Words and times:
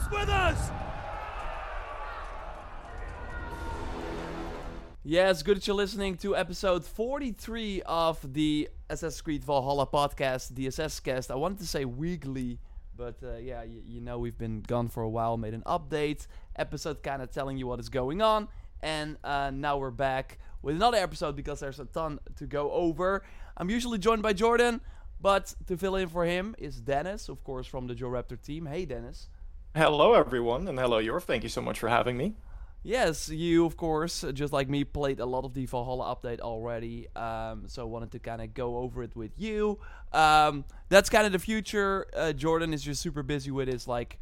is 0.00 0.10
with 0.10 0.28
us! 0.28 0.70
Yes, 5.02 5.42
good 5.42 5.56
that 5.56 5.66
you're 5.66 5.76
listening 5.76 6.16
to 6.18 6.36
episode 6.36 6.84
43 6.84 7.82
of 7.86 8.32
the 8.32 8.68
Assassin's 8.88 9.20
Creed 9.22 9.44
Valhalla 9.44 9.86
podcast, 9.86 10.54
the 10.54 10.66
SS 10.68 11.00
Cast. 11.00 11.30
I 11.30 11.34
wanted 11.36 11.58
to 11.60 11.66
say 11.66 11.84
weekly, 11.84 12.58
but 12.96 13.16
uh, 13.22 13.36
yeah, 13.36 13.60
y- 13.60 13.80
you 13.86 14.00
know 14.00 14.18
we've 14.18 14.36
been 14.38 14.60
gone 14.60 14.88
for 14.88 15.02
a 15.02 15.08
while. 15.08 15.36
Made 15.36 15.54
an 15.54 15.62
update 15.66 16.26
episode, 16.56 17.02
kind 17.02 17.22
of 17.22 17.30
telling 17.30 17.56
you 17.56 17.66
what 17.66 17.80
is 17.80 17.88
going 17.88 18.20
on, 18.22 18.48
and 18.82 19.16
uh, 19.24 19.50
now 19.52 19.78
we're 19.78 19.90
back 19.90 20.38
with 20.62 20.76
another 20.76 20.98
episode 20.98 21.34
because 21.34 21.60
there's 21.60 21.80
a 21.80 21.86
ton 21.86 22.18
to 22.36 22.46
go 22.46 22.70
over. 22.70 23.22
I'm 23.56 23.70
usually 23.70 23.98
joined 23.98 24.22
by 24.22 24.34
Jordan, 24.34 24.80
but 25.20 25.54
to 25.66 25.76
fill 25.76 25.96
in 25.96 26.08
for 26.08 26.24
him 26.24 26.54
is 26.58 26.80
Dennis, 26.80 27.28
of 27.28 27.42
course, 27.42 27.66
from 27.66 27.86
the 27.86 27.94
JorRaptor 27.94 28.40
team. 28.40 28.66
Hey, 28.66 28.84
Dennis. 28.84 29.28
Hello, 29.76 30.14
everyone, 30.14 30.66
and 30.66 30.76
hello, 30.76 31.00
Jorf. 31.00 31.22
Thank 31.22 31.44
you 31.44 31.48
so 31.48 31.62
much 31.62 31.78
for 31.78 31.88
having 31.88 32.16
me. 32.16 32.34
Yes, 32.82 33.28
you 33.28 33.64
of 33.64 33.76
course, 33.76 34.24
just 34.32 34.52
like 34.52 34.68
me, 34.68 34.82
played 34.82 35.20
a 35.20 35.24
lot 35.26 35.44
of 35.44 35.54
the 35.54 35.64
Valhalla 35.64 36.12
update 36.12 36.40
already. 36.40 37.06
Um, 37.14 37.68
so 37.68 37.86
wanted 37.86 38.10
to 38.10 38.18
kind 38.18 38.42
of 38.42 38.52
go 38.52 38.78
over 38.78 39.04
it 39.04 39.14
with 39.14 39.30
you. 39.38 39.78
Um, 40.12 40.64
that's 40.88 41.08
kind 41.08 41.24
of 41.24 41.30
the 41.30 41.38
future. 41.38 42.08
Uh, 42.16 42.32
Jordan 42.32 42.74
is 42.74 42.82
just 42.82 43.00
super 43.00 43.22
busy 43.22 43.52
with 43.52 43.68
his 43.68 43.86
like 43.86 44.18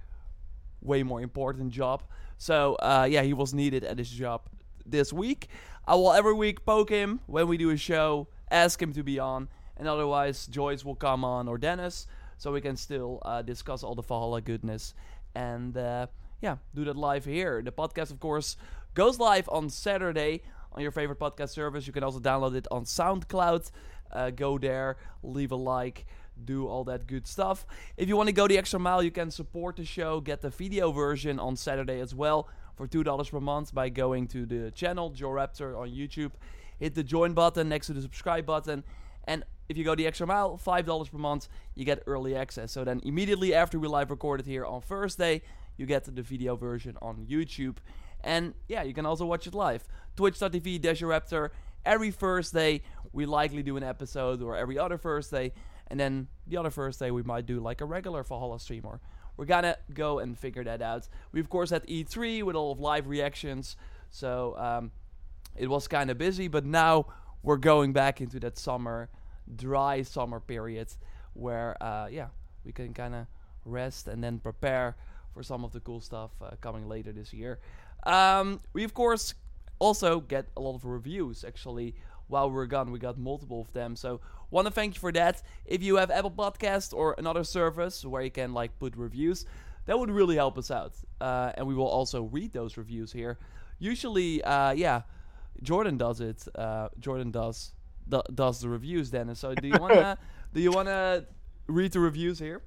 way 0.82 1.02
more 1.02 1.22
important 1.22 1.72
job. 1.72 2.02
So 2.36 2.74
uh, 2.74 3.08
yeah, 3.08 3.22
he 3.22 3.32
was 3.32 3.54
needed 3.54 3.84
at 3.84 3.96
his 3.96 4.10
job 4.10 4.42
this 4.84 5.14
week. 5.14 5.48
I 5.86 5.94
will 5.94 6.12
every 6.12 6.34
week 6.34 6.66
poke 6.66 6.90
him 6.90 7.20
when 7.26 7.48
we 7.48 7.56
do 7.56 7.70
a 7.70 7.76
show, 7.78 8.28
ask 8.50 8.82
him 8.82 8.92
to 8.92 9.02
be 9.02 9.18
on, 9.18 9.48
and 9.78 9.88
otherwise 9.88 10.46
Joyce 10.46 10.84
will 10.84 10.94
come 10.94 11.24
on 11.24 11.48
or 11.48 11.56
Dennis, 11.56 12.06
so 12.36 12.52
we 12.52 12.60
can 12.60 12.76
still 12.76 13.22
uh, 13.24 13.40
discuss 13.40 13.82
all 13.82 13.94
the 13.94 14.02
Valhalla 14.02 14.42
goodness 14.42 14.92
and. 15.34 15.76
Uh, 15.76 16.06
yeah, 16.40 16.56
do 16.74 16.84
that 16.84 16.96
live 16.96 17.24
here. 17.24 17.62
The 17.62 17.72
podcast, 17.72 18.10
of 18.10 18.20
course, 18.20 18.56
goes 18.94 19.18
live 19.18 19.48
on 19.50 19.70
Saturday 19.70 20.42
on 20.72 20.82
your 20.82 20.92
favorite 20.92 21.18
podcast 21.18 21.50
service. 21.50 21.86
You 21.86 21.92
can 21.92 22.04
also 22.04 22.20
download 22.20 22.54
it 22.54 22.66
on 22.70 22.84
SoundCloud. 22.84 23.70
Uh, 24.10 24.30
go 24.30 24.56
there, 24.56 24.96
leave 25.22 25.52
a 25.52 25.56
like, 25.56 26.06
do 26.42 26.66
all 26.66 26.84
that 26.84 27.06
good 27.06 27.26
stuff. 27.26 27.66
If 27.96 28.08
you 28.08 28.16
want 28.16 28.28
to 28.28 28.32
go 28.32 28.46
the 28.46 28.56
extra 28.56 28.78
mile, 28.78 29.02
you 29.02 29.10
can 29.10 29.30
support 29.30 29.76
the 29.76 29.84
show, 29.84 30.20
get 30.20 30.40
the 30.40 30.50
video 30.50 30.92
version 30.92 31.38
on 31.38 31.56
Saturday 31.56 32.00
as 32.00 32.14
well 32.14 32.48
for 32.76 32.86
$2 32.86 33.30
per 33.30 33.40
month 33.40 33.74
by 33.74 33.88
going 33.88 34.28
to 34.28 34.46
the 34.46 34.70
channel, 34.70 35.10
JorRaptor 35.10 35.76
on 35.76 35.90
YouTube. 35.90 36.30
Hit 36.78 36.94
the 36.94 37.02
join 37.02 37.34
button 37.34 37.68
next 37.68 37.88
to 37.88 37.92
the 37.92 38.00
subscribe 38.00 38.46
button. 38.46 38.84
And 39.28 39.44
if 39.68 39.76
you 39.76 39.84
go 39.84 39.94
the 39.94 40.06
extra 40.06 40.26
mile, 40.26 40.58
$5 40.58 41.10
per 41.12 41.18
month, 41.18 41.48
you 41.74 41.84
get 41.84 42.02
early 42.06 42.34
access. 42.34 42.72
So 42.72 42.82
then 42.82 43.00
immediately 43.04 43.54
after 43.54 43.78
we 43.78 43.86
live 43.86 44.10
recorded 44.10 44.46
here 44.46 44.64
on 44.64 44.80
Thursday, 44.80 45.42
you 45.76 45.84
get 45.84 46.04
the 46.04 46.22
video 46.22 46.56
version 46.56 46.96
on 47.02 47.26
YouTube. 47.30 47.76
And 48.24 48.54
yeah, 48.68 48.82
you 48.82 48.94
can 48.94 49.04
also 49.04 49.26
watch 49.26 49.46
it 49.46 49.54
live. 49.54 49.84
Twitch.tv 50.16 50.80
Raptor. 50.80 51.50
Every 51.84 52.10
Thursday, 52.10 52.82
we 53.12 53.26
likely 53.26 53.62
do 53.62 53.76
an 53.76 53.82
episode, 53.82 54.42
or 54.42 54.56
every 54.56 54.78
other 54.78 54.96
Thursday. 54.96 55.52
And 55.88 56.00
then 56.00 56.28
the 56.46 56.56
other 56.56 56.70
Thursday, 56.70 57.10
we 57.10 57.22
might 57.22 57.44
do 57.44 57.60
like 57.60 57.82
a 57.82 57.84
regular 57.84 58.24
Valhalla 58.24 58.58
stream. 58.58 58.84
Or 58.84 59.00
we're 59.36 59.44
gonna 59.44 59.76
go 59.92 60.18
and 60.20 60.38
figure 60.38 60.64
that 60.64 60.80
out. 60.80 61.06
We, 61.32 61.40
of 61.40 61.50
course, 61.50 61.70
had 61.70 61.86
E3 61.86 62.42
with 62.42 62.56
all 62.56 62.72
of 62.72 62.80
live 62.80 63.06
reactions. 63.06 63.76
So 64.10 64.56
um, 64.56 64.90
it 65.54 65.68
was 65.68 65.86
kind 65.86 66.10
of 66.10 66.16
busy, 66.16 66.48
but 66.48 66.64
now 66.64 67.06
we're 67.42 67.56
going 67.56 67.92
back 67.92 68.20
into 68.20 68.40
that 68.40 68.58
summer, 68.58 69.08
dry 69.56 70.02
summer 70.02 70.40
period 70.40 70.88
where, 71.34 71.80
uh, 71.82 72.08
yeah, 72.10 72.28
we 72.64 72.72
can 72.72 72.92
kind 72.92 73.14
of 73.14 73.26
rest 73.64 74.08
and 74.08 74.22
then 74.22 74.38
prepare 74.38 74.96
for 75.32 75.42
some 75.42 75.64
of 75.64 75.72
the 75.72 75.80
cool 75.80 76.00
stuff 76.00 76.30
uh, 76.42 76.50
coming 76.60 76.88
later 76.88 77.12
this 77.12 77.32
year. 77.32 77.58
Um, 78.04 78.60
we 78.72 78.84
of 78.84 78.94
course 78.94 79.34
also 79.78 80.20
get 80.20 80.46
a 80.56 80.60
lot 80.60 80.74
of 80.74 80.84
reviews. 80.84 81.44
Actually, 81.44 81.94
while 82.26 82.50
we're 82.50 82.66
gone, 82.66 82.90
we 82.90 82.98
got 82.98 83.18
multiple 83.18 83.60
of 83.60 83.72
them. 83.72 83.96
So 83.96 84.20
want 84.50 84.66
to 84.66 84.72
thank 84.72 84.94
you 84.94 85.00
for 85.00 85.12
that. 85.12 85.42
If 85.64 85.82
you 85.82 85.96
have 85.96 86.10
Apple 86.10 86.30
Podcast 86.30 86.92
or 86.92 87.14
another 87.18 87.44
service 87.44 88.04
where 88.04 88.22
you 88.22 88.30
can 88.30 88.52
like 88.52 88.78
put 88.78 88.96
reviews, 88.96 89.46
that 89.86 89.98
would 89.98 90.10
really 90.10 90.36
help 90.36 90.58
us 90.58 90.70
out. 90.70 90.94
Uh, 91.20 91.52
and 91.56 91.66
we 91.66 91.74
will 91.74 91.88
also 91.88 92.24
read 92.24 92.52
those 92.52 92.76
reviews 92.76 93.12
here. 93.12 93.38
Usually, 93.78 94.42
uh, 94.42 94.72
yeah, 94.72 95.02
Jordan 95.62 95.96
does 95.96 96.20
it. 96.20 96.46
Uh, 96.54 96.88
Jordan 96.98 97.30
does 97.30 97.72
does 98.34 98.60
the 98.60 98.68
reviews. 98.68 99.10
Dennis. 99.10 99.40
So 99.40 99.54
do 99.54 99.68
you 99.68 99.76
wanna 99.80 100.18
do 100.54 100.60
you 100.60 100.70
wanna 100.70 101.24
read 101.66 101.92
the 101.92 102.00
reviews 102.00 102.38
here? 102.38 102.62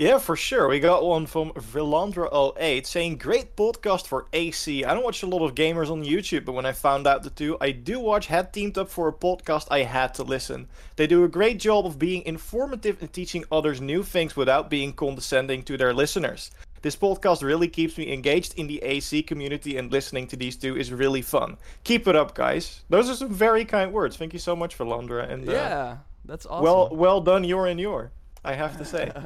Yeah, 0.00 0.18
for 0.18 0.36
sure. 0.36 0.68
We 0.68 0.78
got 0.78 1.02
one 1.02 1.26
from 1.26 1.50
Villandra08 1.54 2.86
saying, 2.86 3.16
Great 3.16 3.56
podcast 3.56 4.06
for 4.06 4.28
AC. 4.32 4.84
I 4.84 4.94
don't 4.94 5.02
watch 5.02 5.24
a 5.24 5.26
lot 5.26 5.44
of 5.44 5.56
gamers 5.56 5.90
on 5.90 6.04
YouTube, 6.04 6.44
but 6.44 6.52
when 6.52 6.66
I 6.66 6.70
found 6.70 7.08
out 7.08 7.24
the 7.24 7.30
two 7.30 7.58
I 7.60 7.72
do 7.72 7.98
watch 7.98 8.28
had 8.28 8.52
teamed 8.52 8.78
up 8.78 8.88
for 8.88 9.08
a 9.08 9.12
podcast, 9.12 9.66
I 9.72 9.82
had 9.82 10.14
to 10.14 10.22
listen. 10.22 10.68
They 10.94 11.08
do 11.08 11.24
a 11.24 11.28
great 11.28 11.58
job 11.58 11.84
of 11.84 11.98
being 11.98 12.22
informative 12.26 12.98
and 13.00 13.12
teaching 13.12 13.44
others 13.50 13.80
new 13.80 14.04
things 14.04 14.36
without 14.36 14.70
being 14.70 14.92
condescending 14.92 15.64
to 15.64 15.76
their 15.76 15.92
listeners. 15.92 16.52
This 16.82 16.96
podcast 16.96 17.42
really 17.42 17.68
keeps 17.68 17.98
me 17.98 18.12
engaged 18.12 18.54
in 18.58 18.66
the 18.66 18.82
AC 18.82 19.22
community, 19.22 19.76
and 19.76 19.90
listening 19.92 20.26
to 20.28 20.36
these 20.36 20.56
two 20.56 20.76
is 20.76 20.92
really 20.92 21.22
fun. 21.22 21.56
Keep 21.84 22.08
it 22.08 22.16
up, 22.16 22.34
guys. 22.34 22.82
Those 22.88 23.10
are 23.10 23.14
some 23.14 23.30
very 23.32 23.64
kind 23.64 23.92
words. 23.92 24.16
Thank 24.16 24.32
you 24.32 24.38
so 24.38 24.54
much, 24.54 24.76
Villandra. 24.78 25.30
And 25.30 25.48
uh, 25.48 25.52
yeah, 25.52 25.96
that's 26.24 26.46
awesome. 26.46 26.64
Well, 26.64 26.88
well 26.92 27.20
done, 27.20 27.44
your 27.44 27.66
and 27.66 27.80
your. 27.80 28.10
I 28.44 28.54
have 28.54 28.78
to 28.78 28.84
say. 28.84 29.12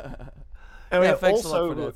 And 0.92 1.02
yeah, 1.04 1.16
we 1.22 1.28
also 1.28 1.94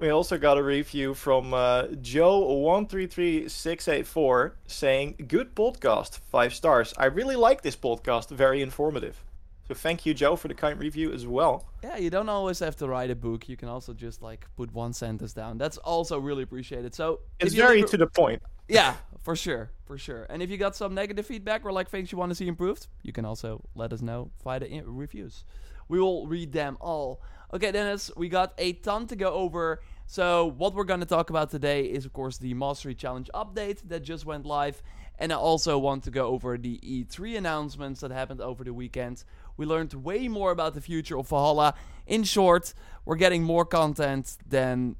we 0.00 0.10
also 0.10 0.38
got 0.38 0.58
a 0.58 0.62
review 0.62 1.14
from 1.14 1.54
uh, 1.54 1.86
Joe 2.02 2.40
one 2.40 2.86
three 2.86 3.06
three 3.06 3.48
six 3.48 3.86
eight 3.86 4.08
four 4.08 4.56
saying 4.66 5.24
good 5.28 5.54
podcast 5.54 6.18
five 6.30 6.52
stars. 6.52 6.92
I 6.98 7.06
really 7.06 7.36
like 7.36 7.62
this 7.62 7.76
podcast, 7.76 8.30
very 8.30 8.60
informative. 8.60 9.24
So 9.68 9.74
thank 9.74 10.06
you, 10.06 10.14
Joe, 10.14 10.34
for 10.34 10.48
the 10.48 10.54
kind 10.54 10.78
review 10.80 11.12
as 11.12 11.26
well. 11.26 11.66
Yeah, 11.84 11.98
you 11.98 12.08
don't 12.08 12.30
always 12.30 12.58
have 12.60 12.76
to 12.76 12.88
write 12.88 13.10
a 13.10 13.14
book. 13.14 13.50
You 13.50 13.56
can 13.56 13.68
also 13.68 13.92
just 13.92 14.22
like 14.22 14.46
put 14.56 14.72
one 14.72 14.94
sentence 14.94 15.34
down. 15.34 15.58
That's 15.58 15.76
also 15.76 16.18
really 16.18 16.42
appreciated. 16.42 16.94
So 16.94 17.20
it's 17.38 17.52
very 17.52 17.82
to 17.82 17.96
the 17.96 18.06
point. 18.06 18.42
Yeah, 18.70 18.96
for 19.22 19.34
sure, 19.34 19.70
for 19.86 19.96
sure. 19.96 20.26
And 20.28 20.42
if 20.42 20.50
you 20.50 20.58
got 20.58 20.76
some 20.76 20.94
negative 20.94 21.24
feedback 21.24 21.64
or 21.64 21.72
like 21.72 21.88
things 21.88 22.12
you 22.12 22.18
want 22.18 22.32
to 22.32 22.34
see 22.34 22.46
improved, 22.46 22.86
you 23.02 23.14
can 23.14 23.24
also 23.24 23.62
let 23.74 23.94
us 23.94 24.02
know 24.02 24.30
via 24.44 24.60
the 24.60 24.82
reviews. 24.84 25.44
We 25.88 25.98
will 25.98 26.26
read 26.26 26.52
them 26.52 26.76
all. 26.78 27.22
Okay, 27.54 27.72
Dennis, 27.72 28.10
we 28.14 28.28
got 28.28 28.52
a 28.58 28.74
ton 28.74 29.06
to 29.06 29.16
go 29.16 29.32
over. 29.32 29.80
So, 30.06 30.52
what 30.58 30.74
we're 30.74 30.84
going 30.84 31.00
to 31.00 31.06
talk 31.06 31.30
about 31.30 31.50
today 31.50 31.84
is, 31.84 32.04
of 32.04 32.12
course, 32.12 32.36
the 32.36 32.52
Mastery 32.52 32.94
Challenge 32.94 33.30
update 33.34 33.80
that 33.88 34.02
just 34.02 34.26
went 34.26 34.44
live. 34.44 34.82
And 35.18 35.32
I 35.32 35.36
also 35.36 35.78
want 35.78 36.04
to 36.04 36.10
go 36.10 36.26
over 36.26 36.56
the 36.56 36.78
E3 36.78 37.38
announcements 37.38 38.00
that 38.00 38.10
happened 38.10 38.40
over 38.40 38.64
the 38.64 38.72
weekend. 38.72 39.24
We 39.58 39.66
learned 39.66 39.92
way 39.92 40.28
more 40.28 40.50
about 40.50 40.72
the 40.72 40.80
future 40.80 41.18
of 41.18 41.28
Valhalla. 41.28 41.74
In 42.06 42.24
short, 42.24 42.72
we're 43.04 43.16
getting 43.16 43.42
more 43.42 43.66
content 43.66 44.38
than 44.48 44.96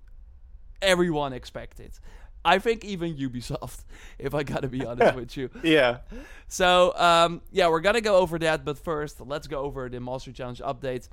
everyone 0.83 1.33
expected. 1.33 1.93
I 2.45 2.59
think 2.59 2.85
even 2.85 3.15
Ubisoft, 3.17 3.85
if 4.19 4.35
I 4.35 4.43
gotta 4.43 4.69
be 4.69 4.85
honest 4.85 5.15
with 5.17 5.37
you. 5.37 5.49
Yeah. 5.63 5.99
So, 6.49 6.95
um, 6.97 7.43
yeah, 7.51 7.69
we're 7.69 7.81
gonna 7.81 8.01
go 8.01 8.17
over 8.17 8.39
that, 8.41 8.65
but 8.65 8.79
first, 8.79 9.21
let's 9.21 9.47
go 9.47 9.61
over 9.61 9.89
the 9.89 10.01
Mastery 10.01 10.33
Challenge 10.35 10.61
update. 10.61 11.09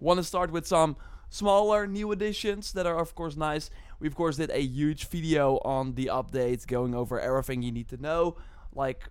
Want 0.00 0.18
to 0.18 0.24
start 0.24 0.50
with 0.50 0.66
some 0.66 0.96
smaller 1.30 1.86
new 1.86 2.12
additions 2.12 2.72
that 2.72 2.86
are, 2.86 2.98
of 2.98 3.14
course, 3.14 3.36
nice. 3.36 3.70
We, 3.98 4.06
of 4.06 4.14
course, 4.14 4.36
did 4.36 4.50
a 4.50 4.60
huge 4.60 5.08
video 5.08 5.58
on 5.64 5.94
the 5.94 6.06
update, 6.06 6.66
going 6.66 6.94
over 6.94 7.20
everything 7.20 7.62
you 7.62 7.72
need 7.72 7.88
to 7.88 7.96
know. 7.96 8.36
Like, 8.74 9.08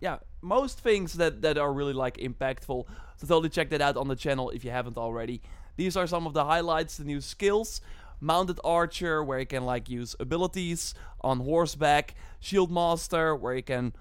yeah, 0.00 0.18
most 0.42 0.80
things 0.80 1.14
that, 1.14 1.42
that 1.42 1.56
are 1.58 1.72
really, 1.72 1.92
like, 1.92 2.16
impactful. 2.16 2.86
So, 3.16 3.26
totally 3.26 3.48
check 3.48 3.70
that 3.70 3.80
out 3.80 3.96
on 3.96 4.08
the 4.08 4.16
channel 4.16 4.50
if 4.50 4.64
you 4.64 4.70
haven't 4.70 4.96
already. 4.96 5.40
These 5.76 5.96
are 5.96 6.06
some 6.06 6.26
of 6.26 6.34
the 6.34 6.44
highlights, 6.44 6.96
the 6.96 7.04
new 7.04 7.20
skills. 7.20 7.80
Mounted 8.20 8.58
Archer, 8.64 9.22
where 9.22 9.40
you 9.40 9.46
can, 9.46 9.64
like, 9.64 9.90
use 9.90 10.16
abilities 10.18 10.94
on 11.20 11.40
horseback. 11.40 12.14
Shield 12.40 12.70
Master, 12.70 13.34
where 13.34 13.54
you 13.54 13.62
can, 13.62 13.92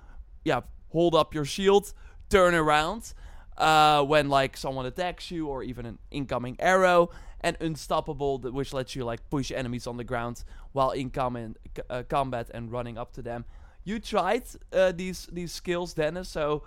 yeah, 0.45 0.61
hold 0.89 1.15
up 1.15 1.33
your 1.33 1.45
shield, 1.45 1.93
turn 2.29 2.53
around 2.53 3.13
uh, 3.57 4.03
when 4.03 4.29
like 4.29 4.57
someone 4.57 4.85
attacks 4.85 5.31
you 5.31 5.47
or 5.47 5.63
even 5.63 5.85
an 5.85 5.99
incoming 6.11 6.55
arrow 6.59 7.09
and 7.41 7.57
unstoppable 7.59 8.39
which 8.39 8.73
lets 8.73 8.95
you 8.95 9.03
like 9.03 9.29
push 9.29 9.51
enemies 9.51 9.85
on 9.85 9.97
the 9.97 10.03
ground 10.03 10.43
while 10.71 10.91
in 10.91 11.09
com- 11.09 11.55
uh, 11.89 12.03
combat 12.09 12.49
and 12.53 12.71
running 12.71 12.97
up 12.97 13.11
to 13.13 13.21
them 13.21 13.45
you 13.83 13.99
tried 13.99 14.43
uh, 14.71 14.91
these 14.91 15.27
these 15.31 15.51
skills 15.51 15.93
dennis 15.93 16.29
so 16.29 16.63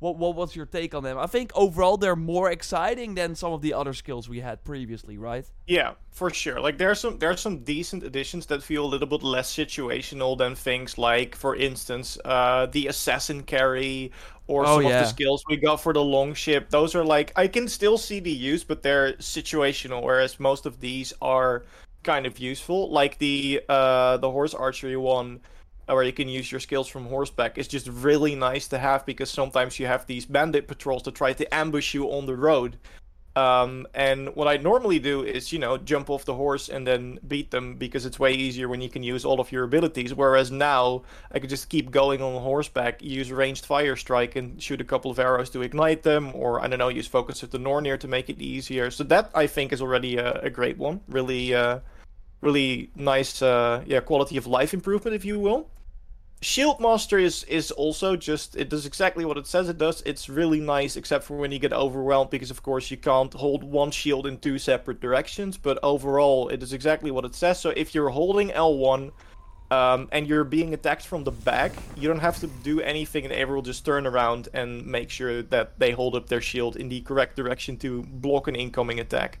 what 0.00 0.16
what 0.16 0.34
was 0.34 0.56
your 0.56 0.66
take 0.66 0.94
on 0.94 1.02
them? 1.02 1.18
I 1.18 1.26
think 1.26 1.52
overall 1.54 1.96
they're 1.96 2.16
more 2.16 2.50
exciting 2.50 3.14
than 3.14 3.34
some 3.34 3.52
of 3.52 3.60
the 3.60 3.74
other 3.74 3.92
skills 3.92 4.28
we 4.28 4.40
had 4.40 4.64
previously, 4.64 5.18
right? 5.18 5.44
Yeah, 5.66 5.92
for 6.10 6.30
sure. 6.30 6.58
Like 6.58 6.78
there's 6.78 7.00
some 7.00 7.18
there's 7.18 7.40
some 7.40 7.58
decent 7.58 8.02
additions 8.02 8.46
that 8.46 8.62
feel 8.62 8.84
a 8.84 8.88
little 8.88 9.06
bit 9.06 9.22
less 9.22 9.54
situational 9.54 10.36
than 10.36 10.54
things 10.54 10.98
like, 10.98 11.36
for 11.36 11.54
instance, 11.54 12.18
uh, 12.24 12.66
the 12.66 12.88
assassin 12.88 13.42
carry 13.42 14.10
or 14.46 14.66
oh, 14.66 14.76
some 14.76 14.82
yeah. 14.82 15.00
of 15.00 15.04
the 15.04 15.10
skills 15.10 15.44
we 15.48 15.56
got 15.56 15.80
for 15.80 15.92
the 15.92 16.02
long 16.02 16.32
ship. 16.34 16.70
Those 16.70 16.94
are 16.94 17.04
like 17.04 17.32
I 17.36 17.46
can 17.46 17.68
still 17.68 17.98
see 17.98 18.20
the 18.20 18.32
use, 18.32 18.64
but 18.64 18.82
they're 18.82 19.12
situational. 19.14 20.02
Whereas 20.02 20.40
most 20.40 20.64
of 20.64 20.80
these 20.80 21.12
are 21.20 21.64
kind 22.02 22.24
of 22.24 22.38
useful. 22.38 22.90
Like 22.90 23.18
the 23.18 23.60
uh, 23.68 24.16
the 24.16 24.30
horse 24.30 24.54
archery 24.54 24.96
one, 24.96 25.40
where 25.94 26.04
you 26.04 26.12
can 26.12 26.28
use 26.28 26.50
your 26.50 26.60
skills 26.60 26.88
from 26.88 27.06
horseback, 27.06 27.58
is 27.58 27.68
just 27.68 27.88
really 27.88 28.34
nice 28.34 28.68
to 28.68 28.78
have 28.78 29.04
because 29.06 29.30
sometimes 29.30 29.78
you 29.78 29.86
have 29.86 30.06
these 30.06 30.24
bandit 30.24 30.68
patrols 30.68 31.02
to 31.04 31.10
try 31.10 31.32
to 31.32 31.54
ambush 31.54 31.94
you 31.94 32.10
on 32.10 32.26
the 32.26 32.36
road. 32.36 32.76
Um, 33.36 33.86
and 33.94 34.34
what 34.34 34.48
I 34.48 34.56
normally 34.56 34.98
do 34.98 35.22
is, 35.22 35.52
you 35.52 35.60
know, 35.60 35.78
jump 35.78 36.10
off 36.10 36.24
the 36.24 36.34
horse 36.34 36.68
and 36.68 36.84
then 36.84 37.20
beat 37.26 37.52
them 37.52 37.76
because 37.76 38.04
it's 38.04 38.18
way 38.18 38.32
easier 38.32 38.68
when 38.68 38.80
you 38.80 38.88
can 38.88 39.04
use 39.04 39.24
all 39.24 39.40
of 39.40 39.52
your 39.52 39.64
abilities. 39.64 40.12
Whereas 40.12 40.50
now 40.50 41.02
I 41.30 41.38
could 41.38 41.48
just 41.48 41.68
keep 41.68 41.92
going 41.92 42.20
on 42.22 42.42
horseback, 42.42 43.00
use 43.02 43.30
ranged 43.30 43.66
fire 43.66 43.94
strike, 43.94 44.34
and 44.34 44.60
shoot 44.60 44.80
a 44.80 44.84
couple 44.84 45.10
of 45.12 45.18
arrows 45.18 45.50
to 45.50 45.62
ignite 45.62 46.02
them, 46.02 46.32
or 46.34 46.60
I 46.60 46.66
don't 46.66 46.80
know, 46.80 46.88
use 46.88 47.06
focus 47.06 47.42
of 47.44 47.50
the 47.50 47.58
Nornir 47.58 47.98
to 48.00 48.08
make 48.08 48.28
it 48.28 48.40
easier. 48.40 48.90
So 48.90 49.04
that 49.04 49.30
I 49.34 49.46
think 49.46 49.72
is 49.72 49.80
already 49.80 50.16
a, 50.16 50.32
a 50.40 50.50
great 50.50 50.76
one. 50.76 51.00
Really, 51.06 51.54
uh, 51.54 51.80
really 52.40 52.90
nice, 52.96 53.42
uh, 53.42 53.84
yeah, 53.86 54.00
quality 54.00 54.38
of 54.38 54.48
life 54.48 54.74
improvement, 54.74 55.14
if 55.14 55.24
you 55.24 55.38
will. 55.38 55.68
Shield 56.42 56.80
Master 56.80 57.18
is 57.18 57.44
is 57.44 57.70
also 57.70 58.16
just 58.16 58.56
it 58.56 58.70
does 58.70 58.86
exactly 58.86 59.26
what 59.26 59.36
it 59.36 59.46
says 59.46 59.68
it 59.68 59.76
does. 59.76 60.02
It's 60.06 60.30
really 60.30 60.58
nice, 60.58 60.96
except 60.96 61.24
for 61.24 61.36
when 61.36 61.52
you 61.52 61.58
get 61.58 61.74
overwhelmed, 61.74 62.30
because 62.30 62.50
of 62.50 62.62
course 62.62 62.90
you 62.90 62.96
can't 62.96 63.32
hold 63.34 63.62
one 63.62 63.90
shield 63.90 64.26
in 64.26 64.38
two 64.38 64.58
separate 64.58 65.00
directions. 65.00 65.58
But 65.58 65.78
overall, 65.82 66.48
it 66.48 66.62
is 66.62 66.72
exactly 66.72 67.10
what 67.10 67.26
it 67.26 67.34
says. 67.34 67.60
So 67.60 67.70
if 67.70 67.94
you're 67.94 68.08
holding 68.08 68.48
L1 68.48 69.12
um, 69.70 70.08
and 70.12 70.26
you're 70.26 70.44
being 70.44 70.72
attacked 70.72 71.06
from 71.06 71.24
the 71.24 71.30
back, 71.30 71.72
you 71.94 72.08
don't 72.08 72.20
have 72.20 72.40
to 72.40 72.46
do 72.46 72.80
anything, 72.80 73.24
and 73.24 73.34
everyone 73.34 73.56
will 73.56 73.62
just 73.62 73.84
turn 73.84 74.06
around 74.06 74.48
and 74.54 74.86
make 74.86 75.10
sure 75.10 75.42
that 75.42 75.78
they 75.78 75.90
hold 75.90 76.14
up 76.14 76.30
their 76.30 76.40
shield 76.40 76.76
in 76.76 76.88
the 76.88 77.02
correct 77.02 77.36
direction 77.36 77.76
to 77.78 78.02
block 78.02 78.48
an 78.48 78.56
incoming 78.56 78.98
attack. 78.98 79.40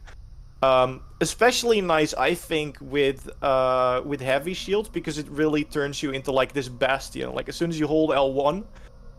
Um, 0.62 1.02
especially 1.20 1.80
nice, 1.80 2.12
I 2.14 2.34
think, 2.34 2.76
with 2.80 3.30
uh, 3.42 4.02
with 4.04 4.20
heavy 4.20 4.54
shields 4.54 4.88
because 4.88 5.16
it 5.18 5.28
really 5.28 5.64
turns 5.64 6.02
you 6.02 6.10
into 6.10 6.32
like 6.32 6.52
this 6.52 6.68
bastion. 6.68 7.32
Like 7.32 7.48
as 7.48 7.56
soon 7.56 7.70
as 7.70 7.80
you 7.80 7.86
hold 7.86 8.10
L1, 8.10 8.64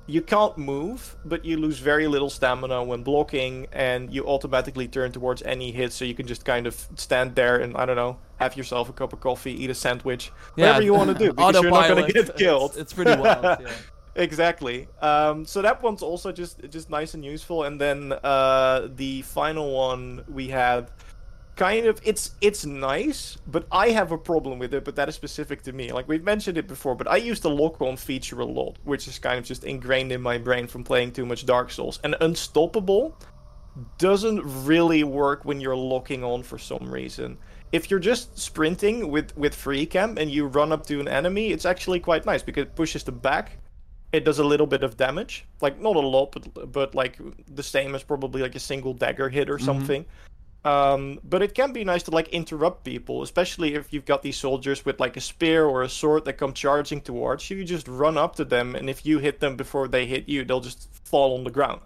you 0.07 0.21
can't 0.21 0.57
move, 0.57 1.15
but 1.25 1.45
you 1.45 1.57
lose 1.57 1.79
very 1.79 2.07
little 2.07 2.29
stamina 2.29 2.83
when 2.83 3.03
blocking, 3.03 3.67
and 3.71 4.13
you 4.13 4.25
automatically 4.25 4.87
turn 4.87 5.11
towards 5.11 5.41
any 5.43 5.71
hit. 5.71 5.93
So 5.93 6.05
you 6.05 6.13
can 6.13 6.27
just 6.27 6.43
kind 6.45 6.67
of 6.67 6.75
stand 6.95 7.35
there 7.35 7.57
and 7.57 7.77
I 7.77 7.85
don't 7.85 7.95
know, 7.95 8.17
have 8.39 8.57
yourself 8.57 8.89
a 8.89 8.93
cup 8.93 9.13
of 9.13 9.19
coffee, 9.21 9.53
eat 9.63 9.69
a 9.69 9.75
sandwich, 9.75 10.31
Yeah, 10.55 10.67
whatever 10.67 10.83
you 10.83 10.93
want 10.93 11.09
to 11.09 11.25
do, 11.25 11.33
because 11.33 11.61
you're 11.61 11.71
not 11.71 11.87
going 11.87 12.05
to 12.05 12.13
get 12.13 12.35
killed. 12.37 12.71
It's, 12.71 12.79
it's 12.79 12.93
pretty 12.93 13.19
wild. 13.19 13.59
Yeah. 13.61 13.71
exactly. 14.15 14.87
Um, 15.01 15.45
so 15.45 15.61
that 15.61 15.81
one's 15.81 16.01
also 16.01 16.31
just 16.31 16.59
just 16.69 16.89
nice 16.89 17.13
and 17.13 17.23
useful. 17.23 17.63
And 17.63 17.79
then 17.79 18.11
uh, 18.11 18.89
the 18.95 19.21
final 19.21 19.71
one 19.71 20.25
we 20.27 20.49
have, 20.49 20.91
kind 21.61 21.85
of 21.85 22.01
it's 22.03 22.31
it's 22.41 22.65
nice, 22.65 23.37
but 23.45 23.67
I 23.71 23.89
have 23.89 24.11
a 24.11 24.17
problem 24.17 24.57
with 24.57 24.73
it. 24.73 24.83
But 24.83 24.95
that 24.95 25.07
is 25.07 25.13
specific 25.13 25.61
to 25.63 25.71
me. 25.73 25.91
Like 25.91 26.07
we've 26.07 26.23
mentioned 26.23 26.57
it 26.57 26.67
before, 26.67 26.95
but 26.95 27.07
I 27.07 27.17
use 27.17 27.39
the 27.39 27.51
lock-on 27.51 27.97
feature 27.97 28.39
a 28.39 28.45
lot, 28.45 28.77
which 28.83 29.07
is 29.07 29.19
kind 29.19 29.37
of 29.37 29.45
just 29.45 29.63
ingrained 29.63 30.11
in 30.11 30.21
my 30.21 30.39
brain 30.39 30.65
from 30.65 30.83
playing 30.83 31.11
too 31.11 31.25
much 31.25 31.45
Dark 31.45 31.69
Souls. 31.69 31.99
And 32.03 32.15
Unstoppable 32.19 33.15
doesn't 33.99 34.41
really 34.65 35.03
work 35.03 35.45
when 35.45 35.61
you're 35.61 35.75
locking 35.75 36.23
on 36.23 36.41
for 36.41 36.57
some 36.57 36.91
reason. 36.91 37.37
If 37.71 37.91
you're 37.91 38.05
just 38.11 38.39
sprinting 38.39 39.11
with 39.11 39.37
with 39.37 39.53
free 39.53 39.85
cam 39.85 40.17
and 40.17 40.31
you 40.31 40.47
run 40.47 40.71
up 40.71 40.87
to 40.87 40.99
an 40.99 41.07
enemy, 41.07 41.51
it's 41.51 41.65
actually 41.65 41.99
quite 41.99 42.25
nice 42.25 42.41
because 42.41 42.63
it 42.63 42.75
pushes 42.75 43.03
them 43.03 43.19
back. 43.19 43.59
It 44.11 44.25
does 44.25 44.39
a 44.39 44.43
little 44.43 44.67
bit 44.67 44.83
of 44.83 44.97
damage, 44.97 45.45
like 45.61 45.79
not 45.79 45.95
a 45.95 46.05
lot, 46.15 46.31
but 46.31 46.71
but 46.71 46.95
like 46.95 47.19
the 47.59 47.63
same 47.63 47.93
as 47.93 48.01
probably 48.01 48.41
like 48.41 48.55
a 48.55 48.59
single 48.71 48.93
dagger 48.95 49.29
hit 49.29 49.47
or 49.47 49.57
mm-hmm. 49.57 49.65
something. 49.65 50.05
Um, 50.63 51.19
but 51.23 51.41
it 51.41 51.55
can 51.55 51.73
be 51.73 51.83
nice 51.83 52.03
to 52.03 52.11
like 52.11 52.27
interrupt 52.29 52.83
people, 52.83 53.23
especially 53.23 53.73
if 53.73 53.91
you've 53.91 54.05
got 54.05 54.21
these 54.21 54.37
soldiers 54.37 54.85
with 54.85 54.99
like 54.99 55.17
a 55.17 55.21
spear 55.21 55.65
or 55.65 55.81
a 55.81 55.89
sword 55.89 56.25
that 56.25 56.33
come 56.33 56.53
charging 56.53 57.01
towards 57.01 57.49
you. 57.49 57.57
You 57.57 57.63
just 57.63 57.87
run 57.87 58.17
up 58.17 58.35
to 58.35 58.45
them, 58.45 58.75
and 58.75 58.89
if 58.89 59.05
you 59.05 59.17
hit 59.19 59.39
them 59.39 59.55
before 59.55 59.87
they 59.87 60.05
hit 60.05 60.29
you, 60.29 60.45
they'll 60.45 60.59
just 60.61 60.87
fall 61.03 61.35
on 61.35 61.43
the 61.43 61.51
ground. 61.51 61.81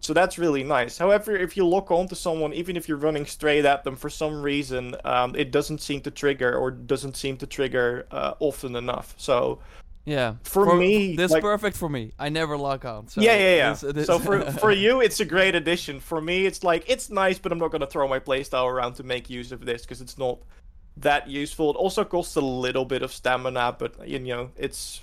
So 0.00 0.14
that's 0.14 0.38
really 0.38 0.64
nice. 0.64 0.96
However, 0.96 1.36
if 1.36 1.56
you 1.56 1.66
lock 1.66 1.90
onto 1.90 2.14
someone, 2.14 2.54
even 2.54 2.76
if 2.76 2.88
you're 2.88 2.96
running 2.96 3.26
straight 3.26 3.66
at 3.66 3.84
them, 3.84 3.96
for 3.96 4.08
some 4.08 4.42
reason, 4.42 4.96
um, 5.04 5.34
it 5.36 5.50
doesn't 5.50 5.82
seem 5.82 6.00
to 6.02 6.10
trigger 6.10 6.56
or 6.56 6.70
doesn't 6.70 7.16
seem 7.16 7.36
to 7.38 7.46
trigger 7.46 8.06
uh, 8.10 8.32
often 8.40 8.76
enough. 8.76 9.14
So 9.18 9.60
Yeah. 10.04 10.34
For 10.42 10.76
me, 10.76 11.14
this 11.16 11.30
like- 11.30 11.42
perfect 11.42 11.76
for 11.76 11.88
me. 11.88 12.12
I 12.18 12.28
never 12.30 12.56
lock 12.56 12.84
on. 12.84 13.08
So 13.08 13.20
yeah, 13.20 13.36
yeah, 13.36 13.56
yeah. 13.94 14.02
So 14.04 14.18
for 14.18 14.40
for 14.64 14.70
you, 14.72 15.00
it's 15.00 15.20
a 15.20 15.24
great 15.24 15.54
addition. 15.54 16.00
For 16.00 16.20
me, 16.20 16.46
it's 16.46 16.64
like 16.64 16.84
it's 16.88 17.10
nice, 17.10 17.38
but 17.38 17.52
I'm 17.52 17.58
not 17.58 17.70
gonna 17.70 17.86
throw 17.86 18.08
my 18.08 18.18
playstyle 18.18 18.66
around 18.66 18.94
to 18.94 19.02
make 19.02 19.28
use 19.30 19.52
of 19.52 19.64
this 19.64 19.82
because 19.82 20.00
it's 20.00 20.18
not 20.18 20.38
that 20.96 21.28
useful. 21.28 21.70
It 21.70 21.76
also 21.76 22.04
costs 22.04 22.36
a 22.36 22.40
little 22.40 22.84
bit 22.84 23.02
of 23.02 23.12
stamina, 23.12 23.76
but 23.78 24.08
you 24.08 24.18
know, 24.18 24.50
it's 24.56 25.02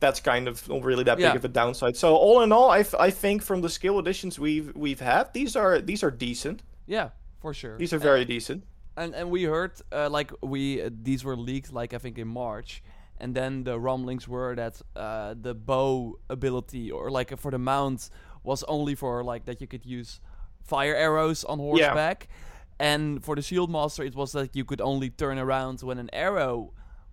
that's 0.00 0.20
kind 0.20 0.48
of 0.48 0.68
not 0.68 0.82
really 0.82 1.04
that 1.04 1.18
Yeah. 1.18 1.30
big 1.30 1.36
of 1.36 1.44
a 1.44 1.48
downside. 1.48 1.96
So 1.96 2.16
all 2.16 2.42
in 2.42 2.50
all, 2.52 2.70
I, 2.70 2.84
I 2.98 3.10
think 3.10 3.42
from 3.42 3.60
the 3.60 3.68
skill 3.68 3.98
additions 3.98 4.38
we've 4.38 4.74
we've 4.74 5.00
had, 5.00 5.32
these 5.32 5.56
are 5.56 5.80
these 5.80 6.02
are 6.02 6.10
decent. 6.10 6.62
yeah, 6.86 7.10
for 7.40 7.52
sure. 7.54 7.76
These 7.76 7.92
are 7.92 7.98
very 7.98 8.24
decent. 8.24 8.64
and 8.96 9.14
and 9.14 9.30
we 9.30 9.44
heard 9.44 9.72
uh, 9.92 10.08
like 10.10 10.32
we 10.42 10.82
uh, 10.82 10.90
these 11.02 11.24
were 11.24 11.36
leaked 11.36 11.72
like 11.72 11.92
I 11.94 11.98
think 11.98 12.18
in 12.18 12.28
March, 12.28 12.82
and 13.22 13.34
then 13.34 13.64
the 13.64 13.78
rumblings 13.78 14.26
were 14.28 14.54
that 14.56 14.82
uh, 14.96 15.34
the 15.40 15.54
bow 15.54 16.18
ability 16.28 16.90
or 16.90 17.10
like 17.18 17.36
for 17.38 17.50
the 17.50 17.58
mount 17.58 18.10
was 18.44 18.62
only 18.64 18.94
for 18.96 19.22
like 19.32 19.44
that 19.44 19.60
you 19.60 19.66
could 19.68 19.86
use 19.86 20.20
fire 20.64 20.94
arrows 21.06 21.44
on 21.44 21.58
horseback, 21.58 22.28
Yeah. 22.28 22.86
and 22.94 23.24
for 23.24 23.34
the 23.36 23.42
shield 23.42 23.70
master 23.70 24.02
it 24.04 24.14
was 24.14 24.32
that 24.32 24.54
you 24.56 24.64
could 24.64 24.80
only 24.80 25.10
turn 25.10 25.38
around 25.38 25.80
when 25.82 25.98
an 25.98 26.10
arrow 26.12 26.72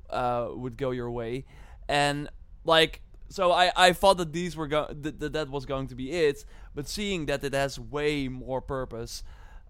uh, 0.09 0.47
would 0.61 0.75
go 0.77 0.91
your 0.91 1.11
way, 1.11 1.45
and 1.88 2.29
like 2.65 3.01
so 3.29 3.51
I 3.51 3.71
I 3.88 3.94
thought 3.94 4.17
that 4.17 4.31
these 4.33 4.57
were 4.57 4.67
go- 4.67 4.91
that 5.03 5.19
that 5.19 5.33
that 5.33 5.50
was 5.50 5.65
going 5.65 5.88
to 5.89 5.95
be 5.95 6.07
it, 6.27 6.45
but 6.75 6.88
seeing 6.88 7.27
that 7.27 7.44
it 7.44 7.53
has 7.53 7.79
way 7.79 8.27
more 8.27 8.61
purpose 8.61 9.23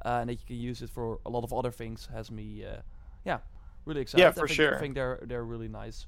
uh, 0.06 0.20
and 0.22 0.30
that 0.30 0.40
you 0.42 0.46
can 0.48 0.56
use 0.70 0.82
it 0.86 0.90
for 0.90 1.20
a 1.26 1.30
lot 1.30 1.44
of 1.44 1.52
other 1.54 1.72
things 1.72 2.08
has 2.14 2.32
me 2.32 2.64
uh, 2.66 2.78
yeah 3.26 3.40
really 3.86 4.02
excited 4.02 4.24
Yeah, 4.24 4.30
I 4.30 4.32
for 4.42 4.48
think, 4.48 4.56
sure. 4.56 4.76
I 4.76 4.80
think 4.80 4.94
they're 4.96 5.20
they're 5.30 5.44
really 5.54 5.68
nice 5.68 6.08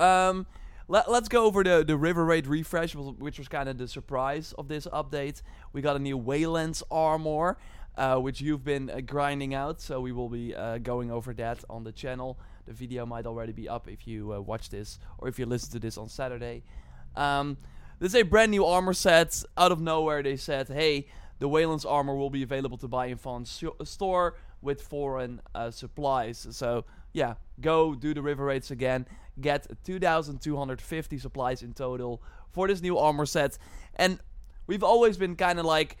um 0.00 0.46
let, 0.88 1.10
let's 1.10 1.28
go 1.28 1.44
over 1.44 1.62
the 1.62 1.84
the 1.84 1.96
river 1.96 2.24
raid 2.24 2.46
refresh 2.46 2.94
which 2.94 3.38
was 3.38 3.48
kind 3.48 3.68
of 3.68 3.78
the 3.78 3.86
surprise 3.88 4.52
of 4.58 4.68
this 4.68 4.86
update 4.86 5.42
we 5.72 5.80
got 5.80 5.96
a 5.96 5.98
new 5.98 6.18
waylands 6.18 6.82
armor 6.90 7.58
uh, 7.96 8.16
which 8.16 8.40
you've 8.40 8.64
been 8.64 8.88
uh, 8.88 9.00
grinding 9.00 9.54
out 9.54 9.80
so 9.80 10.00
we 10.00 10.12
will 10.12 10.28
be 10.28 10.54
uh, 10.54 10.78
going 10.78 11.10
over 11.10 11.34
that 11.34 11.62
on 11.68 11.84
the 11.84 11.92
channel 11.92 12.38
the 12.66 12.72
video 12.72 13.04
might 13.04 13.26
already 13.26 13.52
be 13.52 13.68
up 13.68 13.88
if 13.88 14.06
you 14.06 14.32
uh, 14.32 14.40
watch 14.40 14.70
this 14.70 14.98
or 15.18 15.28
if 15.28 15.38
you 15.38 15.46
listen 15.46 15.70
to 15.70 15.78
this 15.78 15.98
on 15.98 16.08
saturday 16.08 16.62
um, 17.16 17.56
this 17.98 18.12
is 18.14 18.20
a 18.20 18.22
brand 18.22 18.50
new 18.50 18.64
armor 18.64 18.94
set. 18.94 19.42
Out 19.58 19.72
of 19.72 19.80
nowhere, 19.80 20.22
they 20.22 20.36
said, 20.36 20.68
"Hey, 20.68 21.06
the 21.38 21.48
Wayland's 21.48 21.84
armor 21.84 22.14
will 22.14 22.30
be 22.30 22.42
available 22.42 22.78
to 22.78 22.88
buy 22.88 23.06
in 23.06 23.18
Fawn's 23.18 23.56
sho- 23.58 23.76
store 23.84 24.36
with 24.62 24.80
foreign 24.80 25.40
uh, 25.54 25.70
supplies." 25.70 26.46
So 26.50 26.84
yeah, 27.12 27.34
go 27.60 27.94
do 27.94 28.14
the 28.14 28.22
river 28.22 28.46
raids 28.46 28.70
again. 28.70 29.06
Get 29.40 29.66
2,250 29.84 31.18
supplies 31.18 31.62
in 31.62 31.72
total 31.72 32.22
for 32.50 32.68
this 32.68 32.80
new 32.80 32.98
armor 32.98 33.26
set. 33.26 33.58
And 33.96 34.18
we've 34.66 34.82
always 34.82 35.16
been 35.16 35.36
kind 35.36 35.58
of 35.58 35.64
like, 35.64 35.96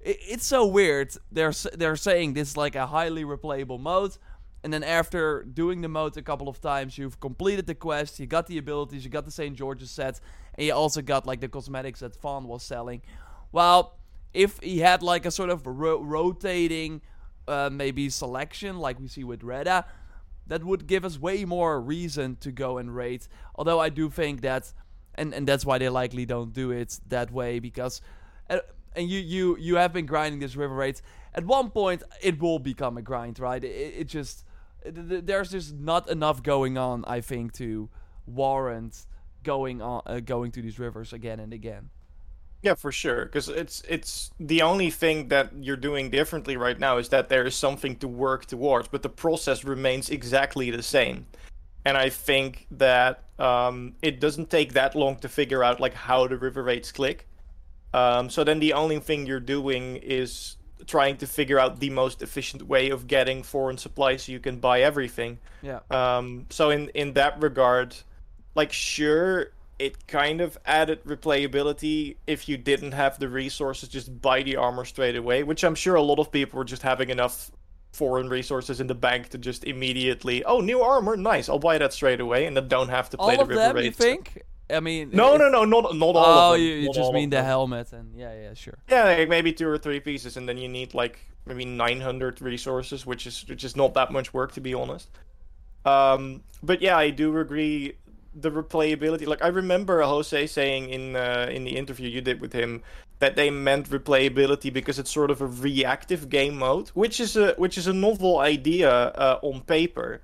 it's 0.00 0.46
so 0.46 0.66
weird. 0.66 1.16
They're 1.32 1.52
they're 1.74 1.96
saying 1.96 2.34
this 2.34 2.50
is 2.50 2.56
like 2.56 2.76
a 2.76 2.86
highly 2.86 3.24
replayable 3.24 3.80
mode. 3.80 4.16
And 4.62 4.72
then 4.72 4.82
after 4.82 5.42
doing 5.44 5.82
the 5.82 5.88
mode 5.88 6.16
a 6.16 6.22
couple 6.22 6.48
of 6.48 6.60
times, 6.60 6.96
you've 6.96 7.20
completed 7.20 7.66
the 7.66 7.74
quest, 7.74 8.18
you 8.18 8.26
got 8.26 8.46
the 8.46 8.56
abilities, 8.56 9.04
you 9.04 9.10
got 9.10 9.26
the 9.26 9.30
St. 9.30 9.54
George's 9.54 9.90
set, 9.90 10.20
and 10.54 10.66
you 10.66 10.72
also 10.72 11.02
got 11.02 11.26
like 11.26 11.40
the 11.40 11.48
cosmetics 11.48 12.00
that 12.00 12.16
Fawn 12.16 12.48
was 12.48 12.62
selling. 12.62 13.02
Well, 13.52 13.98
if 14.32 14.58
he 14.60 14.78
had 14.78 15.02
like 15.02 15.26
a 15.26 15.30
sort 15.30 15.50
of 15.50 15.66
ro- 15.66 16.02
rotating 16.02 17.02
uh, 17.46 17.68
maybe 17.70 18.08
selection 18.08 18.78
like 18.78 18.98
we 18.98 19.06
see 19.06 19.22
with 19.22 19.42
Reda, 19.42 19.84
that 20.46 20.64
would 20.64 20.86
give 20.86 21.04
us 21.04 21.18
way 21.18 21.44
more 21.44 21.80
reason 21.80 22.36
to 22.36 22.52
go 22.52 22.78
and 22.78 22.94
raid. 22.94 23.26
Although 23.54 23.80
I 23.80 23.88
do 23.88 24.10
think 24.10 24.42
that, 24.42 24.72
and, 25.14 25.32
and 25.34 25.46
that's 25.46 25.64
why 25.64 25.78
they 25.78 25.88
likely 25.88 26.26
don't 26.26 26.52
do 26.52 26.70
it 26.70 27.00
that 27.08 27.30
way 27.30 27.58
because, 27.58 28.00
uh, 28.50 28.58
and 28.96 29.08
you 29.08 29.18
you 29.18 29.56
you 29.58 29.76
have 29.76 29.92
been 29.92 30.06
grinding 30.06 30.40
this 30.40 30.56
river 30.56 30.74
raid. 30.74 31.00
At 31.34 31.44
one 31.44 31.70
point, 31.70 32.02
it 32.22 32.40
will 32.40 32.58
become 32.58 32.96
a 32.96 33.02
grind, 33.02 33.38
right? 33.40 33.62
It, 33.62 33.94
it 34.00 34.04
just 34.04 34.44
th- 34.82 35.08
th- 35.08 35.24
there's 35.24 35.50
just 35.50 35.74
not 35.74 36.08
enough 36.08 36.42
going 36.42 36.78
on. 36.78 37.04
I 37.06 37.20
think 37.20 37.52
to 37.54 37.88
warrant 38.26 39.06
going 39.42 39.82
on 39.82 40.02
uh, 40.06 40.20
going 40.20 40.52
to 40.52 40.62
these 40.62 40.78
rivers 40.78 41.12
again 41.12 41.40
and 41.40 41.52
again. 41.52 41.90
Yeah, 42.64 42.74
for 42.74 42.90
sure. 42.90 43.26
Because 43.26 43.50
it's 43.50 43.82
it's 43.86 44.30
the 44.40 44.62
only 44.62 44.90
thing 44.90 45.28
that 45.28 45.52
you're 45.60 45.76
doing 45.76 46.08
differently 46.08 46.56
right 46.56 46.80
now 46.80 46.96
is 46.96 47.10
that 47.10 47.28
there 47.28 47.44
is 47.44 47.54
something 47.54 47.94
to 47.96 48.08
work 48.08 48.46
towards, 48.46 48.88
but 48.88 49.02
the 49.02 49.10
process 49.10 49.64
remains 49.64 50.08
exactly 50.08 50.70
the 50.70 50.82
same. 50.82 51.26
And 51.84 51.98
I 51.98 52.08
think 52.08 52.66
that 52.70 53.24
um, 53.38 53.96
it 54.00 54.18
doesn't 54.18 54.48
take 54.48 54.72
that 54.72 54.94
long 54.94 55.16
to 55.16 55.28
figure 55.28 55.62
out 55.62 55.78
like 55.78 55.92
how 55.92 56.26
the 56.26 56.38
river 56.38 56.62
raids 56.62 56.90
click. 56.90 57.28
Um, 57.92 58.30
so 58.30 58.44
then 58.44 58.60
the 58.60 58.72
only 58.72 58.98
thing 58.98 59.26
you're 59.26 59.40
doing 59.40 59.96
is 59.96 60.56
trying 60.86 61.18
to 61.18 61.26
figure 61.26 61.58
out 61.58 61.80
the 61.80 61.90
most 61.90 62.22
efficient 62.22 62.62
way 62.62 62.88
of 62.88 63.06
getting 63.06 63.42
foreign 63.42 63.76
supplies 63.76 64.22
so 64.22 64.32
you 64.32 64.40
can 64.40 64.58
buy 64.58 64.80
everything. 64.80 65.38
Yeah. 65.60 65.80
Um, 65.90 66.46
so 66.48 66.70
in 66.70 66.88
in 66.94 67.12
that 67.12 67.42
regard, 67.42 67.94
like 68.54 68.72
sure, 68.72 69.50
it 69.84 70.06
kind 70.06 70.40
of 70.40 70.58
added 70.64 71.04
replayability 71.04 72.16
if 72.26 72.48
you 72.48 72.56
didn't 72.56 72.92
have 72.92 73.18
the 73.18 73.28
resources 73.28 73.88
just 73.88 74.08
buy 74.22 74.42
the 74.42 74.56
armor 74.56 74.84
straight 74.84 75.16
away, 75.16 75.42
which 75.42 75.62
I'm 75.64 75.74
sure 75.74 75.94
a 75.96 76.02
lot 76.02 76.18
of 76.18 76.30
people 76.32 76.58
were 76.58 76.64
just 76.64 76.82
having 76.82 77.10
enough 77.10 77.50
foreign 77.92 78.28
resources 78.28 78.80
in 78.80 78.86
the 78.88 78.94
bank 78.94 79.28
to 79.30 79.38
just 79.38 79.64
immediately, 79.64 80.42
oh, 80.44 80.60
new 80.60 80.80
armor, 80.80 81.16
nice, 81.16 81.48
I'll 81.48 81.58
buy 81.70 81.78
that 81.78 81.92
straight 81.92 82.20
away, 82.20 82.46
and 82.46 82.56
then 82.56 82.66
don't 82.68 82.88
have 82.88 83.08
to 83.10 83.16
play 83.16 83.36
All 83.36 83.36
the 83.36 83.42
of 83.42 83.48
them, 83.48 83.76
river 83.76 83.82
you 83.82 83.92
think? 83.92 84.42
I 84.70 84.80
mean, 84.80 85.10
No, 85.12 85.36
no, 85.36 85.48
no, 85.50 85.64
not 85.64 85.94
not 85.94 86.16
all 86.16 86.16
Oh, 86.16 86.54
of 86.54 86.58
them. 86.58 86.66
you, 86.66 86.74
you 86.74 86.92
just 86.92 87.12
mean 87.12 87.30
the 87.30 87.42
helmet 87.42 87.92
and 87.92 88.16
yeah, 88.16 88.32
yeah, 88.34 88.54
sure. 88.54 88.78
Yeah, 88.88 89.04
like 89.04 89.28
maybe 89.28 89.52
two 89.52 89.68
or 89.68 89.78
three 89.78 90.00
pieces, 90.00 90.36
and 90.38 90.48
then 90.48 90.56
you 90.56 90.68
need 90.68 90.94
like 90.94 91.20
maybe 91.46 91.64
900 91.66 92.40
resources, 92.40 93.04
which 93.04 93.26
is 93.26 93.44
which 93.48 93.62
is 93.62 93.76
not 93.76 93.92
that 93.94 94.10
much 94.10 94.32
work 94.32 94.52
to 94.52 94.60
be 94.60 94.72
honest. 94.72 95.08
Um, 95.84 96.42
but 96.62 96.80
yeah, 96.80 96.96
I 96.96 97.10
do 97.10 97.36
agree. 97.38 97.94
The 98.34 98.50
replayability, 98.50 99.26
like 99.26 99.42
I 99.42 99.48
remember 99.48 100.02
Jose 100.02 100.46
saying 100.48 100.90
in 100.90 101.14
uh, 101.14 101.48
in 101.50 101.64
the 101.64 101.76
interview 101.76 102.08
you 102.08 102.20
did 102.20 102.40
with 102.40 102.52
him 102.52 102.82
that 103.20 103.36
they 103.36 103.48
meant 103.50 103.90
replayability 103.90 104.72
because 104.72 104.98
it's 104.98 105.10
sort 105.10 105.30
of 105.30 105.40
a 105.40 105.46
reactive 105.46 106.28
game 106.28 106.58
mode, 106.58 106.88
which 106.88 107.20
is 107.20 107.36
a 107.36 107.54
which 107.54 107.78
is 107.78 107.86
a 107.86 107.92
novel 107.92 108.38
idea 108.38 108.90
uh, 108.90 109.38
on 109.42 109.60
paper. 109.62 110.20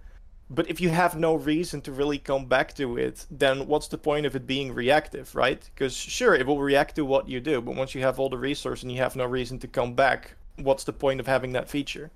But 0.53 0.69
if 0.69 0.81
you 0.81 0.89
have 0.89 1.17
no 1.17 1.35
reason 1.37 1.81
to 1.83 1.93
really 1.93 2.19
come 2.19 2.47
back 2.47 2.75
to 2.75 2.97
it, 2.97 3.25
then 3.31 3.69
what's 3.69 3.87
the 3.87 3.99
point 3.99 4.27
of 4.27 4.35
it 4.35 4.49
being 4.49 4.75
reactive, 4.75 5.33
right? 5.37 5.63
Because 5.73 5.95
sure, 5.95 6.35
it 6.35 6.45
will 6.45 6.61
react 6.61 6.97
to 6.97 7.05
what 7.05 7.29
you 7.29 7.39
do, 7.41 7.61
but 7.61 7.77
once 7.77 7.95
you 7.95 8.03
have 8.03 8.19
all 8.19 8.29
the 8.29 8.37
resource 8.37 8.83
and 8.83 8.91
you 8.91 8.99
have 8.99 9.15
no 9.15 9.27
reason 9.27 9.61
to 9.61 9.69
come 9.69 9.95
back, 9.95 10.33
what's 10.57 10.83
the 10.83 10.93
point 10.93 11.21
of 11.21 11.29
having 11.29 11.53
that 11.53 11.71
feature? 11.71 12.11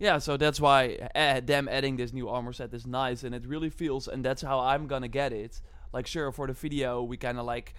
Yeah, 0.00 0.16
so 0.16 0.38
that's 0.38 0.58
why 0.58 0.96
uh, 1.14 1.40
them 1.40 1.68
adding 1.68 1.96
this 1.96 2.14
new 2.14 2.26
armor 2.30 2.54
set 2.54 2.72
is 2.72 2.86
nice, 2.86 3.22
and 3.22 3.34
it 3.34 3.46
really 3.46 3.68
feels, 3.68 4.08
and 4.08 4.24
that's 4.24 4.40
how 4.40 4.58
I'm 4.58 4.86
gonna 4.86 5.08
get 5.08 5.30
it. 5.34 5.60
Like, 5.92 6.06
sure, 6.06 6.32
for 6.32 6.46
the 6.46 6.54
video, 6.54 7.02
we 7.02 7.18
kind 7.18 7.38
of 7.38 7.44
like, 7.44 7.74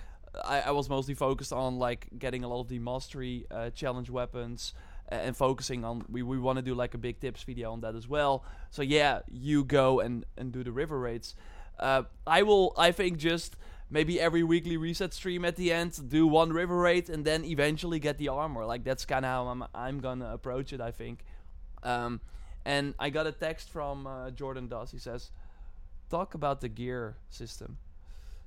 I, 0.45 0.61
I 0.61 0.71
was 0.71 0.87
mostly 0.87 1.15
focused 1.15 1.51
on 1.51 1.79
like 1.79 2.07
getting 2.19 2.43
a 2.43 2.47
lot 2.47 2.61
of 2.61 2.67
the 2.67 2.77
mastery 2.77 3.47
uh, 3.49 3.71
challenge 3.71 4.11
weapons 4.11 4.73
uh, 5.11 5.15
and 5.15 5.35
focusing 5.35 5.83
on 5.83 6.05
we, 6.09 6.21
we 6.21 6.37
want 6.37 6.57
to 6.57 6.61
do 6.61 6.75
like 6.75 6.93
a 6.93 6.99
big 6.99 7.19
tips 7.19 7.41
video 7.41 7.71
on 7.73 7.81
that 7.81 7.95
as 7.95 8.07
well. 8.07 8.45
So 8.69 8.83
yeah, 8.83 9.21
you 9.29 9.63
go 9.63 9.99
and 9.99 10.23
and 10.37 10.51
do 10.51 10.63
the 10.63 10.71
river 10.71 10.99
raids. 10.99 11.35
Uh, 11.79 12.03
I 12.27 12.43
will, 12.43 12.75
I 12.77 12.91
think, 12.91 13.17
just 13.17 13.55
maybe 13.89 14.21
every 14.21 14.43
weekly 14.43 14.77
reset 14.77 15.11
stream 15.15 15.43
at 15.43 15.55
the 15.55 15.73
end, 15.73 16.07
do 16.07 16.27
one 16.27 16.53
river 16.53 16.77
raid, 16.77 17.09
and 17.09 17.25
then 17.25 17.43
eventually 17.43 17.97
get 17.97 18.19
the 18.19 18.27
armor. 18.27 18.63
Like 18.63 18.83
that's 18.83 19.05
kind 19.05 19.25
of 19.25 19.31
how 19.31 19.47
I'm 19.47 19.63
I'm 19.73 19.99
gonna 19.99 20.31
approach 20.31 20.71
it. 20.71 20.81
I 20.81 20.91
think. 20.91 21.25
Um, 21.83 22.19
and 22.65 22.93
I 23.00 23.09
got 23.09 23.25
a 23.27 23.31
text 23.31 23.69
from 23.69 24.05
uh, 24.07 24.31
Jordan 24.31 24.67
Doss. 24.67 24.91
He 24.91 25.00
says, 25.00 25.31
"Talk 26.09 26.33
about 26.35 26.61
the 26.61 26.69
gear 26.69 27.15
system." 27.29 27.77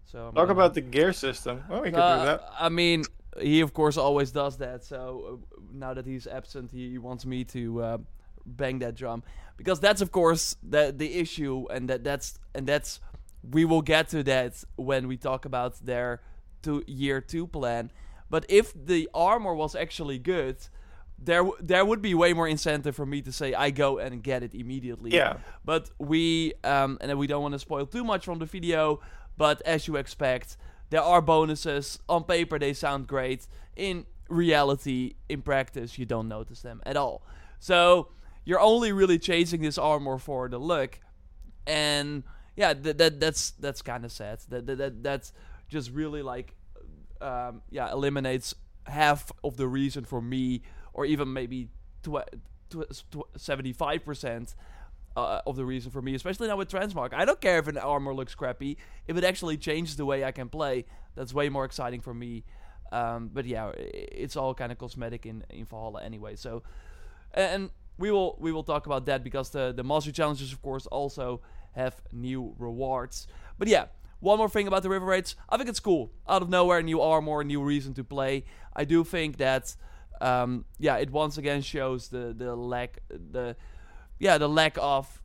So 0.04 0.18
I'm 0.28 0.34
Talk 0.34 0.48
gonna- 0.48 0.52
about 0.52 0.74
the 0.74 0.80
gear 0.82 1.12
system. 1.12 1.64
Oh, 1.70 1.80
we 1.82 1.90
could 1.90 1.98
Uh, 1.98 2.18
do 2.18 2.24
that. 2.26 2.50
I 2.60 2.68
mean, 2.68 3.04
he 3.40 3.60
of 3.60 3.72
course 3.72 3.96
always 3.96 4.30
does 4.30 4.56
that. 4.58 4.84
So 4.84 5.40
uh, 5.56 5.60
now 5.72 5.94
that 5.94 6.06
he's 6.06 6.26
absent, 6.26 6.70
he, 6.70 6.90
he 6.90 6.98
wants 6.98 7.24
me 7.26 7.44
to 7.44 7.82
uh, 7.82 7.98
bang 8.46 8.78
that 8.80 8.94
drum 8.94 9.22
because 9.56 9.80
that's 9.80 10.00
of 10.02 10.10
course 10.12 10.56
the 10.62 10.92
the 10.96 11.14
issue, 11.18 11.66
and 11.70 11.88
that 11.90 12.04
that's 12.04 12.38
and 12.54 12.66
that's 12.66 13.00
we 13.42 13.64
will 13.64 13.82
get 13.82 14.08
to 14.10 14.22
that 14.22 14.62
when 14.76 15.08
we 15.08 15.16
talk 15.16 15.44
about 15.44 15.84
their 15.84 16.20
two 16.62 16.82
year 16.86 17.20
two 17.20 17.46
plan. 17.46 17.90
But 18.30 18.44
if 18.48 18.72
the 18.74 19.08
armor 19.14 19.54
was 19.54 19.74
actually 19.74 20.18
good, 20.18 20.56
there 21.18 21.42
w- 21.42 21.56
there 21.60 21.84
would 21.84 22.02
be 22.02 22.14
way 22.14 22.32
more 22.32 22.48
incentive 22.48 22.94
for 22.94 23.06
me 23.06 23.22
to 23.22 23.32
say 23.32 23.54
I 23.54 23.70
go 23.70 23.98
and 23.98 24.22
get 24.22 24.42
it 24.42 24.54
immediately. 24.54 25.10
Yeah. 25.12 25.38
But 25.64 25.90
we 25.98 26.54
um 26.64 26.98
and 27.00 27.18
we 27.18 27.26
don't 27.26 27.42
want 27.42 27.52
to 27.52 27.58
spoil 27.58 27.86
too 27.86 28.04
much 28.04 28.24
from 28.24 28.38
the 28.38 28.46
video, 28.46 29.00
but 29.36 29.62
as 29.62 29.86
you 29.88 29.96
expect, 29.96 30.56
there 30.90 31.02
are 31.02 31.22
bonuses. 31.22 31.98
On 32.08 32.24
paper 32.24 32.58
they 32.58 32.72
sound 32.72 33.06
great. 33.06 33.46
In 33.76 34.06
reality, 34.28 35.14
in 35.28 35.42
practice, 35.42 35.98
you 35.98 36.06
don't 36.06 36.28
notice 36.28 36.62
them 36.62 36.80
at 36.86 36.96
all. 36.96 37.22
So 37.58 38.08
you're 38.44 38.60
only 38.60 38.92
really 38.92 39.18
chasing 39.18 39.62
this 39.62 39.78
armor 39.78 40.18
for 40.18 40.48
the 40.48 40.58
look, 40.58 41.00
and 41.66 42.24
yeah, 42.56 42.74
that, 42.74 42.98
that 42.98 43.20
that's 43.20 43.52
that's 43.52 43.82
kind 43.82 44.04
of 44.04 44.12
sad. 44.12 44.40
That, 44.50 44.66
that 44.66 44.78
that 44.78 45.02
that's 45.02 45.32
just 45.68 45.90
really 45.90 46.22
like, 46.22 46.54
um, 47.20 47.62
yeah, 47.70 47.90
eliminates 47.90 48.54
half 48.86 49.32
of 49.42 49.56
the 49.56 49.66
reason 49.66 50.04
for 50.04 50.20
me, 50.20 50.62
or 50.94 51.04
even 51.04 51.32
maybe 51.32 51.68
seventy 53.36 53.72
five 53.72 54.04
percent 54.04 54.54
uh, 55.16 55.40
of 55.46 55.56
the 55.56 55.64
reason 55.64 55.90
for 55.90 56.00
me, 56.00 56.14
especially 56.14 56.48
now 56.48 56.56
with 56.56 56.70
transmog. 56.70 57.12
I 57.12 57.24
don't 57.24 57.40
care 57.40 57.58
if 57.58 57.68
an 57.68 57.76
armor 57.76 58.14
looks 58.14 58.34
crappy. 58.34 58.78
If 59.06 59.16
it 59.16 59.24
actually 59.24 59.58
changes 59.58 59.96
the 59.96 60.06
way 60.06 60.24
I 60.24 60.32
can 60.32 60.48
play, 60.48 60.86
that's 61.14 61.34
way 61.34 61.48
more 61.50 61.64
exciting 61.64 62.00
for 62.00 62.14
me. 62.14 62.44
Um, 62.92 63.30
but 63.32 63.44
yeah, 63.44 63.72
it's 63.76 64.36
all 64.36 64.54
kind 64.54 64.72
of 64.72 64.78
cosmetic 64.78 65.26
in 65.26 65.44
in 65.50 65.66
Valhalla 65.66 66.02
anyway. 66.02 66.36
So, 66.36 66.62
and 67.34 67.70
we 67.98 68.10
will 68.10 68.36
we 68.40 68.52
will 68.52 68.64
talk 68.64 68.86
about 68.86 69.06
that 69.06 69.22
because 69.22 69.50
the 69.50 69.72
the 69.76 69.84
mastery 69.84 70.12
challenges, 70.12 70.52
of 70.52 70.62
course, 70.62 70.86
also 70.86 71.40
have 71.72 72.00
new 72.12 72.54
rewards. 72.58 73.26
But 73.58 73.68
yeah. 73.68 73.86
One 74.20 74.38
more 74.38 74.48
thing 74.48 74.66
about 74.66 74.82
the 74.82 74.88
river 74.88 75.04
raids, 75.04 75.36
I 75.50 75.58
think 75.58 75.68
it's 75.68 75.80
cool. 75.80 76.10
Out 76.26 76.40
of 76.40 76.48
nowhere, 76.48 76.82
new 76.82 76.98
armor, 76.98 77.44
new 77.44 77.62
reason 77.62 77.92
to 77.94 78.04
play. 78.04 78.44
I 78.74 78.84
do 78.86 79.04
think 79.04 79.36
that, 79.36 79.76
um, 80.20 80.64
yeah, 80.78 80.96
it 80.96 81.10
once 81.10 81.38
again 81.38 81.62
shows 81.62 82.08
the 82.08 82.34
the 82.36 82.54
lack 82.54 82.98
the 83.08 83.56
yeah, 84.18 84.38
the 84.38 84.48
lack 84.48 84.76
of. 84.80 85.20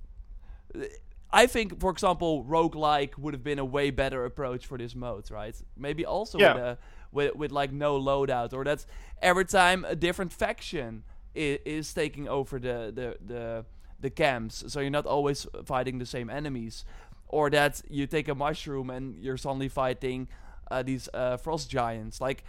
I 1.31 1.45
think, 1.45 1.79
for 1.79 1.91
example, 1.91 2.43
roguelike 2.43 3.17
would 3.17 3.33
have 3.35 3.43
been 3.43 3.59
a 3.59 3.65
way 3.65 3.91
better 3.91 4.25
approach 4.25 4.65
for 4.65 4.77
this 4.77 4.95
mode, 4.95 5.29
right? 5.29 5.55
Maybe 5.77 6.03
also 6.05 6.39
Yeah. 6.39 6.53
with, 6.53 6.63
a, 6.63 6.77
with 7.11 7.35
with 7.35 7.51
like 7.51 7.71
no 7.71 7.99
loadout, 7.99 8.53
or 8.53 8.63
that's 8.63 8.87
every 9.21 9.45
time 9.45 9.85
a 9.85 9.95
different 9.95 10.33
faction 10.33 11.03
is, 11.35 11.59
is 11.65 11.93
taking 11.93 12.27
over 12.27 12.59
the, 12.59 12.91
the 12.93 13.17
the 13.33 13.65
the 14.01 14.09
camps, 14.09 14.63
so 14.67 14.79
you're 14.79 14.89
not 14.89 15.05
always 15.05 15.45
fighting 15.65 15.99
the 15.99 16.05
same 16.05 16.29
enemies, 16.31 16.85
or 17.27 17.49
that 17.51 17.81
you 17.89 18.07
take 18.07 18.27
a 18.27 18.35
mushroom 18.35 18.89
and 18.89 19.15
you're 19.19 19.37
suddenly 19.37 19.69
fighting 19.69 20.27
uh, 20.71 20.81
these 20.81 21.09
uh, 21.13 21.37
frost 21.37 21.69
giants, 21.69 22.21
like 22.21 22.43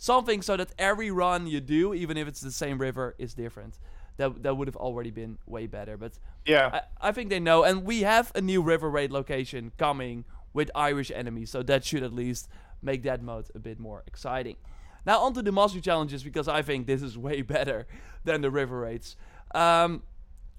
something 0.00 0.40
so 0.40 0.56
that 0.56 0.72
every 0.78 1.10
run 1.10 1.46
you 1.46 1.60
do, 1.60 1.92
even 1.94 2.16
if 2.16 2.26
it's 2.26 2.40
the 2.40 2.50
same 2.50 2.78
river, 2.78 3.14
is 3.18 3.34
different. 3.34 3.78
That 4.16 4.42
that 4.42 4.56
would 4.56 4.66
have 4.66 4.76
already 4.76 5.10
been 5.10 5.38
way 5.46 5.66
better, 5.66 5.96
but 5.96 6.12
Yeah. 6.46 6.70
I, 6.72 7.08
I 7.08 7.12
think 7.12 7.30
they 7.30 7.38
know, 7.38 7.62
and 7.62 7.84
we 7.84 8.00
have 8.02 8.32
a 8.34 8.40
new 8.40 8.62
river 8.62 8.90
raid 8.90 9.12
location 9.12 9.72
coming 9.76 10.24
with 10.52 10.70
Irish 10.74 11.12
enemies, 11.14 11.50
so 11.50 11.62
that 11.62 11.84
should 11.84 12.02
at 12.02 12.12
least 12.12 12.48
make 12.82 13.02
that 13.02 13.22
mode 13.22 13.46
a 13.54 13.58
bit 13.58 13.78
more 13.78 14.02
exciting. 14.06 14.56
Now 15.06 15.20
onto 15.20 15.42
the 15.42 15.52
mastery 15.52 15.82
challenges 15.82 16.22
because 16.22 16.48
I 16.48 16.62
think 16.62 16.86
this 16.86 17.02
is 17.02 17.16
way 17.28 17.42
better 17.42 17.86
than 18.24 18.40
the 18.40 18.50
river 18.50 18.80
raids. 18.80 19.16
Um, 19.54 20.02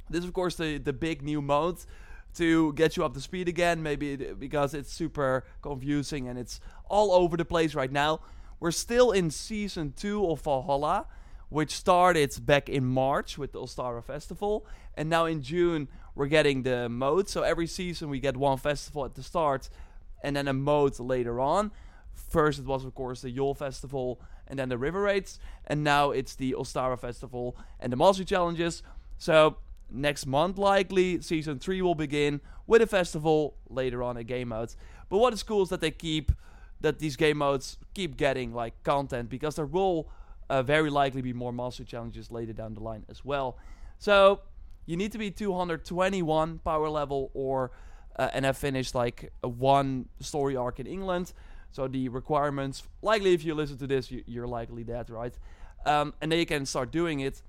this 0.10 0.20
is 0.20 0.26
of 0.28 0.34
course 0.34 0.56
the 0.56 0.78
the 0.78 0.94
big 0.94 1.24
new 1.24 1.42
mode 1.42 1.80
to 2.36 2.74
get 2.74 2.96
you 2.96 3.04
up 3.06 3.14
to 3.16 3.22
speed 3.22 3.48
again. 3.48 3.82
Maybe 3.82 4.16
because 4.16 4.74
it's 4.74 4.94
super 4.94 5.44
confusing 5.62 6.28
and 6.30 6.38
it's 6.38 6.60
all 6.90 7.12
over 7.12 7.38
the 7.38 7.46
place 7.46 7.74
right 7.76 7.92
now. 7.92 8.20
We're 8.62 8.70
still 8.70 9.10
in 9.10 9.32
season 9.32 9.92
two 9.98 10.30
of 10.30 10.42
Valhalla, 10.42 11.08
which 11.50 11.72
started 11.72 12.32
back 12.46 12.70
in 12.70 12.86
March 12.86 13.36
with 13.36 13.54
the 13.54 13.60
Ostara 13.60 14.04
Festival, 14.04 14.68
and 14.96 15.10
now 15.10 15.26
in 15.26 15.42
June 15.42 15.88
we're 16.14 16.28
getting 16.28 16.62
the 16.62 16.88
mode. 16.88 17.28
So 17.28 17.42
every 17.42 17.66
season 17.66 18.08
we 18.08 18.20
get 18.20 18.38
one 18.38 18.60
festival 18.60 19.04
at 19.04 19.16
the 19.16 19.24
start, 19.24 19.68
and 20.24 20.36
then 20.36 20.48
a 20.48 20.54
mode 20.54 21.00
later 21.00 21.40
on. 21.40 21.72
First 22.14 22.60
it 22.60 22.66
was 22.66 22.86
of 22.86 22.94
course 22.94 23.22
the 23.22 23.32
Yule 23.32 23.56
Festival, 23.56 24.22
and 24.46 24.60
then 24.60 24.70
the 24.70 24.78
River 24.78 25.02
Raids, 25.02 25.40
and 25.66 25.84
now 25.84 26.12
it's 26.12 26.36
the 26.36 26.54
Ostara 26.56 27.00
Festival 27.00 27.58
and 27.80 27.92
the 27.92 27.98
Mastery 27.98 28.26
Challenges. 28.26 28.84
So 29.18 29.58
next 29.90 30.28
month 30.28 30.60
likely 30.60 31.20
season 31.22 31.58
3 31.58 31.82
will 31.82 31.96
begin 31.96 32.42
with 32.68 32.84
a 32.84 32.88
festival 32.88 33.56
later 33.70 34.02
on 34.04 34.16
a 34.16 34.24
game 34.24 34.48
mode 34.48 34.74
but 35.10 35.18
what 35.18 35.34
is 35.34 35.44
cool 35.44 35.64
is 35.64 35.70
that 35.70 35.82
they 35.82 35.92
keep 35.92 36.32
that 36.82 37.00
these 37.00 37.16
game 37.16 37.38
modes 37.38 37.78
keep 37.94 38.18
getting 38.18 38.54
like 38.54 38.82
content 38.84 39.30
because 39.30 39.56
there 39.56 39.66
will 39.66 40.10
uh, 40.50 40.62
very 40.62 40.90
likely 40.90 41.22
be 41.22 41.34
more 41.34 41.54
mastery 41.54 41.86
challenges 41.86 42.32
later 42.32 42.54
down 42.54 42.74
the 42.74 42.82
line 42.82 43.06
as 43.10 43.24
well. 43.24 43.58
So 44.00 44.42
you 44.86 44.98
need 44.98 45.12
to 45.14 45.18
be 45.18 45.32
221 45.32 46.60
power 46.60 46.90
level 46.90 47.32
or 47.34 47.72
uh, 48.18 48.30
and 48.34 48.44
have 48.44 48.58
finished 48.58 48.94
like 48.94 49.32
one 49.42 50.10
story 50.20 50.56
arc 50.56 50.80
in 50.80 50.88
england. 50.88 51.34
So 51.72 51.88
the 51.88 52.10
requirements 52.10 52.84
likely 53.02 53.34
if 53.34 53.46
you 53.46 53.54
listen 53.56 53.78
to 53.78 53.88
this 53.88 54.12
you, 54.12 54.24
you're 54.26 54.48
likely 54.48 54.84
that 54.84 55.10
right? 55.10 55.38
Um, 55.86 56.14
and 56.22 56.32
then 56.32 56.40
you 56.40 56.46
can 56.46 56.66
start 56.66 56.92
doing 56.92 57.22
it. 57.22 57.42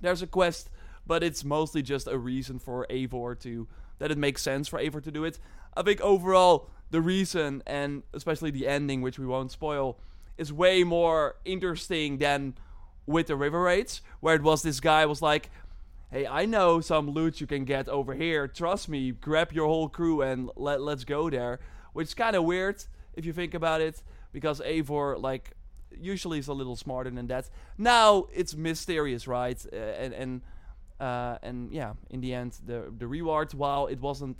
There's 0.00 0.22
a 0.22 0.26
quest, 0.26 0.70
but 1.06 1.22
it's 1.22 1.44
mostly 1.44 1.82
just 1.82 2.08
a 2.08 2.18
reason 2.18 2.58
for 2.58 2.86
Eivor 2.90 3.38
to 3.40 3.68
that 3.98 4.10
it 4.10 4.18
makes 4.18 4.42
sense 4.42 4.66
for 4.68 4.80
Eivor 4.80 5.02
to 5.02 5.10
do 5.10 5.24
it. 5.24 5.38
I 5.76 5.82
think 5.82 6.00
overall 6.00 6.70
the 6.90 7.00
reason 7.00 7.62
and 7.66 8.02
especially 8.12 8.50
the 8.50 8.66
ending, 8.66 9.02
which 9.02 9.18
we 9.18 9.26
won't 9.26 9.50
spoil, 9.50 9.98
is 10.36 10.52
way 10.52 10.84
more 10.84 11.36
interesting 11.44 12.18
than 12.18 12.54
with 13.06 13.26
the 13.26 13.36
river 13.36 13.62
raids, 13.62 14.00
where 14.20 14.34
it 14.34 14.42
was 14.42 14.62
this 14.62 14.80
guy 14.80 15.06
was 15.06 15.20
like, 15.20 15.50
"Hey, 16.10 16.26
I 16.26 16.46
know 16.46 16.80
some 16.80 17.10
loot 17.10 17.40
you 17.40 17.46
can 17.46 17.64
get 17.64 17.88
over 17.88 18.14
here. 18.14 18.48
Trust 18.48 18.88
me. 18.88 19.12
Grab 19.12 19.52
your 19.52 19.66
whole 19.66 19.88
crew 19.88 20.22
and 20.22 20.50
let 20.56 20.80
let's 20.80 21.04
go 21.04 21.30
there." 21.30 21.60
Which 21.92 22.08
is 22.08 22.14
kind 22.14 22.34
of 22.34 22.44
weird 22.44 22.84
if 23.14 23.24
you 23.24 23.32
think 23.32 23.54
about 23.54 23.80
it, 23.80 24.02
because 24.32 24.60
Eivor 24.60 25.20
like 25.20 25.52
usually 25.96 26.38
is 26.38 26.48
a 26.48 26.52
little 26.52 26.76
smarter 26.76 27.10
than 27.10 27.26
that. 27.28 27.48
Now 27.78 28.26
it's 28.32 28.54
mysterious, 28.54 29.28
right? 29.28 29.64
Uh, 29.72 29.76
and 29.76 30.14
and 30.14 30.40
uh, 31.00 31.38
and 31.42 31.72
yeah, 31.72 31.94
in 32.10 32.20
the 32.20 32.34
end, 32.34 32.58
the 32.66 32.92
the 32.96 33.06
reward, 33.06 33.52
while 33.54 33.86
it 33.86 34.00
wasn't 34.00 34.36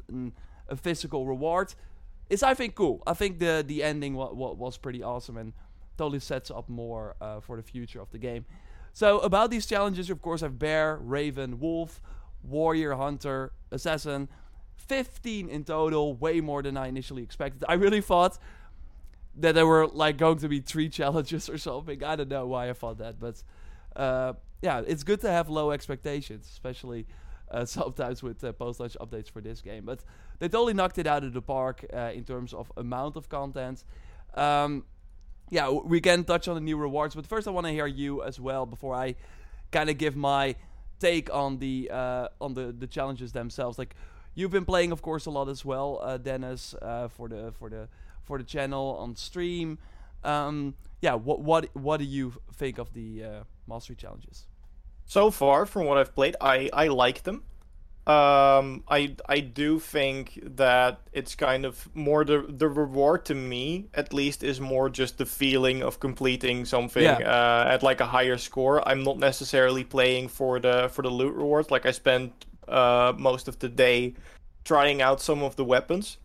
a 0.68 0.76
physical 0.76 1.26
reward, 1.26 1.74
is 2.31 2.43
I 2.43 2.54
think 2.54 2.75
cool. 2.75 3.02
I 3.07 3.14
think 3.14 3.38
the 3.38 3.64
the 3.66 3.83
ending 3.83 4.14
wa- 4.14 4.33
wa- 4.33 4.52
was 4.52 4.76
pretty 4.76 5.02
awesome 5.02 5.37
and 5.37 5.52
totally 5.97 6.21
sets 6.21 6.50
up 6.50 6.69
more 6.69 7.14
uh, 7.21 7.40
for 7.40 7.57
the 7.57 7.62
future 7.62 8.00
of 8.00 8.11
the 8.11 8.19
game. 8.19 8.45
So 8.93 9.19
about 9.21 9.50
these 9.50 9.66
challenges, 9.66 10.11
of 10.11 10.23
course, 10.23 10.43
I 10.43 10.47
have 10.47 10.59
bear, 10.59 10.97
raven, 10.97 11.59
wolf, 11.61 12.00
warrior, 12.43 12.95
hunter, 12.95 13.52
assassin. 13.71 14.28
15 14.76 15.49
in 15.49 15.64
total, 15.64 16.14
way 16.14 16.40
more 16.40 16.62
than 16.62 16.76
I 16.76 16.88
initially 16.88 17.23
expected. 17.23 17.64
I 17.69 17.75
really 17.75 18.00
thought 18.02 18.38
that 19.37 19.54
there 19.54 19.66
were 19.66 19.87
like 19.87 20.16
going 20.19 20.38
to 20.38 20.49
be 20.49 20.61
three 20.61 20.88
challenges 20.99 21.49
or 21.49 21.59
something. 21.59 22.02
I 22.04 22.16
don't 22.16 22.28
know 22.28 22.47
why 22.47 22.71
I 22.71 22.73
thought 22.73 22.99
that, 22.99 23.19
but 23.19 23.43
uh, 23.97 24.35
yeah, 24.62 24.83
it's 24.87 25.02
good 25.02 25.21
to 25.23 25.31
have 25.31 25.49
low 25.49 25.71
expectations, 25.71 26.49
especially 26.50 27.07
uh, 27.54 27.64
sometimes 27.78 28.23
with 28.23 28.42
uh, 28.42 28.52
post-launch 28.52 28.96
updates 29.00 29.30
for 29.30 29.40
this 29.40 29.61
game. 29.61 29.84
But 29.84 30.00
they 30.38 30.49
totally 30.49 30.75
knocked 30.75 30.99
it 30.99 31.06
out 31.06 31.25
of 31.25 31.32
the 31.32 31.42
park 31.42 31.84
uh, 31.92 32.11
in 32.14 32.25
terms 32.25 32.52
of 32.52 32.73
amount 32.76 33.16
of 33.16 33.28
content. 33.28 33.84
Um, 34.34 34.84
yeah, 35.50 35.70
we 35.70 36.00
can 36.00 36.25
touch 36.25 36.49
on 36.49 36.54
the 36.54 36.61
new 36.61 36.76
rewards, 36.76 37.14
but 37.14 37.26
first 37.26 37.46
I 37.46 37.50
want 37.50 37.66
to 37.66 37.73
hear 37.73 37.87
you 37.87 38.23
as 38.23 38.40
well 38.40 38.66
before 38.66 38.94
I 38.94 39.14
kind 39.70 39.90
of 39.90 39.99
give 39.99 40.16
my 40.16 40.56
take 40.99 41.32
on 41.32 41.58
the 41.58 41.90
uh, 41.92 42.28
on 42.40 42.54
the 42.54 42.73
the 42.73 42.87
challenges 42.87 43.32
themselves. 43.32 43.78
Like 43.78 43.94
you've 44.34 44.50
been 44.50 44.64
playing, 44.64 44.90
of 44.90 45.02
course, 45.02 45.26
a 45.26 45.30
lot 45.30 45.49
as 45.49 45.64
well, 45.64 46.00
uh, 46.02 46.16
Dennis, 46.16 46.75
uh, 46.80 47.08
for 47.08 47.28
the 47.28 47.52
for 47.58 47.68
the 47.68 47.88
for 48.23 48.38
the 48.38 48.44
channel 48.44 48.96
on 48.99 49.16
stream. 49.16 49.78
Um, 50.25 50.75
yeah, 51.02 51.14
what 51.14 51.40
what 51.40 51.68
what 51.75 51.99
do 51.99 52.04
you 52.04 52.32
think 52.54 52.78
of 52.78 52.94
the 52.94 53.44
mastery 53.68 53.96
challenges? 53.96 54.46
So 55.06 55.30
far, 55.30 55.66
from 55.66 55.87
what 55.87 55.99
I've 55.99 56.14
played, 56.14 56.37
I 56.40 56.70
I 56.73 56.88
like 56.88 57.23
them. 57.23 57.42
Um, 58.06 58.84
I 58.88 59.16
I 59.26 59.40
do 59.40 59.78
think 59.78 60.38
that 60.56 61.00
it's 61.12 61.34
kind 61.34 61.64
of 61.64 61.88
more 61.94 62.25
the 62.25 62.44
the 62.49 62.68
reward 62.68 63.25
to 63.26 63.34
me, 63.34 63.87
at 63.94 64.12
least, 64.12 64.42
is 64.42 64.61
more 64.61 64.90
just 64.90 65.16
the 65.18 65.25
feeling 65.26 65.82
of 65.82 66.00
completing 66.00 66.66
something 66.66 67.02
Yeah. 67.02 67.18
uh, 67.18 67.73
at 67.75 67.82
like 67.82 68.00
a 68.00 68.06
higher 68.06 68.37
score. 68.38 68.87
I'm 68.87 69.02
not 69.04 69.18
necessarily 69.18 69.84
playing 69.84 70.28
for 70.28 70.61
the 70.61 70.88
for 70.92 71.02
the 71.02 71.11
loot 71.11 71.34
rewards. 71.34 71.70
Like 71.70 71.87
I 71.87 71.92
spent 71.92 72.32
uh, 72.68 73.12
most 73.16 73.49
of 73.49 73.58
the 73.58 73.68
day 73.68 74.14
trying 74.64 75.00
out 75.02 75.20
some 75.23 75.42
of 75.42 75.56
the 75.56 75.64
weapons. 75.64 76.18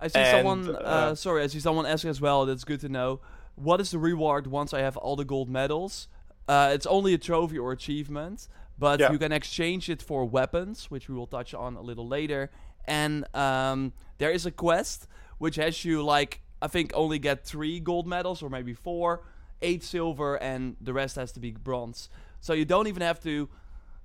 I 0.00 0.08
see 0.08 0.18
And, 0.20 0.36
someone. 0.38 0.76
Uh, 0.76 0.78
uh, 0.78 1.14
sorry, 1.14 1.42
I 1.42 1.46
see 1.48 1.60
someone 1.60 1.86
asking 1.86 2.10
as 2.10 2.20
well. 2.20 2.46
That's 2.46 2.64
good 2.64 2.80
to 2.80 2.88
know. 2.88 3.20
What 3.56 3.80
is 3.80 3.90
the 3.90 3.98
reward 3.98 4.46
once 4.46 4.72
I 4.72 4.80
have 4.80 4.96
all 4.96 5.16
the 5.16 5.24
gold 5.24 5.48
medals? 5.48 6.08
Uh, 6.48 6.70
it's 6.74 6.86
only 6.86 7.14
a 7.14 7.18
trophy 7.18 7.58
or 7.58 7.72
achievement, 7.72 8.48
but 8.78 9.00
Yeah. 9.00 9.12
you 9.12 9.18
can 9.18 9.32
exchange 9.32 9.88
it 9.88 10.02
for 10.02 10.24
weapons, 10.24 10.90
which 10.90 11.08
we 11.08 11.14
will 11.14 11.26
touch 11.26 11.54
on 11.54 11.76
a 11.76 11.80
little 11.80 12.06
later. 12.06 12.50
And 12.86 13.24
um, 13.34 13.92
there 14.18 14.30
is 14.30 14.44
a 14.46 14.50
quest 14.50 15.06
which 15.38 15.56
has 15.56 15.84
you 15.84 16.02
like 16.02 16.40
I 16.62 16.66
think 16.68 16.92
only 16.94 17.18
get 17.18 17.44
three 17.44 17.78
gold 17.80 18.06
medals 18.06 18.42
or 18.42 18.48
maybe 18.48 18.72
four, 18.72 19.22
eight 19.60 19.82
silver, 19.82 20.36
and 20.36 20.76
the 20.80 20.92
rest 20.94 21.16
has 21.16 21.32
to 21.32 21.40
be 21.40 21.50
bronze. 21.52 22.08
So 22.40 22.52
you 22.54 22.64
don't 22.64 22.86
even 22.86 23.02
have 23.02 23.20
to. 23.24 23.48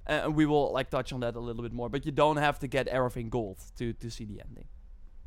Uh, 0.07 0.29
we 0.33 0.45
will 0.45 0.73
like 0.73 0.89
touch 0.89 1.13
on 1.13 1.19
that 1.21 1.35
a 1.35 1.39
little 1.39 1.61
bit 1.63 1.71
more, 1.71 1.87
but 1.89 2.05
you 2.05 2.11
don't 2.11 2.37
have 2.37 2.59
to 2.59 2.67
get 2.67 2.87
everything 2.87 3.29
gold 3.29 3.57
to 3.77 3.93
to 3.93 4.09
see 4.09 4.25
the 4.25 4.41
ending. 4.41 4.67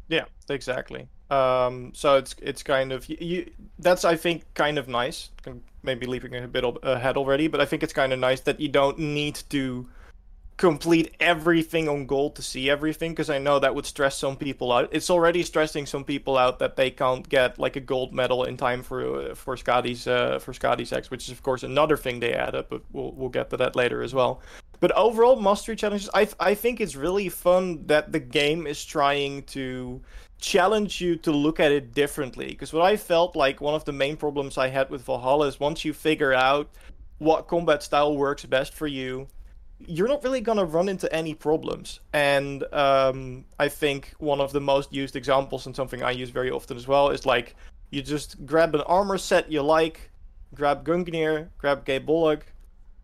Yeah, 0.08 0.24
exactly. 0.48 1.08
Um, 1.30 1.92
so 1.94 2.16
it's 2.16 2.34
it's 2.42 2.62
kind 2.62 2.92
of 2.92 3.08
you. 3.08 3.50
That's 3.78 4.04
I 4.04 4.16
think 4.16 4.42
kind 4.54 4.78
of 4.78 4.88
nice. 4.88 5.30
Maybe 5.82 6.06
leaping 6.06 6.36
a 6.36 6.46
bit 6.46 6.64
ahead 6.82 7.16
already, 7.16 7.48
but 7.48 7.60
I 7.60 7.64
think 7.64 7.82
it's 7.82 7.92
kind 7.92 8.12
of 8.12 8.18
nice 8.18 8.40
that 8.40 8.60
you 8.60 8.68
don't 8.68 8.98
need 8.98 9.36
to 9.48 9.88
complete 10.58 11.16
everything 11.18 11.88
on 11.88 12.06
gold 12.06 12.36
to 12.36 12.42
see 12.42 12.70
everything 12.70 13.12
because 13.12 13.30
I 13.30 13.38
know 13.38 13.58
that 13.58 13.74
would 13.74 13.86
stress 13.86 14.16
some 14.16 14.36
people 14.36 14.70
out. 14.70 14.88
It's 14.92 15.10
already 15.10 15.42
stressing 15.42 15.86
some 15.86 16.04
people 16.04 16.36
out 16.36 16.58
that 16.58 16.76
they 16.76 16.90
can't 16.90 17.28
get 17.28 17.58
like 17.58 17.76
a 17.76 17.80
gold 17.80 18.12
medal 18.12 18.44
in 18.44 18.56
time 18.56 18.82
for 18.82 19.30
uh, 19.30 19.34
for 19.34 19.56
Skadi's 19.56 20.06
uh, 20.06 20.38
for 20.38 20.52
Skadi's 20.52 20.92
X, 20.92 21.10
which 21.10 21.24
is 21.24 21.32
of 21.32 21.42
course 21.42 21.62
another 21.62 21.96
thing 21.96 22.20
they 22.20 22.34
added, 22.34 22.66
but 22.68 22.82
we'll 22.92 23.12
we'll 23.12 23.28
get 23.30 23.50
to 23.50 23.56
that 23.56 23.74
later 23.74 24.02
as 24.02 24.14
well. 24.14 24.40
But 24.82 24.90
overall, 24.96 25.36
mastery 25.40 25.76
challenges, 25.76 26.10
I 26.12 26.26
I 26.40 26.54
think 26.56 26.80
it's 26.80 26.96
really 26.96 27.28
fun 27.28 27.86
that 27.86 28.10
the 28.10 28.18
game 28.18 28.66
is 28.66 28.84
trying 28.84 29.44
to 29.54 30.02
challenge 30.40 31.00
you 31.00 31.14
to 31.18 31.30
look 31.30 31.60
at 31.60 31.70
it 31.70 31.94
differently. 31.94 32.48
Because 32.48 32.72
what 32.72 32.82
I 32.82 32.96
felt 32.96 33.36
like 33.36 33.60
one 33.60 33.76
of 33.76 33.84
the 33.84 33.92
main 33.92 34.16
problems 34.16 34.58
I 34.58 34.66
had 34.66 34.90
with 34.90 35.02
Valhalla 35.04 35.46
is 35.46 35.60
once 35.60 35.84
you 35.84 35.92
figure 35.92 36.32
out 36.32 36.68
what 37.18 37.46
combat 37.46 37.84
style 37.84 38.16
works 38.16 38.44
best 38.44 38.74
for 38.74 38.88
you, 38.88 39.28
you're 39.78 40.08
not 40.08 40.24
really 40.24 40.40
gonna 40.40 40.64
run 40.64 40.88
into 40.88 41.06
any 41.14 41.34
problems. 41.34 42.00
And 42.12 42.64
um, 42.74 43.44
I 43.60 43.68
think 43.68 44.12
one 44.18 44.40
of 44.40 44.50
the 44.52 44.60
most 44.60 44.92
used 44.92 45.14
examples 45.14 45.66
and 45.66 45.76
something 45.76 46.02
I 46.02 46.10
use 46.10 46.30
very 46.30 46.50
often 46.50 46.76
as 46.76 46.88
well 46.88 47.10
is 47.10 47.24
like 47.24 47.54
you 47.90 48.02
just 48.02 48.44
grab 48.44 48.74
an 48.74 48.80
armor 48.80 49.16
set 49.16 49.48
you 49.48 49.62
like, 49.62 50.10
grab 50.56 50.84
Gungnir, 50.84 51.50
grab 51.56 51.84
Gae 51.84 52.00
Bolg, 52.00 52.42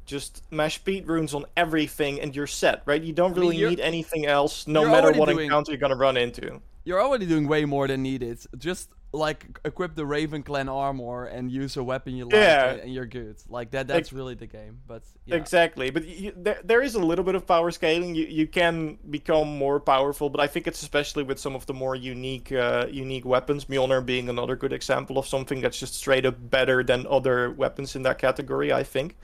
just 0.09 0.43
mash 0.51 0.79
beat 0.79 1.07
runes 1.07 1.35
on 1.35 1.45
everything 1.57 2.21
and 2.21 2.35
you're 2.35 2.49
set, 2.49 2.83
right? 2.87 3.03
You 3.03 3.13
don't 3.13 3.35
really 3.35 3.57
you're- 3.57 3.71
need 3.71 3.81
anything 3.81 4.27
else, 4.27 4.67
no 4.67 4.83
matter 4.91 5.13
what 5.13 5.29
doing- 5.29 5.45
encounter 5.45 5.71
you're 5.73 5.79
gonna 5.87 5.95
run 6.09 6.17
into. 6.17 6.61
You're 6.85 7.03
already 7.03 7.27
doing 7.27 7.47
way 7.47 7.67
more 7.67 7.87
than 7.87 8.03
needed. 8.03 8.39
Just 8.57 8.89
like 9.13 9.59
equip 9.65 9.95
the 9.95 10.05
Raven 10.05 10.43
Clan 10.43 10.69
armor 10.69 11.25
and 11.25 11.51
use 11.51 11.77
a 11.79 11.83
weapon 11.83 12.15
you 12.15 12.25
like, 12.25 12.35
Yeah. 12.35 12.73
and 12.83 12.93
you're 12.93 13.07
good. 13.07 13.37
Like 13.49 13.71
that. 13.73 13.87
That's 13.87 14.13
really 14.13 14.35
the 14.35 14.47
game. 14.47 14.81
But 14.87 15.03
yeah. 15.27 15.37
Exactly, 15.37 15.89
but 15.91 16.05
you, 16.07 16.33
there 16.37 16.61
there 16.65 16.83
is 16.83 16.95
a 16.95 16.99
little 17.01 17.25
bit 17.25 17.35
of 17.35 17.47
power 17.47 17.71
scaling. 17.71 18.15
You 18.15 18.25
you 18.27 18.47
can 18.47 18.99
become 19.11 19.49
more 19.59 19.81
powerful, 19.81 20.29
but 20.31 20.41
I 20.41 20.47
think 20.47 20.67
it's 20.67 20.83
especially 20.83 21.25
with 21.25 21.39
some 21.39 21.55
of 21.55 21.65
the 21.67 21.75
more 21.75 21.95
unique 21.97 22.53
uh, 22.53 22.87
unique 22.91 23.25
weapons. 23.27 23.67
Mjolnir 23.67 24.05
being 24.05 24.29
another 24.29 24.57
good 24.57 24.73
example 24.73 25.17
of 25.19 25.27
something 25.27 25.61
that's 25.63 25.79
just 25.79 25.95
straight 25.95 26.25
up 26.27 26.37
better 26.51 26.83
than 26.83 27.07
other 27.09 27.51
weapons 27.51 27.97
in 27.97 28.03
that 28.03 28.19
category. 28.19 28.73
I 28.73 28.83
think. 28.83 29.17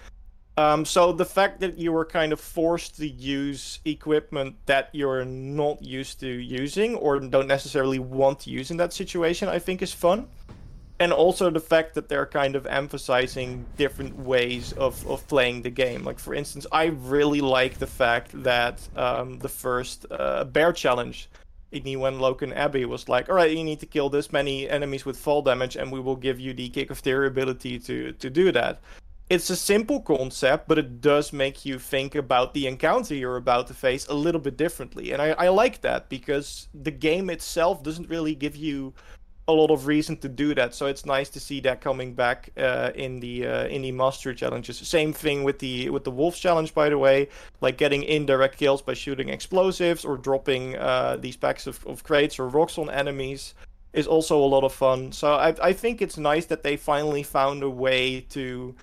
Um, 0.57 0.85
so 0.85 1.13
the 1.13 1.25
fact 1.25 1.61
that 1.61 1.79
you 1.79 1.91
were 1.93 2.05
kind 2.05 2.33
of 2.33 2.41
forced 2.41 2.97
to 2.99 3.09
use 3.09 3.81
equipment 3.85 4.55
that 4.67 4.89
you're 4.93 5.25
not 5.25 5.83
used 5.83 6.21
to 6.21 6.29
using 6.29 6.95
or 6.95 7.19
don't 7.19 7.49
necessarily 7.49 7.99
want 7.99 8.41
to 8.41 8.51
use 8.51 8.71
in 8.71 8.77
that 8.77 8.93
situation, 8.93 9.49
I 9.49 9.59
think 9.59 9.83
is 9.83 9.93
fun 9.93 10.29
and 11.01 11.13
also 11.13 11.51
the 11.51 11.61
fact 11.61 11.95
that 11.95 12.09
they're 12.09 12.27
kind 12.27 12.55
of 12.55 12.67
emphasizing 12.67 13.65
different 13.77 14.17
ways 14.19 14.73
of, 14.75 15.07
of 15.09 15.27
playing 15.27 15.63
the 15.63 15.71
game. 15.71 16.05
Like 16.05 16.19
for 16.19 16.35
instance, 16.35 16.67
I 16.71 16.87
really 16.87 17.41
like 17.41 17.79
the 17.79 17.87
fact 17.87 18.31
that 18.43 18.87
um, 18.97 19.39
the 19.39 19.49
first 19.49 20.07
uh, 20.11 20.45
bear 20.45 20.73
challenge, 20.73 21.29
Igni 21.73 21.99
when 21.99 22.19
Loken 22.19 22.55
Abbey 22.55 22.85
was 22.85 23.09
like, 23.09 23.29
all 23.29 23.35
right, 23.35 23.51
you 23.51 23.65
need 23.65 23.81
to 23.81 23.87
kill 23.87 24.09
this 24.09 24.33
many 24.33 24.69
enemies 24.71 25.05
with 25.05 25.17
fall 25.17 25.43
damage, 25.43 25.75
and 25.75 25.91
we 25.91 25.99
will 25.99 26.15
give 26.15 26.39
you 26.39 26.55
the 26.55 26.69
kick 26.69 26.91
of 26.91 27.01
theory 27.01 27.27
ability 27.27 27.81
to 27.81 28.13
to 28.13 28.31
do 28.31 28.53
that. 28.53 28.81
It's 29.31 29.49
a 29.49 29.57
simple 29.57 30.01
concept, 30.01 30.69
but 30.69 30.79
it 30.79 31.01
does 31.01 31.33
make 31.33 31.65
you 31.65 31.79
think 31.79 32.15
about 32.15 32.53
the 32.53 32.67
encounter 32.67 33.15
you're 33.15 33.37
about 33.37 33.67
to 33.69 33.75
face 33.75 34.07
a 34.07 34.15
little 34.15 34.41
bit 34.41 34.59
differently. 34.59 35.13
And 35.13 35.23
I, 35.23 35.31
I 35.31 35.49
like 35.49 35.81
that 35.81 36.11
because 36.11 36.69
the 36.75 36.91
game 36.91 37.31
itself 37.31 37.83
doesn't 37.83 38.11
really 38.11 38.35
give 38.35 38.55
you 38.55 38.93
a 39.49 39.53
lot 39.53 39.71
of 39.71 39.87
reason 39.87 40.17
to 40.19 40.29
do 40.29 40.55
that. 40.55 40.75
So 40.75 40.87
it's 40.87 41.07
nice 41.07 41.31
to 41.31 41.41
see 41.41 41.61
that 41.61 41.81
coming 41.81 42.15
back 42.15 42.51
uh, 42.59 42.91
in 42.95 43.21
the 43.21 43.47
uh, 43.47 43.67
in 43.67 43.83
the 43.83 43.93
mastery 43.93 44.35
challenges. 44.35 44.77
Same 44.79 45.13
thing 45.13 45.43
with 45.43 45.59
the 45.59 45.89
with 45.89 46.05
the 46.05 46.11
wolf 46.11 46.37
challenge, 46.37 46.75
by 46.75 46.91
the 46.91 46.99
way, 46.99 47.29
like 47.63 47.79
getting 47.79 48.03
indirect 48.03 48.59
kills 48.59 48.83
by 48.83 48.95
shooting 48.95 49.31
explosives 49.31 50.05
or 50.05 50.19
dropping 50.19 50.77
uh, 50.77 51.17
these 51.19 51.37
packs 51.37 51.67
of, 51.67 51.85
of 51.87 52.05
crates 52.05 52.39
or 52.39 52.49
rocks 52.49 52.79
on 52.79 52.91
enemies 52.91 53.55
is 53.95 54.07
also 54.07 54.37
a 54.37 54.45
lot 54.45 54.65
of 54.65 54.73
fun. 54.73 55.13
So 55.13 55.35
I 55.35 55.55
I 55.63 55.73
think 55.73 56.03
it's 56.03 56.19
nice 56.19 56.47
that 56.47 56.63
they 56.63 56.77
finally 56.77 57.23
found 57.23 57.63
a 57.63 57.71
way 57.71 58.21
to 58.31 58.75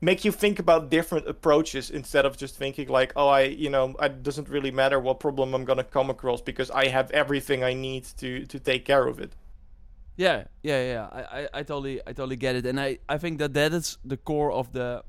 make 0.00 0.24
you 0.24 0.32
think 0.32 0.58
about 0.58 0.90
different 0.90 1.26
approaches 1.28 1.90
instead 1.90 2.24
of 2.24 2.36
just 2.36 2.56
thinking 2.56 2.88
like 2.88 3.12
oh 3.16 3.28
i 3.28 3.42
you 3.42 3.70
know 3.70 3.94
it 4.00 4.22
doesn't 4.22 4.48
really 4.48 4.70
matter 4.70 4.98
what 5.00 5.20
problem 5.20 5.54
i'm 5.54 5.64
gonna 5.64 5.84
come 5.84 6.10
across 6.10 6.40
because 6.40 6.70
i 6.70 6.86
have 6.86 7.10
everything 7.10 7.64
i 7.64 7.72
need 7.74 8.04
to 8.16 8.46
to 8.46 8.58
take 8.58 8.84
care 8.84 9.06
of 9.06 9.18
it 9.18 9.32
Yeah, 10.16 10.44
yeah, 10.62 10.82
yeah. 10.82 11.08
I, 11.12 11.20
I, 11.20 11.48
I 11.54 11.62
totally, 11.62 12.00
I 12.04 12.12
totally 12.12 12.36
get 12.36 12.56
it, 12.56 12.66
and 12.66 12.80
I, 12.80 12.98
I 13.08 13.18
think 13.18 13.38
that 13.38 13.54
that 13.54 13.72
is 13.72 13.98
the 14.04 14.16
core 14.16 14.50
of 14.50 14.72
the, 14.72 15.04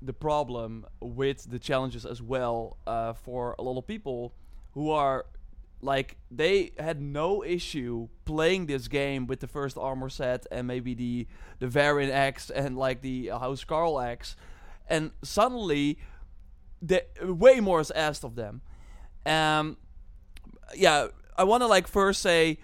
the 0.00 0.14
problem 0.14 0.86
with 1.00 1.50
the 1.50 1.58
challenges 1.58 2.06
as 2.06 2.22
well. 2.22 2.78
Uh, 2.86 3.12
for 3.12 3.54
a 3.58 3.62
lot 3.62 3.76
of 3.76 3.86
people 3.86 4.32
who 4.72 4.90
are, 4.90 5.26
like, 5.84 6.16
they 6.30 6.72
had 6.78 7.00
no 7.00 7.44
issue 7.44 8.08
playing 8.24 8.66
this 8.66 8.88
game 8.88 9.26
with 9.26 9.40
the 9.40 9.46
first 9.46 9.76
armor 9.78 10.08
set 10.08 10.46
and 10.50 10.66
maybe 10.66 10.94
the 10.94 11.26
the 11.58 11.68
Varian 11.68 12.10
X 12.10 12.50
and 12.50 12.76
like 12.76 13.00
the 13.02 13.28
House 13.28 13.62
Carl 13.64 14.00
X, 14.00 14.34
and 14.88 15.10
suddenly, 15.22 15.98
the 16.82 17.04
way 17.22 17.60
more 17.60 17.80
is 17.80 17.90
asked 17.92 18.24
of 18.24 18.34
them. 18.34 18.60
Um, 19.26 19.76
yeah, 20.74 21.08
I 21.36 21.44
want 21.44 21.62
to 21.62 21.66
like 21.66 21.86
first 21.86 22.20
say, 22.22 22.58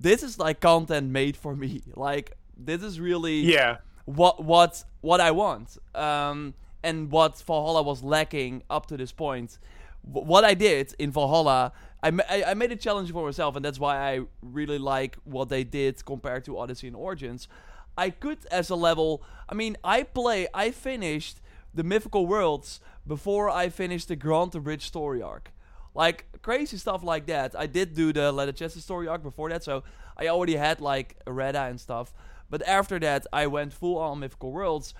this 0.00 0.22
is 0.22 0.38
like 0.38 0.60
content 0.60 1.10
made 1.10 1.36
for 1.36 1.54
me. 1.56 1.82
Like 1.96 2.36
this 2.56 2.82
is 2.82 3.00
really 3.00 3.40
Yeah. 3.40 3.78
what 4.04 4.44
what 4.44 4.84
what 5.00 5.20
I 5.20 5.30
want. 5.30 5.78
Um, 5.94 6.54
and 6.82 7.10
what 7.10 7.38
Valhalla 7.46 7.82
was 7.82 8.02
lacking 8.02 8.62
up 8.68 8.86
to 8.86 8.96
this 8.96 9.10
point. 9.12 9.58
W- 10.06 10.26
what 10.28 10.44
I 10.44 10.54
did 10.54 10.94
in 10.98 11.10
Valhalla, 11.10 11.72
I, 12.04 12.10
ma- 12.10 12.22
I, 12.28 12.52
made 12.52 12.70
a 12.70 12.76
challenge 12.76 13.10
for 13.10 13.24
myself, 13.24 13.56
and 13.56 13.64
that's 13.64 13.80
why 13.80 13.96
I 13.96 14.20
really 14.42 14.76
like 14.76 15.16
what 15.24 15.48
they 15.48 15.64
did 15.64 16.04
compared 16.04 16.44
to 16.44 16.58
Odyssey 16.58 16.86
and 16.86 16.94
Origins. 16.94 17.48
I 17.96 18.10
could, 18.10 18.38
as 18.50 18.68
a 18.68 18.76
level, 18.76 19.22
I 19.48 19.54
mean, 19.54 19.78
I 19.82 20.02
play, 20.02 20.46
I 20.52 20.70
finished 20.70 21.40
the 21.72 21.82
Mythical 21.82 22.26
Worlds 22.26 22.80
before 23.06 23.48
I 23.48 23.70
finished 23.70 24.08
the 24.08 24.16
Grantebridge 24.16 24.82
story 24.82 25.22
arc. 25.22 25.50
Like 25.94 26.26
crazy 26.42 26.76
stuff 26.76 27.02
like 27.02 27.24
that. 27.26 27.58
I 27.58 27.66
did 27.66 27.94
do 27.94 28.12
the 28.12 28.32
Ledecestre 28.32 28.80
story 28.80 29.08
arc 29.08 29.22
before 29.22 29.48
that, 29.48 29.64
so 29.64 29.82
I 30.18 30.28
already 30.28 30.56
had 30.56 30.82
like 30.82 31.16
Reda 31.26 31.62
and 31.62 31.80
stuff. 31.80 32.12
But 32.50 32.66
after 32.68 32.98
that, 32.98 33.26
I 33.32 33.46
went 33.46 33.72
full 33.72 33.96
on 33.96 34.20
Mythical 34.20 34.52
Worlds, 34.52 34.92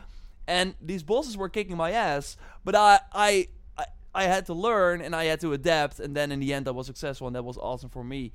and 0.46 0.74
these 0.80 1.02
bosses 1.02 1.36
were 1.36 1.50
kicking 1.50 1.76
my 1.76 1.90
ass. 1.90 2.38
But 2.64 2.74
I, 2.74 3.00
I, 3.12 3.48
I, 4.14 4.24
had 4.24 4.46
to 4.46 4.54
learn 4.54 5.00
and 5.00 5.14
I 5.14 5.24
had 5.24 5.40
to 5.40 5.52
adapt, 5.52 6.00
and 6.00 6.16
then 6.16 6.32
in 6.32 6.40
the 6.40 6.52
end, 6.54 6.68
I 6.68 6.70
was 6.70 6.86
successful, 6.86 7.26
and 7.26 7.36
that 7.36 7.44
was 7.44 7.58
awesome 7.58 7.90
for 7.90 8.04
me, 8.04 8.32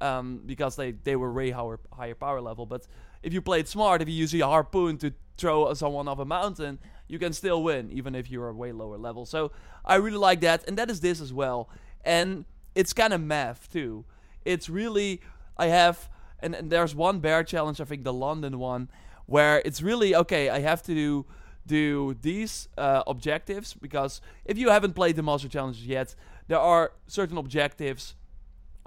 um, 0.00 0.42
because 0.46 0.76
they 0.76 0.92
they 0.92 1.16
were 1.16 1.32
way 1.32 1.50
higher 1.50 1.78
higher 1.92 2.14
power 2.14 2.40
level. 2.40 2.66
But 2.66 2.86
if 3.22 3.32
you 3.32 3.42
played 3.42 3.68
smart, 3.68 4.02
if 4.02 4.08
you 4.08 4.14
use 4.14 4.34
a 4.34 4.40
harpoon 4.40 4.98
to 4.98 5.12
throw 5.36 5.72
someone 5.74 6.08
off 6.08 6.18
a 6.18 6.24
mountain, 6.24 6.78
you 7.06 7.18
can 7.18 7.32
still 7.32 7.62
win, 7.62 7.90
even 7.92 8.14
if 8.14 8.30
you're 8.30 8.48
a 8.48 8.54
way 8.54 8.72
lower 8.72 8.98
level. 8.98 9.26
So 9.26 9.52
I 9.84 9.96
really 9.96 10.18
like 10.18 10.40
that, 10.40 10.66
and 10.68 10.76
that 10.78 10.90
is 10.90 11.00
this 11.00 11.20
as 11.20 11.32
well. 11.32 11.68
And 12.04 12.44
it's 12.74 12.92
kind 12.92 13.12
of 13.12 13.20
math 13.20 13.72
too. 13.72 14.04
It's 14.44 14.68
really 14.68 15.20
I 15.56 15.66
have, 15.66 16.08
and, 16.40 16.54
and 16.54 16.70
there's 16.70 16.94
one 16.94 17.18
bear 17.18 17.42
challenge, 17.42 17.80
I 17.80 17.84
think 17.84 18.04
the 18.04 18.12
London 18.12 18.58
one, 18.58 18.88
where 19.26 19.60
it's 19.64 19.82
really 19.82 20.14
okay. 20.14 20.48
I 20.48 20.60
have 20.60 20.82
to 20.84 20.94
do 20.94 21.26
do 21.68 22.16
these 22.22 22.68
uh, 22.76 23.02
objectives 23.06 23.74
because 23.74 24.20
if 24.44 24.58
you 24.58 24.70
haven't 24.70 24.94
played 24.94 25.16
the 25.16 25.22
master 25.22 25.48
challenges 25.48 25.86
yet, 25.86 26.14
there 26.48 26.58
are 26.58 26.92
certain 27.06 27.38
objectives 27.38 28.14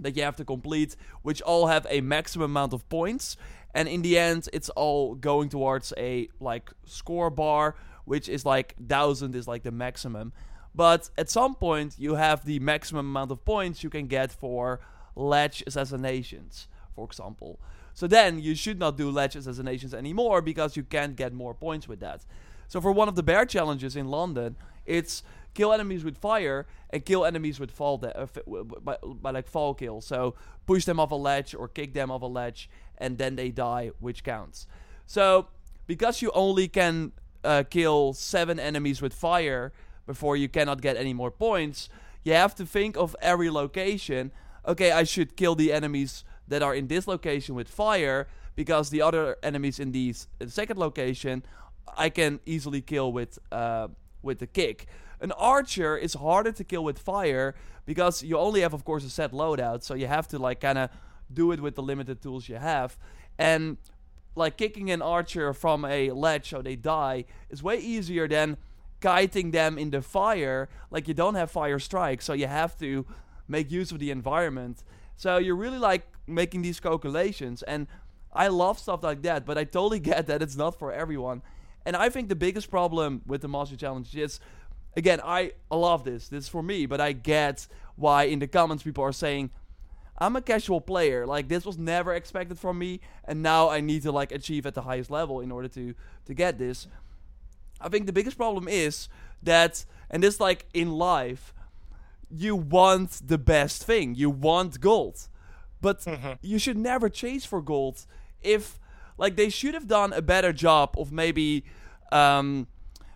that 0.02 0.17
you 0.17 0.24
have 0.24 0.36
to 0.36 0.46
complete, 0.46 0.96
which 1.22 1.41
all 1.44 1.67
have 1.67 1.86
a 1.89 2.02
maximum 2.02 2.52
amount 2.52 2.74
of 2.74 2.88
points. 2.89 3.38
And 3.74 3.88
in 3.88 4.02
the 4.02 4.17
end, 4.17 4.50
it's 4.52 4.70
all 4.70 5.15
going 5.15 5.50
towards 5.50 5.94
a 5.98 6.28
like 6.39 6.72
score 6.86 7.30
bar, 7.30 7.76
which 8.06 8.28
is 8.28 8.46
like 8.46 8.76
thousand 8.89 9.36
is 9.36 9.48
like 9.48 9.63
the 9.63 9.72
maximum. 9.72 10.34
But 10.74 11.10
at 11.17 11.30
some 11.30 11.56
point, 11.56 11.96
you 11.98 12.15
have 12.15 12.46
the 12.46 12.60
maximum 12.60 13.06
amount 13.06 13.32
of 13.32 13.46
points 13.46 13.84
you 13.84 13.89
can 13.89 14.08
get 14.08 14.32
for 14.32 14.80
ledge 15.15 15.63
assassinations, 15.67 16.67
for 16.96 17.06
example. 17.06 17.60
So 17.94 18.08
then 18.08 18.39
you 18.39 18.56
should 18.56 18.80
not 18.80 18.98
do 18.98 19.10
ledge 19.12 19.36
assassinations 19.36 19.94
anymore 19.94 20.41
because 20.41 20.78
you 20.78 20.84
can't 20.84 21.15
get 21.15 21.34
more 21.34 21.54
points 21.54 21.88
with 21.88 22.00
that. 22.00 22.26
So 22.71 22.79
for 22.79 22.93
one 22.93 23.10
of 23.10 23.15
the 23.15 23.21
bear 23.21 23.45
challenges 23.45 23.97
in 23.97 24.07
London, 24.07 24.55
it's 24.86 25.23
kill 25.53 25.73
enemies 25.73 26.05
with 26.05 26.17
fire 26.17 26.65
and 26.89 27.03
kill 27.03 27.25
enemies 27.25 27.60
with 27.60 27.69
fall 27.69 27.97
de- 27.97 28.17
uh, 28.17 28.27
by, 28.81 28.95
by 29.03 29.31
like 29.31 29.49
fall 29.49 29.73
kill. 29.73 29.99
So 29.99 30.36
push 30.65 30.86
them 30.86 30.97
off 30.97 31.12
a 31.12 31.15
ledge 31.15 31.53
or 31.53 31.67
kick 31.67 31.93
them 31.93 32.10
off 32.10 32.21
a 32.21 32.27
ledge 32.27 32.69
and 32.97 33.17
then 33.17 33.36
they 33.36 33.49
die, 33.49 33.91
which 33.99 34.23
counts. 34.23 34.67
So 35.05 35.47
because 35.86 36.21
you 36.21 36.31
only 36.34 36.69
can 36.69 37.12
uh, 37.43 37.63
kill 37.69 38.13
seven 38.13 38.57
enemies 38.57 39.01
with 39.01 39.13
fire 39.13 39.73
before 40.07 40.38
you 40.38 40.47
cannot 40.47 40.79
get 40.79 40.95
any 40.95 41.13
more 41.13 41.29
points, 41.29 41.89
you 42.23 42.31
have 42.31 42.55
to 42.55 42.65
think 42.65 42.95
of 42.95 43.17
every 43.21 43.49
location. 43.49 44.31
Okay, 44.65 44.93
I 44.93 45.03
should 45.03 45.36
kill 45.36 45.55
the 45.55 45.73
enemies 45.73 46.23
that 46.47 46.63
are 46.63 46.73
in 46.73 46.88
this 46.88 47.05
location 47.05 47.53
with 47.53 47.67
fire 47.67 48.29
because 48.55 48.91
the 48.91 49.01
other 49.01 49.36
enemies 49.43 49.77
in 49.77 49.91
these 49.91 50.27
the 50.39 50.49
second 50.49 50.79
location 50.79 51.43
I 51.98 52.10
can 52.10 52.39
easily 52.46 52.82
kill 52.82 53.12
with 53.12 53.39
uh, 53.52 53.88
with 54.22 54.39
the 54.39 54.48
kick. 54.48 54.88
An 55.20 55.32
archer 55.34 55.98
is 55.98 56.15
harder 56.15 56.52
to 56.52 56.63
kill 56.63 56.84
with 56.84 56.98
fire 56.98 57.54
because 57.86 58.24
you 58.24 58.38
only 58.38 58.62
have, 58.62 58.74
of 58.74 58.84
course, 58.84 59.04
a 59.04 59.10
set 59.10 59.32
loadout, 59.32 59.84
so 59.84 59.94
you 59.94 60.08
have 60.08 60.28
to 60.30 60.39
like 60.39 60.62
kind 60.62 60.78
of 60.78 60.89
do 61.32 61.52
it 61.52 61.62
with 61.62 61.76
the 61.76 61.84
limited 61.84 62.22
tools 62.22 62.50
you 62.50 62.56
have. 62.56 62.98
And 63.38 63.78
like 64.36 64.58
kicking 64.58 64.89
an 64.91 65.02
archer 65.02 65.54
from 65.54 65.84
a 65.86 66.12
ledge 66.12 66.50
so 66.50 66.62
they 66.62 66.76
die 66.76 67.26
is 67.50 67.62
way 67.62 67.78
easier 67.78 68.28
than 68.28 68.58
kiting 69.02 69.52
them 69.52 69.78
in 69.78 69.89
the 69.89 70.02
fire. 70.02 70.70
Like 70.89 71.08
you 71.08 71.13
don't 71.13 71.36
have 71.36 71.52
fire 71.52 71.80
strike, 71.80 72.22
so 72.22 72.34
you 72.34 72.48
have 72.48 72.78
to 72.80 73.06
make 73.48 73.72
use 73.72 73.91
of 73.91 74.00
the 74.00 74.12
environment. 74.12 74.84
So 75.15 75.38
you're 75.38 75.56
really 75.56 75.80
like 75.80 76.08
making 76.28 76.62
these 76.62 76.80
calculations, 76.80 77.62
and 77.63 77.88
I 78.32 78.48
love 78.48 78.80
stuff 78.80 79.04
like 79.04 79.22
that. 79.24 79.46
But 79.46 79.58
I 79.58 79.65
totally 79.65 80.00
get 80.12 80.28
that 80.28 80.41
it's 80.41 80.56
not 80.56 80.78
for 80.80 80.91
everyone. 80.91 81.41
And 81.86 81.96
I 81.96 82.10
think 82.10 82.30
the 82.30 82.36
biggest 82.36 82.70
problem 82.70 83.22
with 83.26 83.41
the 83.41 83.48
Master 83.48 83.76
Challenge 83.76 84.15
is, 84.15 84.39
again, 84.96 85.20
I 85.24 85.54
love 85.70 86.04
this. 86.04 86.30
This 86.30 86.46
is 86.46 86.50
for 86.50 86.62
me, 86.62 86.86
but 86.86 87.02
I 87.02 87.12
get 87.13 87.67
why 87.96 88.24
in 88.24 88.39
the 88.39 88.48
comments 88.48 88.84
people 88.84 89.04
are 89.04 89.12
saying, 89.12 89.52
I'm 90.22 90.36
a 90.36 90.41
casual 90.41 90.82
player. 90.82 91.26
Like 91.26 91.48
this 91.48 91.65
was 91.65 91.80
never 91.80 92.13
expected 92.13 92.60
from 92.60 92.78
me, 92.78 93.00
and 93.26 93.41
now 93.41 93.70
I 93.70 93.82
need 93.82 94.04
to 94.04 94.12
like 94.12 94.32
achieve 94.32 94.67
at 94.67 94.76
the 94.76 94.84
highest 94.84 95.10
level 95.10 95.39
in 95.39 95.52
order 95.52 95.67
to 95.70 95.96
to 96.26 96.34
get 96.36 96.60
this. 96.60 96.88
I 97.80 97.89
think 97.89 98.06
the 98.06 98.13
biggest 98.13 98.38
problem 98.38 98.67
is 98.67 99.10
that, 99.41 99.84
and 100.12 100.22
this 100.22 100.39
like 100.39 100.67
in 100.76 100.91
life, 100.91 101.56
you 102.30 102.56
want 102.56 103.28
the 103.28 103.39
best 103.39 103.84
thing. 103.84 104.13
You 104.13 104.30
want 104.30 104.80
gold, 104.80 105.28
but 105.82 106.02
mm-hmm. 106.02 106.34
you 106.44 106.60
should 106.60 106.78
never 106.78 107.10
chase 107.10 107.44
for 107.44 107.60
gold. 107.60 108.06
If 108.44 108.80
like 109.21 109.36
they 109.36 109.49
should 109.49 109.75
have 109.75 109.88
done 109.88 110.12
a 110.13 110.21
better 110.21 110.51
job 110.51 110.95
of 110.97 111.12
maybe, 111.12 111.63
um, 112.12 112.67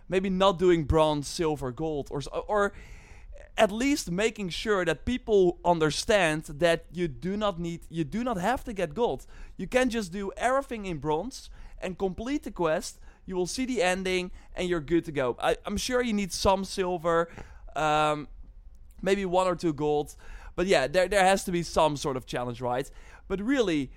maybe 0.08 0.30
not 0.30 0.56
doing 0.56 0.84
bronze, 0.84 1.26
silver, 1.26 1.72
gold, 1.72 2.08
or 2.12 2.22
or 2.46 2.72
at 3.58 3.72
least 3.72 4.10
making 4.10 4.50
sure 4.50 4.84
that 4.84 5.04
people 5.04 5.58
understand 5.64 6.44
that 6.44 6.84
you 6.92 7.08
do 7.08 7.36
not 7.36 7.58
need 7.58 7.80
you 7.90 8.04
do 8.04 8.22
not 8.22 8.38
have 8.38 8.62
to 8.64 8.72
get 8.72 8.94
gold. 8.94 9.26
You 9.56 9.66
can 9.66 9.90
just 9.90 10.12
do 10.12 10.30
everything 10.36 10.86
in 10.86 10.98
bronze 10.98 11.50
and 11.82 11.98
complete 11.98 12.44
the 12.44 12.52
quest. 12.52 13.00
You 13.26 13.34
will 13.34 13.48
see 13.48 13.66
the 13.66 13.82
ending 13.82 14.30
and 14.54 14.68
you're 14.68 14.80
good 14.80 15.04
to 15.06 15.12
go. 15.12 15.36
I, 15.40 15.56
I'm 15.66 15.76
sure 15.76 16.00
you 16.02 16.12
need 16.12 16.32
some 16.32 16.64
silver, 16.64 17.28
um, 17.74 18.28
maybe 19.02 19.24
one 19.24 19.48
or 19.48 19.56
two 19.56 19.72
gold, 19.72 20.14
but 20.54 20.66
yeah, 20.68 20.86
there 20.86 21.08
there 21.08 21.24
has 21.24 21.42
to 21.44 21.52
be 21.52 21.64
some 21.64 21.96
sort 21.96 22.16
of 22.16 22.26
challenge, 22.26 22.60
right? 22.60 22.88
But 23.26 23.40
really, 23.40 23.90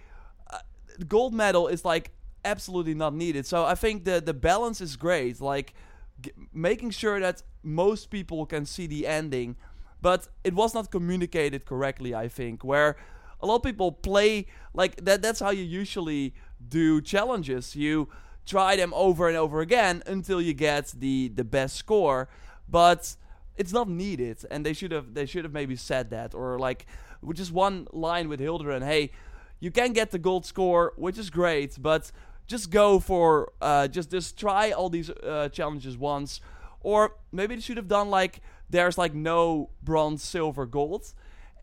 gold 1.05 1.33
medal 1.33 1.67
is 1.67 1.85
like 1.85 2.11
absolutely 2.45 2.93
not 2.93 3.13
needed. 3.13 3.45
So 3.45 3.65
I 3.65 3.75
think 3.75 4.05
the 4.05 4.21
the 4.21 4.33
balance 4.33 4.81
is 4.81 4.95
great. 4.95 5.41
Like 5.41 5.73
g- 6.21 6.31
making 6.53 6.91
sure 6.91 7.19
that 7.19 7.43
most 7.63 8.09
people 8.09 8.45
can 8.45 8.65
see 8.65 8.87
the 8.87 9.07
ending, 9.07 9.55
but 10.01 10.27
it 10.43 10.53
was 10.53 10.73
not 10.73 10.91
communicated 10.91 11.65
correctly. 11.65 12.15
I 12.15 12.27
think 12.27 12.63
where 12.63 12.95
a 13.41 13.45
lot 13.45 13.55
of 13.57 13.63
people 13.63 13.91
play 13.91 14.47
like 14.73 15.03
that. 15.05 15.21
That's 15.21 15.39
how 15.39 15.51
you 15.51 15.63
usually 15.63 16.33
do 16.67 17.01
challenges. 17.01 17.75
You 17.75 18.09
try 18.45 18.75
them 18.75 18.93
over 18.95 19.27
and 19.27 19.37
over 19.37 19.61
again 19.61 20.03
until 20.07 20.41
you 20.41 20.53
get 20.53 20.93
the 20.97 21.29
the 21.29 21.43
best 21.43 21.75
score, 21.75 22.29
but 22.67 23.15
it's 23.57 23.73
not 23.73 23.89
needed. 23.89 24.37
And 24.49 24.65
they 24.65 24.73
should 24.73 24.91
have 24.91 25.13
they 25.13 25.25
should 25.25 25.43
have 25.43 25.53
maybe 25.53 25.75
said 25.75 26.09
that 26.11 26.33
or 26.33 26.57
like 26.59 26.85
just 27.33 27.51
one 27.51 27.87
line 27.91 28.29
with 28.29 28.39
Hilder 28.39 28.71
and 28.71 28.83
Hey, 28.83 29.11
you 29.59 29.71
can 29.71 29.93
get 29.93 30.11
the 30.11 30.19
gold 30.19 30.45
score, 30.45 30.93
which 30.95 31.17
is 31.17 31.29
great, 31.29 31.77
but 31.81 32.11
just 32.47 32.71
go 32.71 32.99
for 32.99 33.51
uh, 33.61 33.87
just 33.87 34.09
just 34.11 34.37
try 34.37 34.71
all 34.71 34.89
these 34.89 35.09
uh, 35.09 35.49
challenges 35.49 35.97
once, 35.97 36.41
or 36.81 37.15
maybe 37.31 37.55
they 37.55 37.61
should 37.61 37.77
have 37.77 37.87
done 37.87 38.09
like 38.09 38.41
there's 38.69 38.97
like 38.97 39.13
no 39.13 39.69
bronze, 39.83 40.23
silver, 40.23 40.65
gold, 40.65 41.13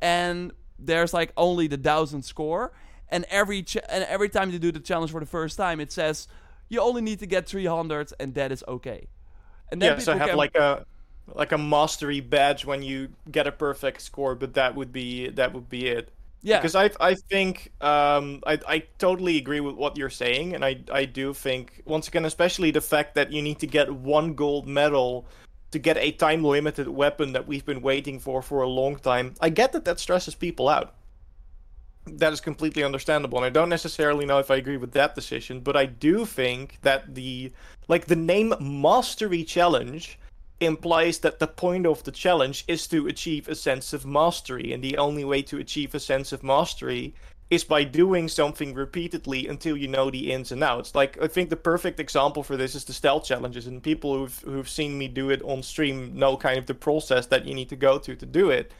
and 0.00 0.52
there's 0.78 1.12
like 1.14 1.32
only 1.36 1.66
the 1.66 1.76
thousand 1.76 2.22
score, 2.22 2.72
and 3.08 3.24
every 3.30 3.62
ch- 3.62 3.78
and 3.88 4.04
every 4.04 4.28
time 4.28 4.50
you 4.50 4.58
do 4.58 4.70
the 4.72 4.80
challenge 4.80 5.10
for 5.10 5.20
the 5.20 5.26
first 5.26 5.56
time, 5.56 5.80
it 5.80 5.90
says 5.92 6.28
you 6.68 6.80
only 6.80 7.00
need 7.00 7.18
to 7.20 7.26
get 7.26 7.46
300, 7.46 8.12
and 8.20 8.34
that 8.34 8.50
is 8.52 8.64
okay. 8.66 9.06
And 9.70 9.82
Yeah, 9.82 9.98
so 9.98 10.16
have 10.16 10.28
can- 10.28 10.36
like 10.36 10.54
a 10.56 10.84
like 11.34 11.50
a 11.52 11.58
mastery 11.58 12.20
badge 12.20 12.64
when 12.64 12.82
you 12.82 13.08
get 13.30 13.46
a 13.48 13.52
perfect 13.52 14.00
score, 14.02 14.34
but 14.36 14.54
that 14.54 14.74
would 14.76 14.92
be 14.92 15.28
that 15.30 15.52
would 15.52 15.68
be 15.68 15.86
it. 15.88 16.12
Yeah, 16.42 16.60
Because 16.60 16.74
I 16.76 16.90
I 17.00 17.14
think 17.14 17.72
um 17.80 18.40
I 18.46 18.58
I 18.68 18.78
totally 18.98 19.36
agree 19.36 19.60
with 19.60 19.74
what 19.76 19.96
you're 19.96 20.10
saying, 20.10 20.54
and 20.54 20.64
I 20.64 20.82
I 20.92 21.04
do 21.04 21.34
think 21.34 21.82
once 21.86 22.08
again, 22.08 22.24
especially 22.24 22.70
the 22.70 22.80
fact 22.80 23.14
that 23.14 23.32
you 23.32 23.42
need 23.42 23.58
to 23.60 23.66
get 23.66 23.90
one 23.92 24.34
gold 24.34 24.66
medal 24.68 25.26
to 25.72 25.78
get 25.78 25.96
a 25.98 26.12
time 26.12 26.44
limited 26.44 26.88
weapon 26.88 27.32
that 27.32 27.46
we've 27.48 27.64
been 27.64 27.82
waiting 27.82 28.18
for 28.20 28.42
for 28.42 28.62
a 28.62 28.68
long 28.68 28.96
time. 28.96 29.34
I 29.40 29.48
get 29.50 29.72
that 29.72 29.84
that 29.86 29.98
stresses 30.00 30.34
people 30.34 30.68
out. 30.68 30.94
that 32.06 32.32
is 32.32 32.40
completely 32.40 32.84
understandable. 32.84 33.38
And 33.38 33.46
I 33.46 33.50
don't 33.50 33.68
necessarily 33.68 34.26
know 34.26 34.38
if 34.38 34.50
I 34.50 34.56
agree 34.56 34.76
with 34.76 34.92
that 34.92 35.14
decision, 35.14 35.60
but 35.60 35.76
I 35.76 35.86
do 35.86 36.24
think 36.24 36.78
that 36.82 37.14
the 37.14 37.52
like 37.88 38.06
the 38.06 38.16
name 38.16 38.54
Mastery 38.60 39.42
Challenge 39.44 40.18
implies 40.60 41.18
that 41.18 41.38
the 41.38 41.46
point 41.46 41.86
of 41.86 42.02
the 42.04 42.10
challenge 42.10 42.64
is 42.66 42.86
to 42.88 43.06
achieve 43.06 43.48
a 43.48 43.54
sense 43.54 43.92
of 43.92 44.06
mastery, 44.06 44.72
and 44.72 44.82
the 44.82 44.96
only 44.96 45.24
way 45.24 45.42
to 45.42 45.58
achieve 45.58 45.94
a 45.94 46.00
sense 46.00 46.32
of 46.32 46.42
mastery 46.42 47.14
is 47.48 47.62
by 47.62 47.84
doing 47.84 48.28
something 48.28 48.74
repeatedly 48.74 49.46
until 49.46 49.76
you 49.76 49.86
know 49.86 50.10
the 50.10 50.32
ins 50.32 50.50
and 50.50 50.64
outs. 50.64 50.94
Like 50.94 51.20
I 51.22 51.28
think 51.28 51.48
the 51.48 51.56
perfect 51.56 52.00
example 52.00 52.42
for 52.42 52.56
this 52.56 52.74
is 52.74 52.84
the 52.84 52.92
stealth 52.92 53.24
challenges, 53.24 53.66
and 53.66 53.82
people 53.82 54.16
who've 54.16 54.38
who've 54.40 54.68
seen 54.68 54.98
me 54.98 55.08
do 55.08 55.30
it 55.30 55.42
on 55.42 55.62
stream 55.62 56.12
know 56.14 56.36
kind 56.36 56.58
of 56.58 56.66
the 56.66 56.74
process 56.74 57.26
that 57.26 57.46
you 57.46 57.54
need 57.54 57.68
to 57.68 57.76
go 57.76 57.98
to 57.98 58.16
to 58.16 58.26
do 58.26 58.50
it. 58.50 58.72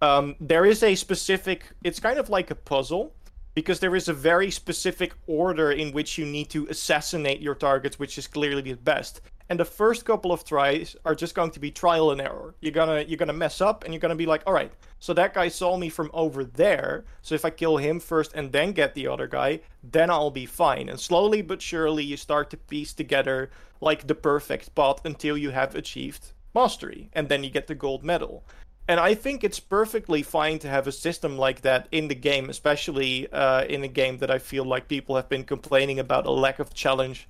Um, 0.00 0.36
there 0.40 0.64
is 0.64 0.82
a 0.82 0.94
specific. 0.94 1.64
It's 1.84 2.00
kind 2.00 2.18
of 2.18 2.30
like 2.30 2.50
a 2.50 2.54
puzzle 2.54 3.12
because 3.54 3.80
there 3.80 3.96
is 3.96 4.08
a 4.08 4.12
very 4.12 4.50
specific 4.50 5.14
order 5.26 5.72
in 5.72 5.92
which 5.92 6.16
you 6.18 6.24
need 6.24 6.48
to 6.50 6.66
assassinate 6.68 7.40
your 7.40 7.54
targets, 7.54 7.98
which 7.98 8.16
is 8.16 8.26
clearly 8.26 8.62
the 8.62 8.74
best 8.74 9.20
and 9.48 9.58
the 9.58 9.64
first 9.64 10.04
couple 10.04 10.32
of 10.32 10.44
tries 10.44 10.94
are 11.04 11.14
just 11.14 11.34
going 11.34 11.50
to 11.52 11.60
be 11.60 11.70
trial 11.70 12.10
and 12.10 12.20
error. 12.20 12.54
You're 12.60 12.72
gonna 12.72 13.02
you're 13.02 13.16
gonna 13.16 13.32
mess 13.32 13.60
up 13.60 13.84
and 13.84 13.92
you're 13.92 14.00
gonna 14.00 14.14
be 14.14 14.26
like 14.26 14.42
all 14.46 14.52
right 14.52 14.72
so 15.00 15.14
that 15.14 15.34
guy 15.34 15.48
saw 15.48 15.76
me 15.76 15.88
from 15.88 16.10
over 16.12 16.44
there. 16.44 17.04
So 17.22 17.34
if 17.34 17.44
i 17.44 17.50
kill 17.50 17.76
him 17.76 18.00
first 18.00 18.32
and 18.34 18.52
then 18.52 18.72
get 18.72 18.94
the 18.94 19.06
other 19.06 19.26
guy 19.26 19.60
then 19.82 20.10
i'll 20.10 20.30
be 20.30 20.46
fine. 20.46 20.88
And 20.88 21.00
slowly 21.00 21.42
but 21.42 21.62
surely 21.62 22.04
you 22.04 22.16
start 22.16 22.50
to 22.50 22.56
piece 22.56 22.92
together 22.92 23.50
like 23.80 24.06
the 24.06 24.14
perfect 24.14 24.74
path 24.74 25.04
until 25.04 25.38
you 25.38 25.50
have 25.50 25.74
achieved 25.74 26.32
mastery 26.54 27.08
and 27.12 27.28
then 27.28 27.44
you 27.44 27.50
get 27.50 27.66
the 27.66 27.74
gold 27.74 28.04
medal. 28.04 28.44
And 28.90 28.98
I 28.98 29.14
think 29.14 29.44
it's 29.44 29.60
perfectly 29.60 30.22
fine 30.22 30.58
to 30.60 30.68
have 30.68 30.86
a 30.86 30.92
system 30.92 31.36
like 31.36 31.60
that 31.60 31.88
in 31.92 32.08
the 32.08 32.14
game, 32.14 32.48
especially 32.48 33.30
uh, 33.30 33.64
in 33.64 33.84
a 33.84 33.88
game 33.88 34.16
that 34.18 34.30
I 34.30 34.38
feel 34.38 34.64
like 34.64 34.88
people 34.88 35.14
have 35.16 35.28
been 35.28 35.44
complaining 35.44 35.98
about 35.98 36.24
a 36.24 36.30
lack 36.30 36.58
of 36.58 36.72
challenge 36.72 37.28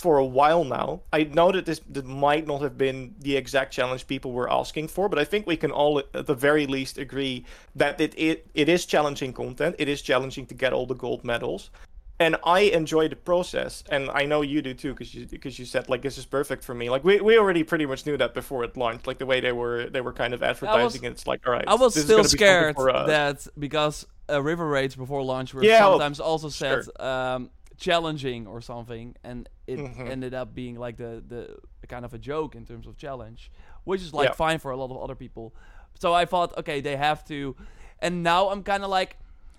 for 0.00 0.16
a 0.16 0.24
while 0.24 0.64
now. 0.64 1.02
I 1.12 1.24
know 1.24 1.52
that 1.52 1.66
this 1.66 1.80
that 1.90 2.06
might 2.06 2.46
not 2.46 2.62
have 2.62 2.78
been 2.78 3.14
the 3.18 3.36
exact 3.36 3.70
challenge 3.70 4.06
people 4.06 4.32
were 4.32 4.50
asking 4.50 4.88
for, 4.88 5.10
but 5.10 5.18
I 5.18 5.24
think 5.24 5.46
we 5.46 5.58
can 5.58 5.70
all 5.70 5.98
at 5.98 6.26
the 6.26 6.34
very 6.34 6.66
least 6.66 6.96
agree 6.96 7.44
that 7.76 8.00
it 8.00 8.14
it, 8.16 8.46
it 8.54 8.68
is 8.70 8.86
challenging 8.86 9.34
content. 9.34 9.76
It 9.78 9.88
is 9.88 10.00
challenging 10.00 10.46
to 10.46 10.54
get 10.54 10.72
all 10.72 10.86
the 10.86 10.94
gold 10.94 11.22
medals. 11.22 11.70
And 12.18 12.36
I 12.44 12.60
enjoy 12.60 13.08
the 13.08 13.16
process, 13.16 13.82
and 13.88 14.10
I 14.10 14.26
know 14.26 14.42
you 14.42 14.60
do 14.60 14.74
too, 14.74 14.92
because 14.92 15.14
you 15.14 15.26
because 15.26 15.58
you 15.58 15.64
said 15.66 15.88
like 15.88 16.02
this 16.02 16.16
is 16.18 16.26
perfect 16.26 16.64
for 16.64 16.74
me. 16.74 16.88
Like 16.90 17.04
we, 17.04 17.20
we 17.20 17.38
already 17.38 17.62
pretty 17.62 17.86
much 17.86 18.04
knew 18.06 18.16
that 18.16 18.32
before 18.34 18.64
it 18.64 18.76
launched. 18.76 19.06
Like 19.06 19.18
the 19.18 19.26
way 19.26 19.40
they 19.40 19.52
were 19.52 19.88
they 19.90 20.00
were 20.00 20.12
kind 20.12 20.32
of 20.32 20.42
advertising, 20.42 21.02
was, 21.02 21.10
it's 21.12 21.26
like 21.26 21.46
all 21.46 21.52
right. 21.52 21.64
I 21.66 21.74
was 21.74 21.94
still 21.94 22.24
scared 22.24 22.76
that 22.76 23.46
because 23.58 24.06
uh, 24.30 24.42
river 24.42 24.66
raids 24.66 24.96
before 24.96 25.22
launch 25.22 25.52
were 25.54 25.64
yeah, 25.64 25.80
sometimes 25.80 26.20
also 26.20 26.48
said 26.48 26.84
sure. 26.84 27.06
um, 27.06 27.50
challenging 27.80 28.46
or 28.46 28.60
something, 28.60 29.16
and 29.24 29.48
it 29.66 29.78
mm-hmm. 29.78 30.06
ended 30.06 30.34
up 30.34 30.54
being 30.54 30.76
like 30.78 30.96
the 30.98 31.24
the 31.26 31.86
kind 31.88 32.04
of 32.04 32.14
a 32.14 32.18
joke 32.18 32.54
in 32.54 32.64
terms 32.64 32.86
of 32.86 32.96
challenge, 32.96 33.50
which 33.84 34.02
is 34.02 34.14
like 34.14 34.28
yeah. 34.28 34.34
fine 34.34 34.58
for 34.58 34.70
a 34.70 34.76
lot 34.76 34.90
of 34.90 34.98
other 34.98 35.16
people. 35.16 35.54
So 35.94 36.12
I 36.12 36.26
thought, 36.26 36.56
okay, 36.58 36.80
they 36.80 36.96
have 36.96 37.24
to, 37.24 37.56
and 37.98 38.22
now 38.22 38.50
I'm 38.50 38.62
kind 38.62 38.84
of 38.84 38.90
like, 38.90 39.16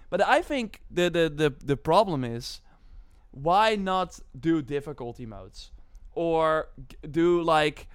but 0.09 0.21
I 0.21 0.41
think 0.41 0.81
the 0.89 1.09
the 1.09 1.29
the 1.29 1.53
the 1.65 1.75
problem 1.75 2.23
is, 2.23 2.61
why 3.31 3.75
not 3.75 4.19
do 4.39 4.61
difficulty 4.61 5.25
modes, 5.25 5.71
or 6.13 6.69
do 7.09 7.41
like, 7.41 7.87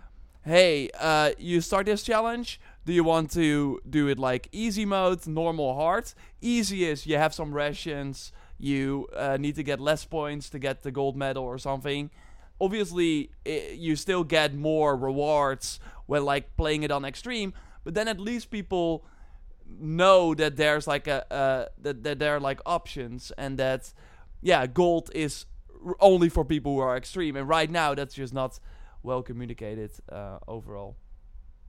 hey, 0.43 0.91
uh, 0.99 1.31
you 1.39 1.61
start 1.61 1.87
this 1.87 2.03
challenge. 2.03 2.61
Do 2.85 2.93
you 2.93 3.05
want 3.05 3.33
to 3.33 3.81
do 3.89 4.09
it 4.09 4.19
like 4.19 4.49
easy 4.53 4.85
mode, 4.85 5.27
normal, 5.27 5.75
hard? 5.75 6.13
Easy 6.41 6.85
is 6.85 7.07
you 7.07 7.17
have 7.17 7.33
some 7.35 7.53
rations 7.53 8.33
you 8.59 9.09
uh, 9.15 9.37
need 9.37 9.55
to 9.57 9.63
get 9.63 9.81
less 9.81 10.05
points 10.05 10.49
to 10.51 10.59
get 10.59 10.83
the 10.83 10.91
gold 10.91 11.17
medal 11.17 11.45
or 11.45 11.59
something. 11.59 12.11
Obviously, 12.61 13.31
it, 13.45 13.77
you 13.77 13.97
still 13.97 14.25
get 14.25 14.55
more 14.55 14.97
rewards 14.97 15.79
when 16.07 16.25
like 16.25 16.57
playing 16.57 16.83
it 16.83 16.91
on 16.91 17.05
extreme, 17.05 17.53
but 17.85 17.95
then 17.95 18.09
at 18.09 18.19
least 18.19 18.51
people 18.51 19.05
know 19.69 20.35
that 20.35 20.57
there's 20.57 20.87
like 20.87 21.07
a 21.07 21.31
uh, 21.33 21.67
that 21.83 22.03
that 22.05 22.19
there 22.19 22.37
are 22.37 22.41
like 22.41 22.61
options 22.65 23.33
and 23.37 23.59
that 23.59 23.93
yeah, 24.43 24.67
gold 24.67 25.11
is 25.15 25.47
only 26.01 26.29
for 26.29 26.45
people 26.45 26.75
who 26.75 26.81
are 26.81 26.97
extreme, 26.97 27.37
and 27.37 27.49
right 27.49 27.71
now 27.71 27.95
that's 27.95 28.15
just 28.15 28.33
not 28.33 28.59
well 29.03 29.23
communicated 29.23 29.91
uh, 30.11 30.39
overall. 30.49 30.97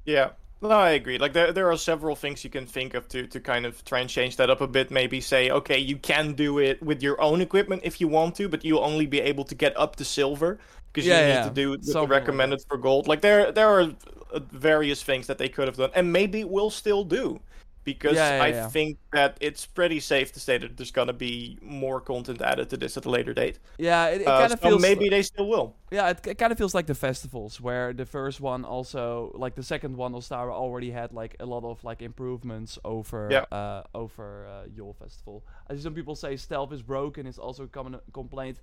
Yeah, 0.06 0.32
no, 0.62 0.70
I 0.70 0.92
agree. 0.92 1.18
Like 1.18 1.34
there, 1.34 1.52
there 1.52 1.72
are 1.72 1.78
several 1.78 2.16
things 2.16 2.44
you 2.44 2.50
can 2.50 2.66
think 2.66 2.94
of 2.94 3.08
to 3.10 3.28
to 3.28 3.40
kind 3.40 3.66
of 3.66 3.84
try 3.86 4.00
and 4.00 4.10
change 4.10 4.38
that 4.38 4.50
up 4.50 4.62
a 4.62 4.68
bit. 4.68 4.92
Maybe 4.92 5.22
say, 5.22 5.50
okay, 5.52 5.78
you 5.78 5.98
can 5.98 6.34
do 6.34 6.60
it 6.60 6.82
with 6.82 7.04
your 7.04 7.20
own 7.22 7.42
equipment 7.42 7.82
if 7.84 8.02
you 8.02 8.08
want 8.08 8.36
to, 8.36 8.50
but 8.50 8.66
you'll 8.66 8.84
only 8.84 9.06
be 9.06 9.20
able 9.20 9.44
to 9.46 9.56
get 9.56 9.78
up 9.78 9.96
to 9.98 10.06
silver 10.06 10.60
because 10.92 11.08
yeah, 11.08 11.22
you 11.22 11.34
need 11.36 11.44
to 11.44 11.50
do 11.50 11.78
the 11.78 12.08
recommended 12.08 12.60
like 12.60 12.68
for 12.68 12.78
gold. 12.78 13.08
Like 13.08 13.22
there, 13.22 13.52
there 13.52 13.70
are 13.70 13.92
uh, 14.34 14.40
various 14.52 15.04
things 15.04 15.28
that 15.28 15.38
they 15.38 15.50
could 15.50 15.68
have 15.68 15.78
done, 15.78 15.92
and 15.94 16.12
maybe 16.12 16.44
will 16.44 16.72
still 16.72 17.04
do 17.04 17.40
because 17.88 18.18
yeah, 18.18 18.36
yeah, 18.36 18.44
I 18.44 18.48
yeah. 18.48 18.68
think 18.68 18.98
that 19.14 19.38
it's 19.40 19.66
pretty 19.66 20.02
safe 20.02 20.34
to 20.34 20.42
say 20.42 20.58
that 20.58 20.76
there's 20.76 20.92
gonna 20.92 21.14
be 21.14 21.58
more 21.62 22.02
content 22.02 22.42
added 22.42 22.70
to 22.72 22.76
this 22.76 22.98
at 22.98 23.06
a 23.06 23.10
later 23.10 23.34
date. 23.34 23.60
Yeah, 23.78 24.08
it, 24.08 24.22
it 24.22 24.28
uh, 24.28 24.40
kind 24.42 24.52
of 24.52 24.60
so 24.60 24.68
feels 24.68 24.82
maybe 24.82 25.08
they 25.08 25.22
still 25.22 25.48
will. 25.48 25.78
Yeah, 25.90 26.10
it, 26.10 26.28
it 26.28 26.38
kind 26.38 26.52
of 26.52 26.58
feels 26.58 26.76
like 26.76 26.86
the 26.86 26.96
festivals 26.96 27.62
where 27.62 27.94
the 27.94 28.06
first 28.06 28.42
one 28.42 28.66
also, 28.66 29.32
like 29.36 29.56
the 29.56 29.64
second 29.64 29.96
one, 29.96 30.12
Ostara 30.12 30.52
already 30.52 30.92
had 30.92 31.14
like 31.14 31.38
a 31.40 31.46
lot 31.46 31.64
of 31.64 31.82
like 31.86 32.02
improvements 32.02 32.78
over 32.84 33.46
uh, 33.54 33.84
over 33.96 34.46
uh, 34.46 34.68
Yule 34.76 34.94
Festival. 34.94 35.46
As 35.70 35.82
some 35.82 35.94
people 35.94 36.16
say, 36.16 36.36
stealth 36.36 36.74
is 36.74 36.82
broken. 36.82 37.26
It's 37.26 37.40
also 37.40 37.64
a 37.64 37.68
common 37.68 38.02
complaint. 38.12 38.60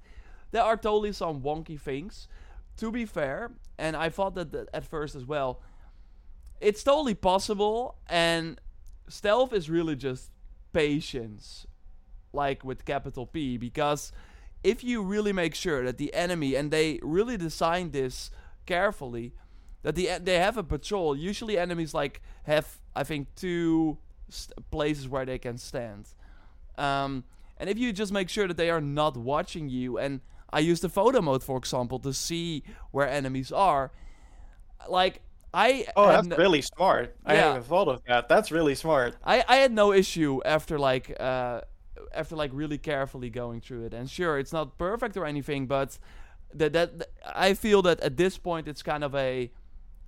There 0.50 0.62
are 0.62 0.76
totally 0.76 1.12
some 1.12 1.40
wonky 1.40 1.80
things. 1.80 2.28
To 2.78 2.90
be 2.90 3.06
fair, 3.06 3.52
and 3.78 3.96
I 3.96 4.10
thought 4.10 4.34
that, 4.34 4.52
that 4.52 4.68
at 4.74 4.84
first 4.84 5.14
as 5.14 5.24
well. 5.24 5.62
It's 6.60 6.82
totally 6.82 7.14
possible, 7.14 7.96
and 8.08 8.58
stealth 9.08 9.52
is 9.52 9.70
really 9.70 9.96
just 9.96 10.30
patience, 10.72 11.66
like 12.32 12.64
with 12.64 12.84
capital 12.84 13.26
P, 13.26 13.56
because 13.56 14.12
if 14.62 14.82
you 14.82 15.02
really 15.02 15.32
make 15.32 15.54
sure 15.54 15.84
that 15.84 15.98
the 15.98 16.12
enemy 16.14 16.54
and 16.54 16.70
they 16.70 16.98
really 17.02 17.36
designed 17.36 17.92
this 17.92 18.30
carefully, 18.66 19.34
that 19.82 19.94
the 19.94 20.08
they 20.20 20.38
have 20.38 20.56
a 20.56 20.64
patrol. 20.64 21.14
Usually, 21.14 21.58
enemies 21.58 21.94
like 21.94 22.22
have 22.44 22.80
I 22.96 23.04
think 23.04 23.28
two 23.36 23.98
places 24.70 25.08
where 25.08 25.26
they 25.26 25.38
can 25.38 25.58
stand. 25.58 26.08
Um, 26.76 27.24
and 27.58 27.70
if 27.70 27.78
you 27.78 27.92
just 27.92 28.12
make 28.12 28.28
sure 28.28 28.48
that 28.48 28.56
they 28.56 28.70
are 28.70 28.80
not 28.80 29.16
watching 29.16 29.68
you, 29.68 29.98
and 29.98 30.20
I 30.50 30.60
use 30.60 30.80
the 30.80 30.88
photo 30.88 31.20
mode 31.20 31.44
for 31.44 31.58
example 31.58 31.98
to 32.00 32.12
see 32.12 32.64
where 32.90 33.08
enemies 33.08 33.52
are, 33.52 33.92
like 34.88 35.20
I 35.54 35.86
oh, 35.94 36.08
that's 36.08 36.26
no, 36.26 36.36
really 36.36 36.62
smart. 36.62 37.16
Yeah. 37.24 37.32
I 37.32 37.34
hadn't 37.36 37.62
thought 37.62 37.86
of 37.86 38.02
that. 38.08 38.28
That's 38.28 38.50
really 38.50 38.74
smart. 38.74 39.14
I, 39.24 39.44
I 39.48 39.56
had 39.56 39.72
no 39.72 39.92
issue 39.92 40.40
after 40.44 40.78
like 40.80 41.14
uh 41.20 41.60
after 42.12 42.34
like 42.34 42.50
really 42.52 42.76
carefully 42.76 43.30
going 43.30 43.60
through 43.60 43.86
it. 43.86 43.94
And 43.94 44.10
sure, 44.10 44.38
it's 44.38 44.52
not 44.52 44.76
perfect 44.78 45.16
or 45.16 45.24
anything, 45.24 45.66
but 45.66 45.96
that 46.52 46.72
that, 46.72 46.98
that 46.98 47.08
I 47.24 47.54
feel 47.54 47.82
that 47.82 48.00
at 48.00 48.16
this 48.16 48.36
point 48.36 48.66
it's 48.66 48.82
kind 48.82 49.04
of 49.04 49.14
a 49.14 49.52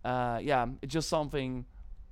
uh 0.05 0.41
yeah, 0.43 0.67
it's 0.83 0.93
just 0.93 1.09
something 1.09 1.65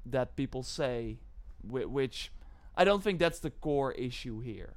that 0.07 0.37
people 0.37 0.63
say, 0.63 1.19
which 1.65 2.31
I 2.77 2.85
don't 2.85 3.03
think 3.03 3.19
that's 3.19 3.41
the 3.41 3.51
core 3.51 3.93
issue 3.93 4.41
here. 4.41 4.75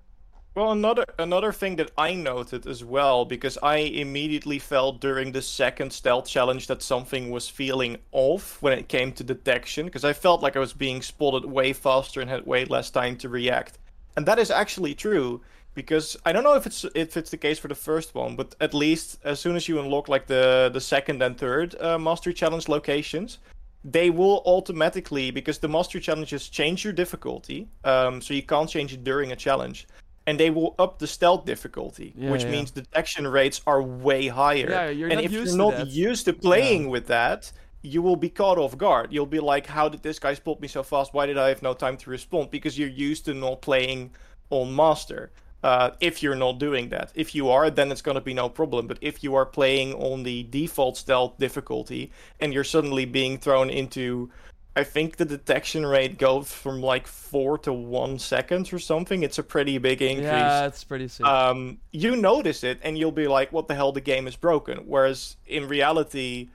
Well, 0.58 0.72
another 0.72 1.06
another 1.20 1.54
thing 1.54 1.76
that 1.76 1.92
I 2.00 2.16
noted 2.16 2.66
as 2.66 2.84
well, 2.84 3.26
because 3.26 3.60
I 3.62 3.76
immediately 3.76 4.58
felt 4.58 5.00
during 5.00 5.32
the 5.32 5.42
second 5.44 5.94
stealth 5.94 6.26
challenge 6.26 6.66
that 6.66 6.82
something 6.82 7.30
was 7.30 7.48
feeling 7.48 7.98
off 8.12 8.60
when 8.60 8.74
it 8.74 8.90
came 8.90 9.12
to 9.12 9.24
detection, 9.24 9.86
because 9.86 10.04
I 10.04 10.14
felt 10.14 10.42
like 10.42 10.56
I 10.56 10.60
was 10.60 10.74
being 10.74 11.04
spotted 11.04 11.46
way 11.46 11.74
faster 11.74 12.22
and 12.22 12.28
had 12.28 12.48
way 12.48 12.66
less 12.66 12.90
time 12.90 13.18
to 13.18 13.30
react. 13.30 13.78
And 14.16 14.26
that 14.26 14.40
is 14.40 14.50
actually 14.50 14.96
true, 14.96 15.42
because 15.76 16.18
I 16.26 16.32
don't 16.32 16.44
know 16.44 16.56
if 16.56 16.66
it's 16.66 16.84
if 16.96 17.18
it's 17.18 17.30
the 17.30 17.38
case 17.38 17.60
for 17.60 17.68
the 17.68 17.76
first 17.76 18.16
one, 18.16 18.36
but 18.36 18.56
at 18.60 18.74
least 18.74 19.20
as 19.24 19.40
soon 19.40 19.56
as 19.56 19.68
you 19.68 19.80
unlock 19.80 20.10
like 20.10 20.26
the 20.26 20.72
the 20.74 20.82
second 20.82 21.22
and 21.22 21.38
third 21.38 21.80
uh, 21.80 22.00
mastery 22.00 22.34
challenge 22.34 22.68
locations, 22.68 23.38
they 23.84 24.10
will 24.10 24.42
automatically 24.48 25.30
because 25.30 25.60
the 25.60 25.68
mastery 25.68 26.02
challenges 26.02 26.50
change 26.50 26.84
your 26.84 26.94
difficulty, 26.94 27.68
um, 27.84 28.20
so 28.20 28.34
you 28.34 28.42
can't 28.42 28.72
change 28.72 28.92
it 28.92 29.04
during 29.04 29.32
a 29.32 29.36
challenge 29.36 29.86
and 30.28 30.38
they 30.38 30.50
will 30.50 30.76
up 30.78 31.00
the 31.00 31.08
stealth 31.08 31.46
difficulty, 31.46 32.14
yeah, 32.16 32.30
which 32.30 32.44
yeah. 32.44 32.52
means 32.52 32.70
detection 32.70 33.26
rates 33.26 33.62
are 33.66 33.82
way 33.82 34.28
higher. 34.28 34.70
Yeah, 34.70 34.90
you're 34.90 35.10
and 35.10 35.22
if 35.22 35.32
you're 35.32 35.56
not 35.56 35.78
that. 35.78 35.88
used 35.88 36.26
to 36.26 36.34
playing 36.34 36.84
yeah. 36.84 36.90
with 36.90 37.08
that, 37.08 37.52
you 37.82 38.02
will 38.02 38.18
be 38.18 38.30
caught 38.30 38.58
off 38.58 38.78
guard. 38.78 39.08
You'll 39.12 39.26
be 39.26 39.40
like, 39.40 39.66
"How 39.66 39.88
did 39.88 40.04
this 40.04 40.20
guy 40.20 40.34
spot 40.34 40.60
me 40.60 40.68
so 40.68 40.84
fast? 40.84 41.14
Why 41.14 41.26
did 41.26 41.38
I 41.38 41.48
have 41.48 41.64
no 41.64 41.74
time 41.74 41.96
to 41.98 42.10
respond?" 42.10 42.52
Because 42.52 42.78
you're 42.78 42.90
used 42.90 43.26
to 43.26 43.34
not 43.34 43.62
playing 43.62 44.12
on 44.50 44.76
master. 44.76 45.32
Uh, 45.64 45.92
if 46.02 46.22
you're 46.22 46.36
not 46.36 46.60
doing 46.60 46.90
that, 46.90 47.12
if 47.16 47.34
you 47.34 47.50
are, 47.50 47.70
then 47.70 47.92
it's 47.92 48.02
gonna 48.02 48.22
be 48.22 48.34
no 48.34 48.50
problem. 48.50 48.86
But 48.86 49.00
if 49.02 49.24
you 49.24 49.34
are 49.36 49.46
playing 49.46 49.94
on 49.96 50.24
the 50.24 50.44
default 50.44 50.98
stealth 50.98 51.38
difficulty 51.40 52.12
and 52.40 52.54
you're 52.54 52.64
suddenly 52.66 53.06
being 53.06 53.38
thrown 53.40 53.70
into 53.70 54.30
I 54.78 54.84
think 54.84 55.18
the 55.18 55.26
detection 55.26 55.86
rate 55.86 56.18
goes 56.20 56.52
from 56.54 56.82
like 56.82 57.08
four 57.08 57.58
to 57.60 57.74
one 57.74 58.20
seconds 58.20 58.72
or 58.72 58.80
something. 58.80 59.24
It's 59.24 59.40
a 59.40 59.44
pretty 59.44 59.78
big 59.80 60.02
increase. 60.02 60.26
Yeah, 60.26 60.68
it's 60.68 60.84
pretty 60.84 61.08
sick. 61.08 61.26
um, 61.26 61.80
you 61.92 62.16
notice 62.16 62.64
it 62.64 62.78
and 62.84 62.98
you'll 62.98 63.12
be 63.24 63.28
like, 63.28 63.52
"What 63.52 63.68
the 63.68 63.76
hell? 63.76 63.92
The 63.92 64.02
game 64.02 64.28
is 64.28 64.36
broken." 64.36 64.78
Whereas 64.86 65.38
in 65.48 65.68
reality, 65.68 66.50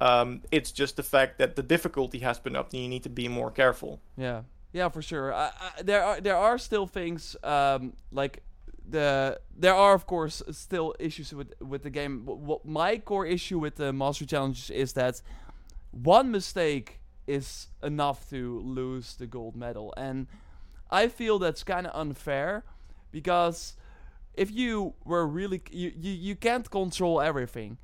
um, 0.00 0.40
it's 0.50 0.72
just 0.72 0.96
the 0.96 1.02
fact 1.02 1.38
that 1.38 1.56
the 1.56 1.62
difficulty 1.62 2.20
has 2.20 2.38
been 2.38 2.56
up 2.56 2.72
and 2.72 2.82
you 2.82 2.88
need 2.88 3.02
to 3.02 3.10
be 3.10 3.28
more 3.28 3.50
careful. 3.50 4.00
Yeah, 4.16 4.42
yeah, 4.72 4.88
for 4.88 5.02
sure. 5.02 5.34
I, 5.34 5.46
I, 5.60 5.82
there 5.82 6.02
are 6.02 6.20
there 6.20 6.36
are 6.36 6.58
still 6.58 6.86
things 6.86 7.36
um, 7.42 7.92
like 8.10 8.42
the 8.88 9.38
there 9.58 9.74
are 9.74 9.94
of 9.94 10.06
course 10.06 10.42
still 10.52 10.94
issues 10.98 11.32
with 11.34 11.52
with 11.60 11.82
the 11.82 11.90
game. 11.90 12.24
W- 12.24 12.40
w- 12.40 12.60
my 12.64 12.98
core 12.98 13.26
issue 13.26 13.58
with 13.58 13.74
the 13.76 13.92
mastery 13.92 14.26
challenges 14.26 14.70
is 14.70 14.92
that 14.94 15.20
one 15.90 16.30
mistake 16.30 17.00
is 17.26 17.68
enough 17.82 18.28
to 18.30 18.60
lose 18.60 19.16
the 19.16 19.26
gold 19.26 19.56
medal, 19.56 19.92
and 19.96 20.26
I 20.90 21.08
feel 21.08 21.38
that's 21.38 21.62
kind 21.62 21.86
of 21.86 21.98
unfair 21.98 22.64
because 23.10 23.74
if 24.34 24.50
you 24.50 24.94
were 25.04 25.26
really 25.26 25.62
you, 25.70 25.92
you 25.96 26.12
you 26.12 26.36
can't 26.36 26.70
control 26.70 27.20
everything. 27.20 27.78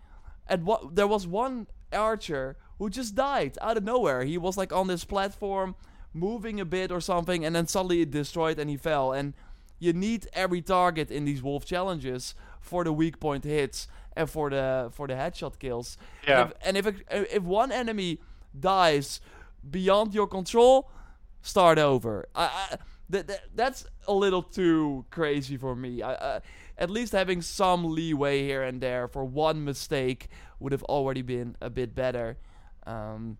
And 0.48 0.66
what 0.66 0.96
there 0.96 1.06
was 1.06 1.26
one 1.26 1.66
archer 1.92 2.56
who 2.78 2.90
just 2.90 3.14
died 3.14 3.56
out 3.60 3.76
of 3.76 3.84
nowhere. 3.84 4.24
He 4.24 4.38
was 4.38 4.56
like 4.56 4.72
on 4.72 4.88
this 4.88 5.04
platform 5.04 5.74
moving 6.12 6.60
a 6.60 6.64
bit 6.64 6.90
or 6.90 7.00
something 7.00 7.44
and 7.44 7.56
then 7.56 7.66
suddenly 7.66 8.02
it 8.02 8.10
destroyed 8.10 8.58
and 8.58 8.68
he 8.68 8.76
fell 8.76 9.12
and 9.12 9.32
you 9.78 9.92
need 9.92 10.28
every 10.34 10.60
target 10.60 11.10
in 11.10 11.24
these 11.24 11.42
wolf 11.42 11.64
challenges 11.64 12.34
for 12.60 12.84
the 12.84 12.92
weak 12.92 13.18
point 13.18 13.44
hits 13.44 13.88
and 14.14 14.28
for 14.28 14.50
the 14.50 14.90
for 14.92 15.06
the 15.06 15.14
headshot 15.14 15.58
kills. 15.58 15.96
Yeah. 16.26 16.50
And 16.64 16.76
if 16.76 16.86
and 16.86 16.96
if, 17.10 17.34
if 17.34 17.42
one 17.42 17.72
enemy 17.72 18.20
dies 18.58 19.20
beyond 19.68 20.14
your 20.14 20.26
control, 20.26 20.90
start 21.42 21.78
over. 21.78 22.28
I, 22.34 22.44
I 22.44 22.76
that, 23.10 23.26
that 23.26 23.40
that's 23.54 23.86
a 24.08 24.14
little 24.14 24.42
too 24.42 25.04
crazy 25.10 25.56
for 25.56 25.76
me. 25.76 26.02
I, 26.02 26.14
uh, 26.14 26.40
at 26.78 26.90
least 26.90 27.12
having 27.12 27.42
some 27.42 27.84
leeway 27.84 28.42
here 28.42 28.62
and 28.62 28.80
there 28.80 29.06
for 29.06 29.24
one 29.24 29.64
mistake 29.64 30.28
would 30.58 30.72
have 30.72 30.82
already 30.84 31.22
been 31.22 31.56
a 31.60 31.68
bit 31.68 31.94
better. 31.94 32.38
Um, 32.86 33.36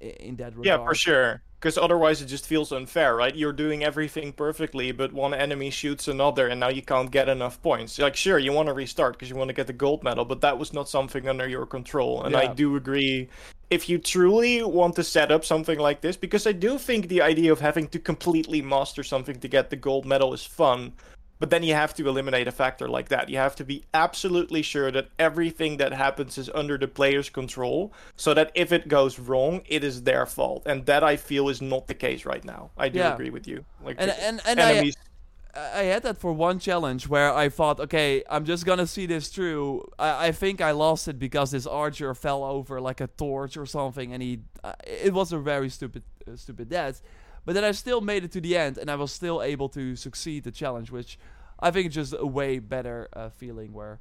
in 0.00 0.36
that 0.36 0.56
regard. 0.56 0.66
Yeah, 0.66 0.84
for 0.84 0.94
sure. 0.94 1.42
Because 1.58 1.78
otherwise, 1.78 2.20
it 2.20 2.26
just 2.26 2.46
feels 2.46 2.70
unfair, 2.70 3.16
right? 3.16 3.34
You're 3.34 3.52
doing 3.52 3.82
everything 3.82 4.32
perfectly, 4.32 4.92
but 4.92 5.12
one 5.12 5.32
enemy 5.32 5.70
shoots 5.70 6.06
another, 6.06 6.48
and 6.48 6.60
now 6.60 6.68
you 6.68 6.82
can't 6.82 7.10
get 7.10 7.28
enough 7.28 7.60
points. 7.62 7.98
Like, 7.98 8.14
sure, 8.14 8.38
you 8.38 8.52
want 8.52 8.68
to 8.68 8.74
restart 8.74 9.14
because 9.14 9.30
you 9.30 9.36
want 9.36 9.48
to 9.48 9.54
get 9.54 9.66
the 9.66 9.72
gold 9.72 10.04
medal, 10.04 10.26
but 10.26 10.42
that 10.42 10.58
was 10.58 10.74
not 10.74 10.88
something 10.88 11.28
under 11.28 11.48
your 11.48 11.64
control. 11.64 12.22
And 12.22 12.36
I 12.36 12.52
do 12.52 12.76
agree. 12.76 13.30
If 13.68 13.88
you 13.88 13.98
truly 13.98 14.62
want 14.62 14.94
to 14.96 15.02
set 15.04 15.32
up 15.32 15.44
something 15.44 15.78
like 15.78 16.00
this, 16.00 16.16
because 16.16 16.46
I 16.46 16.52
do 16.52 16.78
think 16.78 17.08
the 17.08 17.20
idea 17.22 17.50
of 17.50 17.60
having 17.60 17.88
to 17.88 17.98
completely 17.98 18.62
master 18.62 19.02
something 19.02 19.40
to 19.40 19.48
get 19.48 19.70
the 19.70 19.76
gold 19.76 20.06
medal 20.06 20.32
is 20.32 20.44
fun, 20.44 20.92
but 21.40 21.50
then 21.50 21.62
you 21.64 21.74
have 21.74 21.92
to 21.94 22.08
eliminate 22.08 22.46
a 22.46 22.52
factor 22.52 22.88
like 22.88 23.08
that. 23.08 23.28
You 23.28 23.38
have 23.38 23.56
to 23.56 23.64
be 23.64 23.84
absolutely 23.92 24.62
sure 24.62 24.90
that 24.92 25.08
everything 25.18 25.78
that 25.78 25.92
happens 25.92 26.38
is 26.38 26.48
under 26.54 26.78
the 26.78 26.88
player's 26.88 27.28
control, 27.28 27.92
so 28.14 28.34
that 28.34 28.52
if 28.54 28.72
it 28.72 28.86
goes 28.88 29.18
wrong, 29.18 29.62
it 29.68 29.82
is 29.82 30.04
their 30.04 30.26
fault. 30.26 30.62
And 30.64 30.86
that 30.86 31.02
I 31.02 31.16
feel 31.16 31.48
is 31.48 31.60
not 31.60 31.88
the 31.88 31.94
case 31.94 32.24
right 32.24 32.44
now. 32.44 32.70
I 32.78 32.88
do 32.88 33.00
Yeah. 33.00 33.14
agree 33.14 33.30
with 33.30 33.48
you. 33.48 33.64
Like 33.84 33.96
And 33.98 34.12
and 34.12 34.40
and 34.46 34.60
enemies. 34.60 34.96
I 34.96 35.15
had 35.58 36.02
that 36.02 36.18
for 36.18 36.32
one 36.32 36.58
challenge 36.58 37.08
where 37.08 37.32
I 37.32 37.48
thought, 37.48 37.80
okay, 37.80 38.22
I'm 38.28 38.44
just 38.44 38.66
gonna 38.66 38.86
see 38.86 39.06
this 39.06 39.28
through. 39.28 39.88
I, 39.98 40.28
I 40.28 40.32
think 40.32 40.60
I 40.60 40.72
lost 40.72 41.08
it 41.08 41.18
because 41.18 41.50
this 41.50 41.66
archer 41.66 42.14
fell 42.14 42.44
over 42.44 42.80
like 42.80 43.00
a 43.00 43.06
torch 43.06 43.56
or 43.56 43.66
something, 43.66 44.12
and 44.12 44.22
he. 44.22 44.40
Uh, 44.62 44.72
it 44.84 45.12
was 45.12 45.32
a 45.32 45.38
very 45.38 45.68
stupid, 45.68 46.02
uh, 46.26 46.36
stupid 46.36 46.68
death. 46.68 47.02
But 47.44 47.54
then 47.54 47.64
I 47.64 47.70
still 47.72 48.00
made 48.00 48.24
it 48.24 48.32
to 48.32 48.40
the 48.40 48.56
end, 48.56 48.76
and 48.76 48.90
I 48.90 48.96
was 48.96 49.12
still 49.12 49.40
able 49.40 49.68
to 49.70 49.94
succeed 49.94 50.44
the 50.44 50.50
challenge, 50.50 50.90
which 50.90 51.18
I 51.60 51.70
think 51.70 51.88
is 51.88 51.94
just 51.94 52.14
a 52.18 52.26
way 52.26 52.58
better 52.58 53.08
uh, 53.12 53.30
feeling 53.30 53.72
where. 53.72 54.00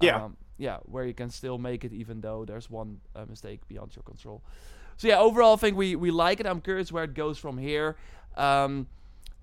Yeah. 0.00 0.24
Um, 0.24 0.36
yeah, 0.56 0.78
where 0.84 1.04
you 1.04 1.14
can 1.14 1.30
still 1.30 1.58
make 1.58 1.84
it 1.84 1.92
even 1.92 2.20
though 2.20 2.44
there's 2.44 2.70
one 2.70 3.00
uh, 3.16 3.24
mistake 3.28 3.66
beyond 3.68 3.94
your 3.96 4.04
control. 4.04 4.42
So 4.96 5.08
yeah, 5.08 5.18
overall, 5.18 5.54
I 5.54 5.56
think 5.56 5.76
we 5.76 5.96
we 5.96 6.10
like 6.10 6.40
it. 6.40 6.46
I'm 6.46 6.60
curious 6.60 6.92
where 6.92 7.04
it 7.04 7.14
goes 7.14 7.38
from 7.38 7.58
here. 7.58 7.96
Um, 8.36 8.86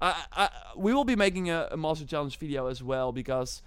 I, 0.02 0.16
I 0.34 0.50
we 0.76 0.94
will 0.94 1.04
be 1.06 1.16
making 1.16 1.50
a, 1.50 1.68
a 1.72 1.78
master 1.78 2.06
challenge 2.06 2.38
video 2.40 2.68
as 2.68 2.82
well 2.82 3.12
because 3.12 3.62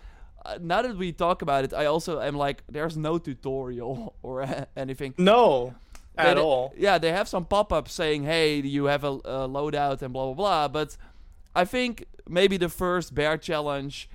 uh, 0.44 0.58
now 0.60 0.82
that 0.82 0.96
we 0.96 1.12
talk 1.12 1.42
about 1.42 1.64
it, 1.64 1.72
I 1.72 1.86
also 1.86 2.20
am 2.20 2.36
like, 2.36 2.62
there's 2.68 2.96
no 2.96 3.18
tutorial 3.18 4.14
or 4.22 4.44
anything. 4.76 5.14
No, 5.16 5.74
They- 6.16 6.22
at 6.24 6.38
all. 6.38 6.72
Yeah, 6.76 6.98
they 6.98 7.12
have 7.12 7.28
some 7.28 7.44
pop-ups 7.44 7.92
saying, 7.92 8.24
"Hey, 8.24 8.60
you 8.60 8.84
have 8.86 9.04
a, 9.04 9.12
a 9.24 9.48
loadout 9.48 10.02
and 10.02 10.12
blah 10.12 10.26
blah 10.26 10.34
blah." 10.34 10.68
But 10.68 10.96
I 11.54 11.64
think 11.64 12.04
maybe 12.28 12.56
the 12.56 12.68
first 12.68 13.14
bear 13.14 13.38
challenge, 13.38 14.08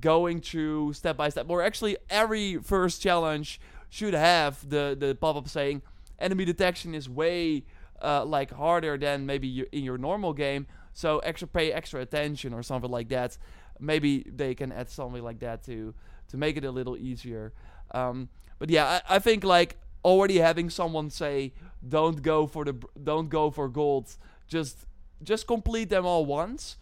going 0.00 0.40
through 0.40 0.92
step 0.94 1.16
by 1.16 1.28
step, 1.28 1.46
or 1.48 1.62
actually 1.62 1.96
every 2.10 2.56
first 2.58 3.00
challenge 3.02 3.60
should 3.90 4.14
have 4.14 4.68
the 4.68 4.96
the 4.98 5.14
pop-up 5.14 5.48
saying, 5.48 5.82
"Enemy 6.18 6.44
detection 6.46 6.94
is 6.94 7.08
way 7.08 7.64
uh, 8.02 8.24
like 8.24 8.50
harder 8.52 8.96
than 8.98 9.26
maybe 9.26 9.46
you, 9.46 9.66
in 9.72 9.84
your 9.84 9.98
normal 9.98 10.32
game." 10.32 10.66
So 10.96 11.18
extra 11.18 11.46
pay 11.46 11.72
extra 11.74 12.00
attention 12.00 12.54
or 12.54 12.62
something 12.62 12.90
like 12.90 13.10
that. 13.10 13.36
Maybe 13.78 14.24
they 14.34 14.54
can 14.54 14.72
add 14.72 14.88
something 14.88 15.22
like 15.22 15.40
that 15.40 15.62
to 15.64 15.92
to 16.28 16.36
make 16.38 16.56
it 16.56 16.64
a 16.64 16.70
little 16.70 16.96
easier. 16.96 17.52
Um, 17.90 18.30
but 18.58 18.70
yeah, 18.70 19.00
I, 19.08 19.16
I 19.16 19.18
think 19.18 19.44
like 19.44 19.76
already 20.02 20.38
having 20.38 20.70
someone 20.70 21.10
say, 21.10 21.52
"Don't 21.86 22.22
go 22.22 22.46
for 22.46 22.64
the 22.64 22.74
don't 23.10 23.28
go 23.28 23.50
for 23.50 23.68
gold, 23.68 24.16
just 24.48 24.86
just 25.22 25.46
complete 25.46 25.90
them 25.90 26.06
all 26.06 26.24
once," 26.24 26.78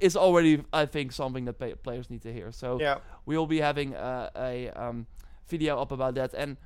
is 0.00 0.16
already 0.16 0.64
I 0.72 0.86
think 0.86 1.12
something 1.12 1.44
that 1.44 1.58
pay- 1.60 1.76
players 1.76 2.10
need 2.10 2.22
to 2.22 2.32
hear. 2.32 2.50
So 2.50 2.80
Yeah. 2.80 2.98
we 3.26 3.36
will 3.36 3.46
be 3.46 3.60
having 3.60 3.94
a, 3.94 4.30
a 4.34 4.70
um, 4.70 5.06
video 5.46 5.80
up 5.80 5.92
about 5.92 6.14
that, 6.16 6.34
and 6.34 6.56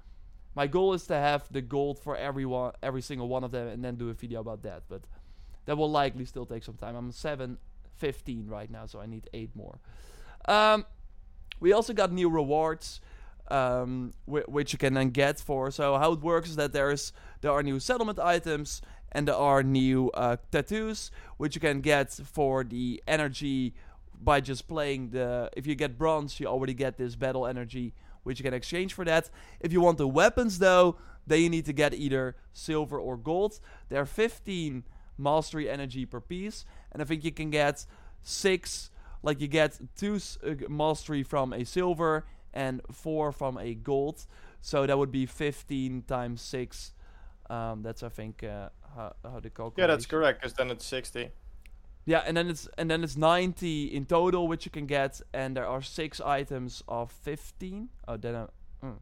my 0.55 0.67
goal 0.67 0.95
is 0.95 1.07
to 1.09 1.15
have 1.15 1.43
the 1.53 1.61
gold 1.61 1.99
for 1.99 2.17
everyone, 2.17 2.73
every 2.83 3.03
single 3.03 3.29
one 3.29 3.45
of 3.45 3.51
them, 3.51 3.69
and 3.69 3.85
then 3.85 3.97
do 3.97 4.09
a 4.09 4.15
video 4.15 4.41
about 4.41 4.63
that. 4.63 4.85
But 4.89 5.03
that 5.67 5.77
will 5.77 5.91
likely 5.91 6.25
still 6.25 6.47
take 6.47 6.65
some 6.65 6.77
time. 6.77 6.97
I'm 6.97 7.13
seven 7.13 7.59
fifteen 7.97 8.47
right 8.49 8.71
now, 8.71 8.87
so 8.87 9.01
I 9.01 9.07
need 9.07 9.29
eight 9.33 9.51
more. 9.55 9.79
Um, 10.47 10.85
we 11.61 11.73
also 11.73 11.93
got 11.93 12.13
new 12.13 12.29
rewards, 12.29 13.01
um, 13.49 14.15
whi- 14.27 14.45
which 14.47 14.73
you 14.73 14.79
can 14.79 14.95
then 14.95 15.11
get 15.11 15.41
for. 15.41 15.71
So 15.71 15.97
how 15.99 16.13
it 16.13 16.21
works 16.21 16.51
is 16.51 16.57
that 16.57 16.73
there 16.73 16.91
is 16.91 17.13
there 17.41 17.53
are 17.53 17.63
new 17.63 17.81
settlement 17.81 18.19
items 18.19 18.83
and 19.13 19.29
there 19.29 19.37
are 19.37 19.63
new 19.63 20.11
uh, 20.11 20.37
tattoos, 20.51 21.11
which 21.37 21.55
you 21.55 21.61
can 21.61 21.81
get 21.81 22.13
for 22.13 22.65
the 22.65 23.03
energy 23.07 23.75
by 24.21 24.41
just 24.41 24.67
playing 24.69 25.11
the. 25.11 25.51
If 25.57 25.67
you 25.67 25.75
get 25.75 25.97
bronze, 25.97 26.41
you 26.41 26.47
already 26.47 26.75
get 26.75 26.97
this 26.97 27.15
battle 27.15 27.47
energy, 27.47 27.95
which 28.25 28.39
you 28.39 28.45
can 28.45 28.55
exchange 28.55 28.93
for 28.93 29.05
that. 29.05 29.31
If 29.61 29.73
you 29.73 29.81
want 29.81 29.99
the 29.99 30.09
weapons, 30.09 30.59
though, 30.59 30.97
then 31.27 31.41
you 31.41 31.49
need 31.49 31.65
to 31.67 31.73
get 31.73 31.95
either 31.95 32.37
silver 32.53 32.99
or 32.99 33.17
gold. 33.17 33.61
There 33.89 34.01
are 34.01 34.07
15 34.07 34.85
mastery 35.19 35.69
energy 35.69 36.07
per 36.07 36.21
piece, 36.21 36.65
and 36.93 37.03
I 37.03 37.05
think 37.05 37.25
you 37.25 37.33
can 37.33 37.51
get 37.51 37.87
six. 38.23 38.91
Like 39.23 39.41
you 39.41 39.49
get 39.49 39.79
two 39.97 40.19
uh, 40.47 40.55
mastery 40.69 41.23
from 41.23 41.53
a 41.53 41.65
silver 41.65 42.27
and 42.53 42.83
four 42.93 43.33
from 43.33 43.59
a 43.59 43.75
gold. 43.75 44.27
So 44.61 44.87
that 44.87 44.97
would 44.97 45.13
be 45.13 45.27
15 45.27 46.03
times 46.03 46.41
six. 46.41 46.93
Um, 47.51 47.83
that's 47.83 48.03
I 48.03 48.09
think 48.09 48.43
uh, 48.43 48.69
how, 48.95 49.15
how 49.23 49.41
the 49.41 49.51
calculation. 49.51 49.75
Yeah, 49.79 49.87
that's 49.87 50.07
correct. 50.07 50.41
Because 50.41 50.55
then 50.55 50.71
it's 50.71 50.85
sixty. 50.85 51.31
Yeah, 52.07 52.23
and 52.27 52.37
then 52.37 52.49
it's 52.49 52.69
and 52.77 52.91
then 52.91 53.03
it's 53.03 53.17
90 53.17 53.95
in 53.95 54.05
total 54.05 54.47
which 54.47 54.67
you 54.67 54.71
can 54.71 54.87
get, 54.87 55.21
and 55.33 55.57
there 55.57 55.67
are 55.67 55.81
six 55.83 56.21
items 56.21 56.83
of 56.87 57.11
15. 57.11 57.89
Oh, 58.07 58.17
then 58.17 58.35
I, 58.35 58.47
mm. 58.85 58.97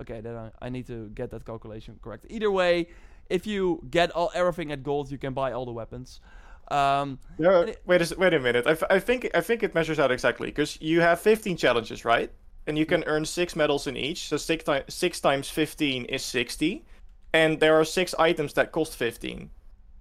okay, 0.00 0.20
then 0.20 0.36
I, 0.36 0.50
I 0.60 0.68
need 0.68 0.86
to 0.88 1.08
get 1.14 1.30
that 1.30 1.44
calculation 1.44 2.00
correct. 2.02 2.26
Either 2.28 2.50
way, 2.50 2.88
if 3.30 3.46
you 3.46 3.82
get 3.90 4.10
all 4.12 4.30
everything 4.34 4.72
at 4.72 4.82
gold, 4.82 5.10
you 5.10 5.18
can 5.18 5.32
buy 5.34 5.52
all 5.52 5.64
the 5.64 5.72
weapons. 5.72 6.20
Um, 6.70 7.18
Yeah. 7.38 7.62
It- 7.62 7.82
Wait 7.86 8.02
a 8.12 8.14
wait 8.18 8.34
a 8.34 8.38
minute. 8.40 8.66
I, 8.66 8.72
f- 8.72 8.82
I 8.90 8.98
think 9.00 9.30
I 9.34 9.40
think 9.40 9.62
it 9.62 9.74
measures 9.74 9.98
out 9.98 10.10
exactly 10.10 10.48
because 10.48 10.78
you 10.80 11.00
have 11.00 11.20
15 11.20 11.56
challenges, 11.56 12.04
right? 12.04 12.30
And 12.66 12.76
you 12.76 12.84
can 12.84 13.02
earn 13.04 13.24
six 13.24 13.56
medals 13.56 13.86
in 13.86 13.96
each. 13.96 14.28
So 14.28 14.36
six 14.36 14.64
times 14.64 14.84
six 14.94 15.20
times 15.20 15.48
15 15.48 16.04
is 16.06 16.22
60, 16.22 16.84
and 17.32 17.60
there 17.60 17.74
are 17.80 17.84
six 17.84 18.14
items 18.18 18.52
that 18.54 18.72
cost 18.72 18.96
15. 18.96 19.50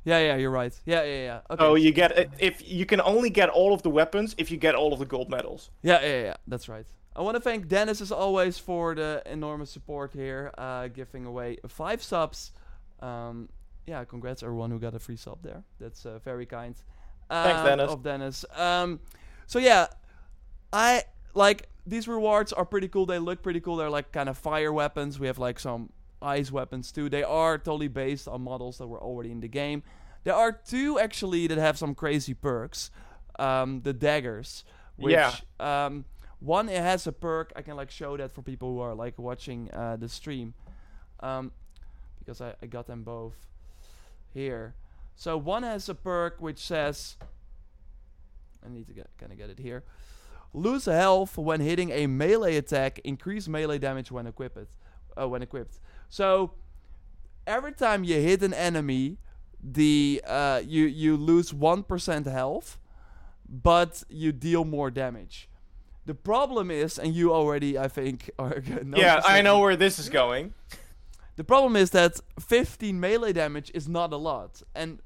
yeah, 0.04 0.20
yeah, 0.20 0.36
you're 0.38 0.52
right. 0.52 0.74
Yeah, 0.86 1.04
yeah, 1.04 1.24
yeah. 1.24 1.40
Okay. 1.50 1.64
So 1.64 1.76
you 1.76 1.92
get 1.94 2.12
if 2.40 2.62
you 2.68 2.86
can 2.86 3.00
only 3.02 3.30
get 3.30 3.50
all 3.50 3.74
of 3.74 3.82
the 3.82 3.90
weapons 3.90 4.36
if 4.38 4.52
you 4.52 4.58
get 4.58 4.76
all 4.76 4.92
of 4.94 5.00
the 5.00 5.06
gold 5.06 5.30
medals. 5.30 5.70
Yeah, 5.84 6.02
yeah, 6.02 6.22
yeah, 6.24 6.36
that's 6.48 6.68
right. 6.70 6.86
I 7.16 7.22
want 7.22 7.36
to 7.36 7.42
thank 7.42 7.68
Dennis 7.68 8.02
as 8.02 8.12
always 8.12 8.60
for 8.60 8.94
the 8.96 9.22
enormous 9.26 9.72
support 9.72 10.12
here, 10.14 10.52
uh, 10.58 10.88
giving 10.90 11.26
away 11.26 11.58
five 11.68 12.04
subs. 12.04 12.52
Um, 13.00 13.50
yeah, 13.86 14.04
congrats 14.04 14.44
everyone 14.44 14.72
who 14.72 14.80
got 14.80 14.94
a 14.94 15.00
free 15.00 15.16
sub 15.18 15.42
there. 15.44 15.64
That's 15.80 16.06
uh, 16.06 16.20
very 16.20 16.46
kind. 16.46 16.76
Thanks, 17.30 17.60
um, 17.60 17.66
Dennis. 17.66 17.92
Of 17.92 18.04
Dennis. 18.04 18.46
Um, 18.56 19.00
so 19.46 19.60
yeah, 19.60 19.88
I 20.74 21.04
like 21.34 21.70
these 21.86 22.08
rewards 22.08 22.52
are 22.54 22.66
pretty 22.66 22.88
cool. 22.88 23.06
They 23.06 23.20
look 23.20 23.42
pretty 23.42 23.60
cool. 23.62 23.78
They're 23.78 23.90
like 23.90 24.12
kind 24.12 24.30
of 24.30 24.38
fire 24.38 24.74
weapons. 24.74 25.20
We 25.20 25.28
have 25.28 25.38
like 25.38 25.60
some 25.60 25.92
ice 26.22 26.52
weapons 26.52 26.92
too. 26.92 27.10
They 27.10 27.24
are 27.24 27.58
totally 27.58 27.88
based 27.88 28.28
on 28.28 28.42
models 28.42 28.78
that 28.80 28.88
were 28.88 29.02
already 29.02 29.32
in 29.32 29.40
the 29.40 29.48
game. 29.48 29.84
There 30.24 30.34
are 30.36 30.52
two 30.52 31.00
actually 31.00 31.48
that 31.48 31.58
have 31.58 31.78
some 31.78 31.96
crazy 31.96 32.34
perks. 32.34 32.92
Um, 33.40 33.82
the 33.84 33.94
daggers, 33.94 34.66
which 34.98 35.14
Yeah. 35.14 35.32
um, 35.60 36.06
one 36.40 36.70
it 36.70 36.82
has 36.82 37.08
a 37.08 37.12
perk. 37.12 37.54
I 37.56 37.62
can 37.62 37.76
like 37.76 37.92
show 37.92 38.18
that 38.18 38.32
for 38.32 38.42
people 38.42 38.74
who 38.74 38.80
are 38.80 38.96
like 38.96 39.18
watching 39.20 39.70
uh, 39.72 39.96
the 39.96 40.10
stream, 40.10 40.56
um, 41.20 41.52
because 42.28 42.42
I, 42.42 42.54
I 42.62 42.66
got 42.66 42.88
them 42.88 43.04
both 43.04 43.48
here. 44.34 44.76
So 45.16 45.38
one 45.38 45.64
has 45.64 45.88
a 45.88 45.96
perk 45.96 46.42
which 46.42 46.60
says, 46.60 47.16
I 48.66 48.70
need 48.70 48.88
to 48.88 48.94
get 48.94 49.10
kind 49.18 49.32
of 49.32 49.38
get 49.38 49.50
it 49.50 49.60
here. 49.60 49.84
Lose 50.54 50.86
health 50.86 51.38
when 51.38 51.62
hitting 51.62 51.92
a 51.92 52.06
melee 52.08 52.58
attack. 52.58 53.00
Increase 53.00 53.48
melee 53.48 53.78
damage 53.78 54.12
when 54.12 54.28
equipped. 54.28 54.76
Uh, 55.20 55.28
when 55.28 55.42
equipped. 55.42 55.80
So 56.10 56.52
every 57.46 57.72
time 57.72 58.04
you 58.04 58.16
hit 58.16 58.44
an 58.44 58.54
enemy, 58.54 59.18
the 59.64 60.22
uh, 60.28 60.62
you 60.66 60.86
you 60.86 61.16
lose 61.16 61.54
one 61.54 61.84
percent 61.84 62.28
health, 62.28 62.78
but 63.50 64.04
you 64.10 64.32
deal 64.32 64.66
more 64.66 64.92
damage. 64.92 65.50
The 66.06 66.14
problem 66.14 66.72
is, 66.72 66.98
and 67.00 67.14
you 67.14 67.34
already 67.34 67.78
I 67.78 67.88
think 67.88 68.30
are 68.38 68.62
yeah, 68.96 69.22
I 69.26 69.42
know 69.42 69.60
where 69.60 69.76
this 69.76 69.98
is 69.98 70.10
going. 70.10 70.54
the 71.38 71.44
problem 71.44 71.76
is 71.76 71.92
that 71.92 72.20
15 72.40 73.00
melee 73.00 73.32
damage 73.32 73.72
is 73.74 73.88
not 73.88 74.12
a 74.12 74.18
lot. 74.18 74.64
And 74.76 75.00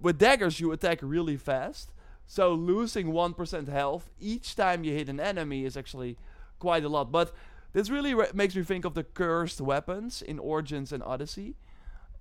with 0.00 0.18
daggers, 0.18 0.60
you 0.60 0.72
attack 0.72 0.98
really 1.00 1.36
fast. 1.36 1.92
So 2.26 2.52
losing 2.52 3.08
1% 3.12 3.68
health 3.68 4.10
each 4.20 4.56
time 4.56 4.84
you 4.84 4.92
hit 4.92 5.08
an 5.08 5.20
enemy 5.20 5.64
is 5.64 5.76
actually 5.76 6.18
quite 6.58 6.84
a 6.84 6.88
lot. 6.88 7.12
But 7.12 7.32
this 7.72 7.88
really 7.88 8.14
re- 8.14 8.28
makes 8.34 8.56
me 8.56 8.64
think 8.64 8.84
of 8.84 8.94
the 8.94 9.04
cursed 9.04 9.60
weapons 9.60 10.22
in 10.22 10.40
Origins 10.40 10.92
and 10.92 11.02
Odyssey. 11.04 11.54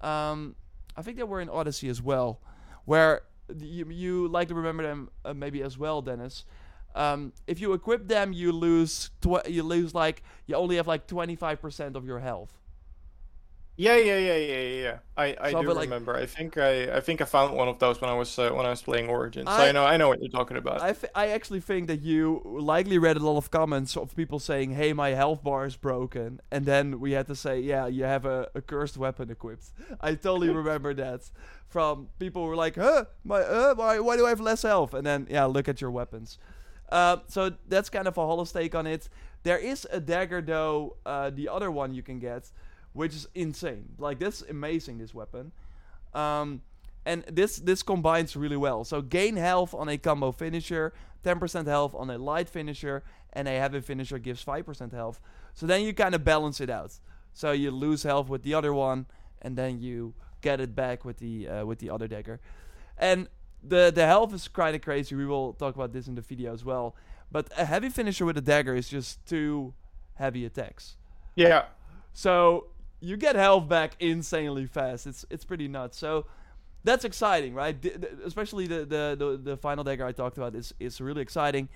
Um, 0.01 0.55
I 0.95 1.01
think 1.01 1.17
they 1.17 1.23
were 1.23 1.41
in 1.41 1.49
Odyssey 1.49 1.89
as 1.89 2.01
well, 2.01 2.39
where 2.85 3.21
you, 3.57 3.89
you 3.89 4.27
like 4.27 4.47
to 4.49 4.55
remember 4.55 4.83
them 4.83 5.09
uh, 5.25 5.33
maybe 5.33 5.63
as 5.63 5.77
well, 5.77 6.01
Dennis. 6.01 6.45
Um, 6.93 7.33
if 7.47 7.59
you 7.59 7.73
equip 7.73 8.07
them, 8.07 8.31
you 8.31 8.51
lose 8.51 9.09
tw- 9.21 9.47
you 9.47 9.63
lose 9.63 9.93
like 9.93 10.23
you 10.45 10.55
only 10.55 10.75
have 10.75 10.87
like 10.87 11.07
25% 11.07 11.95
of 11.95 12.05
your 12.05 12.19
health. 12.19 12.58
Yeah, 13.79 13.95
yeah, 13.95 14.17
yeah, 14.17 14.35
yeah, 14.35 14.81
yeah. 14.83 14.97
I, 15.15 15.37
I 15.39 15.51
So, 15.53 15.61
do 15.61 15.71
like- 15.71 15.85
remember. 15.85 16.13
I 16.13 16.25
think 16.25 16.57
I, 16.57 16.97
I 16.97 16.99
think 16.99 17.21
I 17.21 17.25
found 17.25 17.55
one 17.55 17.69
of 17.69 17.79
those 17.79 18.01
when 18.01 18.09
I 18.09 18.13
was 18.13 18.37
uh, 18.37 18.49
when 18.49 18.65
I 18.65 18.71
was 18.71 18.81
playing 18.81 19.07
Origin. 19.07 19.45
So 19.45 19.53
I- 19.53 19.69
I 19.69 19.71
know 19.71 19.85
I 19.85 19.95
know 19.95 20.09
what 20.09 20.19
you're 20.21 20.29
talking 20.39 20.57
about. 20.57 20.81
I, 20.81 20.93
I 21.15 21.27
actually 21.29 21.61
think 21.61 21.87
that 21.87 22.01
you 22.01 22.41
likely 22.43 22.97
read 22.97 23.15
a 23.15 23.21
lot 23.21 23.37
of 23.37 23.49
comments 23.51 23.95
of 23.95 24.13
people 24.17 24.37
saying, 24.39 24.71
"Hey, 24.71 24.91
my 24.91 25.11
health 25.11 25.41
bar 25.43 25.65
is 25.65 25.77
broken," 25.77 26.41
and 26.51 26.65
then 26.65 26.99
we 26.99 27.13
had 27.13 27.27
to 27.27 27.35
say, 27.35 27.61
"Yeah, 27.61 27.87
you 27.87 28.03
have 28.03 28.25
a, 28.25 28.49
a 28.53 28.61
cursed 28.61 28.97
weapon 28.97 29.29
equipped." 29.29 29.67
I 30.01 30.15
totally 30.15 30.49
remember 30.49 30.93
that 30.95 31.21
from 31.69 32.09
people 32.19 32.41
who 32.43 32.49
were 32.49 32.57
like, 32.65 32.75
"Huh, 32.75 33.05
my, 33.23 33.39
uh, 33.39 33.75
why, 33.75 33.99
why 33.99 34.17
do 34.17 34.25
I 34.25 34.29
have 34.29 34.41
less 34.41 34.63
health?" 34.63 34.93
And 34.93 35.05
then, 35.05 35.25
yeah, 35.29 35.45
look 35.45 35.69
at 35.69 35.79
your 35.79 35.91
weapons. 35.91 36.37
Uh, 36.91 37.17
so 37.27 37.51
that's 37.69 37.89
kind 37.89 38.07
of 38.09 38.17
a 38.17 38.25
hollow 38.25 38.43
stake 38.43 38.75
on 38.75 38.87
it. 38.87 39.07
There 39.43 39.57
is 39.57 39.87
a 39.89 40.01
dagger 40.01 40.41
though, 40.41 40.97
uh, 41.05 41.29
the 41.29 41.47
other 41.47 41.71
one 41.71 41.93
you 41.93 42.03
can 42.03 42.19
get, 42.19 42.51
which 42.93 43.13
is 43.15 43.27
insane. 43.35 43.89
Like 43.97 44.19
that's 44.19 44.41
amazing. 44.41 44.97
This 44.97 45.13
weapon. 45.13 45.51
Um, 46.13 46.61
and 47.05 47.23
this 47.23 47.57
this 47.57 47.83
combines 47.83 48.35
really 48.35 48.57
well. 48.57 48.83
So 48.83 49.01
gain 49.01 49.35
health 49.35 49.73
on 49.73 49.89
a 49.89 49.97
combo 49.97 50.31
finisher, 50.31 50.93
10% 51.23 51.65
health 51.67 51.95
on 51.95 52.09
a 52.09 52.17
light 52.17 52.49
finisher, 52.49 53.03
and 53.33 53.47
a 53.47 53.51
heavy 53.51 53.81
finisher 53.81 54.19
gives 54.19 54.43
5% 54.43 54.93
health. 54.93 55.19
So 55.53 55.65
then 55.65 55.81
you 55.81 55.93
kind 55.93 56.13
of 56.13 56.23
balance 56.23 56.59
it 56.61 56.69
out. 56.69 56.99
So 57.33 57.51
you 57.51 57.71
lose 57.71 58.03
health 58.03 58.29
with 58.29 58.43
the 58.43 58.53
other 58.53 58.73
one, 58.73 59.05
and 59.41 59.57
then 59.57 59.79
you 59.79 60.13
get 60.41 60.59
it 60.59 60.75
back 60.75 61.05
with 61.05 61.17
the 61.17 61.47
uh, 61.47 61.65
with 61.65 61.79
the 61.79 61.89
other 61.89 62.07
dagger. 62.07 62.39
And 62.97 63.27
the 63.63 63.91
the 63.93 64.05
health 64.05 64.33
is 64.33 64.47
kind 64.47 64.75
of 64.75 64.81
crazy. 64.81 65.15
We 65.15 65.25
will 65.25 65.53
talk 65.53 65.75
about 65.75 65.93
this 65.93 66.07
in 66.07 66.15
the 66.15 66.21
video 66.21 66.53
as 66.53 66.65
well. 66.65 66.95
But 67.31 67.49
a 67.57 67.65
heavy 67.65 67.89
finisher 67.89 68.25
with 68.25 68.37
a 68.37 68.41
dagger 68.41 68.75
is 68.75 68.89
just 68.89 69.25
two 69.25 69.73
heavy 70.15 70.45
attacks. 70.45 70.97
yeah, 71.35 71.65
So 72.11 72.67
you 72.99 73.17
get 73.17 73.35
health 73.35 73.67
back 73.67 73.93
insanely 73.99 74.65
fast. 74.65 75.07
It's 75.07 75.25
it's 75.29 75.45
pretty 75.45 75.67
nuts. 75.67 75.97
So 75.97 76.25
that's 76.83 77.05
exciting, 77.05 77.53
right? 77.53 77.79
D- 77.79 77.93
especially 78.25 78.67
the, 78.67 78.85
the 78.85 79.15
the 79.17 79.39
the 79.51 79.57
final 79.57 79.83
dagger 79.83 80.05
I 80.05 80.11
talked 80.11 80.37
about 80.37 80.55
is 80.55 80.73
is 80.79 81.01
really 81.01 81.21
exciting. 81.21 81.69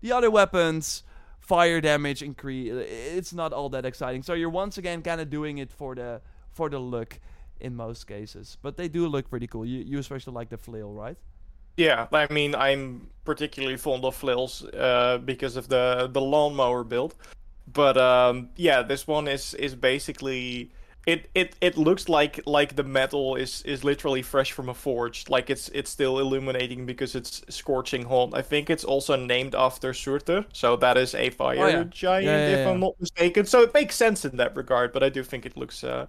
The 0.00 0.12
other 0.12 0.30
weapons, 0.30 1.02
fire 1.40 1.80
damage 1.80 2.22
increase. 2.22 2.72
It's 2.72 3.32
not 3.32 3.52
all 3.52 3.68
that 3.70 3.84
exciting. 3.84 4.22
So 4.22 4.34
you're 4.34 4.50
once 4.50 4.78
again 4.78 5.02
kind 5.02 5.20
of 5.20 5.30
doing 5.30 5.58
it 5.58 5.72
for 5.72 5.94
the 5.94 6.20
for 6.50 6.68
the 6.68 6.78
look 6.78 7.20
in 7.60 7.74
most 7.74 8.06
cases. 8.06 8.58
But 8.62 8.76
they 8.76 8.88
do 8.88 9.08
look 9.08 9.28
pretty 9.30 9.46
cool. 9.46 9.66
You 9.66 9.80
you 9.80 9.98
especially 9.98 10.34
like 10.34 10.50
the 10.50 10.58
flail, 10.58 10.92
right? 10.92 11.16
yeah. 11.78 12.08
I 12.12 12.30
mean, 12.32 12.54
I'm 12.54 13.08
particularly 13.24 13.76
fond 13.76 14.04
of 14.04 14.14
flails 14.14 14.64
uh, 14.64 15.18
because 15.24 15.56
of 15.56 15.68
the 15.68 16.08
the 16.12 16.20
lawnmower 16.20 16.84
build. 16.84 17.14
But 17.72 17.96
um, 17.96 18.50
yeah, 18.56 18.82
this 18.82 19.06
one 19.06 19.28
is 19.28 19.54
is 19.54 19.74
basically 19.74 20.72
it, 21.06 21.30
it 21.34 21.56
it 21.60 21.76
looks 21.78 22.08
like 22.08 22.40
like 22.46 22.76
the 22.76 22.84
metal 22.84 23.34
is 23.36 23.62
is 23.62 23.82
literally 23.82 24.22
fresh 24.22 24.52
from 24.52 24.68
a 24.68 24.74
forge. 24.74 25.28
Like 25.28 25.48
it's 25.50 25.68
it's 25.70 25.90
still 25.90 26.18
illuminating 26.18 26.86
because 26.86 27.14
it's 27.14 27.42
scorching 27.48 28.04
hot. 28.04 28.30
I 28.34 28.42
think 28.42 28.68
it's 28.70 28.84
also 28.84 29.16
named 29.16 29.54
after 29.54 29.92
Surtur, 29.94 30.44
so 30.52 30.76
that 30.76 30.96
is 30.98 31.14
a 31.14 31.30
fire 31.30 31.58
Oh, 31.58 31.66
yeah. 31.66 31.84
giant, 31.84 32.26
Yeah, 32.26 32.48
yeah, 32.48 32.56
if. 32.56 32.66
I'm 32.66 32.80
not 32.80 32.94
mistaken. 33.00 33.46
So 33.46 33.62
it 33.62 33.72
makes 33.74 33.96
sense 33.96 34.24
in 34.24 34.36
that 34.36 34.54
regard. 34.56 34.92
But 34.92 35.02
I 35.02 35.08
do 35.08 35.22
think 35.24 35.46
it 35.46 35.56
looks. 35.56 35.82
Uh, 35.84 36.06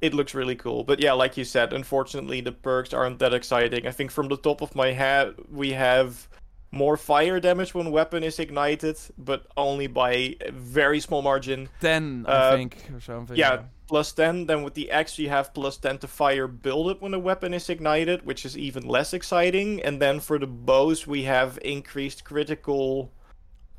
it 0.00 0.12
looks 0.14 0.34
really 0.34 0.56
cool. 0.56 0.82
But 0.82 1.00
yeah, 1.00 1.12
like 1.12 1.36
you 1.36 1.44
said, 1.44 1.72
unfortunately 1.72 2.40
the 2.40 2.52
perks 2.52 2.92
aren't 2.92 3.20
that 3.20 3.32
exciting. 3.34 3.86
I 3.86 3.92
think 3.92 4.10
from 4.10 4.28
the 4.28 4.36
top 4.36 4.60
of 4.60 4.74
my 4.74 4.90
head 4.92 5.34
we 5.50 5.70
have 5.72 6.28
more 6.72 6.96
fire 6.96 7.38
damage 7.38 7.74
when 7.74 7.90
weapon 7.90 8.24
is 8.24 8.38
ignited, 8.38 8.98
but 9.18 9.46
only 9.56 9.86
by 9.86 10.12
a 10.40 10.50
very 10.50 11.00
small 11.00 11.20
margin. 11.22 11.68
Ten, 11.80 12.24
I 12.26 12.32
Uh, 12.32 12.56
think, 12.56 12.76
or 12.94 13.00
something. 13.00 13.36
Yeah, 13.36 13.64
plus 13.86 14.10
10. 14.12 14.46
Then 14.46 14.62
with 14.62 14.72
the 14.74 14.90
axe 14.90 15.18
you 15.18 15.28
have 15.28 15.52
plus 15.52 15.76
10 15.76 15.98
to 15.98 16.08
fire 16.08 16.48
build 16.48 16.88
up 16.90 17.02
when 17.02 17.12
the 17.12 17.18
weapon 17.18 17.52
is 17.52 17.68
ignited, 17.68 18.24
which 18.24 18.46
is 18.46 18.56
even 18.56 18.88
less 18.88 19.12
exciting. 19.12 19.82
And 19.82 20.00
then 20.00 20.18
for 20.18 20.38
the 20.38 20.46
bows 20.46 21.06
we 21.06 21.24
have 21.24 21.58
increased 21.62 22.24
critical 22.24 23.12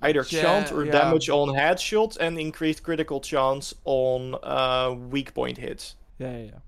either 0.04 0.24
Yeah, 0.30 0.42
chance 0.42 0.72
or 0.72 0.86
yeah. 0.86 0.92
damage 0.92 1.30
on 1.30 1.50
headshots 1.50 2.16
and 2.18 2.38
increased 2.38 2.84
critical 2.84 3.20
chance 3.22 3.74
on 3.86 4.36
uh, 4.44 4.94
weak 5.10 5.34
point 5.34 5.58
hits. 5.58 5.96
Yeah, 6.20 6.32
yeah, 6.38 6.44
yeah. 6.46 6.60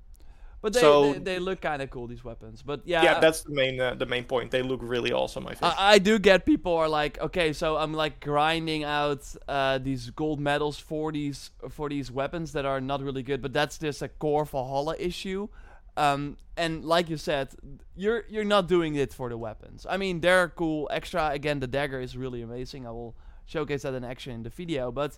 But 0.66 0.74
they, 0.74 0.80
So- 0.80 1.14
they, 1.14 1.20
they 1.20 1.40
look 1.40 1.62
kind 1.62 1.84
of 1.84 1.92
cool 1.92 2.08
these 2.08 2.24
weapons. 2.24 2.64
But 2.64 2.82
yeah, 2.86 3.04
yeah, 3.04 3.20
that's 3.20 3.42
the 3.44 3.54
main 3.54 3.80
uh, 3.80 3.94
the 3.94 4.08
main 4.08 4.24
point. 4.24 4.50
They 4.50 4.64
look 4.64 4.80
really 4.82 5.12
awesome. 5.12 5.46
I 5.46 5.54
think. 5.54 5.80
I, 5.80 5.94
I 5.94 6.00
do 6.00 6.18
get 6.18 6.44
people 6.44 6.74
are 6.76 6.90
like, 6.90 7.22
okay, 7.22 7.54
so 7.54 7.78
I'm 7.78 7.94
like 7.94 8.20
grinding 8.20 8.84
out 8.84 9.22
uh, 9.48 9.78
these 9.78 10.10
gold 10.10 10.40
medals 10.40 10.80
for 10.80 11.12
these 11.12 11.52
for 11.70 11.88
these 11.88 12.12
weapons 12.12 12.54
that 12.54 12.66
are 12.66 12.82
not 12.82 13.04
really 13.04 13.22
good, 13.22 13.44
but 13.44 13.54
that's 13.54 13.78
just 13.78 14.02
a 14.02 14.08
core 14.08 14.44
Valhalla 14.44 14.96
issue. 14.98 15.50
Um, 15.98 16.38
and 16.58 16.84
like 16.84 17.12
you 17.12 17.18
said, 17.18 17.50
you're 17.96 18.24
you're 18.28 18.44
not 18.56 18.68
doing 18.68 18.96
it 18.96 19.14
for 19.14 19.30
the 19.30 19.38
weapons. 19.38 19.86
I 19.88 19.98
mean, 19.98 20.20
they're 20.22 20.50
cool. 20.50 20.90
Extra 20.92 21.30
again, 21.30 21.60
the 21.60 21.68
dagger 21.68 22.00
is 22.02 22.18
really 22.18 22.42
amazing. 22.42 22.88
I 22.88 22.90
will 22.90 23.16
showcase 23.46 23.84
that 23.84 23.94
in 23.94 24.04
action 24.04 24.34
in 24.34 24.42
the 24.42 24.50
video, 24.50 24.92
but 24.92 25.16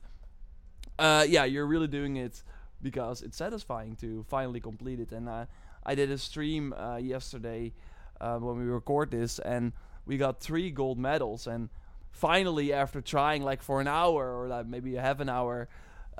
uh, 1.00 1.26
yeah, 1.26 1.46
you're 1.46 1.66
really 1.66 1.88
doing 1.88 2.18
it 2.18 2.44
because 2.82 3.22
it's 3.22 3.38
satisfying 3.38 3.96
to 3.98 4.24
finally 4.28 4.60
complete 4.60 5.00
it. 5.00 5.12
And 5.12 5.28
uh, 5.28 5.46
I 5.86 5.96
did 5.96 6.12
a 6.12 6.18
stream 6.18 6.74
uh, 6.74 6.98
yesterday 6.98 7.74
uh, 8.22 8.38
when 8.38 8.58
we 8.58 8.66
record 8.66 9.12
this, 9.12 9.40
and 9.40 9.74
we 10.06 10.18
got 10.18 10.40
three 10.40 10.72
gold 10.72 10.98
medals. 10.98 11.48
And 11.48 11.70
finally, 12.12 12.74
after 12.74 13.02
trying 13.02 13.44
like 13.44 13.62
for 13.62 13.82
an 13.82 13.88
hour 13.88 14.36
or 14.36 14.48
like 14.48 14.68
maybe 14.68 14.96
half 14.96 15.20
an 15.20 15.30
hour, 15.30 15.68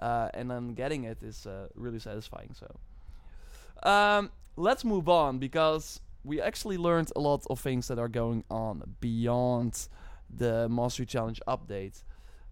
uh, 0.02 0.30
and 0.34 0.50
then 0.50 0.74
getting 0.74 1.06
it 1.06 1.24
is 1.24 1.46
uh, 1.46 1.68
really 1.76 2.00
satisfying. 2.00 2.54
So 2.54 3.90
um, 3.90 4.32
let's 4.56 4.84
move 4.84 5.10
on 5.10 5.40
because 5.40 6.00
we 6.24 6.42
actually 6.42 6.78
learned 6.78 7.12
a 7.16 7.20
lot 7.20 7.46
of 7.50 7.60
things 7.60 7.88
that 7.88 7.98
are 7.98 8.10
going 8.10 8.44
on 8.50 8.96
beyond 9.00 9.88
the 10.30 10.68
Mastery 10.70 11.06
Challenge 11.06 11.42
update, 11.48 12.04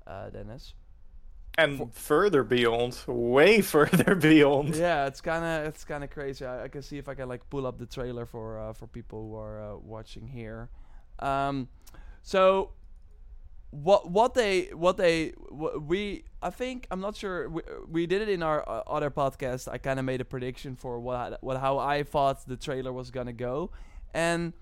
uh, 0.08 0.30
Dennis. 0.30 0.74
And 1.58 1.94
further 1.94 2.44
beyond, 2.44 3.00
way 3.08 3.62
further 3.76 4.16
beyond. 4.16 4.76
yeah, 4.76 5.06
it's 5.08 5.22
kind 5.22 5.44
of 5.44 5.68
it's 5.68 5.84
kind 5.86 6.04
of 6.04 6.10
crazy. 6.10 6.46
I, 6.46 6.64
I 6.64 6.68
can 6.68 6.82
see 6.82 6.98
if 6.98 7.08
I 7.10 7.16
can 7.16 7.30
like 7.30 7.50
pull 7.50 7.66
up 7.66 7.78
the 7.78 7.86
trailer 7.86 8.26
for 8.26 8.60
uh, 8.60 8.74
for 8.74 8.88
people 8.88 9.30
who 9.30 9.36
are 9.36 9.74
uh, 9.74 9.78
watching 9.78 10.28
here. 10.28 10.70
Um, 11.20 11.70
so 12.22 12.72
what 13.72 14.10
what 14.10 14.34
they 14.34 14.66
what 14.74 14.98
they 14.98 15.30
wh- 15.50 15.78
we 15.86 16.24
I 16.42 16.50
think 16.50 16.88
I'm 16.92 17.02
not 17.02 17.16
sure 17.16 17.50
we, 17.50 17.62
we 17.90 18.08
did 18.08 18.22
it 18.22 18.30
in 18.30 18.42
our 18.44 18.68
uh, 18.68 18.84
other 18.88 19.10
podcast. 19.12 19.68
I 19.72 19.78
kind 19.78 20.00
of 20.00 20.06
made 20.06 20.22
a 20.22 20.26
prediction 20.26 20.76
for 20.76 21.00
what 21.00 21.44
what 21.44 21.58
how 21.60 21.78
I 21.78 22.04
thought 22.04 22.46
the 22.48 22.58
trailer 22.58 22.94
was 22.94 23.12
gonna 23.12 23.34
go, 23.34 23.72
and 24.14 24.54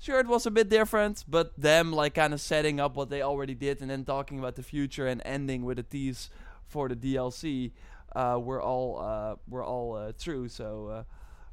sure 0.00 0.18
it 0.18 0.26
was 0.26 0.46
a 0.46 0.50
bit 0.50 0.68
different, 0.68 1.24
but 1.28 1.52
them 1.60 1.92
like 1.92 2.14
kind 2.14 2.32
of 2.32 2.40
setting 2.40 2.80
up 2.80 2.96
what 2.96 3.10
they 3.10 3.22
already 3.22 3.54
did 3.54 3.80
and 3.80 3.90
then 3.90 4.04
talking 4.04 4.38
about 4.38 4.56
the 4.56 4.62
future 4.62 5.06
and 5.06 5.22
ending 5.24 5.64
with 5.64 5.78
a 5.78 5.82
tease 5.82 6.30
for 6.66 6.88
the 6.88 6.96
DLC 6.96 7.72
uh, 8.16 8.38
were 8.42 8.60
all 8.60 8.98
uh, 9.00 9.36
were 9.46 9.62
all 9.62 9.94
uh, 9.94 10.12
true. 10.18 10.48
So 10.48 10.88
uh, 10.88 11.02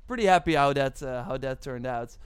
pretty 0.08 0.26
happy 0.26 0.56
how 0.56 0.74
that 0.74 1.04
uh, 1.04 1.24
how 1.24 1.38
that 1.38 1.62
turned 1.62 1.86
out. 1.86 2.18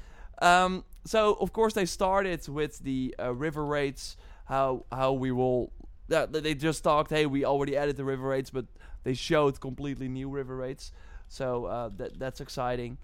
Um, 0.42 0.86
so 1.06 1.34
of 1.40 1.52
course 1.52 1.74
they 1.74 1.86
started 1.86 2.48
with 2.48 2.80
the 2.80 3.16
uh, 3.20 3.34
river 3.34 3.66
raids 3.66 4.16
How 4.46 4.86
how 4.92 5.14
we 5.14 5.32
will. 5.32 5.72
They 6.08 6.56
just 6.56 6.84
talked. 6.84 7.10
Hey, 7.10 7.26
we 7.26 7.46
already 7.46 7.78
added 7.78 7.96
the 7.96 8.04
river 8.04 8.28
raids 8.28 8.50
but 8.50 8.66
they 9.04 9.14
showed 9.14 9.60
completely 9.60 10.10
new 10.10 10.30
river 10.30 10.58
raids 10.58 10.92
So 11.30 11.92
that 11.98 12.20
that's 12.20 12.42
exciting. 12.42 12.98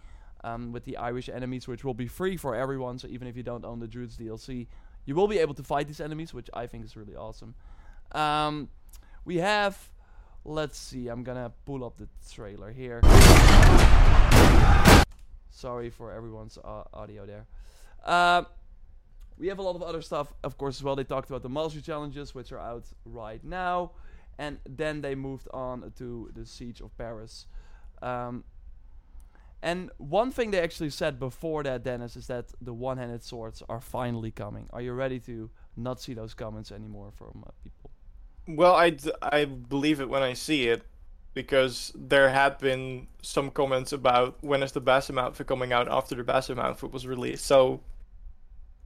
Um, 0.43 0.71
with 0.71 0.85
the 0.85 0.97
Irish 0.97 1.29
enemies, 1.29 1.67
which 1.67 1.83
will 1.83 1.95
be 1.95 2.07
free 2.07 2.37
for 2.37 2.55
everyone. 2.55 2.99
So 2.99 3.07
even 3.07 3.27
if 3.27 3.35
you 3.35 3.43
don't 3.43 3.65
own 3.65 3.79
the 3.79 3.87
Druids 3.87 4.17
DLC, 4.17 4.67
you 5.05 5.15
will 5.15 5.27
be 5.27 5.39
able 5.39 5.55
to 5.55 5.63
fight 5.63 5.87
these 5.87 5.99
enemies, 5.99 6.33
which 6.33 6.49
I 6.53 6.67
think 6.67 6.85
is 6.85 6.95
really 6.95 7.15
awesome. 7.15 7.55
Um, 8.11 8.69
we 9.25 9.37
have, 9.37 9.89
let's 10.45 10.77
see, 10.77 11.07
I'm 11.07 11.23
gonna 11.23 11.51
pull 11.65 11.83
up 11.83 11.97
the 11.97 12.07
trailer 12.31 12.71
here. 12.71 13.01
Sorry 15.49 15.89
for 15.89 16.13
everyone's 16.13 16.57
uh, 16.63 16.83
audio 16.93 17.25
there. 17.25 17.45
Um, 18.05 18.45
we 19.37 19.47
have 19.47 19.59
a 19.59 19.61
lot 19.61 19.75
of 19.75 19.83
other 19.83 20.01
stuff, 20.01 20.33
of 20.43 20.57
course, 20.57 20.77
as 20.77 20.83
well. 20.83 20.95
They 20.95 21.03
talked 21.03 21.29
about 21.29 21.43
the 21.43 21.49
mastery 21.49 21.81
challenges, 21.81 22.33
which 22.35 22.51
are 22.51 22.59
out 22.59 22.85
right 23.05 23.43
now, 23.43 23.91
and 24.37 24.59
then 24.67 25.01
they 25.01 25.15
moved 25.15 25.47
on 25.53 25.91
to 25.97 26.29
the 26.35 26.45
siege 26.45 26.81
of 26.81 26.95
Paris. 26.97 27.45
Um, 28.01 28.43
and 29.61 29.89
one 29.97 30.31
thing 30.31 30.51
they 30.51 30.59
actually 30.59 30.89
said 30.91 31.19
before 31.19 31.63
that, 31.63 31.83
Dennis, 31.83 32.15
is 32.15 32.27
that 32.27 32.45
the 32.61 32.73
one-handed 32.73 33.23
swords 33.23 33.63
are 33.67 33.81
finally 33.81 34.31
coming. 34.31 34.67
Are 34.71 34.81
you 34.81 34.93
ready 34.93 35.19
to 35.21 35.49
not 35.75 35.99
see 35.99 36.13
those 36.13 36.33
comments 36.33 36.71
anymore 36.71 37.11
from 37.15 37.43
uh, 37.45 37.51
people? 37.63 37.91
Well, 38.47 38.75
I, 38.75 38.91
d- 38.91 39.11
I 39.21 39.45
believe 39.45 39.99
it 39.99 40.09
when 40.09 40.23
I 40.23 40.33
see 40.33 40.67
it, 40.67 40.83
because 41.33 41.91
there 41.95 42.29
had 42.29 42.57
been 42.57 43.07
some 43.21 43.51
comments 43.51 43.93
about 43.93 44.37
when 44.41 44.63
is 44.63 44.71
the 44.71 44.81
Basim 44.81 45.19
outfit 45.19 45.45
coming 45.45 45.71
out 45.71 45.87
after 45.87 46.15
the 46.15 46.23
Basim 46.23 46.57
outfit 46.57 46.91
was 46.91 47.05
released. 47.05 47.45
So 47.45 47.81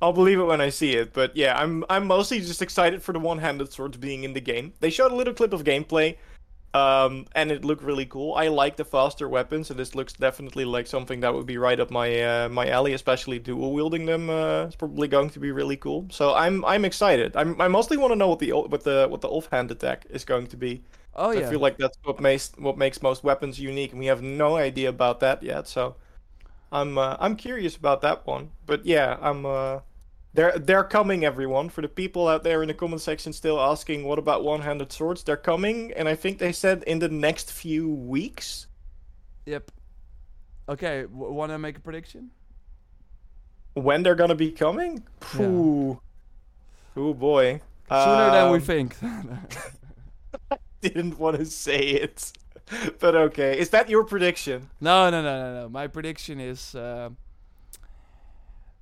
I'll 0.01 0.11
believe 0.11 0.38
it 0.38 0.43
when 0.43 0.59
I 0.59 0.69
see 0.69 0.95
it. 0.95 1.13
But 1.13 1.38
yeah, 1.38 1.57
I'm 1.57 1.86
I'm 1.89 2.07
mostly 2.07 2.39
just 2.39 2.61
excited 2.61 3.01
for 3.01 3.13
the 3.13 3.19
one-handed 3.19 3.72
swords 3.72 3.95
being 3.95 4.26
in 4.26 4.34
the 4.34 4.41
game. 4.41 4.74
They 4.82 4.89
showed 4.89 5.13
a 5.13 5.15
little 5.15 5.34
clip 5.34 5.53
of 5.53 5.63
gameplay. 5.63 6.17
Um, 6.74 7.26
and 7.36 7.51
it 7.51 7.65
looked 7.65 7.84
really 7.84 8.05
cool. 8.05 8.34
I 8.36 8.47
like 8.47 8.78
the 8.78 8.86
faster 8.86 9.28
weapons, 9.28 9.69
and 9.69 9.78
this 9.80 9.93
looks 9.93 10.13
definitely 10.13 10.63
like 10.63 10.88
something 10.88 11.19
that 11.19 11.34
would 11.34 11.45
be 11.45 11.57
right 11.57 11.78
up 11.80 11.91
my 11.91 12.22
uh, 12.22 12.49
my 12.49 12.69
alley. 12.69 12.93
Especially 12.93 13.39
dual 13.39 13.74
wielding 13.74 14.05
them 14.05 14.30
uh, 14.30 14.65
is 14.67 14.76
probably 14.76 15.09
going 15.09 15.30
to 15.32 15.39
be 15.39 15.51
really 15.51 15.76
cool. 15.76 16.07
So 16.11 16.34
I'm 16.34 16.63
I'm 16.63 16.86
excited. 16.86 17.36
I'm 17.36 17.59
I 17.59 17.67
mostly 17.67 17.97
want 17.97 18.11
to 18.11 18.15
know 18.15 18.30
what 18.30 18.39
the 18.39 18.51
what 18.53 18.84
the 18.86 19.07
what 19.09 19.19
the 19.22 19.28
offhand 19.30 19.69
attack 19.72 20.05
is 20.09 20.24
going 20.24 20.47
to 20.47 20.57
be. 20.57 20.84
Oh 21.15 21.32
yeah. 21.32 21.47
I 21.47 21.49
feel 21.49 21.59
like 21.59 21.78
that's 21.78 21.97
what 22.03 22.22
makes 22.22 22.51
what 22.57 22.78
makes 22.78 23.01
most 23.01 23.24
weapons 23.24 23.59
unique, 23.59 23.91
and 23.91 23.99
we 23.99 24.05
have 24.07 24.22
no 24.22 24.55
idea 24.55 24.88
about 24.89 25.19
that 25.19 25.43
yet. 25.43 25.67
So 25.67 25.95
I'm 26.72 26.97
uh, 26.97 27.17
I'm 27.19 27.36
curious 27.36 27.76
about 27.78 28.01
that 28.01 28.26
one. 28.28 28.51
But 28.65 28.86
yeah, 28.86 29.17
I'm 29.22 29.45
uh, 29.45 29.80
they're 30.34 30.57
they're 30.57 30.84
coming, 30.84 31.25
everyone. 31.25 31.69
For 31.69 31.82
the 31.82 31.88
people 31.89 32.27
out 32.27 32.43
there 32.43 32.61
in 32.61 32.67
the 32.67 32.73
comment 32.73 33.01
section 33.01 33.34
still 33.34 33.59
asking, 33.59 34.05
what 34.05 34.17
about 34.19 34.43
one-handed 34.43 34.91
swords? 34.91 35.23
They're 35.23 35.36
coming, 35.38 35.91
and 35.93 36.07
I 36.07 36.15
think 36.15 36.39
they 36.39 36.51
said 36.51 36.84
in 36.88 36.99
the 36.99 37.09
next 37.09 37.51
few 37.51 37.89
weeks. 37.89 38.67
Yep. 39.45 39.71
Okay, 40.69 41.01
w- 41.03 41.34
want 41.34 41.51
to 41.51 41.57
make 41.59 41.77
a 41.77 41.82
prediction? 41.82 42.29
When 43.73 44.03
they're 44.03 44.15
gonna 44.15 44.36
be 44.36 44.51
coming? 44.51 45.03
Ooh, 45.39 45.99
oh 46.95 47.13
boy. 47.13 47.61
Sooner 47.89 48.32
than 48.32 48.51
we 48.51 48.57
Um, 48.59 48.63
think. 48.63 48.95
Didn't 50.82 51.19
want 51.19 51.38
to 51.38 51.45
say 51.45 51.77
it, 51.79 52.32
but 52.99 53.15
okay. 53.15 53.59
Is 53.59 53.69
that 53.71 53.89
your 53.89 54.03
prediction? 54.05 54.69
no, 54.79 55.09
no, 55.09 55.21
no, 55.21 55.39
no, 55.53 55.61
no. 55.63 55.69
My 55.69 55.88
prediction 55.88 56.39
is. 56.39 56.73
Uh, 56.75 57.09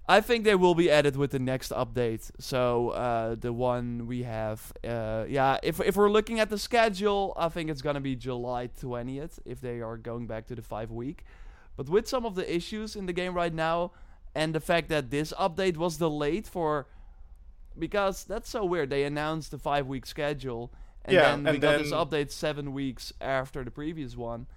I 0.10 0.22
think 0.22 0.44
they 0.44 0.56
will 0.56 0.74
be 0.74 0.90
added 0.90 1.16
with 1.16 1.30
the 1.30 1.38
next 1.38 1.72
update. 1.72 2.32
So 2.40 2.90
uh, 2.90 3.36
the 3.36 3.54
one 3.54 4.08
we 4.08 4.24
have, 4.24 4.74
uh, 4.84 5.26
yeah. 5.30 5.60
If 5.62 5.80
if 5.80 5.96
we're 5.96 6.10
looking 6.10 6.40
at 6.40 6.50
the 6.50 6.58
schedule, 6.58 7.34
I 7.38 7.48
think 7.50 7.70
it's 7.70 7.84
gonna 7.84 8.02
be 8.02 8.16
July 8.16 8.68
twentieth 8.68 9.40
if 9.46 9.62
they 9.62 9.82
are 9.82 9.98
going 9.98 10.26
back 10.26 10.48
to 10.48 10.56
the 10.56 10.64
five 10.64 10.90
week. 10.90 11.26
But 11.78 11.90
with 11.90 12.08
some 12.08 12.26
of 12.26 12.34
the 12.34 12.44
issues 12.54 12.96
in 12.96 13.06
the 13.06 13.14
game 13.14 13.36
right 13.36 13.54
now, 13.54 13.92
and 14.34 14.56
the 14.56 14.60
fact 14.60 14.90
that 14.90 15.12
this 15.12 15.32
update 15.34 15.78
was 15.78 15.98
delayed 15.98 16.48
for, 16.48 16.88
because 17.78 18.24
that's 18.24 18.50
so 18.50 18.66
weird. 18.66 18.90
They 18.90 19.04
announced 19.04 19.52
the 19.52 19.60
five 19.60 19.86
week 19.86 20.08
schedule, 20.08 20.74
and 21.06 21.14
Yeah, 21.14 21.22
then 21.36 21.44
we 21.44 21.50
and 21.52 21.62
got 21.62 21.78
this 21.78 21.92
update 21.92 22.32
seven 22.32 22.74
weeks 22.74 23.14
after 23.22 23.64
the 23.64 23.72
previous 23.72 24.18
one. 24.18 24.48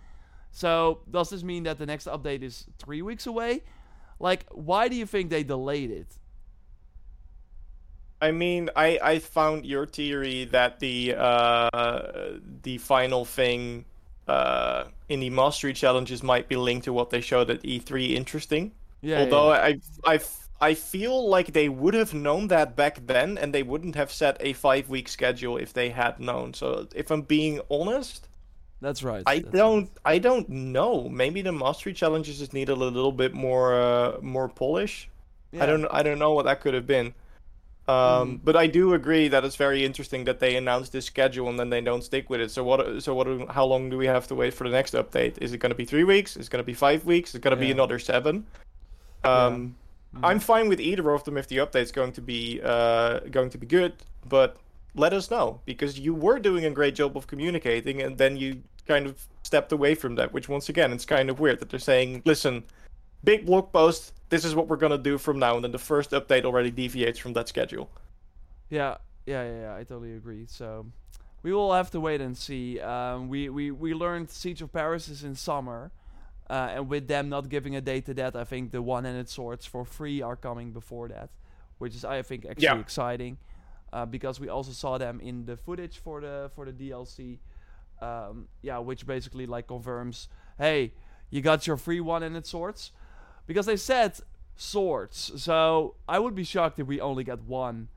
So 0.51 1.01
does 1.11 1.29
this 1.29 1.43
mean 1.43 1.65
that 1.65 1.79
the 1.79 1.87
next 1.87 2.07
update 2.07 2.43
is 2.43 2.65
three 2.79 3.03
weeks 3.03 3.27
away? 3.27 3.63
Like, 4.19 4.47
why 4.51 4.89
do 4.89 4.97
you 4.97 5.07
think 5.07 5.31
they 5.31 5.43
delayed 5.43 5.91
it? 5.91 6.19
I 8.21 8.31
mean, 8.31 8.71
I 8.77 8.99
I 9.03 9.19
found 9.19 9.67
your 9.67 9.87
theory 9.87 10.45
that 10.47 10.79
the 10.79 11.15
uh 11.19 12.39
the 12.63 12.79
final 12.79 13.25
thing 13.25 13.85
uh 14.29 14.85
in 15.09 15.21
the 15.21 15.31
mastery 15.31 15.73
challenges 15.73 16.23
might 16.23 16.49
be 16.49 16.55
linked 16.55 16.85
to 16.85 16.93
what 16.93 17.11
they 17.11 17.21
showed 17.21 17.51
at 17.51 17.63
E3 17.63 18.13
interesting. 18.15 18.73
Yeah. 19.01 19.21
Although 19.21 19.53
yeah. 19.53 19.75
I 20.05 20.15
I 20.15 20.21
I 20.61 20.75
feel 20.75 21.29
like 21.29 21.53
they 21.53 21.69
would 21.69 21.95
have 21.95 22.15
known 22.15 22.47
that 22.47 22.77
back 22.77 23.05
then, 23.09 23.37
and 23.37 23.53
they 23.53 23.65
wouldn't 23.65 23.97
have 23.97 24.13
set 24.13 24.37
a 24.39 24.53
five 24.53 24.89
week 24.89 25.09
schedule 25.09 25.57
if 25.57 25.73
they 25.73 25.91
had 25.91 26.21
known. 26.21 26.55
So 26.55 26.87
if 26.95 27.11
I'm 27.11 27.23
being 27.23 27.61
honest, 27.69 28.29
that's 28.83 29.03
right. 29.03 29.23
I 29.27 29.39
that's 29.39 29.51
don't 29.53 29.91
I 30.05 30.19
don't 30.19 30.49
know. 30.49 31.09
Maybe 31.09 31.41
the 31.43 31.53
mastery 31.53 31.95
challenges 31.95 32.39
just 32.39 32.53
needed 32.53 32.73
a 32.73 32.85
little 32.99 33.13
bit 33.13 33.33
more 33.33 33.75
uh, 33.75 34.19
more 34.21 34.49
polish. 34.49 35.09
right. 35.53 35.63
I 35.63 35.67
don't 35.67 35.87
I 35.91 36.03
don't 36.03 36.19
know 36.19 36.33
what 36.35 36.45
that 36.45 36.61
could 36.61 36.75
have 36.75 36.87
been. 36.87 37.15
Um, 37.89 37.95
Mhm. 37.95 38.41
But 38.45 38.55
I 38.57 38.67
do 38.69 38.95
agree 38.95 39.27
that 39.29 39.45
it's 39.45 39.57
very 39.57 39.85
interesting 39.85 40.25
that 40.25 40.39
they 40.39 40.57
announced 40.57 40.93
this 40.93 41.07
schedule 41.07 41.49
and 41.49 41.59
then 41.59 41.69
they 41.71 41.81
don't 41.81 42.05
stick 42.05 42.31
with 42.31 42.41
it. 42.41 42.51
So 42.51 42.63
what? 42.63 43.03
So 43.03 43.15
what? 43.15 43.27
How 43.51 43.65
long 43.65 43.91
do 43.91 43.97
we 43.99 44.07
have 44.07 44.27
to 44.29 44.35
wait 44.37 44.55
for 44.55 44.65
the 44.69 44.75
next 44.79 44.95
update? 44.95 45.35
Is 45.41 45.53
it 45.53 45.59
going 45.59 45.75
to 45.77 45.77
be 45.77 45.85
three 45.85 46.05
weeks? 46.05 46.37
Is 46.37 46.47
it 46.47 46.51
going 46.51 46.63
to 46.63 46.71
be 46.75 46.75
five 46.75 47.05
weeks? 47.05 47.31
Is 47.31 47.37
it 47.37 47.43
going 47.43 47.57
to 47.57 47.61
be 47.67 47.71
another 47.73 47.99
seven? 47.99 48.47
Yeah. 49.25 49.47
Um, 49.47 49.75
Mhm. 50.15 50.21
I'm 50.29 50.41
fine 50.41 50.69
with 50.69 50.81
either 50.81 51.11
of 51.11 51.25
them 51.25 51.37
if 51.39 51.47
the 51.49 51.57
update's 51.57 51.91
going 51.91 52.13
to 52.13 52.21
be 52.21 52.61
uh, 52.63 53.21
going 53.37 53.51
to 53.51 53.59
be 53.59 53.67
good. 53.67 53.93
But 54.29 54.51
let 54.95 55.13
us 55.13 55.31
know 55.31 55.61
because 55.65 55.99
you 55.99 56.13
were 56.15 56.39
doing 56.39 56.65
a 56.67 56.71
great 56.71 56.95
job 56.95 57.17
of 57.17 57.27
communicating 57.27 58.03
and 58.03 58.19
then 58.19 58.37
you 58.37 58.63
kind 58.87 59.07
of 59.07 59.27
stepped 59.43 59.73
away 59.73 59.95
from 59.95 60.15
that. 60.17 60.33
Which 60.33 60.49
once 60.49 60.69
again, 60.69 60.93
it's 60.93 61.05
kind 61.05 61.31
of 61.31 61.41
weird 61.41 61.61
that 61.61 61.71
they're 61.71 61.81
saying, 61.81 62.23
"Listen, 62.25 62.65
big 63.25 63.47
blog 63.47 63.73
post. 63.73 64.13
This 64.29 64.45
is 64.45 64.55
what 64.55 64.69
we're 64.69 64.77
gonna 64.77 64.99
do 64.99 65.19
from 65.19 65.39
now." 65.39 65.55
And 65.57 65.65
then 65.65 65.73
the 65.73 65.79
first 65.79 66.11
update 66.11 66.45
already 66.45 66.71
deviates 66.71 67.19
from 67.19 67.33
that 67.35 67.49
schedule. 67.49 67.91
Yeah, 68.71 68.97
yeah, 69.27 69.45
yeah, 69.45 69.61
yeah. 69.61 69.75
I 69.77 69.85
totally 69.85 70.15
agree. 70.15 70.47
So 70.47 70.87
we 71.43 71.53
will 71.53 71.73
have 71.73 71.91
to 71.91 72.01
wait 72.01 72.21
and 72.21 72.37
see. 72.37 72.81
Um, 72.81 73.29
we, 73.29 73.49
we 73.49 73.71
we 73.71 73.95
learned 73.95 74.31
Siege 74.31 74.63
of 74.63 74.73
Paris 74.73 75.09
is 75.09 75.25
in 75.25 75.35
summer, 75.35 75.91
uh, 76.49 76.71
and 76.75 76.89
with 76.89 77.09
them 77.09 77.29
not 77.29 77.49
giving 77.49 77.77
a 77.77 77.81
date 77.81 78.07
to 78.07 78.15
that, 78.15 78.35
I 78.37 78.45
think 78.45 78.71
the 78.71 78.81
one-handed 78.83 79.29
swords 79.29 79.67
for 79.67 79.85
free 79.85 80.23
are 80.23 80.37
coming 80.37 80.73
before 80.73 81.09
that, 81.09 81.31
which 81.79 81.95
is 81.95 82.05
I 82.05 82.23
think 82.23 82.47
actually 82.47 82.65
Yeah. 82.65 82.79
exciting, 82.79 83.39
uh, 83.93 84.07
because 84.07 84.41
we 84.41 84.49
also 84.49 84.73
saw 84.73 84.99
them 84.99 85.21
in 85.21 85.45
the 85.45 85.57
footage 85.57 85.99
for 85.99 86.21
the 86.21 86.51
for 86.55 86.65
the 86.65 86.73
DLC. 86.73 87.39
Um, 88.03 88.49
yeah, 88.63 88.79
which 88.79 89.07
basically 89.07 89.47
like 89.47 89.69
confirms, 89.69 90.29
hey, 90.59 90.93
you 91.31 91.41
got 91.41 91.67
your 91.67 91.77
free 91.77 92.01
one-handed 92.01 92.47
swords, 92.47 92.91
because 93.47 93.67
they 93.67 93.77
said 93.77 94.19
swords. 94.57 95.33
So 95.43 95.95
I 96.09 96.19
would 96.19 96.35
be 96.35 96.45
shocked 96.45 96.79
if 96.79 96.87
we 96.87 97.01
only 97.01 97.25
get 97.25 97.43
one. 97.43 97.89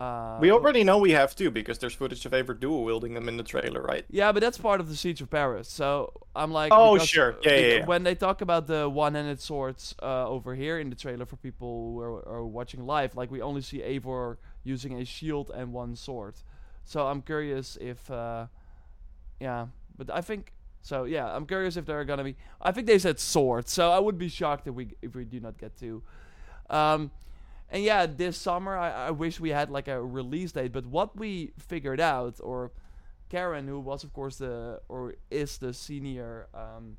Uh, 0.00 0.38
we 0.40 0.50
already 0.50 0.82
know 0.82 0.96
we 0.96 1.10
have 1.10 1.36
two 1.36 1.50
because 1.50 1.76
there's 1.78 1.92
footage 1.92 2.24
of 2.24 2.32
Eivor 2.32 2.58
dual 2.58 2.84
wielding 2.84 3.12
them 3.12 3.28
in 3.28 3.36
the 3.36 3.42
trailer, 3.42 3.82
right? 3.82 4.06
Yeah, 4.08 4.32
but 4.32 4.40
that's 4.40 4.56
part 4.56 4.80
of 4.80 4.88
the 4.88 4.96
Siege 4.96 5.20
of 5.20 5.28
Paris. 5.28 5.68
So 5.68 6.12
I'm 6.34 6.52
like, 6.52 6.72
Oh, 6.74 6.96
sure. 6.96 7.36
Yeah, 7.42 7.56
yeah, 7.56 7.74
yeah. 7.78 7.86
When 7.86 8.02
they 8.02 8.14
talk 8.14 8.40
about 8.40 8.66
the 8.66 8.88
one-handed 8.88 9.40
swords 9.40 9.94
uh, 10.02 10.26
over 10.26 10.54
here 10.54 10.78
in 10.78 10.88
the 10.88 10.96
trailer 10.96 11.26
for 11.26 11.36
people 11.36 11.92
who 11.92 12.00
are, 12.00 12.26
are 12.26 12.46
watching 12.46 12.86
live, 12.86 13.14
like 13.14 13.30
we 13.30 13.42
only 13.42 13.60
see 13.60 13.80
Eivor 13.80 14.38
using 14.64 14.98
a 14.98 15.04
shield 15.04 15.50
and 15.54 15.74
one 15.74 15.96
sword. 15.96 16.36
So 16.84 17.06
I'm 17.06 17.20
curious 17.20 17.76
if, 17.78 18.10
uh, 18.10 18.46
yeah, 19.40 19.66
but 19.96 20.10
I 20.10 20.20
think 20.20 20.52
so. 20.82 21.04
Yeah, 21.04 21.26
I'm 21.34 21.46
curious 21.46 21.76
if 21.76 21.86
there 21.86 21.98
are 22.00 22.04
gonna 22.04 22.24
be. 22.24 22.36
I 22.60 22.72
think 22.72 22.86
they 22.86 22.98
said 22.98 23.18
swords, 23.18 23.72
so 23.72 23.90
I 23.90 23.98
would 23.98 24.18
be 24.18 24.28
shocked 24.28 24.66
if 24.66 24.74
we 24.74 24.88
if 25.02 25.14
we 25.14 25.24
do 25.24 25.40
not 25.40 25.58
get 25.58 25.76
two. 25.76 26.02
Um, 26.68 27.10
and 27.70 27.82
yeah, 27.82 28.06
this 28.06 28.36
summer 28.36 28.76
I, 28.76 29.08
I 29.08 29.10
wish 29.10 29.40
we 29.40 29.50
had 29.50 29.70
like 29.70 29.88
a 29.88 30.02
release 30.02 30.52
date. 30.52 30.72
But 30.72 30.86
what 30.86 31.16
we 31.16 31.52
figured 31.58 32.00
out, 32.00 32.36
or 32.42 32.72
Karen, 33.28 33.66
who 33.68 33.80
was 33.80 34.04
of 34.04 34.12
course 34.12 34.36
the 34.36 34.80
or 34.88 35.14
is 35.30 35.58
the 35.58 35.72
senior 35.72 36.48
um, 36.54 36.96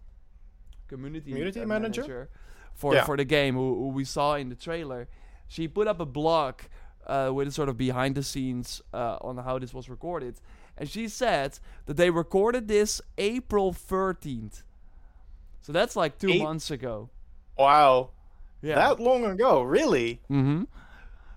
community 0.87 1.31
Community 1.31 1.61
uh, 1.61 1.65
manager? 1.67 2.29
for 2.73 2.93
Yeah. 2.95 3.03
for 3.05 3.17
the 3.17 3.25
game, 3.25 3.55
who, 3.55 3.75
who 3.75 3.87
we 3.89 4.05
saw 4.05 4.35
in 4.35 4.49
the 4.49 4.55
trailer, 4.55 5.07
she 5.47 5.67
put 5.67 5.87
up 5.87 5.99
a 5.99 6.05
blog 6.05 6.61
uh, 7.05 7.31
with 7.33 7.47
a 7.47 7.51
sort 7.51 7.69
of 7.69 7.77
behind 7.77 8.15
the 8.15 8.23
scenes 8.23 8.81
uh, 8.93 9.17
on 9.21 9.37
how 9.37 9.59
this 9.59 9.73
was 9.73 9.89
recorded, 9.89 10.39
and 10.81 10.89
she 10.89 11.07
said 11.07 11.59
that 11.85 11.95
they 11.95 12.09
recorded 12.09 12.67
this 12.67 12.99
April 13.19 13.71
13th. 13.71 14.63
So 15.61 15.71
that's 15.71 15.95
like 15.95 16.17
two 16.17 16.29
Eight- 16.31 16.41
months 16.41 16.71
ago. 16.71 17.11
Wow. 17.55 18.09
Yeah. 18.63 18.73
That 18.75 18.99
long 18.99 19.23
ago, 19.25 19.61
really? 19.61 20.21
Mm-hmm. 20.29 20.63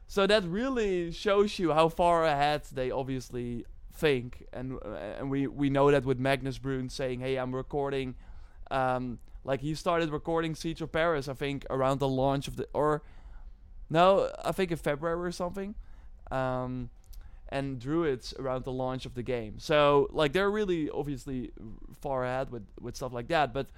So 0.07 0.27
that 0.27 0.45
really 0.45 1.13
shows 1.13 1.59
you 1.59 1.73
how 1.75 1.91
far 1.91 2.25
ahead 2.25 2.63
they 2.73 2.91
obviously 2.91 3.67
think, 3.93 4.47
and 4.53 4.79
uh, 4.83 5.19
and 5.19 5.31
we 5.31 5.47
we 5.47 5.69
know 5.69 5.91
that 5.91 6.05
with 6.07 6.19
Magnus 6.19 6.59
Bruun 6.59 6.91
saying, 6.91 7.21
"Hey, 7.21 7.37
I'm 7.37 7.55
recording," 7.55 8.15
um, 8.71 9.19
like 9.45 9.61
he 9.61 9.75
started 9.75 10.11
recording 10.11 10.55
Siege 10.55 10.81
of 10.83 10.91
Paris, 10.93 11.29
I 11.29 11.35
think 11.35 11.67
around 11.71 12.01
the 12.01 12.09
launch 12.09 12.49
of 12.49 12.57
the 12.57 12.67
or 12.75 13.03
no, 13.91 14.31
I 14.45 14.53
think 14.53 14.71
in 14.71 14.77
February 14.79 15.27
or 15.29 15.33
something, 15.33 15.75
um, 16.31 16.91
and 17.55 17.79
Druids 17.79 18.35
around 18.37 18.65
the 18.65 18.73
launch 18.73 19.07
of 19.07 19.15
the 19.15 19.23
game. 19.23 19.61
So 19.61 20.09
like 20.11 20.33
they're 20.33 20.51
really 20.51 20.91
obviously 20.91 21.53
far 22.01 22.25
ahead 22.25 22.51
with 22.51 22.65
with 22.81 22.97
stuff 22.97 23.13
like 23.13 23.29
that, 23.29 23.55
but 23.55 23.69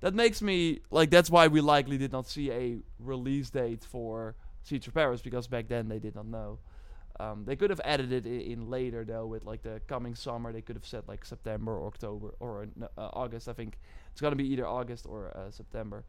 that 0.00 0.14
makes 0.14 0.40
me 0.40 0.80
like 0.90 1.10
that's 1.10 1.28
why 1.28 1.48
we 1.48 1.60
likely 1.60 1.98
did 1.98 2.12
not 2.12 2.28
see 2.28 2.50
a 2.52 2.78
release 3.00 3.50
date 3.50 3.84
for 3.84 4.36
Siege 4.62 4.86
of 4.86 4.94
Paris 4.94 5.20
because 5.20 5.48
back 5.48 5.66
then 5.66 5.88
they 5.88 5.98
did 5.98 6.14
not 6.14 6.26
know. 6.26 6.60
Um, 7.18 7.44
they 7.44 7.56
could 7.56 7.70
have 7.70 7.80
added 7.84 8.12
it 8.12 8.24
in, 8.24 8.70
later 8.70 9.04
though 9.04 9.26
with 9.26 9.44
like 9.44 9.62
the 9.62 9.80
coming 9.88 10.14
summer. 10.14 10.52
They 10.52 10.62
could 10.62 10.76
have 10.76 10.86
said 10.86 11.02
like 11.08 11.24
September 11.24 11.76
or 11.76 11.88
October 11.88 12.34
or 12.38 12.68
uh, 12.96 13.08
August. 13.12 13.48
I 13.48 13.52
think 13.52 13.78
it's 14.12 14.20
gonna 14.20 14.36
be 14.36 14.48
either 14.52 14.66
August 14.66 15.06
or 15.08 15.36
uh, 15.36 15.50
September. 15.50 16.04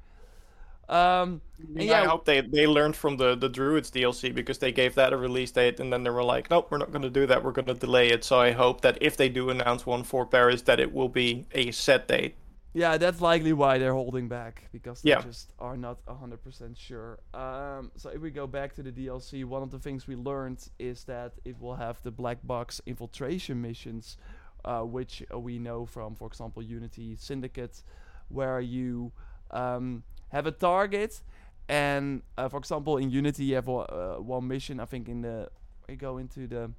Um, 0.89 1.41
and 1.77 1.91
I 1.91 2.05
hope 2.05 2.25
they, 2.25 2.41
they 2.41 2.67
learned 2.67 2.95
from 2.95 3.17
the, 3.17 3.35
the 3.35 3.47
Druids 3.49 3.89
DLC 3.89 4.33
because 4.33 4.57
they 4.57 4.71
gave 4.71 4.95
that 4.95 5.13
a 5.13 5.17
release 5.17 5.51
date 5.51 5.79
and 5.79 5.91
then 5.93 6.03
they 6.03 6.09
were 6.09 6.23
like, 6.23 6.49
nope, 6.49 6.67
we're 6.69 6.77
not 6.77 6.91
going 6.91 7.03
to 7.03 7.09
do 7.09 7.25
that. 7.27 7.43
We're 7.43 7.51
going 7.51 7.65
to 7.67 7.73
delay 7.73 8.09
it. 8.09 8.23
So 8.23 8.39
I 8.39 8.51
hope 8.51 8.81
that 8.81 8.97
if 9.01 9.15
they 9.15 9.29
do 9.29 9.49
announce 9.49 9.85
one 9.85 10.03
for 10.03 10.25
Paris, 10.25 10.61
that 10.63 10.79
it 10.79 10.93
will 10.93 11.09
be 11.09 11.45
a 11.53 11.71
set 11.71 12.07
date. 12.07 12.35
Yeah, 12.75 12.97
that's 12.97 13.21
likely 13.21 13.53
why 13.53 13.77
they're 13.77 13.93
holding 13.93 14.27
back 14.27 14.67
because 14.71 15.03
they 15.03 15.11
Yeah. 15.11 15.21
just 15.21 15.53
are 15.59 15.77
not 15.77 16.03
100% 16.07 16.75
sure. 16.75 17.19
Um, 17.33 17.91
so 17.95 18.09
if 18.09 18.19
we 18.19 18.31
go 18.31 18.47
back 18.47 18.73
to 18.75 18.83
the 18.83 18.91
DLC, 18.91 19.45
one 19.45 19.61
of 19.61 19.69
the 19.69 19.77
things 19.79 20.07
we 20.07 20.15
learned 20.15 20.67
is 20.79 21.03
that 21.05 21.33
it 21.45 21.59
will 21.61 21.75
have 21.75 22.01
the 22.01 22.09
black 22.11 22.39
box 22.43 22.81
infiltration 22.87 23.61
missions, 23.61 24.17
uh, 24.65 24.81
which 24.81 25.23
we 25.35 25.59
know 25.59 25.85
from, 25.85 26.15
for 26.15 26.27
example, 26.27 26.63
Unity 26.63 27.15
Syndicate, 27.15 27.83
where 28.29 28.59
you 28.59 29.11
um, 29.51 30.01
have 30.33 30.45
a 30.47 30.51
target, 30.51 31.21
and 31.69 32.21
uh, 32.37 32.49
for 32.49 32.57
example, 32.57 32.97
in 32.97 33.09
Unity 33.09 33.45
you 33.45 33.55
have 33.55 33.67
one- 33.67 33.87
uh, 33.89 34.15
one 34.15 34.47
mission. 34.47 34.79
I 34.79 34.85
think 34.85 35.07
in 35.07 35.21
the 35.21 35.49
you 35.87 35.95
go 35.95 36.17
into 36.17 36.47
the 36.47 36.71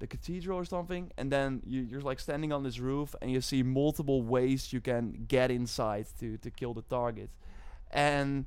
the 0.00 0.06
cathedral 0.06 0.58
or 0.58 0.64
something, 0.64 1.12
and 1.16 1.30
then 1.30 1.62
you, 1.64 1.82
you're 1.82 2.00
like 2.00 2.18
standing 2.18 2.52
on 2.52 2.62
this 2.64 2.78
roof, 2.80 3.14
and 3.22 3.30
you 3.30 3.40
see 3.40 3.62
multiple 3.62 4.22
ways 4.22 4.72
you 4.72 4.80
can 4.80 5.24
get 5.28 5.50
inside 5.50 6.06
to 6.20 6.36
to 6.38 6.50
kill 6.50 6.74
the 6.74 6.82
target, 6.82 7.30
and 7.92 8.46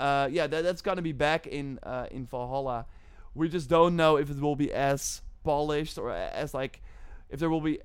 uh, 0.00 0.28
yeah, 0.30 0.46
that, 0.48 0.64
that's 0.64 0.82
gonna 0.82 1.02
be 1.02 1.12
back 1.12 1.46
in 1.46 1.78
uh, 1.82 2.06
in 2.10 2.26
Valhalla. 2.26 2.86
We 3.34 3.48
just 3.48 3.68
don't 3.68 3.96
know 3.96 4.16
if 4.16 4.28
it 4.30 4.40
will 4.40 4.56
be 4.56 4.72
as 4.72 5.22
polished 5.44 5.98
or 5.98 6.10
as 6.10 6.54
like 6.54 6.82
if 7.30 7.38
there 7.40 7.48
will 7.48 7.60
be 7.60 7.78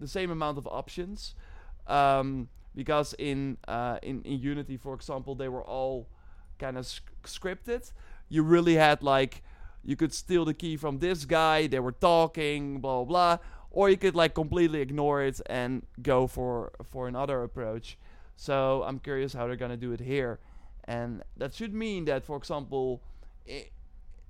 the 0.00 0.08
same 0.08 0.30
amount 0.30 0.58
of 0.58 0.66
options. 0.66 1.34
Um, 1.86 2.48
because 2.74 3.14
in, 3.18 3.58
uh, 3.68 3.98
in 4.02 4.22
in 4.22 4.38
Unity, 4.40 4.76
for 4.76 4.94
example, 4.94 5.34
they 5.34 5.48
were 5.48 5.64
all 5.64 6.08
kind 6.58 6.76
of 6.78 6.86
sc- 6.86 7.10
scripted. 7.24 7.92
You 8.28 8.42
really 8.42 8.74
had 8.74 9.02
like 9.02 9.42
you 9.84 9.96
could 9.96 10.12
steal 10.14 10.44
the 10.44 10.54
key 10.54 10.76
from 10.76 10.98
this 10.98 11.24
guy. 11.24 11.66
They 11.66 11.80
were 11.80 11.92
talking, 11.92 12.80
blah 12.80 13.04
blah, 13.04 13.36
blah. 13.36 13.38
or 13.70 13.88
you 13.90 13.96
could 13.96 14.14
like 14.14 14.34
completely 14.34 14.80
ignore 14.80 15.22
it 15.22 15.40
and 15.46 15.82
go 16.02 16.26
for 16.26 16.72
for 16.84 17.08
another 17.08 17.42
approach. 17.42 17.98
So 18.36 18.82
I'm 18.86 18.98
curious 18.98 19.32
how 19.32 19.46
they're 19.46 19.56
gonna 19.56 19.76
do 19.76 19.92
it 19.92 20.00
here, 20.00 20.38
and 20.84 21.22
that 21.36 21.54
should 21.54 21.74
mean 21.74 22.04
that, 22.06 22.24
for 22.24 22.36
example, 22.36 23.02
i- 23.48 23.70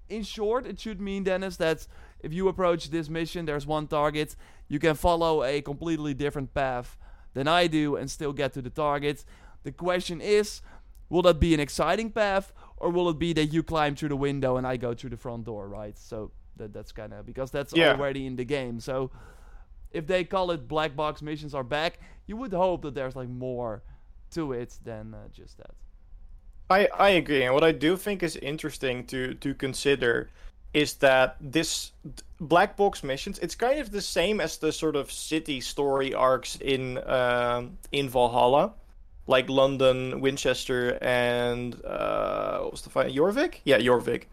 in 0.09 0.23
short, 0.23 0.67
it 0.67 0.79
should 0.81 1.01
mean 1.01 1.25
Dennis 1.25 1.57
that 1.57 1.87
if 2.21 2.33
you 2.33 2.49
approach 2.49 2.91
this 2.91 3.09
mission, 3.09 3.47
there's 3.47 3.67
one 3.67 3.87
target, 3.87 4.37
you 4.69 4.79
can 4.79 4.95
follow 4.95 5.43
a 5.43 5.63
completely 5.63 6.15
different 6.15 6.53
path 6.55 6.97
than 7.35 7.49
I 7.49 7.67
do 7.67 7.97
and 7.97 8.11
still 8.11 8.33
get 8.33 8.53
to 8.55 8.63
the 8.63 8.71
target. 8.71 9.25
The 9.63 9.73
question 9.73 10.21
is, 10.21 10.63
will 11.09 11.23
that 11.23 11.41
be 11.41 11.55
an 11.55 11.61
exciting 11.61 12.11
path 12.11 12.53
or 12.77 12.91
will 12.91 13.09
it 13.09 13.19
be 13.19 13.33
that 13.35 13.47
you 13.47 13.63
climb 13.63 13.95
through 13.95 14.09
the 14.11 14.17
window 14.17 14.57
and 14.57 14.67
I 14.67 14.77
go 14.77 14.95
through 14.95 15.11
the 15.11 15.17
front 15.17 15.45
door, 15.45 15.69
right? 15.69 15.97
So 15.99 16.33
that 16.57 16.73
that's 16.73 16.93
kind 16.93 17.13
of 17.13 17.25
because 17.27 17.51
that's 17.51 17.73
Yeah. 17.75 17.93
already 17.93 18.27
in 18.27 18.37
the 18.37 18.45
game. 18.45 18.81
So 18.81 19.11
if 19.91 20.07
they 20.07 20.25
call 20.25 20.51
it 20.51 20.67
black 20.69 20.97
box 20.97 21.23
missions 21.23 21.55
are 21.55 21.65
back, 21.65 21.99
you 22.27 22.37
would 22.37 22.53
hope 22.53 22.83
that 22.83 22.95
there's 22.95 23.17
like 23.17 23.29
more 23.29 23.83
to 24.33 24.53
it 24.53 24.79
than 24.85 25.15
uh, 25.15 25.29
just 25.33 25.59
that. 25.59 25.75
I, 26.71 26.89
I 26.99 27.11
agree, 27.11 27.43
and 27.45 27.53
what 27.53 27.65
I 27.65 27.73
do 27.73 27.97
think 27.97 28.23
is 28.23 28.37
interesting 28.37 29.05
to 29.09 29.35
to 29.35 29.55
consider 29.55 30.31
is 30.75 30.95
that 30.95 31.37
this 31.41 31.93
black 32.41 32.77
box 32.77 33.05
missions 33.05 33.39
it's 33.39 33.55
kind 33.55 33.79
of 33.79 33.93
the 33.93 34.01
same 34.01 34.41
as 34.41 34.57
the 34.57 34.73
sort 34.73 34.97
of 34.97 35.13
city 35.13 35.61
story 35.61 36.13
arcs 36.15 36.57
in 36.57 36.99
um, 37.07 37.79
in 37.93 38.09
Valhalla, 38.09 38.73
like 39.27 39.49
London, 39.49 40.21
Winchester, 40.21 40.99
and 41.03 41.83
uh, 41.85 42.59
what 42.61 42.73
was 42.73 42.83
the 42.83 42.91
final 42.91 43.13
Jorvik? 43.13 43.61
Yeah, 43.65 43.79
Jorvik. 43.79 44.25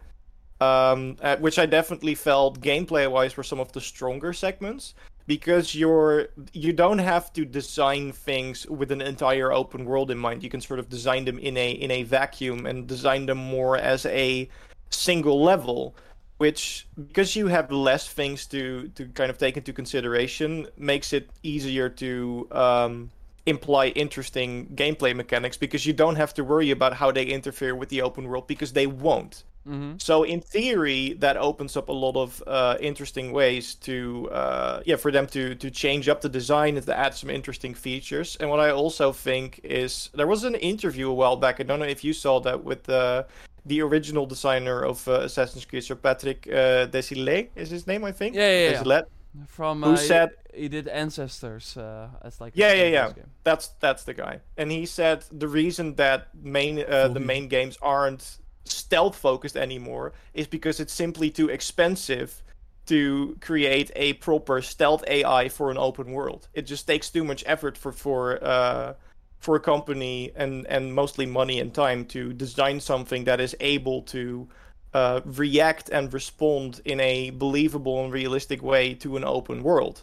Um, 0.60 1.16
at 1.22 1.40
which 1.40 1.58
I 1.58 1.64
definitely 1.64 2.14
felt 2.14 2.60
gameplay 2.60 3.10
wise 3.10 3.34
were 3.36 3.42
some 3.42 3.60
of 3.60 3.72
the 3.72 3.80
stronger 3.80 4.34
segments 4.34 4.94
because 5.26 5.74
you're 5.74 6.28
you 6.52 6.72
don't 6.72 6.98
have 6.98 7.32
to 7.32 7.44
design 7.44 8.12
things 8.12 8.66
with 8.66 8.90
an 8.90 9.00
entire 9.00 9.52
open 9.52 9.84
world 9.84 10.10
in 10.10 10.18
mind. 10.18 10.42
You 10.42 10.50
can 10.50 10.60
sort 10.60 10.80
of 10.80 10.88
design 10.88 11.24
them 11.24 11.38
in 11.38 11.56
a 11.56 11.70
in 11.70 11.90
a 11.90 12.02
vacuum 12.02 12.66
and 12.66 12.86
design 12.86 13.26
them 13.26 13.38
more 13.38 13.76
as 13.76 14.06
a 14.06 14.48
single 14.90 15.42
level, 15.42 15.94
which 16.40 16.86
because 16.96 17.36
you 17.36 17.48
have 17.48 17.70
less 17.70 18.08
things 18.08 18.46
to 18.46 18.88
to 18.94 19.04
kind 19.08 19.28
of 19.28 19.36
take 19.36 19.58
into 19.58 19.74
consideration 19.74 20.66
makes 20.78 21.12
it 21.12 21.28
easier 21.42 21.90
to 21.90 22.48
um, 22.50 23.10
imply 23.44 23.88
interesting 23.88 24.66
gameplay 24.74 25.14
mechanics 25.14 25.58
because 25.58 25.84
you 25.84 25.92
don't 25.92 26.16
have 26.16 26.32
to 26.32 26.42
worry 26.42 26.70
about 26.70 26.94
how 26.94 27.12
they 27.12 27.24
interfere 27.24 27.74
with 27.74 27.90
the 27.90 28.00
open 28.00 28.26
world 28.26 28.46
because 28.46 28.72
they 28.72 28.86
won't. 28.86 29.44
Mm-hmm. 29.68 29.96
So 29.98 30.22
in 30.22 30.40
theory, 30.40 31.12
that 31.18 31.36
opens 31.36 31.76
up 31.76 31.90
a 31.90 31.92
lot 31.92 32.16
of 32.16 32.42
uh, 32.46 32.78
interesting 32.80 33.32
ways 33.32 33.74
to, 33.86 34.30
uh, 34.32 34.80
yeah, 34.86 34.96
for 34.96 35.10
them 35.12 35.26
to 35.28 35.54
to 35.54 35.70
change 35.70 36.08
up 36.08 36.22
the 36.22 36.30
design 36.30 36.78
and 36.78 36.86
to 36.86 36.96
add 36.96 37.14
some 37.14 37.28
interesting 37.28 37.74
features. 37.74 38.36
And 38.40 38.48
what 38.48 38.60
I 38.60 38.70
also 38.70 39.12
think 39.12 39.60
is 39.62 40.08
there 40.14 40.26
was 40.26 40.44
an 40.44 40.54
interview 40.54 41.10
a 41.10 41.14
while 41.14 41.36
back. 41.36 41.60
I 41.60 41.64
don't 41.64 41.78
know 41.78 41.92
if 41.98 42.02
you 42.02 42.14
saw 42.14 42.40
that 42.40 42.64
with 42.64 42.88
uh, 42.88 43.24
the 43.66 43.80
original 43.82 44.26
designer 44.26 44.82
of 44.84 45.06
uh, 45.08 45.20
Assassin's 45.22 45.64
Creed, 45.64 45.84
Sir 45.84 45.94
Patrick 45.96 46.46
uh, 46.48 46.86
Desilets, 46.86 47.48
is 47.56 47.70
his 47.70 47.86
name, 47.86 48.04
I 48.04 48.12
think. 48.12 48.34
Yeah, 48.36 48.70
yeah, 48.70 48.82
yeah. 48.84 49.00
From 49.46 49.82
Who 49.82 49.92
uh, 49.92 49.96
said- 49.96 50.30
he, 50.54 50.62
he 50.62 50.68
did 50.68 50.88
Ancestors 50.88 51.76
uh, 51.76 52.08
as 52.22 52.40
like 52.40 52.52
Yeah, 52.56 52.72
yeah, 52.72 52.84
yeah. 52.88 53.12
game. 53.12 53.30
That's 53.44 53.68
that's 53.80 54.02
the 54.04 54.14
guy, 54.14 54.40
and 54.56 54.70
he 54.72 54.86
said 54.86 55.24
the 55.30 55.46
reason 55.46 55.94
that 55.94 56.28
main 56.34 56.78
uh, 56.80 57.08
the 57.08 57.14
Fully. 57.14 57.24
main 57.24 57.48
games 57.48 57.78
aren't 57.80 58.38
stealth 58.64 59.16
focused 59.16 59.56
anymore 59.56 60.12
is 60.34 60.46
because 60.48 60.80
it's 60.80 60.92
simply 60.92 61.30
too 61.30 61.48
expensive 61.48 62.42
to 62.86 63.36
create 63.40 63.90
a 63.94 64.14
proper 64.14 64.60
stealth 64.62 65.04
AI 65.06 65.48
for 65.48 65.70
an 65.70 65.78
open 65.78 66.10
world. 66.12 66.48
It 66.54 66.62
just 66.66 66.86
takes 66.86 67.08
too 67.10 67.22
much 67.24 67.44
effort 67.46 67.78
for 67.78 67.92
for 67.92 68.42
uh, 68.42 68.94
for 69.40 69.56
a 69.56 69.60
company 69.60 70.30
and 70.36 70.66
and 70.66 70.94
mostly 70.94 71.26
money 71.26 71.58
and 71.60 71.74
time 71.74 72.04
to 72.04 72.32
design 72.32 72.78
something 72.78 73.24
that 73.24 73.40
is 73.40 73.56
able 73.60 74.02
to 74.02 74.48
uh, 74.92 75.20
react 75.24 75.88
and 75.88 76.12
respond 76.12 76.80
in 76.84 77.00
a 77.00 77.30
believable 77.30 78.04
and 78.04 78.12
realistic 78.12 78.62
way 78.62 78.94
to 78.94 79.16
an 79.16 79.24
open 79.24 79.62
world. 79.62 80.02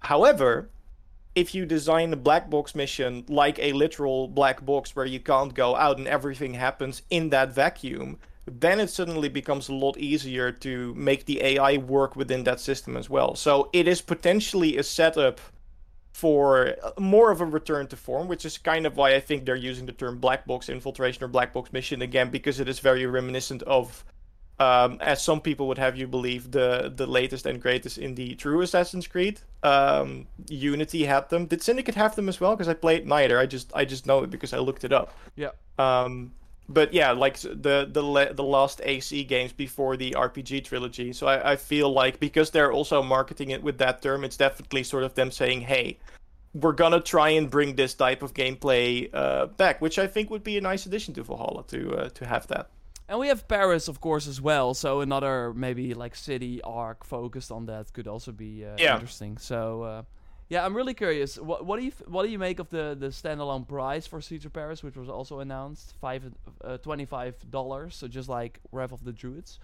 However, 0.00 0.70
if 1.34 1.54
you 1.54 1.66
design 1.66 2.12
a 2.12 2.16
black 2.16 2.48
box 2.48 2.74
mission 2.74 3.24
like 3.28 3.58
a 3.58 3.72
literal 3.72 4.28
black 4.28 4.64
box 4.64 4.94
where 4.94 5.06
you 5.06 5.20
can't 5.20 5.54
go 5.54 5.74
out 5.76 5.98
and 5.98 6.06
everything 6.06 6.54
happens 6.54 7.02
in 7.10 7.30
that 7.30 7.52
vacuum, 7.52 8.18
then 8.46 8.78
it 8.80 8.90
suddenly 8.90 9.28
becomes 9.28 9.68
a 9.68 9.74
lot 9.74 9.96
easier 9.98 10.52
to 10.52 10.94
make 10.94 11.24
the 11.24 11.42
AI 11.42 11.78
work 11.78 12.14
within 12.14 12.44
that 12.44 12.60
system 12.60 12.96
as 12.96 13.10
well. 13.10 13.34
So 13.34 13.68
it 13.72 13.88
is 13.88 14.00
potentially 14.00 14.76
a 14.76 14.82
setup 14.82 15.40
for 16.14 16.76
uh, 16.80 16.92
more 16.98 17.32
of 17.32 17.40
a 17.40 17.44
return 17.44 17.88
to 17.88 17.96
form, 17.96 18.28
which 18.28 18.44
is 18.44 18.56
kind 18.56 18.86
of 18.86 18.96
why 18.96 19.14
I 19.16 19.20
think 19.20 19.44
they're 19.44 19.56
using 19.56 19.84
the 19.84 19.92
term 19.92 20.18
black 20.18 20.46
box 20.46 20.68
infiltration 20.68 21.24
or 21.24 21.28
black 21.28 21.52
box 21.52 21.72
mission 21.72 22.02
again, 22.02 22.30
because 22.30 22.60
it 22.60 22.68
is 22.68 22.78
very 22.78 23.04
reminiscent 23.04 23.62
of 23.64 24.04
um, 24.60 24.98
as 25.00 25.20
some 25.20 25.40
people 25.40 25.66
would 25.66 25.78
have 25.78 25.96
you 25.96 26.06
believe, 26.06 26.52
the 26.52 26.92
the 26.94 27.06
latest 27.06 27.46
and 27.46 27.60
greatest 27.60 27.98
in 27.98 28.14
the 28.14 28.36
true 28.36 28.60
Assassin's 28.60 29.08
Creed. 29.08 29.40
Um, 29.64 30.28
Unity 30.48 31.04
had 31.04 31.28
them. 31.30 31.46
Did 31.46 31.62
Syndicate 31.62 31.96
have 31.96 32.14
them 32.14 32.28
as 32.28 32.40
well? 32.40 32.54
Because 32.54 32.68
I 32.68 32.74
played 32.74 33.06
neither. 33.06 33.38
I 33.38 33.46
just 33.46 33.72
I 33.74 33.84
just 33.84 34.06
know 34.06 34.22
it 34.22 34.30
because 34.30 34.52
I 34.52 34.58
looked 34.58 34.84
it 34.84 34.92
up. 34.92 35.12
Yeah. 35.34 35.50
Um, 35.80 36.32
but 36.68 36.92
yeah, 36.94 37.12
like 37.12 37.38
the 37.38 37.88
the 37.90 38.32
the 38.34 38.42
last 38.44 38.80
AC 38.84 39.24
games 39.24 39.52
before 39.52 39.96
the 39.96 40.14
RPG 40.16 40.60
trilogy. 40.64 41.12
So 41.12 41.26
I, 41.26 41.52
I 41.52 41.56
feel 41.56 41.92
like 41.92 42.20
because 42.20 42.50
they're 42.50 42.72
also 42.72 43.02
marketing 43.02 43.50
it 43.50 43.62
with 43.62 43.78
that 43.78 44.02
term, 44.02 44.24
it's 44.24 44.36
definitely 44.36 44.82
sort 44.84 45.04
of 45.04 45.14
them 45.14 45.30
saying, 45.30 45.62
"Hey, 45.62 45.98
we're 46.54 46.72
gonna 46.72 47.00
try 47.00 47.30
and 47.30 47.50
bring 47.50 47.76
this 47.76 47.94
type 47.94 48.22
of 48.22 48.34
gameplay 48.34 49.10
uh, 49.12 49.46
back," 49.46 49.80
which 49.80 49.98
I 49.98 50.06
think 50.06 50.30
would 50.30 50.44
be 50.44 50.56
a 50.58 50.60
nice 50.60 50.86
addition 50.86 51.14
to 51.14 51.22
Valhalla 51.22 51.64
to 51.68 51.96
uh, 51.96 52.08
to 52.10 52.26
have 52.26 52.46
that. 52.48 52.70
And 53.08 53.18
we 53.18 53.28
have 53.28 53.46
Paris, 53.48 53.88
of 53.88 54.00
course, 54.00 54.26
as 54.26 54.40
well. 54.40 54.72
So 54.74 55.00
another 55.00 55.52
maybe 55.52 55.92
like 55.94 56.16
city 56.16 56.62
arc 56.62 57.04
focused 57.04 57.52
on 57.52 57.66
that 57.66 57.92
could 57.92 58.08
also 58.08 58.32
be 58.32 58.64
uh, 58.64 58.78
Yeah. 58.78 58.94
interesting. 58.94 59.36
So 59.38 59.82
uh, 59.82 60.02
yeah, 60.48 60.64
I'm 60.64 60.76
really 60.76 60.94
curious. 60.94 61.38
What, 61.38 61.64
what 61.64 61.78
do 61.78 61.86
you 61.86 61.92
what 62.06 62.24
do 62.24 62.30
you 62.30 62.38
make 62.38 62.58
of 62.58 62.68
the 62.70 62.96
the 62.98 63.08
standalone 63.08 63.66
price 63.66 64.06
for 64.06 64.20
Siege 64.20 64.44
of 64.44 64.52
Paris, 64.52 64.82
which 64.82 64.96
was 64.96 65.08
also 65.08 65.40
announced 65.40 65.94
five 66.00 66.24
uh, 66.62 66.76
twenty 66.78 67.04
five 67.06 67.34
dollars? 67.50 67.96
So 67.96 68.08
just 68.08 68.28
like 68.28 68.60
Wrath 68.70 68.92
of 68.92 69.04
the 69.04 69.12
Druids. 69.12 69.58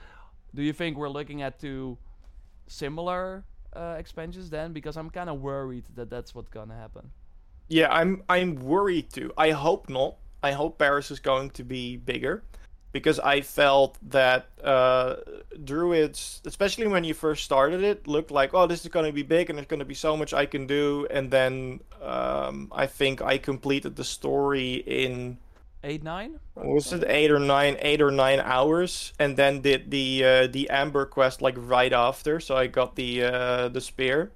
Do 0.55 0.63
you 0.63 0.73
think 0.73 0.97
we're 0.97 1.11
looking 1.11 1.43
at 1.43 1.61
two 1.61 1.99
similar 2.67 3.45
uh, 3.75 3.97
expansions 3.99 4.51
then? 4.51 4.73
Because 4.73 4.97
I'm 4.97 5.11
kind 5.11 5.31
of 5.31 5.41
worried 5.41 5.85
that 5.95 6.11
that's 6.11 6.35
what's 6.35 6.49
gonna 6.49 6.77
happen. 6.77 7.11
Yeah, 7.69 7.93
I'm 7.93 8.23
I'm 8.29 8.57
worried 8.57 9.11
too. 9.13 9.33
I 9.37 9.51
hope 9.51 9.89
not. 9.89 10.17
I 10.43 10.53
hope 10.53 10.79
Paris 10.79 11.11
is 11.11 11.21
going 11.21 11.51
to 11.51 11.65
be 11.65 11.99
bigger 11.99 12.43
because 12.93 13.19
I 13.21 13.41
felt 13.41 13.99
that 14.11 14.49
uh, 14.63 15.17
Druids, 15.65 16.43
especially 16.45 16.89
when 16.89 17.05
you 17.05 17.15
first 17.15 17.45
started 17.45 17.83
it, 17.83 18.07
looked 18.07 18.31
like 18.31 18.55
oh 18.55 18.67
this 18.67 18.83
is 18.85 18.89
going 18.91 19.07
to 19.07 19.13
be 19.13 19.23
big 19.23 19.51
and 19.51 19.59
there's 19.59 19.69
going 19.69 19.81
to 19.81 19.87
be 19.87 19.95
so 19.95 20.17
much 20.17 20.33
I 20.35 20.47
can 20.47 20.67
do. 20.67 21.07
And 21.11 21.31
then 21.31 21.81
um, 22.03 22.69
I 22.73 22.87
think 22.87 23.23
I 23.23 23.39
completed 23.39 23.97
the 23.97 24.05
story 24.05 24.75
in 24.75 25.39
Eight 25.83 26.03
nine. 26.03 26.39
was 26.57 26.93
it 26.93 27.05
eight 27.07 27.31
or 27.31 27.39
nine 27.39 27.79
eight 27.81 28.03
or 28.03 28.11
nine 28.11 28.39
hours, 28.41 29.15
and 29.19 29.35
then 29.35 29.63
did 29.63 29.91
the 29.91 30.23
uh, 30.23 30.47
the 30.47 30.69
Amber 30.69 31.07
quest 31.07 31.41
like 31.41 31.55
right 31.57 31.93
after. 31.93 32.39
So 32.39 32.55
I 32.55 32.67
got 32.67 32.97
the 32.97 33.23
uh, 33.25 33.69
the 33.69 33.81
spear 33.81 34.31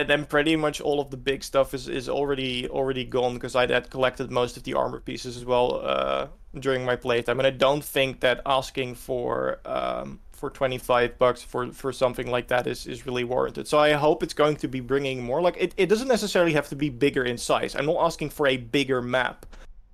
and 0.00 0.08
then 0.10 0.24
pretty 0.24 0.56
much 0.56 0.80
all 0.80 1.00
of 1.00 1.10
the 1.10 1.16
big 1.16 1.44
stuff 1.44 1.74
is, 1.74 1.88
is 1.88 2.08
already 2.08 2.68
already 2.68 3.04
gone 3.04 3.34
because 3.34 3.54
I 3.54 3.66
had 3.66 3.90
collected 3.90 4.30
most 4.30 4.56
of 4.56 4.62
the 4.62 4.74
armor 4.74 5.00
pieces 5.00 5.36
as 5.36 5.44
well 5.44 5.80
uh, 5.84 6.26
during 6.58 6.84
my 6.84 6.96
playtime, 6.96 7.38
and 7.38 7.46
I 7.46 7.50
don't 7.50 7.84
think 7.84 8.20
that 8.20 8.40
asking 8.46 8.94
for 8.94 9.60
um, 9.64 10.20
for 10.32 10.50
twenty 10.50 10.78
five 10.78 11.18
bucks 11.18 11.42
for, 11.42 11.70
for 11.72 11.92
something 11.92 12.30
like 12.30 12.48
that 12.48 12.66
is, 12.66 12.86
is 12.86 13.06
really 13.06 13.24
warranted. 13.24 13.68
So 13.68 13.78
I 13.78 13.92
hope 13.92 14.22
it's 14.22 14.34
going 14.34 14.56
to 14.56 14.68
be 14.68 14.80
bringing 14.80 15.22
more. 15.22 15.42
Like 15.42 15.56
it, 15.58 15.74
it 15.76 15.86
doesn't 15.86 16.08
necessarily 16.08 16.54
have 16.54 16.68
to 16.70 16.76
be 16.76 16.88
bigger 16.88 17.24
in 17.24 17.36
size. 17.38 17.76
I'm 17.76 17.86
not 17.86 17.98
asking 17.98 18.30
for 18.30 18.46
a 18.46 18.56
bigger 18.56 19.02
map. 19.02 19.46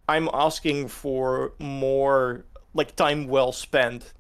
I'm 0.09 0.28
asking 0.32 0.88
for 0.88 1.52
more 1.59 2.44
like 2.74 2.94
time 2.94 3.26
well 3.26 3.52
spent 3.52 4.12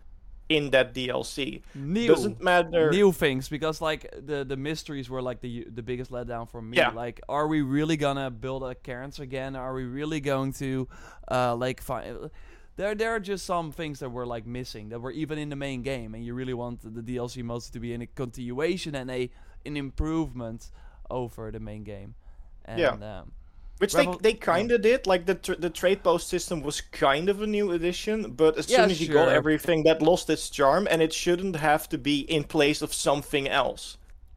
in 0.48 0.70
that 0.70 0.94
DLC. 0.94 1.62
New. 1.74 2.06
Doesn't 2.06 2.40
matter. 2.40 2.90
new 2.90 3.10
things 3.12 3.48
because 3.48 3.80
like 3.80 4.08
the 4.26 4.44
the 4.44 4.56
mysteries 4.56 5.10
were 5.10 5.20
like 5.20 5.40
the 5.40 5.64
the 5.74 5.82
biggest 5.82 6.10
letdown 6.10 6.48
for 6.48 6.62
me 6.62 6.76
Yeah. 6.76 6.90
like 6.90 7.20
are 7.28 7.48
we 7.48 7.62
really 7.62 7.96
gonna 7.96 8.30
build 8.30 8.62
a 8.62 8.74
Cairns 8.74 9.18
again 9.18 9.56
are 9.56 9.74
we 9.74 9.84
really 9.84 10.20
going 10.20 10.52
to 10.54 10.86
uh 11.30 11.56
like 11.56 11.80
find 11.82 12.30
there 12.76 12.94
there 12.94 13.10
are 13.10 13.18
just 13.20 13.44
some 13.44 13.72
things 13.72 13.98
that 13.98 14.10
were 14.10 14.26
like 14.26 14.46
missing 14.46 14.90
that 14.90 15.00
were 15.00 15.10
even 15.10 15.36
in 15.38 15.48
the 15.48 15.56
main 15.56 15.82
game 15.82 16.14
and 16.14 16.24
you 16.24 16.32
really 16.34 16.54
want 16.54 16.80
the 16.94 17.02
DLC 17.02 17.42
modes 17.42 17.68
to 17.70 17.80
be 17.80 17.92
in 17.92 18.02
a 18.02 18.06
continuation 18.06 18.94
and 18.94 19.10
a 19.10 19.28
an 19.64 19.76
improvement 19.76 20.70
over 21.10 21.50
the 21.50 21.58
main 21.60 21.82
game 21.82 22.14
and 22.64 22.78
Yeah. 22.78 22.90
um, 23.20 23.32
Which 23.78 23.94
Rebel- 23.94 23.96
they, 23.96 24.16
they 24.20 24.34
kind 24.34 24.70
of 24.72 24.82
did. 24.82 25.06
Like 25.06 25.24
the 25.26 25.34
tr- 25.34 25.54
the 25.54 25.70
trade 25.70 26.02
post 26.02 26.28
system 26.28 26.62
was 26.62 26.80
kind 26.82 27.28
of 27.30 27.40
a 27.42 27.46
new 27.46 27.72
addition, 27.72 28.32
but 28.32 28.56
as 28.58 28.66
Yeah, 28.66 28.68
soon 28.68 28.90
as 28.90 29.00
you 29.00 29.08
got 29.08 29.28
everything, 29.30 29.82
that 29.84 30.00
lost 30.02 30.28
its 30.30 30.48
charm, 30.50 30.86
and 30.90 31.00
it 31.02 31.12
shouldn't 31.12 31.56
have 31.56 31.88
to 31.90 31.98
be 31.98 32.20
in 32.20 32.44
place 32.44 32.80
of 32.82 32.92
something 32.94 33.48
else. 33.48 33.96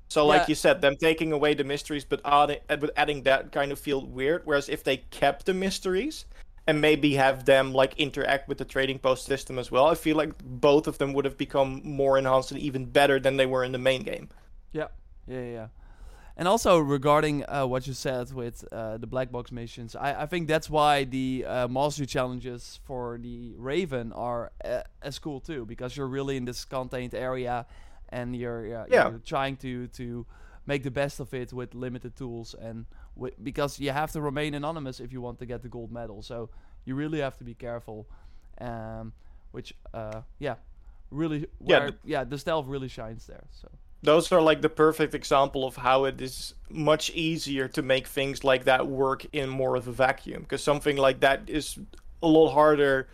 So, 0.09 0.25
like 0.25 0.47
Yeah. 0.47 0.49
you 0.49 0.55
said, 0.55 0.81
them 0.81 0.95
taking 0.97 1.31
away 1.31 1.53
the 1.53 1.63
mysteries, 1.63 2.03
but 2.05 2.21
adding 2.25 2.59
uh, 2.69 2.77
but 2.77 2.91
adding 2.97 3.23
that 3.23 3.51
kind 3.51 3.71
of 3.71 3.79
feel 3.79 4.05
weird. 4.05 4.41
Whereas 4.45 4.69
if 4.69 4.83
they 4.83 4.97
kept 4.97 5.45
the 5.45 5.53
mysteries 5.53 6.25
and 6.67 6.81
maybe 6.81 7.13
have 7.15 7.45
them 7.45 7.73
like 7.73 7.93
interact 7.97 8.47
with 8.49 8.57
the 8.57 8.65
trading 8.65 8.99
post 8.99 9.25
system 9.25 9.59
as 9.59 9.71
well, 9.71 9.85
I 9.87 9.95
feel 9.95 10.17
like 10.17 10.33
both 10.43 10.87
of 10.87 10.97
them 10.97 11.13
would 11.13 11.25
have 11.25 11.37
become 11.37 11.81
more 11.83 12.17
enhanced 12.17 12.51
and 12.51 12.59
even 12.59 12.85
better 12.85 13.19
than 13.19 13.37
they 13.37 13.45
were 13.45 13.63
in 13.63 13.71
the 13.71 13.77
main 13.77 14.03
game. 14.03 14.29
Yeah, 14.71 14.87
yeah, 15.27 15.41
yeah. 15.43 15.67
And 16.39 16.47
also 16.47 16.79
regarding 16.79 17.43
uh, 17.49 17.65
what 17.67 17.85
you 17.85 17.93
said 17.93 18.31
with 18.31 18.63
uh, 18.71 18.97
the 18.97 19.07
black 19.07 19.29
box 19.29 19.51
missions, 19.51 19.93
I, 19.93 20.21
I 20.23 20.25
think 20.25 20.47
that's 20.47 20.69
why 20.69 21.03
the 21.03 21.43
uh, 21.45 21.67
mastery 21.67 22.05
challenges 22.05 22.79
for 22.85 23.19
the 23.21 23.53
Raven 23.57 24.13
are 24.13 24.51
uh, 24.63 24.83
as 25.01 25.19
cool 25.19 25.41
too, 25.41 25.65
because 25.65 25.97
you're 25.97 26.07
really 26.07 26.37
in 26.37 26.45
this 26.45 26.63
contained 26.63 27.13
area, 27.13 27.65
and 28.17 28.35
you're 28.35 28.65
yeah, 28.65 28.85
Yeah. 28.89 29.09
you're 29.09 29.19
trying 29.25 29.57
to 29.57 29.87
to 29.87 30.25
make 30.65 30.83
the 30.83 30.91
best 30.91 31.19
of 31.19 31.33
it 31.33 31.51
with 31.51 31.75
limited 31.75 32.15
tools, 32.15 32.55
and 32.67 32.85
wi- 33.17 33.35
because 33.43 33.77
you 33.83 33.91
have 33.91 34.11
to 34.13 34.21
remain 34.21 34.53
anonymous 34.53 35.01
if 35.01 35.11
you 35.11 35.21
want 35.21 35.39
to 35.39 35.45
get 35.45 35.61
the 35.61 35.69
gold 35.69 35.91
medal, 35.91 36.21
so 36.21 36.49
you 36.85 36.95
really 36.95 37.19
have 37.19 37.37
to 37.39 37.43
be 37.43 37.53
careful. 37.53 38.07
Um, 38.61 39.11
which 39.51 39.73
uh, 39.93 40.21
yeah, 40.39 40.55
really 41.11 41.39
Yeah, 41.39 41.79
where, 41.79 41.91
yeah, 42.05 42.23
the 42.23 42.37
stealth 42.37 42.67
really 42.67 42.87
shines 42.89 43.25
there. 43.27 43.43
So. 43.51 43.67
Those 44.01 44.31
are 44.31 44.41
like 44.41 44.61
the 44.61 44.69
perfect 44.69 45.13
example 45.13 45.65
of 45.65 45.75
how 45.75 46.05
it 46.05 46.21
is 46.21 46.53
much 46.69 47.09
easier 47.11 47.67
to 47.67 47.81
make 47.81 48.07
things 48.07 48.43
like 48.43 48.63
that 48.65 48.87
work 48.87 49.25
in 49.33 49.49
more 49.49 49.75
of 49.75 49.87
a 49.87 49.91
vacuum 49.91 50.43
because 50.43 50.63
something 50.63 50.97
like 50.97 51.19
that 51.19 51.41
is 51.47 51.77
a 52.23 52.27
lot 52.27 52.51
harder 52.51 53.07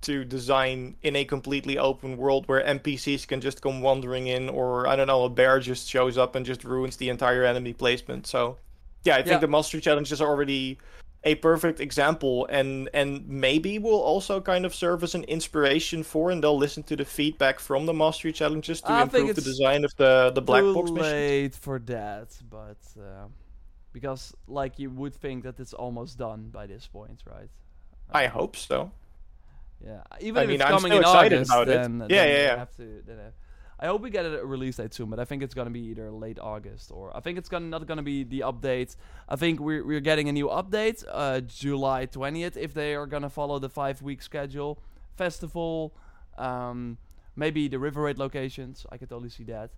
to 0.00 0.24
design 0.24 0.94
in 1.02 1.16
a 1.16 1.24
completely 1.24 1.76
open 1.76 2.16
world 2.16 2.46
where 2.46 2.62
NPCs 2.64 3.26
can 3.26 3.40
just 3.40 3.60
come 3.62 3.80
wandering 3.80 4.28
in 4.28 4.48
or 4.48 4.86
I 4.86 4.94
don't 4.94 5.08
know 5.08 5.24
a 5.24 5.28
bear 5.28 5.58
just 5.58 5.88
shows 5.88 6.16
up 6.16 6.36
and 6.36 6.46
just 6.46 6.62
ruins 6.62 6.96
the 6.96 7.08
entire 7.08 7.44
enemy 7.44 7.72
placement. 7.72 8.26
So 8.26 8.58
yeah, 9.04 9.14
I 9.14 9.18
think 9.18 9.32
Yeah. 9.32 9.38
the 9.38 9.48
mastery 9.48 9.80
challenges 9.80 10.20
are 10.20 10.28
already 10.28 10.78
a 11.24 11.34
perfect 11.36 11.80
example 11.80 12.46
and 12.46 12.88
and 12.94 13.28
maybe 13.28 13.78
will 13.78 14.00
also 14.00 14.40
kind 14.40 14.64
of 14.64 14.74
serve 14.74 15.02
as 15.02 15.14
an 15.14 15.24
inspiration 15.24 16.02
for 16.02 16.30
and 16.30 16.42
they'll 16.42 16.56
listen 16.56 16.82
to 16.84 16.96
the 16.96 17.04
feedback 17.04 17.58
from 17.60 17.86
the 17.86 17.92
mastery 17.94 18.32
challenges 18.32 18.80
to 18.82 18.92
I 18.92 19.02
improve 19.02 19.34
the 19.34 19.40
design 19.42 19.84
of 19.84 19.94
the 19.96 20.30
the 20.34 20.42
black 20.42 20.64
too 20.64 20.72
box 20.72 20.90
mission. 20.90 21.12
late 21.12 21.54
for 21.54 21.78
that, 21.80 22.36
but 22.48 22.78
uh, 22.98 23.26
because 23.92 24.34
like 24.46 24.78
you 24.78 24.90
would 24.90 25.14
think 25.14 25.44
that 25.44 25.58
it's 25.60 25.72
almost 25.74 26.18
done 26.18 26.50
by 26.50 26.66
this 26.66 26.86
point, 26.86 27.22
right? 27.26 27.50
I 28.10 28.26
hope 28.26 28.56
so. 28.56 28.92
Yeah, 29.84 30.02
even 30.20 30.42
I 30.42 30.44
if 30.44 30.48
mean, 30.48 30.60
it's 30.60 30.64
I'm 30.64 30.74
coming 30.74 30.92
still 30.92 30.98
in 30.98 31.02
excited 31.02 31.42
August, 31.42 31.50
about 31.50 31.68
it. 31.68 31.82
then 31.82 31.98
Yeah, 32.08 32.24
then 32.24 32.28
yeah, 32.28 32.42
yeah. 32.42 32.56
Have 32.56 32.76
to, 32.76 33.02
then, 33.06 33.18
uh, 33.18 33.30
I 33.80 33.86
hope 33.86 34.02
we 34.02 34.10
get 34.10 34.24
a 34.24 34.44
release 34.44 34.76
date 34.76 34.92
soon, 34.92 35.08
but 35.08 35.20
I 35.20 35.24
think 35.24 35.42
it's 35.42 35.54
gonna 35.54 35.70
be 35.70 35.86
either 35.90 36.10
late 36.10 36.38
August 36.40 36.90
or 36.92 37.16
I 37.16 37.20
think 37.20 37.38
it's 37.38 37.48
gonna 37.48 37.66
not 37.66 37.86
gonna 37.86 38.02
be 38.02 38.24
the 38.24 38.40
update. 38.40 38.96
I 39.28 39.36
think 39.36 39.60
we're 39.60 39.84
we're 39.84 40.00
getting 40.00 40.28
a 40.28 40.32
new 40.32 40.48
update, 40.48 41.04
uh, 41.10 41.40
July 41.40 42.06
twentieth, 42.06 42.56
if 42.56 42.74
they 42.74 42.94
are 42.94 43.06
gonna 43.06 43.30
follow 43.30 43.58
the 43.58 43.68
five 43.68 44.02
week 44.02 44.20
schedule. 44.22 44.82
Festival, 45.16 45.94
um, 46.36 46.98
maybe 47.34 47.68
the 47.68 47.78
River 47.78 48.02
Raid 48.02 48.18
locations. 48.18 48.86
I 48.90 48.98
could 48.98 49.08
totally 49.08 49.30
see 49.30 49.44
that. 49.44 49.70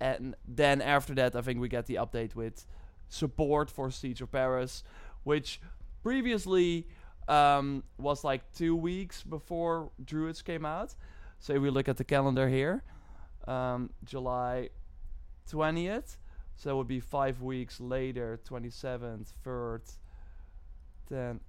And 0.00 0.34
then 0.46 0.82
after 0.82 1.14
that, 1.14 1.36
I 1.36 1.40
think 1.40 1.60
we 1.60 1.68
get 1.68 1.86
the 1.86 1.94
update 1.94 2.34
with 2.34 2.66
support 3.08 3.70
for 3.70 3.90
Siege 3.90 4.20
of 4.20 4.32
Paris, 4.32 4.82
which 5.24 5.60
previously 6.02 6.88
um, 7.28 7.84
was 7.98 8.24
like 8.24 8.52
two 8.52 8.74
weeks 8.74 9.22
before 9.22 9.92
Druids 10.04 10.42
came 10.42 10.66
out. 10.66 10.94
So 11.38 11.54
if 11.54 11.62
we 11.62 11.70
look 11.70 11.88
at 11.88 11.96
the 11.96 12.04
calendar 12.04 12.48
here, 12.48 12.82
um, 13.46 13.90
July 14.04 14.70
20th. 15.50 16.16
So 16.56 16.68
that 16.68 16.76
would 16.76 16.88
be 16.88 17.00
five 17.00 17.40
weeks 17.42 17.80
later, 17.80 18.38
27th, 18.48 19.32
3rd, 19.44 19.80
then 21.08 21.40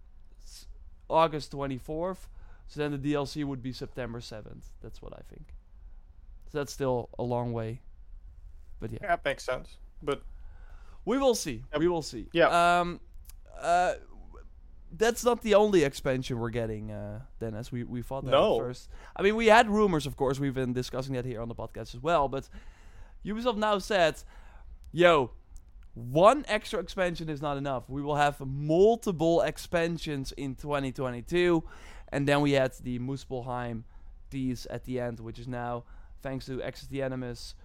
August 1.09 1.51
24th. 1.51 2.27
So 2.67 2.79
then 2.79 2.91
the 2.99 3.13
DLC 3.13 3.43
would 3.43 3.61
be 3.61 3.71
September 3.71 4.19
7th. 4.19 4.63
That's 4.81 5.01
what 5.01 5.13
I 5.13 5.21
think. 5.29 5.53
So 6.51 6.57
that's 6.59 6.73
still 6.73 7.09
a 7.19 7.23
long 7.23 7.53
way. 7.53 7.81
But 8.79 8.91
yeah. 8.91 8.99
Yeah, 9.01 9.07
that 9.09 9.25
makes 9.25 9.43
sense. 9.43 9.77
But 10.01 10.23
We 11.05 11.17
will 11.17 11.35
see. 11.35 11.63
Yep. 11.71 11.79
We 11.79 11.87
will 11.87 12.01
see. 12.01 12.27
Yeah. 12.33 12.79
Um, 12.79 12.99
uh, 13.59 13.95
that's 14.97 15.23
not 15.25 15.41
the 15.41 15.55
only 15.55 15.83
expansion 15.83 16.39
we're 16.39 16.49
getting, 16.49 16.91
uh, 16.91 17.21
Dennis. 17.39 17.71
We 17.71 17.83
we 17.83 18.01
thought 18.01 18.25
that 18.25 18.31
No. 18.31 18.55
at 18.55 18.59
first. 18.67 18.89
I 19.15 19.21
mean, 19.23 19.35
we 19.35 19.47
had 19.47 19.69
rumors, 19.69 20.05
of 20.05 20.15
course. 20.15 20.39
We've 20.39 20.53
been 20.53 20.73
discussing 20.73 21.15
that 21.15 21.25
here 21.25 21.41
on 21.41 21.47
the 21.49 21.55
podcast 21.55 21.95
as 21.95 22.01
well. 22.01 22.27
But 22.27 22.47
Ubisoft 23.25 23.57
now 23.57 23.77
said, 23.79 24.23
"Yo, 24.91 25.31
one 25.93 26.43
extra 26.47 26.79
expansion 26.79 27.29
is 27.29 27.41
not 27.41 27.57
enough. 27.57 27.89
We 27.89 28.01
will 28.01 28.15
have 28.15 28.39
multiple 28.39 29.41
expansions 29.41 30.31
in 30.33 30.55
2022." 30.55 31.63
And 32.11 32.27
then 32.27 32.41
we 32.41 32.51
had 32.51 32.73
the 32.83 32.99
Muspelheim 32.99 33.83
tease 34.29 34.65
at 34.67 34.83
the 34.85 34.99
end, 34.99 35.19
which 35.19 35.39
is 35.39 35.47
now, 35.47 35.83
thanks 36.21 36.45
to 36.45 36.61
Access 36.61 36.87
the 36.89 37.01
Animus, 37.01 37.55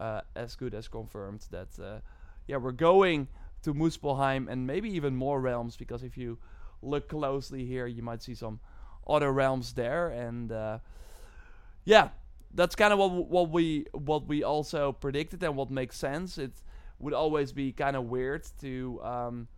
uh, 0.00 0.22
as 0.34 0.56
good 0.56 0.74
as 0.74 0.88
confirmed 0.88 1.46
that 1.50 1.68
uh, 1.78 2.00
yeah 2.48 2.56
we're 2.56 2.72
going 2.72 3.28
to 3.62 3.72
Muspelheim 3.74 4.48
and 4.50 4.66
maybe 4.66 4.90
even 4.90 5.14
more 5.14 5.40
realms 5.40 5.76
because 5.76 6.02
if 6.02 6.16
you 6.16 6.38
look 6.82 7.08
closely 7.08 7.64
here 7.64 7.86
you 7.86 8.02
might 8.02 8.22
see 8.22 8.34
some 8.34 8.60
other 9.06 9.32
realms 9.32 9.72
there, 9.72 10.08
and 10.08 10.52
uh, 10.52 10.78
yeah, 11.84 12.10
that's 12.54 12.74
kind 12.74 12.92
of 12.92 12.98
what 12.98 13.10
what 13.28 13.50
we 13.50 13.86
what 13.92 14.26
we 14.26 14.42
also 14.42 14.92
predicted 14.92 15.42
and 15.42 15.56
what 15.56 15.70
makes 15.70 15.96
sense. 15.96 16.38
It 16.38 16.52
would 16.98 17.14
always 17.14 17.52
be 17.52 17.72
kind 17.72 17.96
of 17.96 18.04
weird 18.04 18.46
to 18.60 19.00
um, 19.02 19.48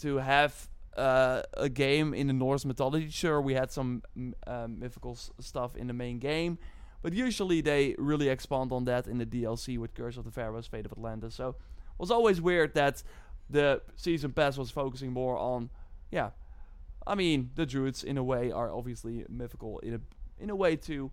to 0.00 0.16
have 0.16 0.68
uh, 0.96 1.42
a 1.54 1.68
game 1.68 2.14
in 2.14 2.26
the 2.26 2.32
Norse 2.32 2.64
mythology. 2.64 3.08
Sure, 3.10 3.40
we 3.40 3.54
had 3.54 3.70
some 3.70 4.02
uh, 4.46 4.66
mythical 4.68 5.12
s- 5.12 5.30
stuff 5.40 5.76
in 5.76 5.86
the 5.86 5.92
main 5.92 6.18
game, 6.18 6.58
but 7.02 7.12
usually 7.12 7.60
they 7.60 7.94
really 7.98 8.28
expand 8.28 8.72
on 8.72 8.84
that 8.84 9.06
in 9.06 9.18
the 9.18 9.26
DLC 9.26 9.78
with 9.78 9.94
Curse 9.94 10.16
of 10.16 10.24
the 10.24 10.30
Pharaohs, 10.30 10.66
Fate 10.66 10.86
of 10.86 10.92
Atlantis. 10.92 11.34
So 11.34 11.50
it 11.50 11.54
was 11.98 12.10
always 12.10 12.40
weird 12.40 12.74
that 12.74 13.02
the 13.48 13.82
season 13.96 14.32
pass 14.32 14.56
was 14.58 14.70
focusing 14.70 15.12
more 15.12 15.36
on, 15.38 15.70
yeah, 16.10 16.30
I 17.06 17.14
mean 17.14 17.50
the 17.54 17.66
druids 17.66 18.04
in 18.04 18.18
a 18.18 18.22
way 18.22 18.50
are 18.50 18.72
obviously 18.72 19.24
mythical 19.28 19.78
in 19.80 19.94
a 19.94 20.00
in 20.42 20.50
a 20.50 20.56
way 20.56 20.76
too, 20.76 21.10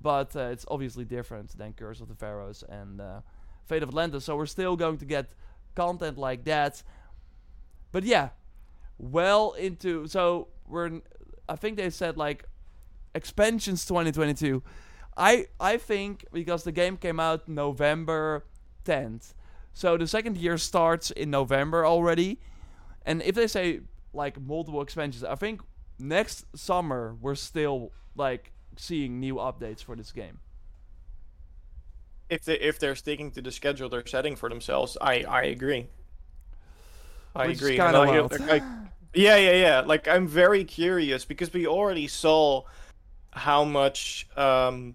but 0.00 0.34
uh, 0.36 0.50
it's 0.52 0.64
obviously 0.68 1.04
different 1.04 1.56
than 1.56 1.72
Curse 1.72 2.00
of 2.00 2.08
the 2.08 2.14
Pharaohs 2.14 2.64
and 2.68 3.00
uh, 3.00 3.20
Fate 3.64 3.82
of 3.82 3.88
Atlantis. 3.88 4.24
So 4.24 4.36
we're 4.36 4.46
still 4.46 4.76
going 4.76 4.98
to 4.98 5.04
get 5.04 5.34
content 5.74 6.18
like 6.18 6.44
that, 6.44 6.82
but 7.92 8.04
yeah, 8.04 8.30
well 8.98 9.52
into 9.52 10.06
so 10.06 10.48
we're 10.66 11.00
I 11.48 11.56
think 11.56 11.76
they 11.76 11.90
said 11.90 12.16
like 12.16 12.44
expansions 13.14 13.84
2022. 13.84 14.62
I 15.16 15.46
I 15.60 15.76
think 15.76 16.24
because 16.32 16.64
the 16.64 16.72
game 16.72 16.96
came 16.96 17.20
out 17.20 17.48
November 17.48 18.44
10th. 18.84 19.34
So 19.74 19.96
the 19.96 20.06
second 20.06 20.36
year 20.36 20.58
starts 20.58 21.10
in 21.10 21.30
November 21.30 21.86
already. 21.86 22.40
And 23.04 23.22
if 23.22 23.34
they 23.34 23.46
say 23.46 23.80
like 24.12 24.40
multiple 24.40 24.82
expansions, 24.82 25.24
I 25.24 25.34
think 25.34 25.60
next 25.98 26.46
summer 26.56 27.16
we're 27.20 27.34
still 27.34 27.92
like 28.16 28.52
seeing 28.76 29.20
new 29.20 29.36
updates 29.36 29.82
for 29.82 29.96
this 29.96 30.12
game. 30.12 30.40
If 32.28 32.44
they 32.44 32.58
if 32.58 32.78
they're 32.78 32.96
sticking 32.96 33.30
to 33.32 33.42
the 33.42 33.52
schedule 33.52 33.88
they're 33.88 34.06
setting 34.06 34.36
for 34.36 34.48
themselves, 34.48 34.96
I 35.00 35.22
I 35.24 35.42
agree. 35.44 35.88
I 37.34 37.46
Which 37.48 37.58
agree. 37.58 37.80
I- 37.80 37.92
wild. 37.92 38.38
like, 38.40 38.62
yeah, 39.14 39.36
yeah, 39.36 39.52
yeah. 39.52 39.80
Like 39.80 40.08
I'm 40.08 40.26
very 40.26 40.64
curious 40.64 41.24
because 41.24 41.52
we 41.52 41.66
already 41.66 42.06
saw 42.08 42.62
how 43.32 43.64
much 43.64 44.26
um 44.36 44.94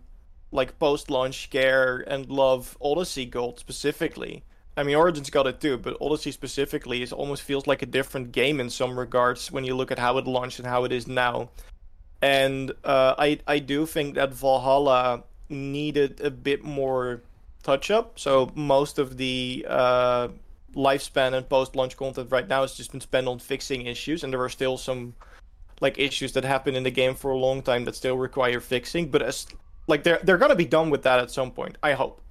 like 0.51 0.79
post-launch 0.79 1.49
care 1.49 2.03
and 2.07 2.29
love 2.29 2.77
Odyssey 2.79 3.25
Gold 3.25 3.59
specifically. 3.59 4.43
I 4.77 4.83
mean, 4.83 4.95
Origins 4.95 5.31
got 5.31 5.47
it 5.47 5.59
too, 5.59 5.77
but 5.77 5.97
Odyssey 5.99 6.31
specifically 6.31 7.01
is 7.01 7.11
almost 7.11 7.41
feels 7.41 7.65
like 7.65 7.81
a 7.81 7.87
different 7.87 8.31
game 8.31 8.59
in 8.59 8.69
some 8.69 8.97
regards 8.97 9.51
when 9.51 9.63
you 9.63 9.75
look 9.75 9.91
at 9.91 9.97
how 9.97 10.19
it 10.19 10.27
launched 10.27 10.59
and 10.59 10.67
how 10.67 10.83
it 10.83 10.91
is 10.91 11.07
now. 11.07 11.49
And 12.21 12.71
uh, 12.83 13.15
I 13.17 13.39
I 13.47 13.57
do 13.57 13.87
think 13.87 14.15
that 14.15 14.33
Valhalla 14.33 15.23
needed 15.49 16.21
a 16.21 16.29
bit 16.29 16.63
more 16.63 17.23
touch 17.63 17.89
up. 17.89 18.19
So 18.19 18.51
most 18.53 18.99
of 18.99 19.17
the 19.17 19.65
uh, 19.67 20.27
lifespan 20.75 21.33
and 21.33 21.49
post-launch 21.49 21.97
content 21.97 22.31
right 22.31 22.47
now 22.47 22.61
has 22.61 22.75
just 22.75 22.91
been 22.91 23.01
spent 23.01 23.27
on 23.27 23.39
fixing 23.39 23.87
issues, 23.87 24.23
and 24.23 24.31
there 24.31 24.41
are 24.41 24.49
still 24.49 24.77
some 24.77 25.15
like 25.81 25.97
issues 25.97 26.33
that 26.33 26.43
happen 26.43 26.75
in 26.75 26.83
the 26.83 26.91
game 26.91 27.15
for 27.15 27.31
a 27.31 27.37
long 27.37 27.61
time 27.61 27.85
that 27.85 27.95
still 27.95 28.17
require 28.17 28.59
fixing. 28.59 29.09
But 29.09 29.23
as 29.23 29.47
like 29.87 30.03
they're 30.03 30.19
they're 30.23 30.37
gonna 30.37 30.55
be 30.55 30.65
done 30.65 30.91
with 30.91 31.01
that 31.01 31.19
at 31.19 31.31
some 31.31 31.49
point, 31.49 31.77
I 31.81 31.93
hope. 31.93 32.21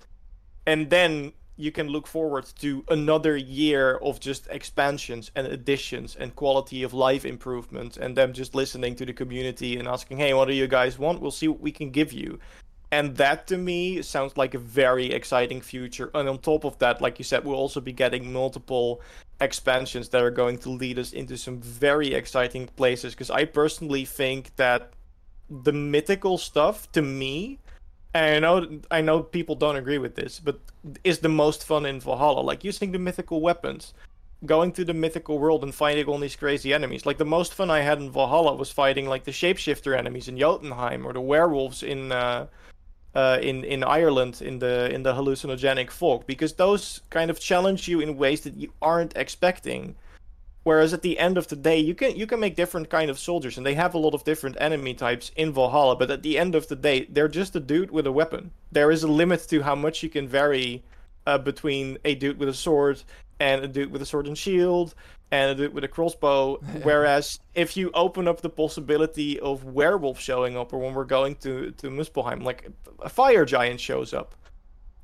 And 0.64 0.90
then 0.90 1.32
you 1.56 1.72
can 1.72 1.88
look 1.88 2.06
forward 2.06 2.44
to 2.58 2.84
another 2.88 3.36
year 3.36 3.96
of 3.96 4.20
just 4.20 4.46
expansions 4.48 5.30
and 5.34 5.46
additions 5.46 6.14
and 6.16 6.36
quality 6.36 6.82
of 6.82 6.92
life 6.92 7.24
improvements 7.24 7.96
and 7.96 8.16
them 8.16 8.32
just 8.32 8.54
listening 8.54 8.94
to 8.96 9.06
the 9.06 9.12
community 9.12 9.78
and 9.78 9.88
asking, 9.88 10.18
hey, 10.18 10.34
what 10.34 10.48
do 10.48 10.54
you 10.54 10.66
guys 10.66 10.98
want? 10.98 11.20
We'll 11.20 11.30
see 11.30 11.48
what 11.48 11.60
we 11.60 11.72
can 11.72 11.90
give 11.90 12.12
you. 12.12 12.38
And 12.92 13.16
that 13.16 13.46
to 13.48 13.56
me 13.56 14.02
sounds 14.02 14.36
like 14.36 14.54
a 14.54 14.58
very 14.58 15.06
exciting 15.12 15.60
future. 15.60 16.10
And 16.14 16.28
on 16.28 16.38
top 16.38 16.64
of 16.64 16.78
that, 16.78 17.00
like 17.00 17.18
you 17.18 17.24
said, 17.24 17.44
we'll 17.44 17.56
also 17.56 17.80
be 17.80 17.92
getting 17.92 18.32
multiple 18.32 19.00
expansions 19.40 20.08
that 20.10 20.22
are 20.22 20.30
going 20.30 20.58
to 20.58 20.70
lead 20.70 20.98
us 20.98 21.12
into 21.12 21.36
some 21.36 21.60
very 21.60 22.14
exciting 22.14 22.68
places. 22.76 23.14
Because 23.14 23.30
I 23.30 23.44
personally 23.44 24.04
think 24.04 24.54
that 24.56 24.92
the 25.50 25.72
mythical 25.72 26.38
stuff, 26.38 26.90
to 26.92 27.02
me, 27.02 27.58
I 28.16 28.38
know 28.38 28.80
I 28.90 29.00
know 29.00 29.22
people 29.22 29.54
don't 29.54 29.76
agree 29.76 29.98
with 29.98 30.14
this, 30.14 30.40
but 30.40 30.58
is 31.04 31.18
the 31.20 31.28
most 31.28 31.64
fun 31.64 31.86
in 31.86 32.00
Valhalla. 32.00 32.40
Like 32.40 32.64
using 32.64 32.92
the 32.92 32.98
mythical 32.98 33.40
weapons, 33.40 33.94
going 34.44 34.72
through 34.72 34.86
the 34.86 34.94
mythical 34.94 35.38
world 35.38 35.62
and 35.62 35.74
fighting 35.74 36.06
all 36.06 36.18
these 36.18 36.36
crazy 36.36 36.74
enemies. 36.74 37.06
Like 37.06 37.18
the 37.18 37.24
most 37.24 37.54
fun 37.54 37.70
I 37.70 37.80
had 37.80 37.98
in 37.98 38.10
Valhalla 38.10 38.54
was 38.54 38.70
fighting 38.70 39.06
like 39.06 39.24
the 39.24 39.30
shapeshifter 39.30 39.96
enemies 39.96 40.28
in 40.28 40.38
Jotunheim 40.38 41.06
or 41.06 41.12
the 41.12 41.20
werewolves 41.20 41.82
in 41.82 42.12
uh, 42.12 42.46
uh, 43.14 43.38
in 43.40 43.64
in 43.64 43.82
Ireland 43.82 44.42
in 44.42 44.58
the 44.58 44.92
in 44.92 45.02
the 45.02 45.14
hallucinogenic 45.14 45.90
fog 45.90 46.26
because 46.26 46.54
those 46.54 47.00
kind 47.10 47.30
of 47.30 47.40
challenge 47.40 47.88
you 47.88 48.00
in 48.00 48.16
ways 48.16 48.42
that 48.42 48.54
you 48.54 48.72
aren't 48.82 49.16
expecting. 49.16 49.96
Whereas 50.66 50.92
at 50.92 51.02
the 51.02 51.16
end 51.20 51.38
of 51.38 51.46
the 51.46 51.54
day, 51.54 51.78
you 51.78 51.94
can 51.94 52.16
you 52.16 52.26
can 52.26 52.40
make 52.40 52.56
different 52.56 52.90
kind 52.90 53.08
of 53.08 53.20
soldiers, 53.20 53.56
and 53.56 53.64
they 53.64 53.74
have 53.74 53.94
a 53.94 53.98
lot 53.98 54.14
of 54.14 54.24
different 54.24 54.56
enemy 54.58 54.94
types 54.94 55.30
in 55.36 55.52
Valhalla. 55.52 55.94
But 55.94 56.10
at 56.10 56.24
the 56.24 56.36
end 56.36 56.56
of 56.56 56.66
the 56.66 56.74
day, 56.74 57.06
they're 57.08 57.28
just 57.28 57.54
a 57.54 57.60
dude 57.60 57.92
with 57.92 58.04
a 58.04 58.10
weapon. 58.10 58.50
There 58.72 58.90
is 58.90 59.04
a 59.04 59.06
limit 59.06 59.46
to 59.50 59.62
how 59.62 59.76
much 59.76 60.02
you 60.02 60.08
can 60.08 60.26
vary 60.26 60.82
uh, 61.24 61.38
between 61.38 61.98
a 62.04 62.16
dude 62.16 62.40
with 62.40 62.48
a 62.48 62.52
sword 62.52 63.00
and 63.38 63.62
a 63.64 63.68
dude 63.68 63.92
with 63.92 64.02
a 64.02 64.06
sword 64.06 64.26
and 64.26 64.36
shield 64.36 64.96
and 65.30 65.52
a 65.52 65.54
dude 65.54 65.72
with 65.72 65.84
a 65.84 65.88
crossbow. 65.88 66.56
Whereas 66.82 67.38
if 67.54 67.76
you 67.76 67.92
open 67.94 68.26
up 68.26 68.40
the 68.40 68.50
possibility 68.50 69.38
of 69.38 69.62
werewolf 69.62 70.18
showing 70.18 70.56
up, 70.56 70.72
or 70.72 70.80
when 70.80 70.94
we're 70.94 71.04
going 71.04 71.36
to 71.46 71.70
to 71.80 71.90
Muspelheim, 71.90 72.42
like 72.42 72.68
a 72.98 73.08
fire 73.08 73.44
giant 73.44 73.78
shows 73.78 74.12
up, 74.12 74.34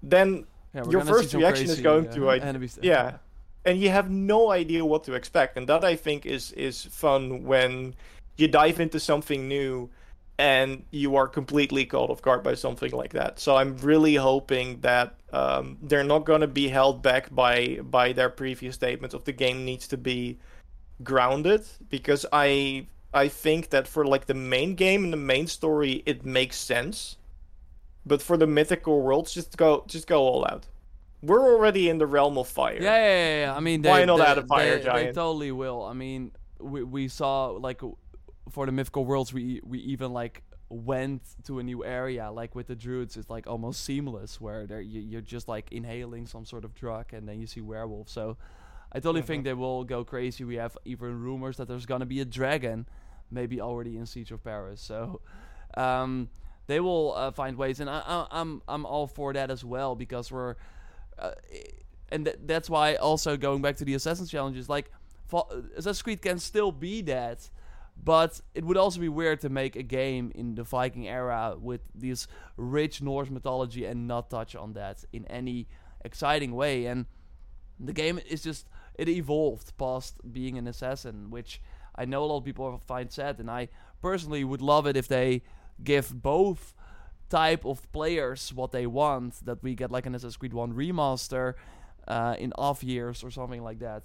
then 0.03 0.45
Yeah, 0.75 0.91
your 0.91 1.05
first 1.05 1.33
reaction 1.35 1.71
is 1.71 1.81
going 1.81 2.09
uh, 2.09 2.15
to 2.15 2.31
I, 2.31 2.39
enemies. 2.39 2.81
yeah 2.83 3.19
and 3.65 3.81
you 3.81 3.91
have 3.91 4.11
no 4.11 4.51
idea 4.51 4.85
what 4.85 5.05
to 5.05 5.15
expect. 5.15 5.57
And 5.57 5.69
that 5.69 5.85
i 5.85 5.97
think 5.97 6.27
is 6.27 6.53
is 6.53 6.85
fun 6.85 7.45
when 7.45 7.95
you 8.37 8.49
dive 8.49 8.81
into 8.81 8.99
something 8.99 9.49
new 9.49 9.91
and 10.39 10.83
you 10.91 11.15
are 11.17 11.29
completely 11.29 11.85
caught 11.85 12.11
off 12.11 12.23
guard 12.23 12.43
by 12.43 12.55
something 12.55 12.91
like 12.93 13.13
that. 13.13 13.39
So 13.39 13.57
i'm 13.57 13.77
really 13.79 14.17
hoping 14.17 14.81
that 14.81 15.15
um, 15.33 15.79
they're 15.83 16.05
not 16.05 16.25
going 16.25 16.43
to 16.43 16.47
be 16.47 16.69
held 16.69 17.03
back 17.03 17.35
by 17.35 17.79
by 17.83 18.13
their 18.13 18.31
previous 18.31 18.75
statements 18.75 19.15
of 19.15 19.25
the 19.25 19.33
game 19.33 19.65
needs 19.65 19.89
to 19.89 19.97
be 19.97 20.39
grounded 21.03 21.65
because 21.89 22.25
i 22.33 22.87
i 23.13 23.27
think 23.27 23.71
that 23.71 23.89
for 23.89 24.05
like 24.05 24.27
the 24.27 24.35
main 24.35 24.75
game 24.75 25.05
and 25.05 25.13
the 25.13 25.25
main 25.35 25.47
story 25.47 26.03
it 26.07 26.25
makes 26.25 26.57
sense. 26.57 27.17
But 28.05 28.21
for 28.21 28.37
the 28.37 28.49
mythical 28.49 29.01
worlds 29.01 29.33
just 29.33 29.57
go 29.57 29.85
just 29.87 30.07
go 30.09 30.23
all 30.23 30.45
out 30.45 30.67
we're 31.23 31.55
already 31.55 31.89
in 31.89 31.99
the 31.99 32.07
realm 32.07 32.37
of 32.37 32.49
fire 32.49 32.79
Yeah, 32.81 32.97
yeah, 32.97 33.41
yeah. 33.45 33.57
I 33.57 33.61
mean, 33.61 33.83
they, 33.83 33.89
Why 33.89 34.05
not 34.05 34.19
they, 34.19 34.25
add 34.25 34.39
a 34.39 34.47
fire 34.47 34.79
they, 34.79 35.07
They 35.07 35.13
totally 35.13 35.53
will. 35.53 35.85
I 35.85 35.93
mean, 35.93 36.33
we 36.59 36.83
we 36.83 37.09
saw 37.09 37.47
like 37.51 37.81
for 38.51 38.67
the 38.67 38.73
mythical 38.73 39.05
worlds, 39.05 39.33
we 39.33 39.61
we 39.65 39.79
even 39.79 40.13
like 40.13 40.43
went 40.69 41.23
to 41.45 41.61
a 41.61 41.63
new 41.63 41.85
area. 41.85 42.31
Like 42.31 42.55
with 42.55 42.67
the 42.67 42.75
druids, 42.75 43.17
it's 43.17 43.31
like 43.31 43.47
almost 43.47 43.85
seamless, 43.85 44.41
where 44.41 44.67
they're 44.67 44.81
you, 44.81 45.01
you're 45.01 45.21
just 45.21 45.47
like 45.47 45.71
inhaling 45.71 46.27
some 46.27 46.45
sort 46.45 46.65
of 46.65 46.75
drug, 46.75 47.13
and 47.13 47.29
then 47.29 47.41
you 47.41 47.47
see 47.47 47.61
werewolves. 47.61 48.13
So 48.13 48.37
I 48.91 48.99
totally 48.99 49.23
think 49.23 49.45
they 49.45 49.55
will 49.55 49.85
go 49.85 50.05
crazy. 50.05 50.43
We 50.45 50.57
have 50.57 50.77
even 50.85 51.21
rumors 51.21 51.57
that 51.59 51.69
there's 51.69 51.87
gonna 51.87 52.07
be 52.07 52.21
a 52.21 52.25
dragon, 52.25 52.89
maybe 53.31 53.61
already 53.61 53.97
in 53.97 54.07
Siege 54.07 54.33
of 54.33 54.43
Paris. 54.43 54.81
So. 54.81 55.21
Um, 55.75 56.29
they 56.67 56.81
will 56.81 57.15
uh, 57.17 57.31
find 57.33 57.57
ways, 57.57 57.81
and 57.81 57.91
I, 57.91 58.03
I, 58.07 58.27
I'm 58.31 58.63
I'm 58.69 58.87
all 58.87 59.07
for 59.07 59.33
that 59.33 59.51
as 59.51 59.65
well 59.65 59.97
because 59.97 60.31
we're 60.31 60.55
uh, 61.23 61.33
and 62.11 62.27
th- 62.27 62.39
that's 62.45 62.69
why 62.69 62.95
also 62.97 63.37
going 63.37 63.63
back 63.63 63.77
to 63.77 63.85
the 63.85 63.95
Assassin's 63.95 64.31
challenges, 64.31 64.69
like 64.69 64.91
Fa- 65.27 65.45
Assassin's 65.77 66.03
Creed 66.03 66.23
can 66.23 66.39
still 66.39 66.73
be 66.73 67.01
that, 67.03 67.49
but 68.03 68.41
it 68.55 68.65
would 68.65 68.77
also 68.77 69.01
be 69.01 69.09
weird 69.09 69.41
to 69.41 69.49
make 69.49 69.77
a 69.77 69.83
game 69.83 70.33
in 70.35 70.55
the 70.55 70.65
Viking 70.65 71.09
era 71.09 71.57
with 71.59 71.81
this 71.95 72.27
rich 72.57 73.01
Norse 73.01 73.31
mythology 73.31 73.85
and 73.85 74.07
not 74.07 74.31
touch 74.31 74.55
on 74.55 74.75
that 74.75 75.05
in 75.13 75.25
any 75.27 75.69
exciting 76.05 76.55
way. 76.55 76.87
And 76.87 77.07
the 77.79 77.93
game 77.93 78.19
is 78.29 78.43
just 78.43 78.69
it 78.95 79.09
evolved 79.09 79.77
past 79.79 80.21
being 80.33 80.59
an 80.59 80.67
assassin, 80.67 81.31
which 81.31 81.61
I 81.95 82.05
know 82.05 82.25
a 82.25 82.27
lot 82.27 82.39
of 82.39 82.45
people 82.45 82.81
find 82.87 83.11
sad, 83.11 83.41
and 83.41 83.51
I 83.51 83.69
personally 84.01 84.45
would 84.45 84.63
love 84.63 84.87
it 84.87 84.97
if 84.97 85.09
they 85.09 85.43
give 85.83 86.23
both 86.23 86.75
type 87.33 87.65
of 87.65 87.91
players 87.93 88.53
what 88.53 88.71
they 88.73 88.87
want. 88.87 89.45
That 89.47 89.63
we 89.63 89.75
get 89.75 89.91
like 89.91 90.07
an 90.07 90.15
Assassin's 90.15 90.37
Creed 90.37 90.53
One 90.53 90.73
remaster 90.75 91.55
uh, 92.07 92.37
in 92.39 92.53
off 92.59 92.85
years 92.85 93.25
or 93.25 93.31
something 93.31 93.63
like 93.63 93.79
that. 93.79 94.03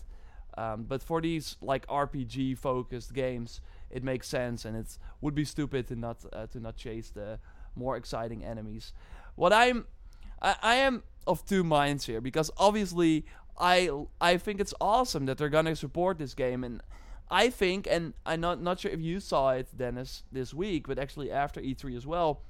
Um, 0.57 0.85
but 0.87 1.03
for 1.03 1.21
these 1.21 1.57
like 1.61 1.85
RPG 1.87 2.57
focused 2.57 3.13
games, 3.13 3.61
it 3.91 4.03
makes 4.03 4.27
sense, 4.27 4.65
and 4.65 4.75
it 4.75 4.97
would 5.21 5.35
be 5.35 5.45
stupid 5.45 5.87
to 5.89 5.95
not 5.95 6.17
uh, 6.33 6.47
to 6.47 6.59
not 6.59 6.77
chase 6.77 7.11
the 7.11 7.39
more 7.75 7.95
exciting 7.97 8.43
enemies. 8.43 8.93
What 9.35 9.53
I'm, 9.53 9.85
I, 10.41 10.55
I 10.61 10.75
am 10.75 11.03
of 11.27 11.45
two 11.45 11.63
minds 11.63 12.05
here 12.05 12.21
because 12.21 12.49
obviously 12.57 13.25
I 13.59 13.89
I 14.21 14.37
think 14.37 14.59
it's 14.59 14.73
awesome 14.79 15.25
that 15.27 15.37
they're 15.37 15.55
gonna 15.57 15.75
support 15.75 16.17
this 16.17 16.33
game, 16.33 16.63
and 16.63 16.81
I 17.29 17.49
think, 17.49 17.87
and 17.89 18.13
I'm 18.25 18.41
not 18.41 18.61
not 18.61 18.79
sure 18.79 18.91
if 18.91 19.01
you 19.01 19.19
saw 19.19 19.51
it, 19.51 19.67
Dennis, 19.77 20.23
this 20.31 20.53
week, 20.53 20.87
but 20.87 20.97
actually 20.97 21.29
after 21.29 21.61
E3 21.61 21.95
as 21.95 22.07
well. 22.07 22.41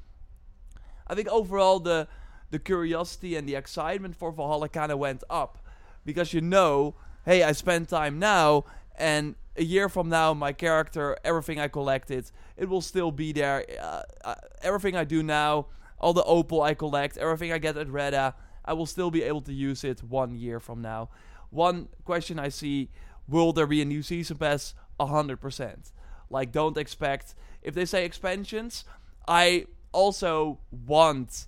I 1.07 1.15
think 1.15 1.27
overall 1.29 1.79
the 1.79 2.07
the 2.49 2.59
curiosity 2.59 3.35
and 3.35 3.47
the 3.47 3.55
excitement 3.55 4.15
for 4.15 4.31
Valhalla 4.31 4.69
kind 4.69 4.91
of 4.91 4.99
went 4.99 5.23
up 5.29 5.57
because 6.05 6.33
you 6.33 6.39
know, 6.39 6.95
hey, 7.25 7.43
I 7.43 7.51
spent 7.51 7.89
time 7.89 8.19
now, 8.19 8.63
and 8.97 9.35
a 9.57 9.63
year 9.63 9.89
from 9.89 10.07
now, 10.07 10.33
my 10.33 10.53
character, 10.53 11.17
everything 11.23 11.59
I 11.59 11.67
collected, 11.67 12.31
it 12.55 12.69
will 12.69 12.81
still 12.81 13.11
be 13.11 13.33
there. 13.33 13.65
Uh, 13.81 14.03
uh, 14.23 14.35
everything 14.61 14.95
I 14.95 15.03
do 15.03 15.21
now, 15.23 15.65
all 15.99 16.13
the 16.13 16.23
opal 16.23 16.61
I 16.61 16.73
collect, 16.73 17.17
everything 17.17 17.51
I 17.51 17.57
get 17.57 17.75
at 17.75 17.89
Reda, 17.89 18.35
I 18.63 18.73
will 18.73 18.85
still 18.85 19.11
be 19.11 19.23
able 19.23 19.41
to 19.41 19.53
use 19.53 19.83
it 19.83 20.03
one 20.03 20.35
year 20.35 20.59
from 20.59 20.81
now. 20.81 21.09
One 21.49 21.89
question 22.05 22.39
I 22.39 22.49
see 22.49 22.89
will 23.27 23.51
there 23.51 23.67
be 23.67 23.81
a 23.81 23.85
new 23.85 24.01
season 24.01 24.37
pass? 24.37 24.73
100%. 24.99 25.91
Like, 26.29 26.51
don't 26.51 26.77
expect. 26.77 27.35
If 27.61 27.73
they 27.73 27.85
say 27.85 28.05
expansions, 28.05 28.85
I 29.27 29.67
also 29.91 30.59
want. 30.71 31.47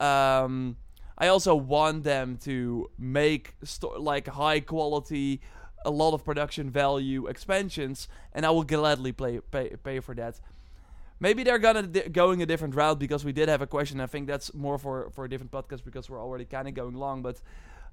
Um, 0.00 0.76
I 1.18 1.28
also 1.28 1.54
want 1.54 2.04
them 2.04 2.38
to 2.44 2.90
make 2.98 3.54
sto- 3.62 4.00
like 4.00 4.26
high 4.26 4.60
quality, 4.60 5.40
a 5.84 5.90
lot 5.90 6.14
of 6.14 6.24
production 6.24 6.70
value 6.70 7.26
expansions, 7.26 8.08
and 8.32 8.44
I 8.44 8.50
will 8.50 8.64
gladly 8.64 9.12
play, 9.12 9.40
pay 9.50 9.76
pay 9.82 10.00
for 10.00 10.14
that. 10.16 10.40
Maybe 11.20 11.44
they're 11.44 11.58
gonna 11.58 11.84
di- 11.84 12.08
going 12.08 12.42
a 12.42 12.46
different 12.46 12.74
route 12.74 12.98
because 12.98 13.24
we 13.24 13.32
did 13.32 13.48
have 13.48 13.62
a 13.62 13.66
question. 13.66 14.00
I 14.00 14.06
think 14.06 14.26
that's 14.26 14.52
more 14.54 14.78
for 14.78 15.10
for 15.10 15.24
a 15.24 15.28
different 15.28 15.52
podcast 15.52 15.84
because 15.84 16.10
we're 16.10 16.20
already 16.20 16.44
kind 16.44 16.66
of 16.66 16.74
going 16.74 16.94
long. 16.94 17.22
But 17.22 17.40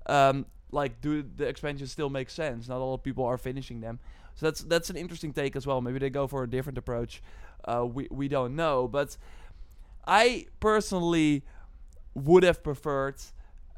um, 0.07 0.45
like, 0.71 1.01
do 1.01 1.23
the 1.35 1.47
expansions 1.47 1.91
still 1.91 2.09
make 2.09 2.29
sense? 2.29 2.67
Not 2.67 2.79
all 2.79 2.95
of 2.95 3.03
people 3.03 3.25
are 3.25 3.37
finishing 3.37 3.81
them, 3.81 3.99
so 4.33 4.47
that's 4.47 4.61
that's 4.61 4.89
an 4.89 4.95
interesting 4.95 5.33
take 5.33 5.55
as 5.55 5.67
well. 5.67 5.81
Maybe 5.81 5.99
they 5.99 6.09
go 6.09 6.25
for 6.25 6.43
a 6.43 6.49
different 6.49 6.77
approach. 6.77 7.21
Uh, 7.65 7.85
we 7.85 8.07
we 8.09 8.27
don't 8.27 8.55
know, 8.55 8.87
but 8.87 9.17
I 10.10 10.47
personally 10.60 11.43
would 12.16 12.43
have 12.43 12.64
preferred 12.64 13.18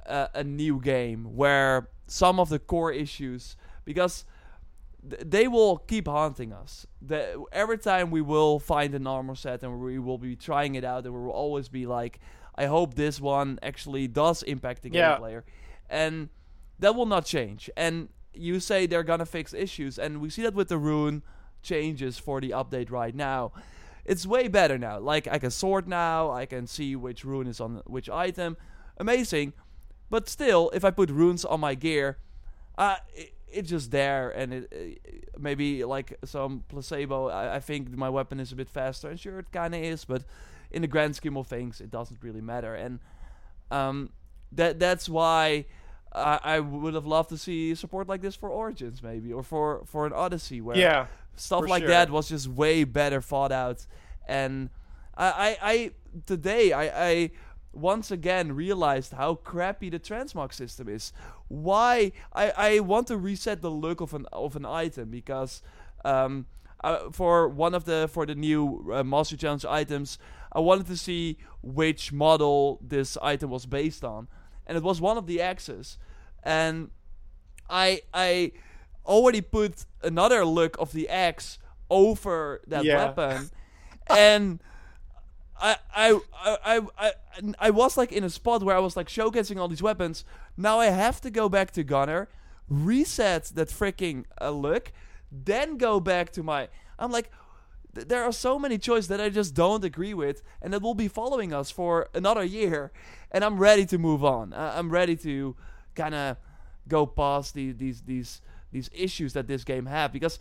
uh, 0.07 0.27
a 0.33 0.43
new 0.43 0.79
game 0.79 1.35
where 1.35 1.89
some 2.07 2.39
of 2.39 2.47
the 2.49 2.57
core 2.59 2.91
issues 2.91 3.57
because 3.85 4.25
th- 5.09 5.21
they 5.25 5.47
will 5.47 5.77
keep 5.77 6.07
haunting 6.07 6.53
us. 6.53 6.87
The, 7.01 7.43
every 7.51 7.77
time 7.77 8.11
we 8.11 8.21
will 8.21 8.59
find 8.59 8.95
an 8.95 9.05
armor 9.07 9.35
set 9.35 9.61
and 9.63 9.79
we 9.79 9.99
will 9.99 10.17
be 10.17 10.35
trying 10.37 10.75
it 10.75 10.83
out, 10.85 11.05
and 11.05 11.13
we 11.13 11.19
will 11.19 11.31
always 11.31 11.67
be 11.69 11.85
like, 11.85 12.19
"I 12.55 12.65
hope 12.65 12.93
this 12.95 13.19
one 13.19 13.59
actually 13.61 14.07
does 14.07 14.41
impact 14.43 14.83
the 14.83 14.89
game 14.89 14.99
Yeah. 14.99 15.17
player," 15.17 15.43
and 15.89 16.29
that 16.79 16.95
will 16.95 17.05
not 17.05 17.25
change. 17.25 17.69
And 17.75 18.07
you 18.33 18.59
say 18.61 18.85
they're 18.87 19.03
gonna 19.03 19.25
fix 19.25 19.53
issues, 19.53 19.99
and 19.99 20.21
we 20.21 20.29
see 20.29 20.43
that 20.43 20.53
with 20.53 20.69
the 20.69 20.77
rune 20.77 21.23
changes 21.61 22.17
for 22.17 22.39
the 22.41 22.51
update 22.51 22.89
right 22.89 23.13
now. 23.15 23.51
It's 24.05 24.25
way 24.25 24.47
better 24.47 24.77
now. 24.77 24.99
Like 24.99 25.27
I 25.27 25.37
can 25.39 25.51
sort 25.51 25.87
now, 25.87 26.31
I 26.31 26.45
can 26.45 26.67
see 26.67 26.95
which 26.95 27.23
rune 27.23 27.47
is 27.47 27.59
on 27.59 27.81
which 27.85 28.09
item. 28.09 28.57
Amazing. 28.97 29.53
But 30.09 30.27
still, 30.27 30.69
if 30.73 30.83
I 30.83 30.91
put 30.91 31.09
runes 31.09 31.45
on 31.45 31.59
my 31.59 31.75
gear, 31.75 32.17
uh, 32.77 32.97
it, 33.13 33.33
it's 33.47 33.69
just 33.69 33.91
there, 33.91 34.29
and 34.29 34.53
it, 34.53 34.73
uh, 34.73 35.39
maybe 35.39 35.83
like 35.83 36.17
some 36.25 36.63
placebo. 36.67 37.29
I, 37.29 37.55
I 37.55 37.59
think 37.59 37.95
my 37.95 38.09
weapon 38.09 38.39
is 38.39 38.51
a 38.51 38.55
bit 38.55 38.69
faster, 38.69 39.09
and 39.09 39.19
sure, 39.19 39.39
it 39.39 39.51
kind 39.51 39.73
of 39.75 39.81
is, 39.81 40.05
but 40.05 40.23
in 40.71 40.81
the 40.81 40.87
grand 40.87 41.15
scheme 41.15 41.37
of 41.37 41.47
things, 41.47 41.81
it 41.81 41.91
doesn't 41.91 42.23
really 42.23 42.41
matter. 42.41 42.75
And 42.75 42.99
um, 43.69 44.09
that 44.51 44.79
that's 44.79 45.07
why 45.07 45.65
I, 46.13 46.39
I 46.43 46.59
would 46.59 46.93
have 46.93 47.05
loved 47.05 47.29
to 47.29 47.37
see 47.37 47.75
support 47.75 48.07
like 48.07 48.21
this 48.21 48.35
for 48.35 48.49
Origins, 48.49 49.01
maybe, 49.01 49.31
or 49.31 49.43
for 49.43 49.83
for 49.85 50.05
an 50.05 50.13
Odyssey, 50.13 50.61
where 50.61 50.77
Yeah. 50.77 51.07
Stuff 51.35 51.61
for 51.61 51.67
like 51.67 51.81
sure. 51.81 51.89
that 51.89 52.09
was 52.09 52.29
just 52.29 52.47
way 52.47 52.83
better 52.83 53.21
thought 53.21 53.51
out 53.51 53.85
and 54.27 54.69
I, 55.17 55.27
I, 55.27 55.57
I 55.61 55.91
today 56.25 56.71
I, 56.73 57.09
I 57.09 57.31
once 57.73 58.11
again 58.11 58.53
realized 58.53 59.13
how 59.13 59.35
crappy 59.35 59.89
the 59.89 59.99
transmog 59.99 60.53
system 60.53 60.89
is. 60.89 61.13
Why 61.47 62.11
I, 62.33 62.51
I 62.57 62.79
want 62.79 63.07
to 63.07 63.17
reset 63.17 63.61
the 63.61 63.71
look 63.71 64.01
of 64.01 64.13
an 64.13 64.25
of 64.31 64.55
an 64.55 64.65
item 64.65 65.09
because 65.09 65.61
um 66.03 66.45
uh, 66.83 67.11
for 67.11 67.47
one 67.47 67.73
of 67.73 67.85
the 67.85 68.09
for 68.11 68.25
the 68.25 68.35
new 68.35 68.91
uh, 68.91 69.03
master 69.03 69.37
challenge 69.37 69.65
items 69.65 70.17
I 70.51 70.59
wanted 70.59 70.87
to 70.87 70.97
see 70.97 71.37
which 71.61 72.11
model 72.11 72.79
this 72.81 73.17
item 73.21 73.51
was 73.51 73.65
based 73.65 74.03
on. 74.03 74.27
And 74.65 74.77
it 74.77 74.83
was 74.83 74.99
one 74.99 75.17
of 75.17 75.27
the 75.27 75.41
axes 75.41 75.97
and 76.43 76.89
I 77.69 78.01
I 78.13 78.53
already 79.05 79.41
put 79.41 79.85
another 80.03 80.45
look 80.45 80.77
of 80.79 80.91
the 80.93 81.09
axe 81.09 81.59
over 81.89 82.61
that 82.67 82.85
Yeah. 82.85 82.97
weapon, 83.05 83.49
and 84.09 84.59
I, 85.61 85.75
I 85.95 86.19
I 86.43 86.81
I 86.97 87.11
I 87.59 87.69
was 87.69 87.97
like 87.97 88.11
in 88.11 88.23
a 88.23 88.29
spot 88.29 88.63
where 88.63 88.75
I 88.75 88.79
was 88.79 88.95
like 88.95 89.07
showcasing 89.07 89.59
all 89.59 89.67
these 89.67 89.83
weapons. 89.83 90.25
Now 90.57 90.79
I 90.79 90.87
have 90.87 91.21
to 91.21 91.29
go 91.29 91.49
back 91.49 91.71
to 91.71 91.83
Gunnar, 91.83 92.29
reset 92.67 93.45
that 93.55 93.69
freaking 93.69 94.25
uh, 94.39 94.49
look, 94.51 94.91
then 95.31 95.77
go 95.77 95.99
back 95.99 96.31
to 96.33 96.43
my. 96.43 96.67
I'm 96.97 97.11
like. 97.11 97.29
th- 97.95 98.07
There 98.07 98.23
are 98.23 98.31
so 98.33 98.57
many 98.57 98.77
choices 98.77 99.07
that 99.09 99.19
I 99.19 99.29
just 99.29 99.53
don't 99.53 99.83
agree 99.83 100.13
with, 100.13 100.41
and 100.61 100.71
that 100.73 100.81
will 100.81 100.95
be 100.95 101.09
following 101.09 101.53
us 101.53 101.69
for 101.71 102.07
another 102.13 102.43
year. 102.43 102.91
And 103.31 103.43
I'm 103.43 103.57
ready 103.59 103.85
to 103.87 103.97
move 103.97 104.23
on. 104.23 104.53
Uh, 104.53 104.73
I'm 104.77 104.89
ready 104.89 105.15
to 105.17 105.55
kind 105.95 106.15
of 106.15 106.37
go 106.87 107.05
past 107.05 107.53
the, 107.53 107.71
these 107.73 108.01
these 108.01 108.41
these 108.71 108.89
issues 108.93 109.33
that 109.33 109.47
this 109.47 109.63
game 109.63 109.85
have 109.85 110.11
because 110.11 110.39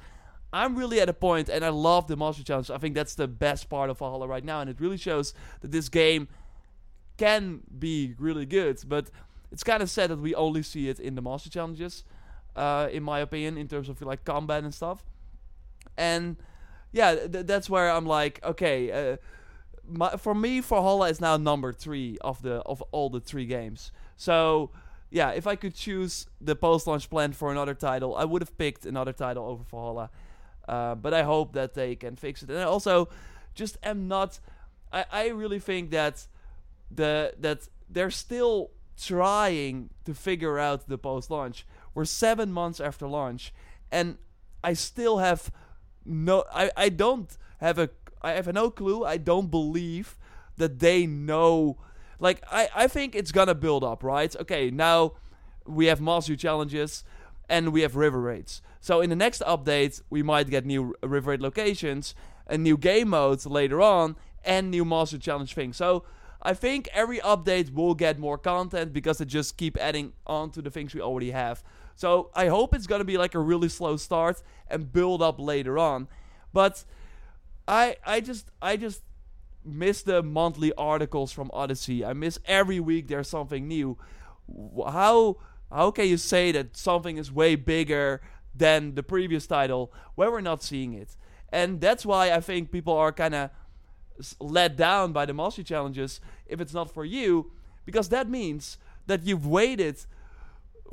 I'm 0.52 0.76
really 0.76 1.00
at 1.00 1.08
a 1.08 1.12
point 1.12 1.48
and 1.48 1.64
I 1.64 1.68
love 1.68 2.08
the 2.08 2.16
Master 2.16 2.42
Challenge. 2.42 2.70
I 2.70 2.78
think 2.78 2.94
that's 2.94 3.14
the 3.14 3.28
best 3.28 3.68
part 3.68 3.90
of 3.90 3.98
Valhalla 3.98 4.26
right 4.26 4.44
now 4.44 4.60
and 4.60 4.70
it 4.70 4.80
really 4.80 4.96
shows 4.96 5.34
that 5.60 5.70
this 5.70 5.88
game 5.88 6.28
can 7.16 7.60
be 7.78 8.14
really 8.18 8.46
good, 8.46 8.80
but 8.86 9.10
it's 9.52 9.62
kind 9.62 9.82
of 9.82 9.90
sad 9.90 10.10
that 10.10 10.18
we 10.18 10.34
only 10.34 10.62
see 10.62 10.88
it 10.88 10.98
in 10.98 11.14
the 11.14 11.22
Master 11.22 11.50
Challenges 11.50 12.04
uh, 12.56 12.88
in 12.90 13.02
my 13.02 13.20
opinion 13.20 13.56
in 13.56 13.68
terms 13.68 13.88
of 13.88 14.00
like 14.02 14.24
combat 14.24 14.64
and 14.64 14.74
stuff. 14.74 15.04
And 15.96 16.36
yeah, 16.92 17.14
th- 17.14 17.46
that's 17.46 17.68
where 17.68 17.90
I'm 17.90 18.06
like, 18.06 18.40
okay, 18.44 19.12
uh, 19.12 19.16
my, 19.86 20.10
for 20.16 20.34
me, 20.34 20.60
Valhalla 20.60 21.08
is 21.08 21.20
now 21.20 21.36
number 21.36 21.72
three 21.72 22.18
of 22.20 22.42
the 22.42 22.56
of 22.62 22.82
all 22.92 23.10
the 23.10 23.20
three 23.20 23.46
games. 23.46 23.92
So 24.16 24.70
yeah, 25.10 25.30
if 25.30 25.46
I 25.46 25.56
could 25.56 25.74
choose 25.74 26.26
the 26.40 26.54
post-launch 26.54 27.10
plan 27.10 27.32
for 27.32 27.50
another 27.50 27.74
title, 27.74 28.14
I 28.14 28.24
would 28.24 28.42
have 28.42 28.56
picked 28.56 28.86
another 28.86 29.12
title 29.12 29.44
over 29.44 29.64
Valhalla. 29.64 30.10
Uh, 30.68 30.94
but 30.94 31.12
I 31.12 31.24
hope 31.24 31.52
that 31.54 31.74
they 31.74 31.96
can 31.96 32.14
fix 32.14 32.42
it. 32.42 32.50
And 32.50 32.58
I 32.58 32.62
also 32.62 33.08
just 33.54 33.76
am 33.82 34.06
not. 34.06 34.38
I, 34.92 35.04
I 35.10 35.28
really 35.28 35.58
think 35.58 35.90
that 35.90 36.26
the 36.90 37.34
that 37.40 37.68
they're 37.88 38.10
still 38.10 38.70
trying 38.96 39.90
to 40.04 40.14
figure 40.14 40.58
out 40.58 40.88
the 40.88 40.98
post-launch. 40.98 41.66
We're 41.92 42.04
seven 42.04 42.52
months 42.52 42.78
after 42.78 43.08
launch, 43.08 43.52
and 43.90 44.18
I 44.62 44.74
still 44.74 45.18
have 45.18 45.50
no. 46.04 46.44
I 46.52 46.70
I 46.76 46.88
don't 46.88 47.36
have 47.58 47.78
a. 47.78 47.90
I 48.22 48.32
have 48.32 48.52
no 48.52 48.70
clue. 48.70 49.04
I 49.04 49.16
don't 49.16 49.50
believe 49.50 50.16
that 50.56 50.78
they 50.78 51.06
know. 51.06 51.78
Like 52.20 52.42
I 52.50 52.68
I 52.74 52.86
think 52.86 53.14
it's 53.14 53.32
gonna 53.32 53.54
build 53.54 53.82
up, 53.82 54.04
right? 54.04 54.34
Okay, 54.36 54.70
now 54.70 55.14
we 55.66 55.86
have 55.86 56.00
mastery 56.00 56.36
challenges 56.36 57.04
and 57.48 57.72
we 57.72 57.80
have 57.80 57.96
river 57.96 58.20
raids. 58.20 58.62
So 58.80 59.00
in 59.00 59.10
the 59.10 59.16
next 59.16 59.42
update, 59.42 60.00
we 60.08 60.22
might 60.22 60.48
get 60.48 60.64
new 60.64 60.94
river 61.02 61.32
raid 61.32 61.40
locations, 61.40 62.14
and 62.46 62.62
new 62.62 62.76
game 62.76 63.08
modes 63.08 63.46
later 63.46 63.80
on, 63.80 64.16
and 64.44 64.70
new 64.70 64.84
master 64.84 65.18
challenge 65.18 65.54
things. 65.54 65.76
So 65.76 66.04
I 66.42 66.54
think 66.54 66.88
every 66.94 67.18
update 67.18 67.74
will 67.74 67.94
get 67.94 68.18
more 68.18 68.38
content 68.38 68.92
because 68.92 69.18
they 69.18 69.26
just 69.26 69.56
keep 69.56 69.76
adding 69.78 70.12
on 70.26 70.50
to 70.52 70.62
the 70.62 70.70
things 70.70 70.94
we 70.94 71.00
already 71.00 71.32
have. 71.32 71.62
So 71.96 72.30
I 72.34 72.46
hope 72.46 72.74
it's 72.74 72.86
gonna 72.86 73.04
be 73.04 73.18
like 73.18 73.34
a 73.34 73.38
really 73.40 73.68
slow 73.68 73.96
start 73.96 74.42
and 74.68 74.90
build 74.92 75.20
up 75.20 75.38
later 75.38 75.78
on. 75.78 76.08
But 76.52 76.84
I 77.68 77.96
I 78.06 78.20
just 78.20 78.50
I 78.62 78.76
just 78.76 79.02
miss 79.64 80.02
the 80.02 80.22
monthly 80.22 80.72
articles 80.74 81.32
from 81.32 81.50
Odyssey. 81.52 82.04
I 82.04 82.12
miss 82.12 82.38
every 82.46 82.80
week 82.80 83.08
there's 83.08 83.28
something 83.28 83.68
new. 83.68 83.98
How 84.86 85.36
how 85.70 85.90
can 85.90 86.08
you 86.08 86.16
say 86.16 86.52
that 86.52 86.76
something 86.76 87.16
is 87.16 87.30
way 87.30 87.54
bigger 87.54 88.20
than 88.54 88.94
the 88.94 89.02
previous 89.02 89.46
title 89.46 89.92
when 90.16 90.30
we're 90.30 90.40
not 90.40 90.62
seeing 90.62 90.94
it? 90.94 91.16
And 91.52 91.80
that's 91.80 92.04
why 92.04 92.32
I 92.32 92.40
think 92.40 92.70
people 92.70 92.94
are 92.94 93.12
kind 93.12 93.34
of 93.34 93.50
let 94.38 94.76
down 94.76 95.12
by 95.12 95.26
the 95.26 95.34
mastery 95.34 95.64
challenges 95.64 96.20
if 96.46 96.60
it's 96.60 96.74
not 96.74 96.92
for 96.92 97.04
you, 97.04 97.52
because 97.84 98.08
that 98.08 98.28
means 98.28 98.78
that 99.06 99.24
you've 99.24 99.46
waited 99.46 100.04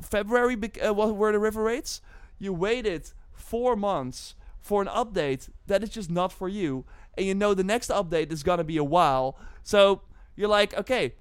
February 0.02 0.56
bec- 0.56 0.78
uh, 0.84 0.94
what 0.94 1.16
were 1.16 1.32
the 1.32 1.38
river 1.38 1.64
raids? 1.64 2.00
You 2.38 2.52
waited 2.52 3.10
four 3.32 3.76
months 3.76 4.34
for 4.60 4.80
an 4.82 4.88
update 4.88 5.48
that 5.66 5.82
is 5.82 5.90
just 5.90 6.10
not 6.10 6.32
for 6.32 6.48
you, 6.48 6.84
and 7.18 7.26
you 7.26 7.34
know 7.34 7.52
the 7.52 7.64
next 7.64 7.90
update 7.90 8.32
is 8.32 8.42
gonna 8.42 8.64
be 8.64 8.76
a 8.78 8.84
while. 8.84 9.36
So 9.62 10.00
you're 10.36 10.48
like, 10.48 10.72
okay, 10.74 11.14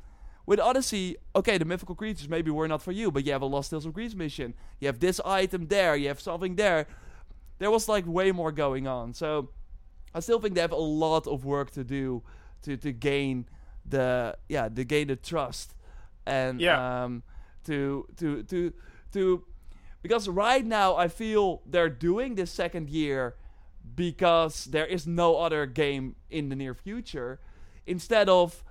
with 0.45 0.59
Odyssey, 0.59 1.17
okay, 1.35 1.57
the 1.57 1.65
mythical 1.65 1.95
creatures 1.95 2.29
maybe 2.29 2.49
were 2.51 2.67
not 2.67 2.81
for 2.81 2.93
you, 2.93 3.11
but 3.11 3.25
you 3.25 3.33
have 3.33 3.41
a 3.41 3.45
Lost 3.45 3.71
Tales 3.71 3.85
of 3.85 3.93
Greece 3.93 4.15
mission. 4.15 4.53
You 4.79 4.87
have 4.87 4.99
this 4.99 5.19
item 5.25 5.67
there. 5.67 5.95
You 5.97 6.07
have 6.07 6.21
something 6.21 6.55
there. 6.55 6.87
there 7.59 7.69
was 7.71 7.89
like 7.89 8.05
way 8.07 8.31
more 8.31 8.51
going 8.53 8.87
on. 8.87 9.13
So 9.13 9.49
I 10.13 10.19
still 10.21 10.39
think 10.39 10.55
they 10.55 10.61
have 10.61 10.71
a 10.71 10.75
lot 10.75 11.27
of 11.27 11.43
work 11.43 11.71
to 11.71 11.83
do 11.83 12.23
to 12.61 12.77
to 12.77 12.91
gain 12.93 13.45
the 13.85 14.37
yeah 14.49 14.69
to 14.69 14.83
gain 14.83 15.07
the 15.07 15.15
trust 15.15 15.73
and 16.25 16.59
Yeah. 16.61 17.03
um 17.03 17.23
to 17.65 18.05
to 18.17 18.43
to 18.43 18.73
to 19.13 19.43
because 20.01 20.29
right 20.29 20.65
now 20.65 20.95
I 20.95 21.07
feel 21.07 21.61
they're 21.65 21.89
doing 21.89 22.35
this 22.35 22.51
second 22.51 22.89
year 22.89 23.35
because 23.95 24.65
there 24.65 24.85
is 24.85 25.07
no 25.07 25.37
other 25.37 25.65
game 25.65 26.15
in 26.29 26.49
the 26.49 26.55
near 26.55 26.73
future. 26.73 27.39
Instead 27.85 28.29
of 28.29 28.63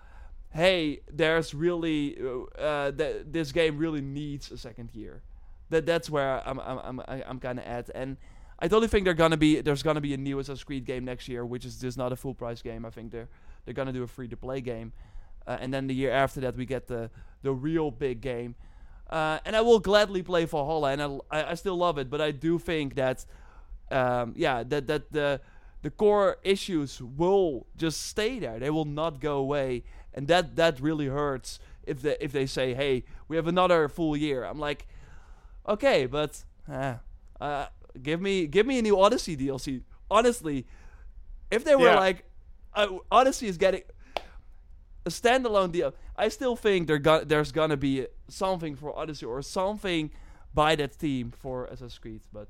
hey 0.52 1.00
there's 1.12 1.52
really 1.52 2.16
uh, 2.58 2.90
th- 2.92 3.24
this 3.26 3.52
game 3.52 3.76
really 3.78 4.00
needs 4.00 4.50
a 4.50 4.58
second 4.58 4.90
year. 4.94 5.22
That 5.70 5.86
that's 5.86 6.08
where 6.08 6.46
I'm 6.46 6.58
I'm 6.60 6.80
I'm 6.84 7.22
I'm 7.26 7.40
kind 7.40 7.58
of 7.58 7.64
at 7.64 7.90
and 7.94 8.16
I 8.58 8.68
totally 8.68 8.88
think 8.88 9.04
they're 9.04 9.14
gonna 9.14 9.36
be 9.36 9.60
there's 9.60 9.82
gonna 9.82 10.00
be 10.00 10.14
a 10.14 10.16
new 10.16 10.38
Assassin's 10.38 10.64
Creed 10.64 10.84
game 10.84 11.04
next 11.04 11.28
year 11.28 11.44
which 11.44 11.64
is 11.64 11.76
just 11.78 11.98
not 11.98 12.12
a 12.12 12.16
full 12.16 12.34
price 12.34 12.62
game. 12.62 12.84
I 12.84 12.90
think 12.90 13.12
they're 13.12 13.28
they're 13.64 13.74
gonna 13.74 13.92
do 13.92 14.02
a 14.02 14.06
free 14.06 14.28
to 14.28 14.36
play 14.36 14.60
game. 14.60 14.92
Uh, 15.46 15.58
and 15.60 15.72
then 15.72 15.86
the 15.86 15.94
year 15.94 16.10
after 16.10 16.40
that 16.40 16.56
we 16.56 16.66
get 16.66 16.86
the 16.86 17.10
the 17.42 17.52
real 17.52 17.90
big 17.90 18.20
game. 18.20 18.54
Uh, 19.08 19.38
and 19.44 19.54
I 19.54 19.60
will 19.60 19.78
gladly 19.78 20.22
play 20.22 20.44
Valhalla 20.46 20.90
and 20.90 21.02
I, 21.02 21.18
I 21.30 21.50
I 21.50 21.54
still 21.54 21.76
love 21.76 21.98
it 21.98 22.10
but 22.10 22.20
I 22.20 22.30
do 22.30 22.58
think 22.58 22.94
that 22.96 23.24
um, 23.90 24.34
yeah, 24.36 24.62
that 24.64 24.86
that 24.86 25.12
the 25.12 25.40
the 25.82 25.90
core 25.90 26.38
issues 26.42 27.00
will 27.00 27.66
just 27.76 28.02
stay 28.02 28.38
there. 28.38 28.58
They 28.58 28.70
will 28.70 28.84
not 28.84 29.20
go 29.20 29.36
away, 29.38 29.84
and 30.14 30.26
that 30.28 30.56
that 30.56 30.80
really 30.80 31.06
hurts 31.06 31.58
if 31.84 32.02
they 32.02 32.16
if 32.20 32.32
they 32.32 32.46
say, 32.46 32.74
"Hey, 32.74 33.04
we 33.28 33.36
have 33.36 33.46
another 33.46 33.88
full 33.88 34.16
year." 34.16 34.44
I'm 34.44 34.58
like, 34.58 34.86
okay, 35.68 36.06
but 36.06 36.42
uh, 36.70 36.94
uh, 37.40 37.66
give 38.02 38.20
me 38.20 38.46
give 38.46 38.66
me 38.66 38.78
a 38.78 38.82
new 38.82 38.98
Odyssey 39.00 39.36
DLC. 39.36 39.82
Honestly, 40.10 40.66
if 41.50 41.64
they 41.64 41.76
were 41.76 41.86
Yeah. 41.92 41.98
like, 41.98 42.24
uh, 42.74 42.88
Odyssey 43.10 43.46
is 43.48 43.56
getting 43.56 43.82
a 45.04 45.10
standalone 45.10 45.70
deal, 45.72 45.94
I 46.16 46.28
still 46.28 46.56
think 46.56 46.88
go- 47.02 47.24
there's 47.24 47.52
gonna 47.52 47.76
be 47.76 48.06
something 48.28 48.74
for 48.76 48.96
Odyssey 48.98 49.26
or 49.26 49.42
something 49.42 50.10
by 50.54 50.74
that 50.76 50.98
team 50.98 51.30
for 51.30 51.66
Assassin's 51.66 51.98
Creed, 51.98 52.22
but. 52.32 52.48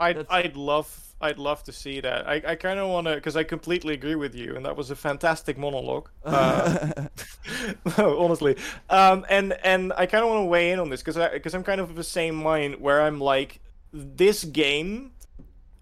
I'd, 0.00 0.16
That's- 0.16 0.44
I'd 0.44 0.56
love 0.56 1.06
I'd 1.22 1.38
love 1.38 1.62
to 1.64 1.72
see 1.72 2.00
that. 2.00 2.26
I, 2.26 2.42
I 2.46 2.54
kind 2.54 2.78
of 2.78 2.88
want 2.88 3.06
to 3.06 3.14
because 3.14 3.36
I 3.36 3.44
completely 3.44 3.92
agree 3.92 4.14
with 4.14 4.34
you, 4.34 4.56
and 4.56 4.64
that 4.64 4.74
was 4.74 4.90
a 4.90 4.96
fantastic 4.96 5.58
monologue. 5.58 6.08
Uh, 6.24 7.08
honestly, 7.98 8.56
um, 8.88 9.26
and 9.28 9.52
and 9.62 9.92
I 9.96 10.06
kind 10.06 10.24
of 10.24 10.30
want 10.30 10.40
to 10.40 10.46
weigh 10.46 10.70
in 10.72 10.78
on 10.78 10.88
this 10.88 11.02
because 11.02 11.18
because 11.32 11.54
I'm 11.54 11.62
kind 11.62 11.80
of 11.80 11.90
of 11.90 11.96
the 11.96 12.04
same 12.04 12.34
mind 12.34 12.80
where 12.80 13.02
I'm 13.02 13.20
like 13.20 13.60
this 13.92 14.44
game 14.44 15.12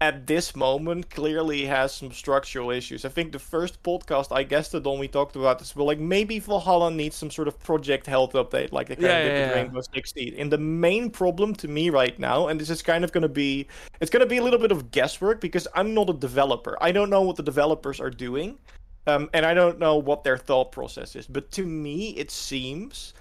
at 0.01 0.25
this 0.27 0.55
moment 0.55 1.09
clearly 1.09 1.65
has 1.65 1.93
some 1.93 2.11
structural 2.11 2.71
issues. 2.71 3.03
I 3.03 3.09
think 3.09 3.33
the 3.33 3.39
first 3.39 3.83
podcast 3.83 4.33
I 4.33 4.43
guested 4.43 4.87
on, 4.87 4.97
we 4.97 5.09
talked 5.09 5.35
about 5.35 5.59
this. 5.59 5.75
Well, 5.75 5.85
like 5.85 5.99
maybe 5.99 6.39
Valhalla 6.39 6.89
needs 6.89 7.17
some 7.17 7.29
sort 7.29 7.49
of 7.49 7.59
project 7.59 8.07
health 8.07 8.31
update, 8.31 8.71
like 8.71 8.87
they 8.87 8.95
kind 8.95 9.07
Yeah, 9.07 9.17
of 9.17 9.23
did 9.23 9.33
yeah, 9.33 9.41
with 9.41 9.49
yeah. 9.49 9.61
Rainbow 9.61 9.81
Six 9.93 10.13
Siege. 10.13 10.35
And 10.37 10.49
the 10.49 10.57
main 10.57 11.09
problem 11.09 11.53
to 11.55 11.67
me 11.67 11.89
right 11.89 12.17
now, 12.17 12.47
and 12.47 12.59
this 12.59 12.69
is 12.69 12.81
kind 12.81 13.03
of 13.03 13.11
going 13.11 13.23
to 13.23 13.29
be, 13.29 13.67
it's 13.99 14.09
going 14.09 14.21
to 14.21 14.29
be 14.29 14.37
a 14.37 14.43
little 14.43 14.59
bit 14.59 14.71
of 14.71 14.89
guesswork 14.91 15.41
because 15.41 15.67
I'm 15.75 15.93
not 15.93 16.09
a 16.09 16.13
developer. 16.13 16.77
I 16.79 16.93
don't 16.93 17.09
know 17.09 17.21
what 17.21 17.35
the 17.35 17.43
developers 17.43 17.99
are 17.99 18.09
doing, 18.09 18.57
um, 19.05 19.29
and 19.33 19.45
I 19.45 19.53
don't 19.53 19.79
know 19.79 19.97
what 19.97 20.23
their 20.23 20.37
thought 20.37 20.71
process 20.71 21.17
is. 21.17 21.27
But 21.27 21.51
to 21.51 21.65
me, 21.65 22.11
it 22.11 22.31
seems 22.31 23.13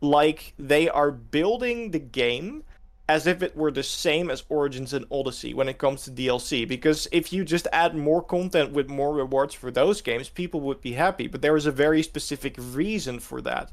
like 0.00 0.54
they 0.60 0.88
are 0.88 1.10
building 1.10 1.90
the 1.90 1.98
game 1.98 2.62
as 3.10 3.26
if 3.26 3.42
it 3.42 3.56
were 3.56 3.72
the 3.72 3.82
same 3.82 4.30
as 4.30 4.44
Origins 4.48 4.92
and 4.92 5.04
Odyssey 5.10 5.52
when 5.52 5.68
it 5.68 5.78
comes 5.78 6.04
to 6.04 6.12
DLC. 6.12 6.66
Because 6.66 7.08
if 7.10 7.32
you 7.32 7.44
just 7.44 7.66
add 7.72 7.96
more 7.96 8.22
content 8.22 8.70
with 8.70 8.88
more 8.88 9.12
rewards 9.12 9.52
for 9.52 9.72
those 9.72 10.00
games, 10.00 10.28
people 10.28 10.60
would 10.60 10.80
be 10.80 10.92
happy. 10.92 11.26
But 11.26 11.42
there 11.42 11.56
is 11.56 11.66
a 11.66 11.72
very 11.72 12.04
specific 12.04 12.54
reason 12.56 13.18
for 13.18 13.40
that. 13.40 13.72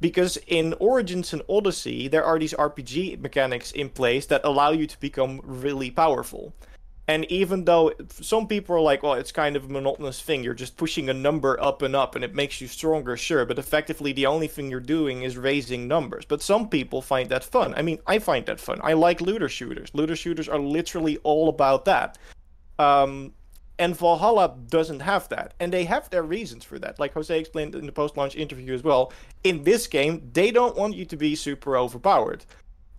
Because 0.00 0.36
in 0.46 0.74
Origins 0.78 1.32
and 1.32 1.42
Odyssey, 1.48 2.06
there 2.06 2.22
are 2.22 2.38
these 2.38 2.54
RPG 2.54 3.20
mechanics 3.20 3.72
in 3.72 3.88
place 3.88 4.26
that 4.26 4.44
allow 4.44 4.70
you 4.70 4.86
to 4.86 5.00
become 5.00 5.40
really 5.42 5.90
powerful. 5.90 6.54
And 7.08 7.24
even 7.32 7.64
though 7.64 7.92
some 8.10 8.46
people 8.46 8.76
are 8.76 8.80
like, 8.80 9.02
well, 9.02 9.14
it's 9.14 9.32
kind 9.32 9.56
of 9.56 9.64
a 9.64 9.68
monotonous 9.68 10.20
thing, 10.20 10.44
you're 10.44 10.52
just 10.52 10.76
pushing 10.76 11.08
a 11.08 11.14
number 11.14 11.58
up 11.58 11.80
and 11.80 11.96
up 11.96 12.14
and 12.14 12.22
it 12.22 12.34
makes 12.34 12.60
you 12.60 12.68
stronger, 12.68 13.16
sure, 13.16 13.46
but 13.46 13.58
effectively 13.58 14.12
the 14.12 14.26
only 14.26 14.46
thing 14.46 14.70
you're 14.70 14.78
doing 14.78 15.22
is 15.22 15.38
raising 15.38 15.88
numbers. 15.88 16.26
But 16.26 16.42
some 16.42 16.68
people 16.68 17.00
find 17.00 17.30
that 17.30 17.44
fun. 17.44 17.72
I 17.74 17.80
mean, 17.82 17.98
I 18.06 18.18
find 18.18 18.44
that 18.44 18.60
fun. 18.60 18.78
I 18.82 18.92
like 18.92 19.22
looter 19.22 19.48
shooters. 19.48 19.90
Looter 19.94 20.16
shooters 20.16 20.50
are 20.50 20.58
literally 20.58 21.16
all 21.24 21.48
about 21.48 21.86
that. 21.86 22.18
Um, 22.78 23.32
and 23.78 23.96
Valhalla 23.96 24.54
doesn't 24.68 25.00
have 25.00 25.30
that. 25.30 25.54
And 25.60 25.72
they 25.72 25.84
have 25.84 26.10
their 26.10 26.24
reasons 26.24 26.62
for 26.62 26.78
that. 26.80 26.98
Like 26.98 27.14
Jose 27.14 27.38
explained 27.38 27.74
in 27.74 27.86
the 27.86 27.92
post 27.92 28.18
launch 28.18 28.36
interview 28.36 28.74
as 28.74 28.82
well. 28.82 29.14
In 29.44 29.64
this 29.64 29.86
game, 29.86 30.28
they 30.34 30.50
don't 30.50 30.76
want 30.76 30.94
you 30.94 31.06
to 31.06 31.16
be 31.16 31.34
super 31.36 31.78
overpowered. 31.78 32.44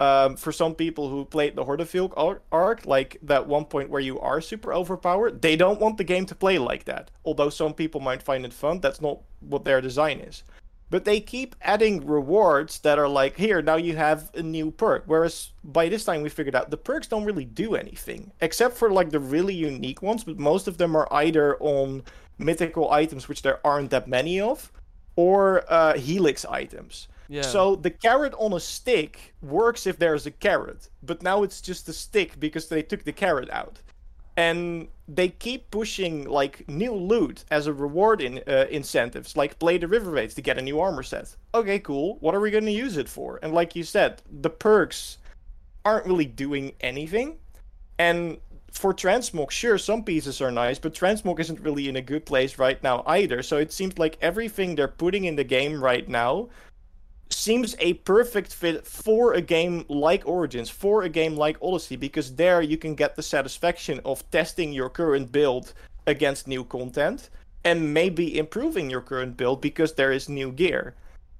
Um, 0.02 0.38
for 0.38 0.54
some 0.54 0.76
people 0.76 1.10
who 1.10 1.26
played 1.26 1.58
the 1.58 1.66
Hordafylke 1.66 2.14
ar- 2.16 2.42
arc, 2.54 2.86
like 2.86 3.18
that 3.22 3.48
one 3.48 3.66
point 3.66 3.90
where 3.90 4.00
you 4.00 4.18
are 4.22 4.40
super 4.40 4.74
overpowered, 4.74 5.42
they 5.42 5.58
don't 5.58 5.82
want 5.82 5.98
the 5.98 6.06
game 6.06 6.26
to 6.28 6.36
play 6.36 6.58
like 6.58 6.86
that. 6.86 7.12
Although 7.26 7.50
some 7.50 7.74
people 7.74 8.00
might 8.00 8.24
find 8.24 8.46
it 8.46 8.54
fun, 8.54 8.80
that's 8.80 9.02
not 9.02 9.20
what 9.42 9.66
their 9.66 9.82
design 9.82 10.22
is. 10.22 10.44
But 10.90 11.04
they 11.04 11.20
keep 11.20 11.56
adding 11.62 12.08
rewards 12.08 12.80
that 12.80 12.98
are 12.98 13.10
like, 13.10 13.36
here, 13.36 13.62
now 13.62 13.76
you 13.76 13.96
have 13.96 14.32
a 14.34 14.42
new 14.42 14.72
perk. 14.72 15.04
Whereas 15.06 15.52
by 15.64 15.90
this 15.90 16.06
time 16.06 16.22
we 16.22 16.30
figured 16.30 16.56
out 16.56 16.72
the 16.72 16.78
perks 16.78 17.08
don't 17.08 17.26
really 17.26 17.46
do 17.46 17.76
anything. 17.76 18.32
Except 18.42 18.78
for 18.78 18.90
like 18.90 19.12
the 19.12 19.20
really 19.20 19.54
unique 19.54 20.02
ones, 20.02 20.24
but 20.24 20.40
most 20.40 20.68
of 20.68 20.78
them 20.78 20.96
are 20.96 21.08
either 21.12 21.58
on 21.60 22.04
mythical 22.38 22.90
items, 22.90 23.28
which 23.28 23.42
there 23.42 23.60
aren't 23.68 23.92
that 23.92 24.08
many 24.08 24.40
of, 24.40 24.72
or 25.16 25.64
uh, 25.68 25.94
helix 25.96 26.46
items. 26.46 27.08
Yeah. 27.30 27.44
So 27.44 27.76
the 27.76 27.92
carrot 27.92 28.34
on 28.38 28.54
a 28.54 28.60
stick 28.60 29.36
works 29.42 29.86
if 29.86 30.00
there's 30.00 30.26
a 30.26 30.32
carrot, 30.32 30.90
but 31.04 31.22
now 31.22 31.44
it's 31.44 31.62
just 31.62 31.88
a 31.88 31.94
stick 31.94 32.40
because 32.40 32.68
they 32.68 32.82
took 32.82 33.04
the 33.04 33.14
carrot 33.14 33.50
out. 33.52 33.80
And 34.36 34.88
they 35.08 35.30
keep 35.30 35.70
pushing 35.70 36.24
like 36.26 36.68
new 36.68 36.94
loot 36.94 37.44
as 37.52 37.68
a 37.68 37.74
reward 37.74 38.22
in 38.22 38.42
uh, 38.48 38.66
incentives, 38.72 39.38
like 39.38 39.60
play 39.60 39.78
the 39.78 39.88
river 39.88 40.12
raids 40.12 40.34
to 40.36 40.42
get 40.42 40.58
a 40.58 40.62
new 40.62 40.80
armor 40.80 41.04
set. 41.04 41.36
Okay, 41.54 41.78
cool. 41.80 42.18
What 42.22 42.34
are 42.34 42.40
we 42.40 42.50
going 42.50 42.66
to 42.66 42.72
use 42.72 42.98
it 42.98 43.10
for? 43.10 43.40
And 43.44 43.54
like 43.54 43.76
you 43.76 43.84
said, 43.84 44.22
the 44.42 44.50
perks 44.50 45.18
aren't 45.86 46.06
really 46.06 46.26
doing 46.26 46.74
anything. 46.80 47.38
And 48.00 48.38
for 48.72 48.94
transmog, 48.94 49.52
sure, 49.52 49.78
some 49.78 50.04
pieces 50.04 50.42
are 50.42 50.52
nice, 50.52 50.80
but 50.80 50.94
transmog 50.94 51.40
isn't 51.40 51.60
really 51.60 51.90
in 51.90 51.98
a 51.98 52.02
good 52.02 52.26
place 52.26 52.58
right 52.58 52.82
now 52.82 53.04
either. 53.06 53.44
So 53.44 53.58
it 53.58 53.74
seems 53.74 53.98
like 54.00 54.18
everything 54.22 54.74
they're 54.74 54.88
putting 54.88 55.26
in 55.26 55.36
the 55.36 55.44
game 55.44 55.84
right 55.84 56.08
now 56.08 56.50
seems 57.32 57.76
a 57.80 57.94
perfect 57.94 58.54
fit 58.54 58.86
for 58.86 59.34
a 59.34 59.42
game 59.42 59.86
like 59.88 60.28
Origins, 60.28 60.70
for 60.70 61.04
a 61.04 61.10
game 61.10 61.36
like 61.36 61.58
Odyssey, 61.62 61.96
because 61.96 62.36
there 62.36 62.62
you 62.62 62.78
can 62.78 62.96
get 62.96 63.16
the 63.16 63.24
satisfaction 63.24 64.00
of 64.04 64.30
testing 64.32 64.74
your 64.74 64.90
current 64.90 65.32
build 65.32 65.74
against 66.08 66.48
new 66.48 66.64
content 66.64 67.30
and 67.64 67.94
maybe 67.94 68.38
improving 68.38 68.90
your 68.90 69.02
current 69.02 69.38
build 69.38 69.62
because 69.62 69.94
there 69.94 70.12
is 70.12 70.30
new 70.30 70.52
gear. 70.52 70.96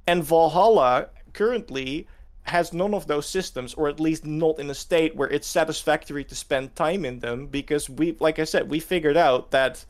And 0.06 0.24
Valhalla 0.24 1.10
currently 1.34 2.08
has 2.44 2.74
none 2.74 2.94
of 2.94 3.08
those 3.08 3.30
systems, 3.30 3.74
or 3.76 3.88
at 3.88 4.00
least 4.00 4.26
not 4.26 4.60
in 4.60 4.70
a 4.70 4.74
state 4.74 5.16
where 5.16 5.30
it's 5.30 5.48
satisfactory 5.48 6.24
to 6.24 6.36
spend 6.36 6.76
time 6.76 7.06
in 7.06 7.20
them, 7.20 7.48
because 7.48 7.90
we, 7.90 8.18
like 8.20 8.40
I 8.40 8.44
said, 8.44 8.70
we 8.70 8.80
figured 8.80 9.18
out 9.18 9.52
that 9.52 9.86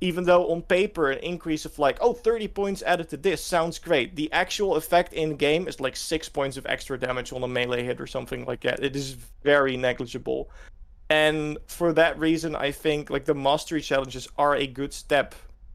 even 0.00 0.24
though 0.24 0.50
on 0.50 0.62
paper 0.62 1.10
an 1.10 1.18
increase 1.18 1.64
of 1.64 1.78
like 1.78 1.98
oh 2.00 2.12
30 2.12 2.48
points 2.48 2.82
added 2.82 3.08
to 3.08 3.16
this 3.16 3.42
sounds 3.42 3.78
great 3.78 4.16
the 4.16 4.32
actual 4.32 4.76
effect 4.76 5.12
in 5.12 5.36
game 5.36 5.68
is 5.68 5.80
like 5.80 5.96
6 5.96 6.28
points 6.30 6.56
of 6.56 6.66
extra 6.66 6.98
damage 6.98 7.32
on 7.32 7.42
a 7.42 7.48
melee 7.48 7.84
hit 7.84 8.00
or 8.00 8.06
something 8.06 8.44
like 8.46 8.60
that. 8.62 8.82
It 8.82 8.96
is 8.96 9.16
very 9.42 9.76
negligible. 9.76 10.50
And 11.08 11.58
for 11.66 11.92
that 11.94 12.18
reason 12.18 12.54
i 12.54 12.70
think 12.70 13.10
like 13.10 13.24
the 13.24 13.34
mastery 13.34 13.80
challenges 13.80 14.28
are 14.38 14.56
a 14.56 14.66
good 14.66 14.92
step 14.92 15.34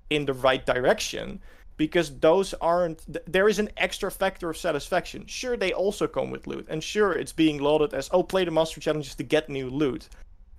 in 0.09 0.25
the 0.25 0.33
right 0.33 0.65
direction 0.65 1.41
because 1.77 2.17
those 2.19 2.53
aren't 2.55 3.05
th- 3.11 3.25
there 3.27 3.49
is 3.49 3.59
an 3.59 3.69
extra 3.77 4.09
factor 4.09 4.49
of 4.49 4.57
satisfaction. 4.57 5.25
Sure 5.27 5.57
they 5.57 5.73
also 5.73 6.07
come 6.07 6.31
with 6.31 6.47
loot 6.47 6.65
and 6.69 6.83
sure 6.83 7.11
it's 7.13 7.33
being 7.33 7.59
lauded 7.59 7.93
as 7.93 8.09
oh 8.11 8.23
play 8.23 8.45
the 8.45 8.51
mastery 8.51 8.81
challenges 8.81 9.15
to 9.15 9.23
get 9.23 9.49
new 9.49 9.69
loot 9.69 10.09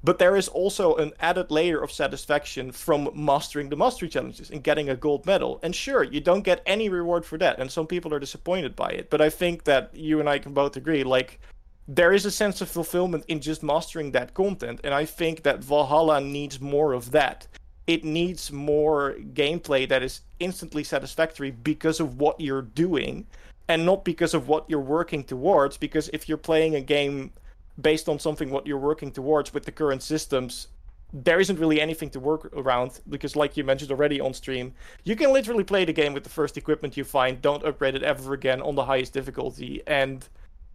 but 0.07 0.21
there 0.21 0.37
is 0.37 0.47
also 0.47 0.95
an 0.95 1.13
added 1.19 1.51
layer 1.51 1.83
of 1.83 1.91
satisfaction 1.91 2.71
from 2.71 3.11
mastering 3.13 3.69
the 3.69 3.77
mastery 3.77 4.09
challenges 4.09 4.51
and 4.51 4.63
getting 4.63 4.89
a 4.89 4.95
gold 4.95 5.27
medal. 5.27 5.59
And 5.65 5.75
sure, 5.75 6.05
you 6.05 6.21
don't 6.21 6.45
get 6.45 6.63
any 6.65 6.89
reward 6.89 7.27
for 7.27 7.37
that, 7.39 7.59
and 7.59 7.69
some 7.69 7.89
people 7.89 8.15
are 8.15 8.21
disappointed 8.21 8.77
by 8.77 8.91
it. 8.91 9.11
But 9.11 9.21
I 9.21 9.31
think 9.31 9.65
that 9.65 9.91
you 9.93 10.21
and 10.21 10.29
I 10.29 10.39
can 10.39 10.55
both 10.55 10.77
agree, 10.77 11.03
like, 11.03 11.41
there 11.89 12.13
is 12.13 12.25
a 12.25 12.31
sense 12.31 12.61
of 12.61 12.69
fulfillment 12.69 13.25
in 13.27 13.41
just 13.41 13.65
mastering 13.65 14.13
that 14.13 14.33
content, 14.33 14.81
and 14.85 14.95
I 14.95 15.05
think 15.05 15.43
that 15.43 15.65
Valhalla 15.65 16.21
needs 16.21 16.61
more 16.61 16.93
of 16.93 17.11
that. 17.11 17.49
It 17.89 18.05
needs 18.05 18.53
more 18.53 19.17
gameplay 19.35 19.89
that 19.89 20.05
is 20.05 20.21
instantly 20.39 20.85
satisfactory 20.85 21.51
because 21.51 21.99
of 21.99 22.21
what 22.21 22.41
you're 22.41 22.63
doing, 22.63 23.27
and 23.67 23.85
not 23.85 24.05
because 24.05 24.35
of 24.35 24.47
what 24.47 24.71
you're 24.71 24.79
working 24.79 25.25
towards. 25.25 25.77
Because 25.77 26.09
if 26.13 26.29
you're 26.29 26.39
playing 26.39 26.77
a 26.77 26.81
game 26.81 27.33
based 27.81 28.09
on 28.09 28.19
something 28.19 28.51
what 28.51 28.67
you're 28.67 28.79
working 28.79 29.11
towards 29.11 29.53
with 29.53 29.65
the 29.65 29.73
current 29.73 30.03
systems 30.03 30.69
there 31.13 31.41
isn't 31.41 31.59
really 31.59 31.81
anything 31.81 32.11
to 32.11 32.21
work 32.21 32.51
around 32.55 33.01
because, 33.09 33.37
like 33.37 33.57
you 33.57 33.65
mentioned 33.65 33.91
already 33.91 34.21
on 34.21 34.35
stream, 34.35 34.75
you 35.05 35.15
can 35.17 35.33
literally 35.33 35.65
play 35.65 35.85
the 35.85 35.93
game 35.93 36.13
with 36.13 36.25
the 36.25 36.31
first 36.31 36.57
equipment 36.57 36.97
you 36.97 37.05
find. 37.05 37.41
Don't 37.41 37.65
upgrade 37.65 37.95
it 37.95 38.03
ever 38.03 38.35
again 38.35 38.61
on 38.61 38.75
the 38.75 38.85
highest 38.85 39.13
difficulty, 39.13 39.83
and 39.87 40.29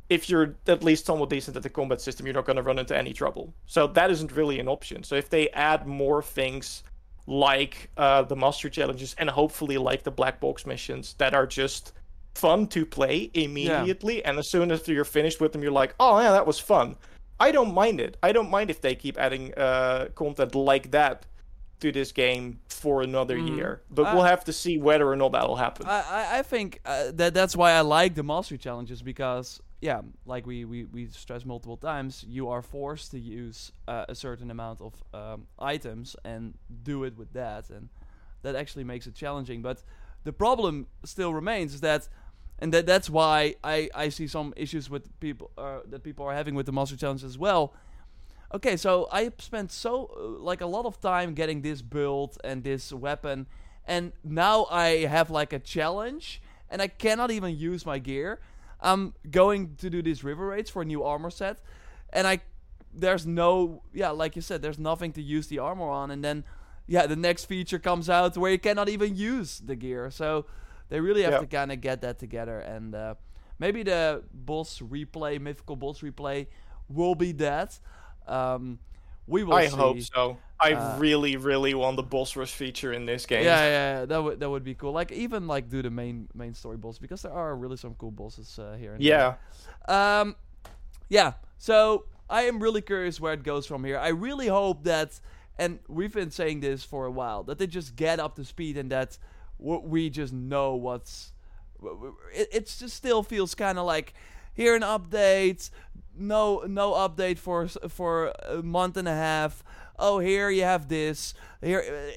if 0.09 0.29
you're 0.29 0.55
at 0.67 0.83
least 0.83 1.05
somewhat 1.05 1.29
decent 1.29 1.55
at 1.55 1.63
the 1.63 1.69
combat 1.69 2.01
system, 2.01 2.25
you're 2.25 2.35
not 2.35 2.45
going 2.45 2.57
to 2.57 2.63
run 2.63 2.79
into 2.79 2.97
any 2.97 3.13
trouble. 3.13 3.53
So 3.65 3.87
that 3.87 4.11
isn't 4.11 4.33
really 4.33 4.59
an 4.59 4.67
option. 4.67 5.03
So 5.03 5.15
if 5.15 5.29
they 5.29 5.49
add 5.51 5.87
more 5.87 6.21
things 6.21 6.83
like 7.27 7.89
uh, 7.95 8.23
the 8.23 8.35
master 8.35 8.69
challenges 8.69 9.15
and 9.17 9.29
hopefully 9.29 9.77
like 9.77 10.03
the 10.03 10.11
black 10.11 10.41
box 10.41 10.65
missions 10.65 11.13
that 11.17 11.33
are 11.33 11.47
just 11.47 11.93
fun 12.35 12.67
to 12.67 12.85
play 12.85 13.29
immediately, 13.33 14.17
yeah. 14.17 14.29
and 14.29 14.39
as 14.39 14.49
soon 14.49 14.71
as 14.71 14.87
you're 14.87 15.05
finished 15.05 15.41
with 15.41 15.51
them, 15.51 15.61
you're 15.61 15.71
like, 15.71 15.95
oh 15.99 16.19
yeah, 16.19 16.31
that 16.31 16.47
was 16.47 16.59
fun. 16.59 16.95
I 17.39 17.51
don't 17.51 17.73
mind 17.73 17.99
it. 17.99 18.17
I 18.21 18.31
don't 18.31 18.49
mind 18.49 18.69
if 18.69 18.81
they 18.81 18.95
keep 18.95 19.17
adding 19.17 19.53
uh, 19.55 20.09
content 20.15 20.53
like 20.53 20.91
that 20.91 21.25
to 21.79 21.91
this 21.91 22.11
game 22.11 22.59
for 22.69 23.01
another 23.01 23.37
mm. 23.37 23.55
year. 23.55 23.81
But 23.89 24.03
uh, 24.03 24.11
we'll 24.13 24.23
have 24.23 24.43
to 24.45 24.53
see 24.53 24.77
whether 24.77 25.09
or 25.09 25.15
not 25.15 25.31
that'll 25.31 25.55
happen. 25.55 25.87
I, 25.87 26.39
I 26.39 26.41
think 26.43 26.79
uh, 26.85 27.11
that 27.15 27.33
that's 27.33 27.55
why 27.55 27.71
I 27.71 27.81
like 27.81 28.13
the 28.13 28.23
mastery 28.23 28.59
challenges 28.59 29.01
because 29.01 29.59
yeah, 29.81 30.01
like 30.27 30.45
we, 30.45 30.63
we, 30.63 30.85
we 30.85 31.07
stress 31.07 31.43
multiple 31.43 31.75
times, 31.75 32.23
you 32.27 32.49
are 32.49 32.61
forced 32.61 33.11
to 33.11 33.19
use 33.19 33.71
uh, 33.87 34.05
a 34.07 34.13
certain 34.13 34.51
amount 34.51 34.79
of 34.79 35.03
um, 35.13 35.47
items 35.57 36.15
and 36.23 36.53
do 36.83 37.03
it 37.03 37.17
with 37.17 37.33
that, 37.33 37.71
and 37.71 37.89
that 38.43 38.55
actually 38.55 38.83
makes 38.83 39.07
it 39.07 39.15
challenging. 39.15 39.63
But 39.63 39.81
the 40.23 40.31
problem 40.31 40.85
still 41.03 41.33
remains 41.33 41.73
is 41.73 41.81
that, 41.81 42.07
and 42.61 42.73
that 42.73 42.85
that's 42.85 43.09
why 43.09 43.55
I, 43.63 43.89
I 43.93 44.09
see 44.09 44.27
some 44.27 44.53
issues 44.55 44.89
with 44.89 45.19
people 45.19 45.51
uh, 45.57 45.79
that 45.89 46.03
people 46.03 46.25
are 46.25 46.33
having 46.33 46.55
with 46.55 46.65
the 46.65 46.71
monster 46.71 46.95
challenge 46.95 47.23
as 47.23 47.37
well. 47.37 47.73
Okay, 48.53 48.77
so 48.77 49.07
I 49.11 49.31
spent 49.39 49.71
so 49.71 50.11
uh, 50.15 50.43
like 50.43 50.61
a 50.61 50.65
lot 50.65 50.85
of 50.85 51.01
time 51.01 51.33
getting 51.33 51.61
this 51.61 51.81
build 51.81 52.37
and 52.43 52.63
this 52.63 52.93
weapon, 52.93 53.47
and 53.85 54.13
now 54.23 54.67
I 54.69 55.05
have 55.05 55.29
like 55.29 55.51
a 55.51 55.59
challenge, 55.59 56.41
and 56.69 56.81
I 56.81 56.87
cannot 56.87 57.31
even 57.31 57.57
use 57.57 57.85
my 57.85 57.99
gear 57.99 58.39
I'm 58.81 59.13
going 59.29 59.75
to 59.77 59.89
do 59.89 60.01
these 60.01 60.23
river 60.23 60.47
raids 60.47 60.69
for 60.69 60.81
a 60.81 60.85
new 60.85 61.03
armor 61.03 61.29
set, 61.29 61.59
and 62.11 62.27
I 62.27 62.41
there's 62.93 63.25
no 63.25 63.83
yeah 63.93 64.09
like 64.09 64.35
you 64.35 64.41
said 64.41 64.61
there's 64.61 64.79
nothing 64.79 65.13
to 65.13 65.21
use 65.21 65.47
the 65.47 65.59
armor 65.59 65.89
on, 65.89 66.11
and 66.11 66.23
then 66.23 66.43
yeah 66.87 67.05
the 67.05 67.15
next 67.15 67.45
feature 67.45 67.79
comes 67.79 68.09
out 68.09 68.35
where 68.37 68.51
you 68.51 68.59
cannot 68.59 68.89
even 68.89 69.15
use 69.15 69.59
the 69.59 69.75
gear. 69.75 70.09
So 70.09 70.45
they 70.91 70.99
really 70.99 71.23
have 71.23 71.39
to 71.39 71.47
kind 71.47 71.71
of 71.71 71.79
get 71.79 72.01
that 72.01 72.19
together, 72.19 72.59
and 72.59 72.93
uh, 72.93 73.15
maybe 73.59 73.81
the 73.81 74.23
boss 74.33 74.79
replay, 74.79 75.39
mythical 75.39 75.77
boss 75.77 76.01
replay, 76.01 76.47
will 76.89 77.15
be 77.15 77.31
that. 77.31 77.79
Um, 78.27 78.77
we 79.25 79.45
will. 79.45 79.53
I 79.53 79.67
see. 79.67 79.77
hope 79.77 80.01
so. 80.01 80.37
I 80.59 80.73
uh, 80.73 80.97
really, 80.99 81.37
really 81.37 81.73
want 81.73 81.95
the 81.95 82.03
boss 82.03 82.35
rush 82.35 82.51
feature 82.51 82.91
in 82.91 83.05
this 83.05 83.25
game. 83.25 83.45
Yeah, 83.45 83.63
yeah, 83.63 84.05
that 84.05 84.21
would 84.21 84.41
that 84.41 84.49
would 84.49 84.65
be 84.65 84.75
cool. 84.75 84.91
Like 84.91 85.13
even 85.13 85.47
like 85.47 85.69
do 85.69 85.81
the 85.81 85.89
main 85.89 86.27
main 86.33 86.53
story 86.53 86.75
boss 86.75 86.99
because 86.99 87.21
there 87.21 87.31
are 87.31 87.55
really 87.55 87.77
some 87.77 87.93
cool 87.95 88.11
bosses 88.11 88.59
uh, 88.59 88.75
here. 88.77 88.97
yeah. 88.99 89.35
Um, 89.87 90.35
yeah. 91.07 91.33
So 91.57 92.03
I 92.29 92.43
am 92.43 92.61
really 92.61 92.81
curious 92.81 93.21
where 93.21 93.31
it 93.31 93.43
goes 93.43 93.65
from 93.65 93.85
here. 93.85 93.97
I 93.97 94.09
really 94.09 94.47
hope 94.47 94.83
that, 94.83 95.21
and 95.57 95.79
we've 95.87 96.13
been 96.13 96.31
saying 96.31 96.59
this 96.59 96.83
for 96.83 97.05
a 97.05 97.11
while, 97.11 97.43
that 97.43 97.59
they 97.59 97.67
just 97.67 97.95
get 97.95 98.19
up 98.19 98.35
to 98.35 98.43
speed 98.43 98.75
and 98.75 98.91
that 98.91 99.17
we 99.61 100.09
just 100.09 100.33
know 100.33 100.75
what's. 100.75 101.31
It, 102.33 102.49
it 102.51 102.65
just 102.65 102.95
still 102.95 103.23
feels 103.23 103.55
kind 103.55 103.79
of 103.79 103.85
like 103.85 104.13
here 104.53 104.75
an 104.75 104.81
update, 104.81 105.69
no 106.15 106.63
no 106.67 106.91
update 106.93 107.37
for 107.37 107.67
for 107.67 108.33
a 108.43 108.61
month 108.61 108.97
and 108.97 109.07
a 109.07 109.15
half 109.15 109.63
oh, 110.01 110.19
here 110.19 110.49
you 110.49 110.63
have 110.63 110.89
this. 110.89 111.33
Here, 111.61 112.11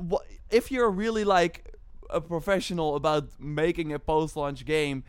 uh, 0.00 0.16
if 0.50 0.70
you're 0.70 0.90
really 0.90 1.24
like 1.24 1.74
a 2.08 2.20
professional 2.20 2.96
about 2.96 3.28
making 3.38 3.92
a 3.92 3.98
post-launch 3.98 4.64
game, 4.64 5.04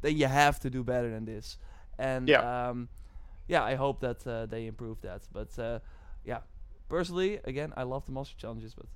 then 0.00 0.16
you 0.16 0.26
have 0.26 0.60
to 0.60 0.70
do 0.70 0.82
better 0.82 1.10
than 1.10 1.24
this. 1.24 1.58
And 1.98 2.28
yeah, 2.28 2.68
um, 2.68 2.88
yeah, 3.48 3.62
I 3.62 3.74
hope 3.74 4.00
that 4.00 4.26
uh, 4.26 4.46
they 4.46 4.66
improve 4.66 5.00
that. 5.02 5.22
But 5.32 5.58
uh, 5.58 5.80
yeah, 6.24 6.38
personally, 6.88 7.40
again, 7.44 7.72
I 7.76 7.82
love 7.82 8.06
the 8.06 8.12
monster 8.12 8.36
challenges, 8.38 8.74
but 8.74 8.86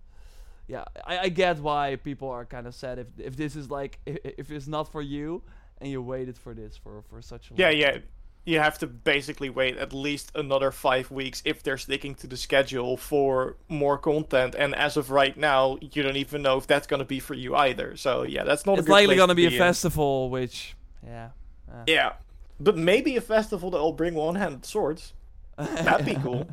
yeah, 0.69 0.85
I, 1.05 1.19
I 1.19 1.29
get 1.29 1.59
why 1.59 1.97
people 1.97 2.29
are 2.29 2.45
kind 2.45 2.67
of 2.67 2.75
sad 2.75 2.99
if 2.99 3.07
if 3.19 3.37
this 3.37 3.57
is 3.57 3.71
like 3.71 3.99
if, 4.07 4.19
if 4.25 4.51
it's 4.51 4.67
not 4.67 4.91
for 4.91 5.03
you 5.03 5.43
and 5.81 5.91
you 5.91 6.03
waited 6.03 6.37
for 6.37 6.55
this 6.55 6.77
for 6.77 7.03
for 7.09 7.23
such 7.23 7.51
a 7.51 7.53
long 7.53 7.61
yeah 7.61 7.71
yeah 7.71 7.99
you 8.47 8.61
have 8.61 8.79
to 8.79 8.87
basically 8.87 9.51
wait 9.51 9.77
at 9.77 9.93
least 9.93 10.31
another 10.37 10.71
five 10.71 11.11
weeks 11.11 11.43
if 11.45 11.65
they're 11.65 11.77
sticking 11.77 12.15
to 12.15 12.29
the 12.29 12.37
schedule 12.37 12.97
for 12.97 13.57
more 13.69 13.99
content. 13.99 14.55
And 14.57 14.73
as 14.77 14.97
of 14.97 15.11
right 15.11 15.37
now, 15.37 15.79
you 15.81 16.03
don't 16.05 16.17
even 16.17 16.43
know 16.43 16.57
if 16.57 16.67
that's 16.67 16.87
going 16.87 17.01
to 17.01 17.05
be 17.05 17.19
for 17.19 17.35
you 17.35 17.57
either. 17.57 17.97
So 17.97 18.23
yeah, 18.23 18.45
that's 18.45 18.65
not. 18.65 18.79
It's 18.79 18.89
likely 18.89 19.17
going 19.17 19.31
to 19.31 19.35
be 19.35 19.47
a 19.47 19.51
festival, 19.51 20.31
which 20.31 20.77
yeah. 21.05 21.31
Uh. 21.69 21.83
Yeah, 21.89 22.13
but 22.61 22.77
maybe 22.77 23.17
a 23.17 23.21
festival 23.21 23.71
that'll 23.73 23.93
bring 23.93 24.15
one-handed 24.15 24.65
swords. 24.65 25.13
That'd 25.59 26.07
be 26.07 26.15
cool. 26.15 26.47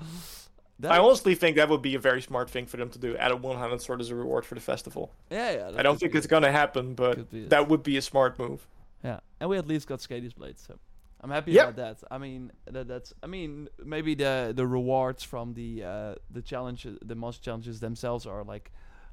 That 0.80 0.92
I 0.92 0.98
honestly 0.98 1.34
think 1.34 1.56
that 1.56 1.68
would 1.68 1.82
be 1.82 1.96
a 1.96 1.98
very 1.98 2.22
smart 2.22 2.48
thing 2.48 2.66
for 2.66 2.76
them 2.76 2.88
to 2.90 2.98
do. 2.98 3.16
Add 3.16 3.32
a 3.32 3.36
one-handed 3.36 3.82
sword 3.82 4.00
as 4.00 4.10
a 4.10 4.14
reward 4.14 4.46
for 4.46 4.54
the 4.54 4.60
festival. 4.60 5.12
Yeah, 5.30 5.50
yeah. 5.50 5.70
I 5.76 5.82
don't 5.82 5.98
think 5.98 6.14
it's 6.14 6.28
gonna 6.28 6.52
happen, 6.52 6.94
but 6.94 7.26
that 7.50 7.68
would 7.68 7.82
be 7.82 7.96
a 7.96 8.02
smart 8.02 8.38
move. 8.38 8.66
Yeah, 9.02 9.20
and 9.40 9.50
we 9.50 9.58
at 9.58 9.66
least 9.66 9.88
got 9.88 9.98
Skadius 10.00 10.34
blades. 10.34 10.64
So. 10.66 10.78
I'm 11.20 11.30
happy 11.30 11.52
yep. 11.52 11.70
about 11.70 11.76
that. 11.76 12.06
I 12.12 12.18
mean, 12.18 12.52
that, 12.66 12.86
that's. 12.86 13.12
I 13.22 13.26
mean, 13.26 13.68
maybe 13.84 14.14
the 14.14 14.52
the 14.54 14.66
rewards 14.66 15.24
from 15.24 15.54
the 15.54 15.82
uh, 15.82 16.14
the 16.30 16.42
challenges, 16.42 16.98
the 17.04 17.16
most 17.16 17.42
challenges 17.42 17.80
themselves 17.80 18.24
are 18.24 18.44
like 18.44 18.70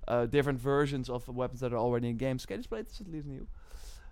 uh, 0.08 0.28
different 0.28 0.60
versions 0.60 1.10
of 1.10 1.28
weapons 1.28 1.62
that 1.62 1.74
are 1.74 1.78
already 1.78 2.10
in 2.10 2.18
games. 2.18 2.46
Okay, 2.46 2.58
display 2.58 2.82
is 2.82 3.02
at 3.02 3.08
least 3.08 3.26
new. 3.26 3.48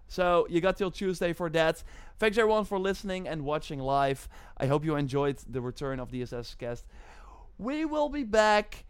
So 0.07 0.47
you 0.49 0.59
got 0.59 0.77
till 0.77 0.91
Tuesday 0.91 1.33
for 1.33 1.49
that. 1.51 1.83
Thanks 2.19 2.37
everyone 2.37 2.65
for 2.65 2.79
listening 2.79 3.27
and 3.27 3.43
watching 3.43 3.79
live. 3.79 4.27
I 4.57 4.67
hope 4.67 4.83
you 4.83 4.95
enjoyed 4.95 5.37
the 5.49 5.61
return 5.61 5.99
of 5.99 6.11
the 6.11 6.23
SS 6.23 6.55
cast. 6.55 6.85
We 7.57 7.85
will 7.85 8.09
be 8.09 8.23
back. 8.23 8.85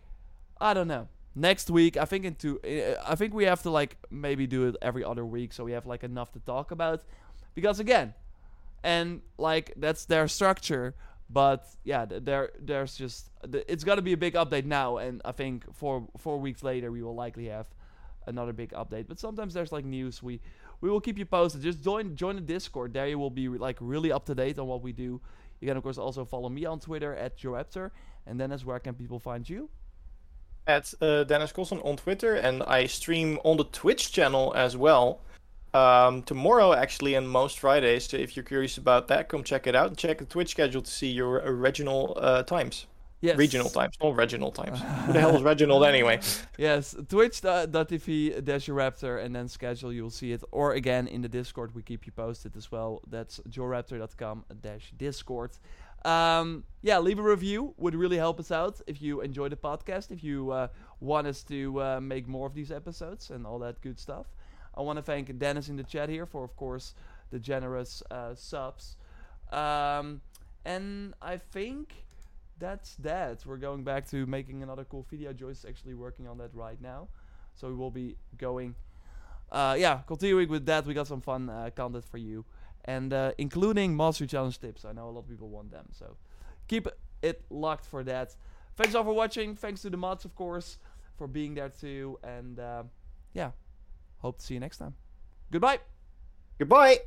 I 0.59 0.73
don't 0.73 0.87
know 0.87 1.07
next 1.35 1.69
week. 1.69 1.97
I 1.97 2.05
think 2.05 2.25
into. 2.25 2.59
Uh, 2.61 3.01
I 3.05 3.15
think 3.15 3.33
we 3.33 3.45
have 3.45 3.61
to 3.63 3.69
like 3.69 3.97
maybe 4.09 4.47
do 4.47 4.67
it 4.67 4.75
every 4.81 5.03
other 5.03 5.25
week 5.25 5.53
so 5.53 5.63
we 5.63 5.71
have 5.71 5.85
like 5.85 6.03
enough 6.03 6.31
to 6.33 6.39
talk 6.39 6.71
about. 6.71 7.03
Because 7.55 7.79
again, 7.79 8.13
and 8.83 9.21
like 9.37 9.73
that's 9.77 10.05
their 10.05 10.27
structure. 10.27 10.95
But 11.29 11.65
yeah, 11.83 12.05
there 12.05 12.51
there's 12.59 12.95
just 12.95 13.29
it's 13.43 13.83
got 13.83 13.95
to 13.95 14.01
be 14.01 14.13
a 14.13 14.17
big 14.17 14.35
update 14.35 14.65
now, 14.65 14.97
and 14.97 15.21
I 15.25 15.31
think 15.31 15.73
four 15.73 16.07
four 16.17 16.39
weeks 16.39 16.63
later 16.63 16.91
we 16.91 17.01
will 17.01 17.15
likely 17.15 17.47
have 17.47 17.67
another 18.27 18.53
big 18.53 18.71
update. 18.71 19.07
But 19.07 19.19
sometimes 19.19 19.53
there's 19.53 19.71
like 19.71 19.85
news 19.85 20.21
we 20.21 20.39
we 20.81 20.89
will 20.89 21.01
keep 21.01 21.17
you 21.17 21.25
posted. 21.25 21.61
Just 21.61 21.81
join 21.81 22.15
join 22.15 22.35
the 22.35 22.41
Discord. 22.41 22.93
There 22.93 23.07
you 23.07 23.17
will 23.17 23.31
be 23.31 23.47
like 23.47 23.77
really 23.79 24.11
up 24.11 24.25
to 24.25 24.35
date 24.35 24.59
on 24.59 24.67
what 24.67 24.81
we 24.81 24.91
do. 24.91 25.21
You 25.59 25.67
can 25.69 25.77
of 25.77 25.83
course 25.83 25.97
also 25.97 26.25
follow 26.25 26.49
me 26.49 26.65
on 26.65 26.79
Twitter 26.79 27.15
at 27.15 27.37
JorRaptor. 27.37 27.91
And 28.25 28.39
Dennis, 28.39 28.65
where 28.65 28.79
can 28.79 28.93
people 28.95 29.19
find 29.19 29.47
you? 29.47 29.69
At 30.65 30.93
uh, 31.01 31.23
Dennis 31.25 31.51
Colson 31.51 31.79
on 31.79 31.97
Twitter, 31.97 32.35
and 32.35 32.63
I 32.63 32.85
stream 32.85 33.39
on 33.43 33.57
the 33.57 33.65
Twitch 33.65 34.11
channel 34.11 34.53
as 34.55 34.77
well 34.77 35.19
um, 35.73 36.21
tomorrow 36.23 36.73
actually 36.73 37.15
and 37.15 37.29
most 37.29 37.59
Fridays. 37.59 38.05
So 38.05 38.17
if 38.17 38.35
you're 38.35 38.43
curious 38.43 38.77
about 38.77 39.07
that, 39.07 39.29
come 39.29 39.43
check 39.43 39.67
it 39.67 39.75
out 39.75 39.87
and 39.87 39.97
check 39.97 40.19
the 40.19 40.25
Twitch 40.25 40.51
schedule 40.51 40.81
to 40.81 40.91
see 40.91 41.11
your 41.11 41.41
original 41.45 42.17
uh, 42.19 42.43
times. 42.43 42.87
Yes. 43.21 43.37
Regional 43.37 43.69
times, 43.69 43.95
not 44.03 44.17
regional 44.17 44.51
times. 44.51 44.81
Who 45.05 45.13
the 45.13 45.21
hell 45.21 45.33
is 45.33 45.43
Reginald 45.43 45.85
anyway? 45.85 46.19
Yes, 46.57 46.93
twitch.tv 47.07 48.43
dash 48.43 48.65
raptor 48.67 49.23
and 49.23 49.33
then 49.33 49.47
schedule, 49.47 49.93
you'll 49.93 50.09
see 50.09 50.33
it. 50.33 50.43
Or 50.51 50.73
again, 50.73 51.07
in 51.07 51.21
the 51.21 51.29
Discord, 51.29 51.73
we 51.73 51.83
keep 51.83 52.05
you 52.05 52.11
posted 52.11 52.57
as 52.57 52.69
well. 52.69 53.01
That's 53.07 53.39
jorraptor.com 53.47 54.43
dash 54.61 54.91
Discord. 54.97 55.51
Um, 56.05 56.65
yeah, 56.81 56.99
leave 56.99 57.17
a 57.17 57.21
review 57.23 57.73
would 57.77 57.95
really 57.95 58.17
help 58.17 58.39
us 58.39 58.51
out 58.51 58.81
if 58.87 59.01
you 59.01 59.21
enjoy 59.21 59.49
the 59.49 59.55
podcast, 59.55 60.11
if 60.11 60.23
you 60.23 60.51
uh, 60.51 60.67
want 60.99 61.27
us 61.27 61.43
to 61.43 61.81
uh, 61.81 61.99
make 62.01 62.27
more 62.27 62.45
of 62.45 62.53
these 62.53 62.71
episodes 62.71 63.29
and 63.29 63.45
all 63.47 63.59
that 63.59 63.79
good 63.81 63.97
stuff. 63.99 64.27
I 64.75 64.81
want 64.81 64.97
to 64.97 65.03
thank 65.03 65.37
Dennis 65.37 65.69
in 65.69 65.77
the 65.77 65.83
chat 65.83 66.09
here 66.09 66.25
for, 66.25 66.43
of 66.43 66.55
course, 66.57 66.93
the 67.31 67.39
generous 67.39 68.03
uh, 68.11 68.35
subs. 68.35 68.97
Um, 69.51 70.21
and 70.65 71.13
I 71.21 71.37
think 71.37 72.05
that's 72.59 72.95
that. 72.95 73.45
We're 73.45 73.57
going 73.57 73.83
back 73.83 74.09
to 74.09 74.25
making 74.25 74.63
another 74.63 74.83
cool 74.83 75.05
video. 75.09 75.31
Joyce 75.31 75.59
is 75.59 75.65
actually 75.65 75.93
working 75.93 76.27
on 76.27 76.37
that 76.39 76.53
right 76.53 76.81
now. 76.81 77.07
So 77.55 77.67
we 77.67 77.75
will 77.75 77.91
be 77.91 78.17
going. 78.37 78.75
Uh, 79.51 79.75
yeah, 79.77 79.99
continuing 80.07 80.49
with 80.49 80.65
that, 80.65 80.85
we 80.85 80.93
got 80.93 81.07
some 81.07 81.21
fun 81.21 81.49
uh, 81.49 81.69
content 81.75 82.05
for 82.05 82.17
you. 82.17 82.43
And 82.85 83.13
uh, 83.13 83.31
including 83.37 83.95
Mastery 83.95 84.27
Challenge 84.27 84.59
tips. 84.59 84.85
I 84.85 84.91
know 84.91 85.09
a 85.09 85.11
lot 85.11 85.21
of 85.21 85.29
people 85.29 85.49
want 85.49 85.71
them. 85.71 85.85
So 85.91 86.17
keep 86.67 86.87
it 87.21 87.43
locked 87.49 87.85
for 87.85 88.03
that. 88.03 88.35
Thanks 88.75 88.95
all 88.95 89.03
for 89.03 89.13
watching. 89.13 89.55
Thanks 89.55 89.81
to 89.83 89.89
the 89.89 89.97
mods, 89.97 90.25
of 90.25 90.35
course, 90.35 90.79
for 91.17 91.27
being 91.27 91.53
there 91.53 91.69
too. 91.69 92.19
And 92.23 92.59
uh, 92.59 92.83
yeah. 93.33 93.51
Hope 94.17 94.39
to 94.39 94.45
see 94.45 94.53
you 94.53 94.59
next 94.59 94.77
time. 94.77 94.95
Goodbye. 95.51 95.79
Goodbye. 96.57 96.99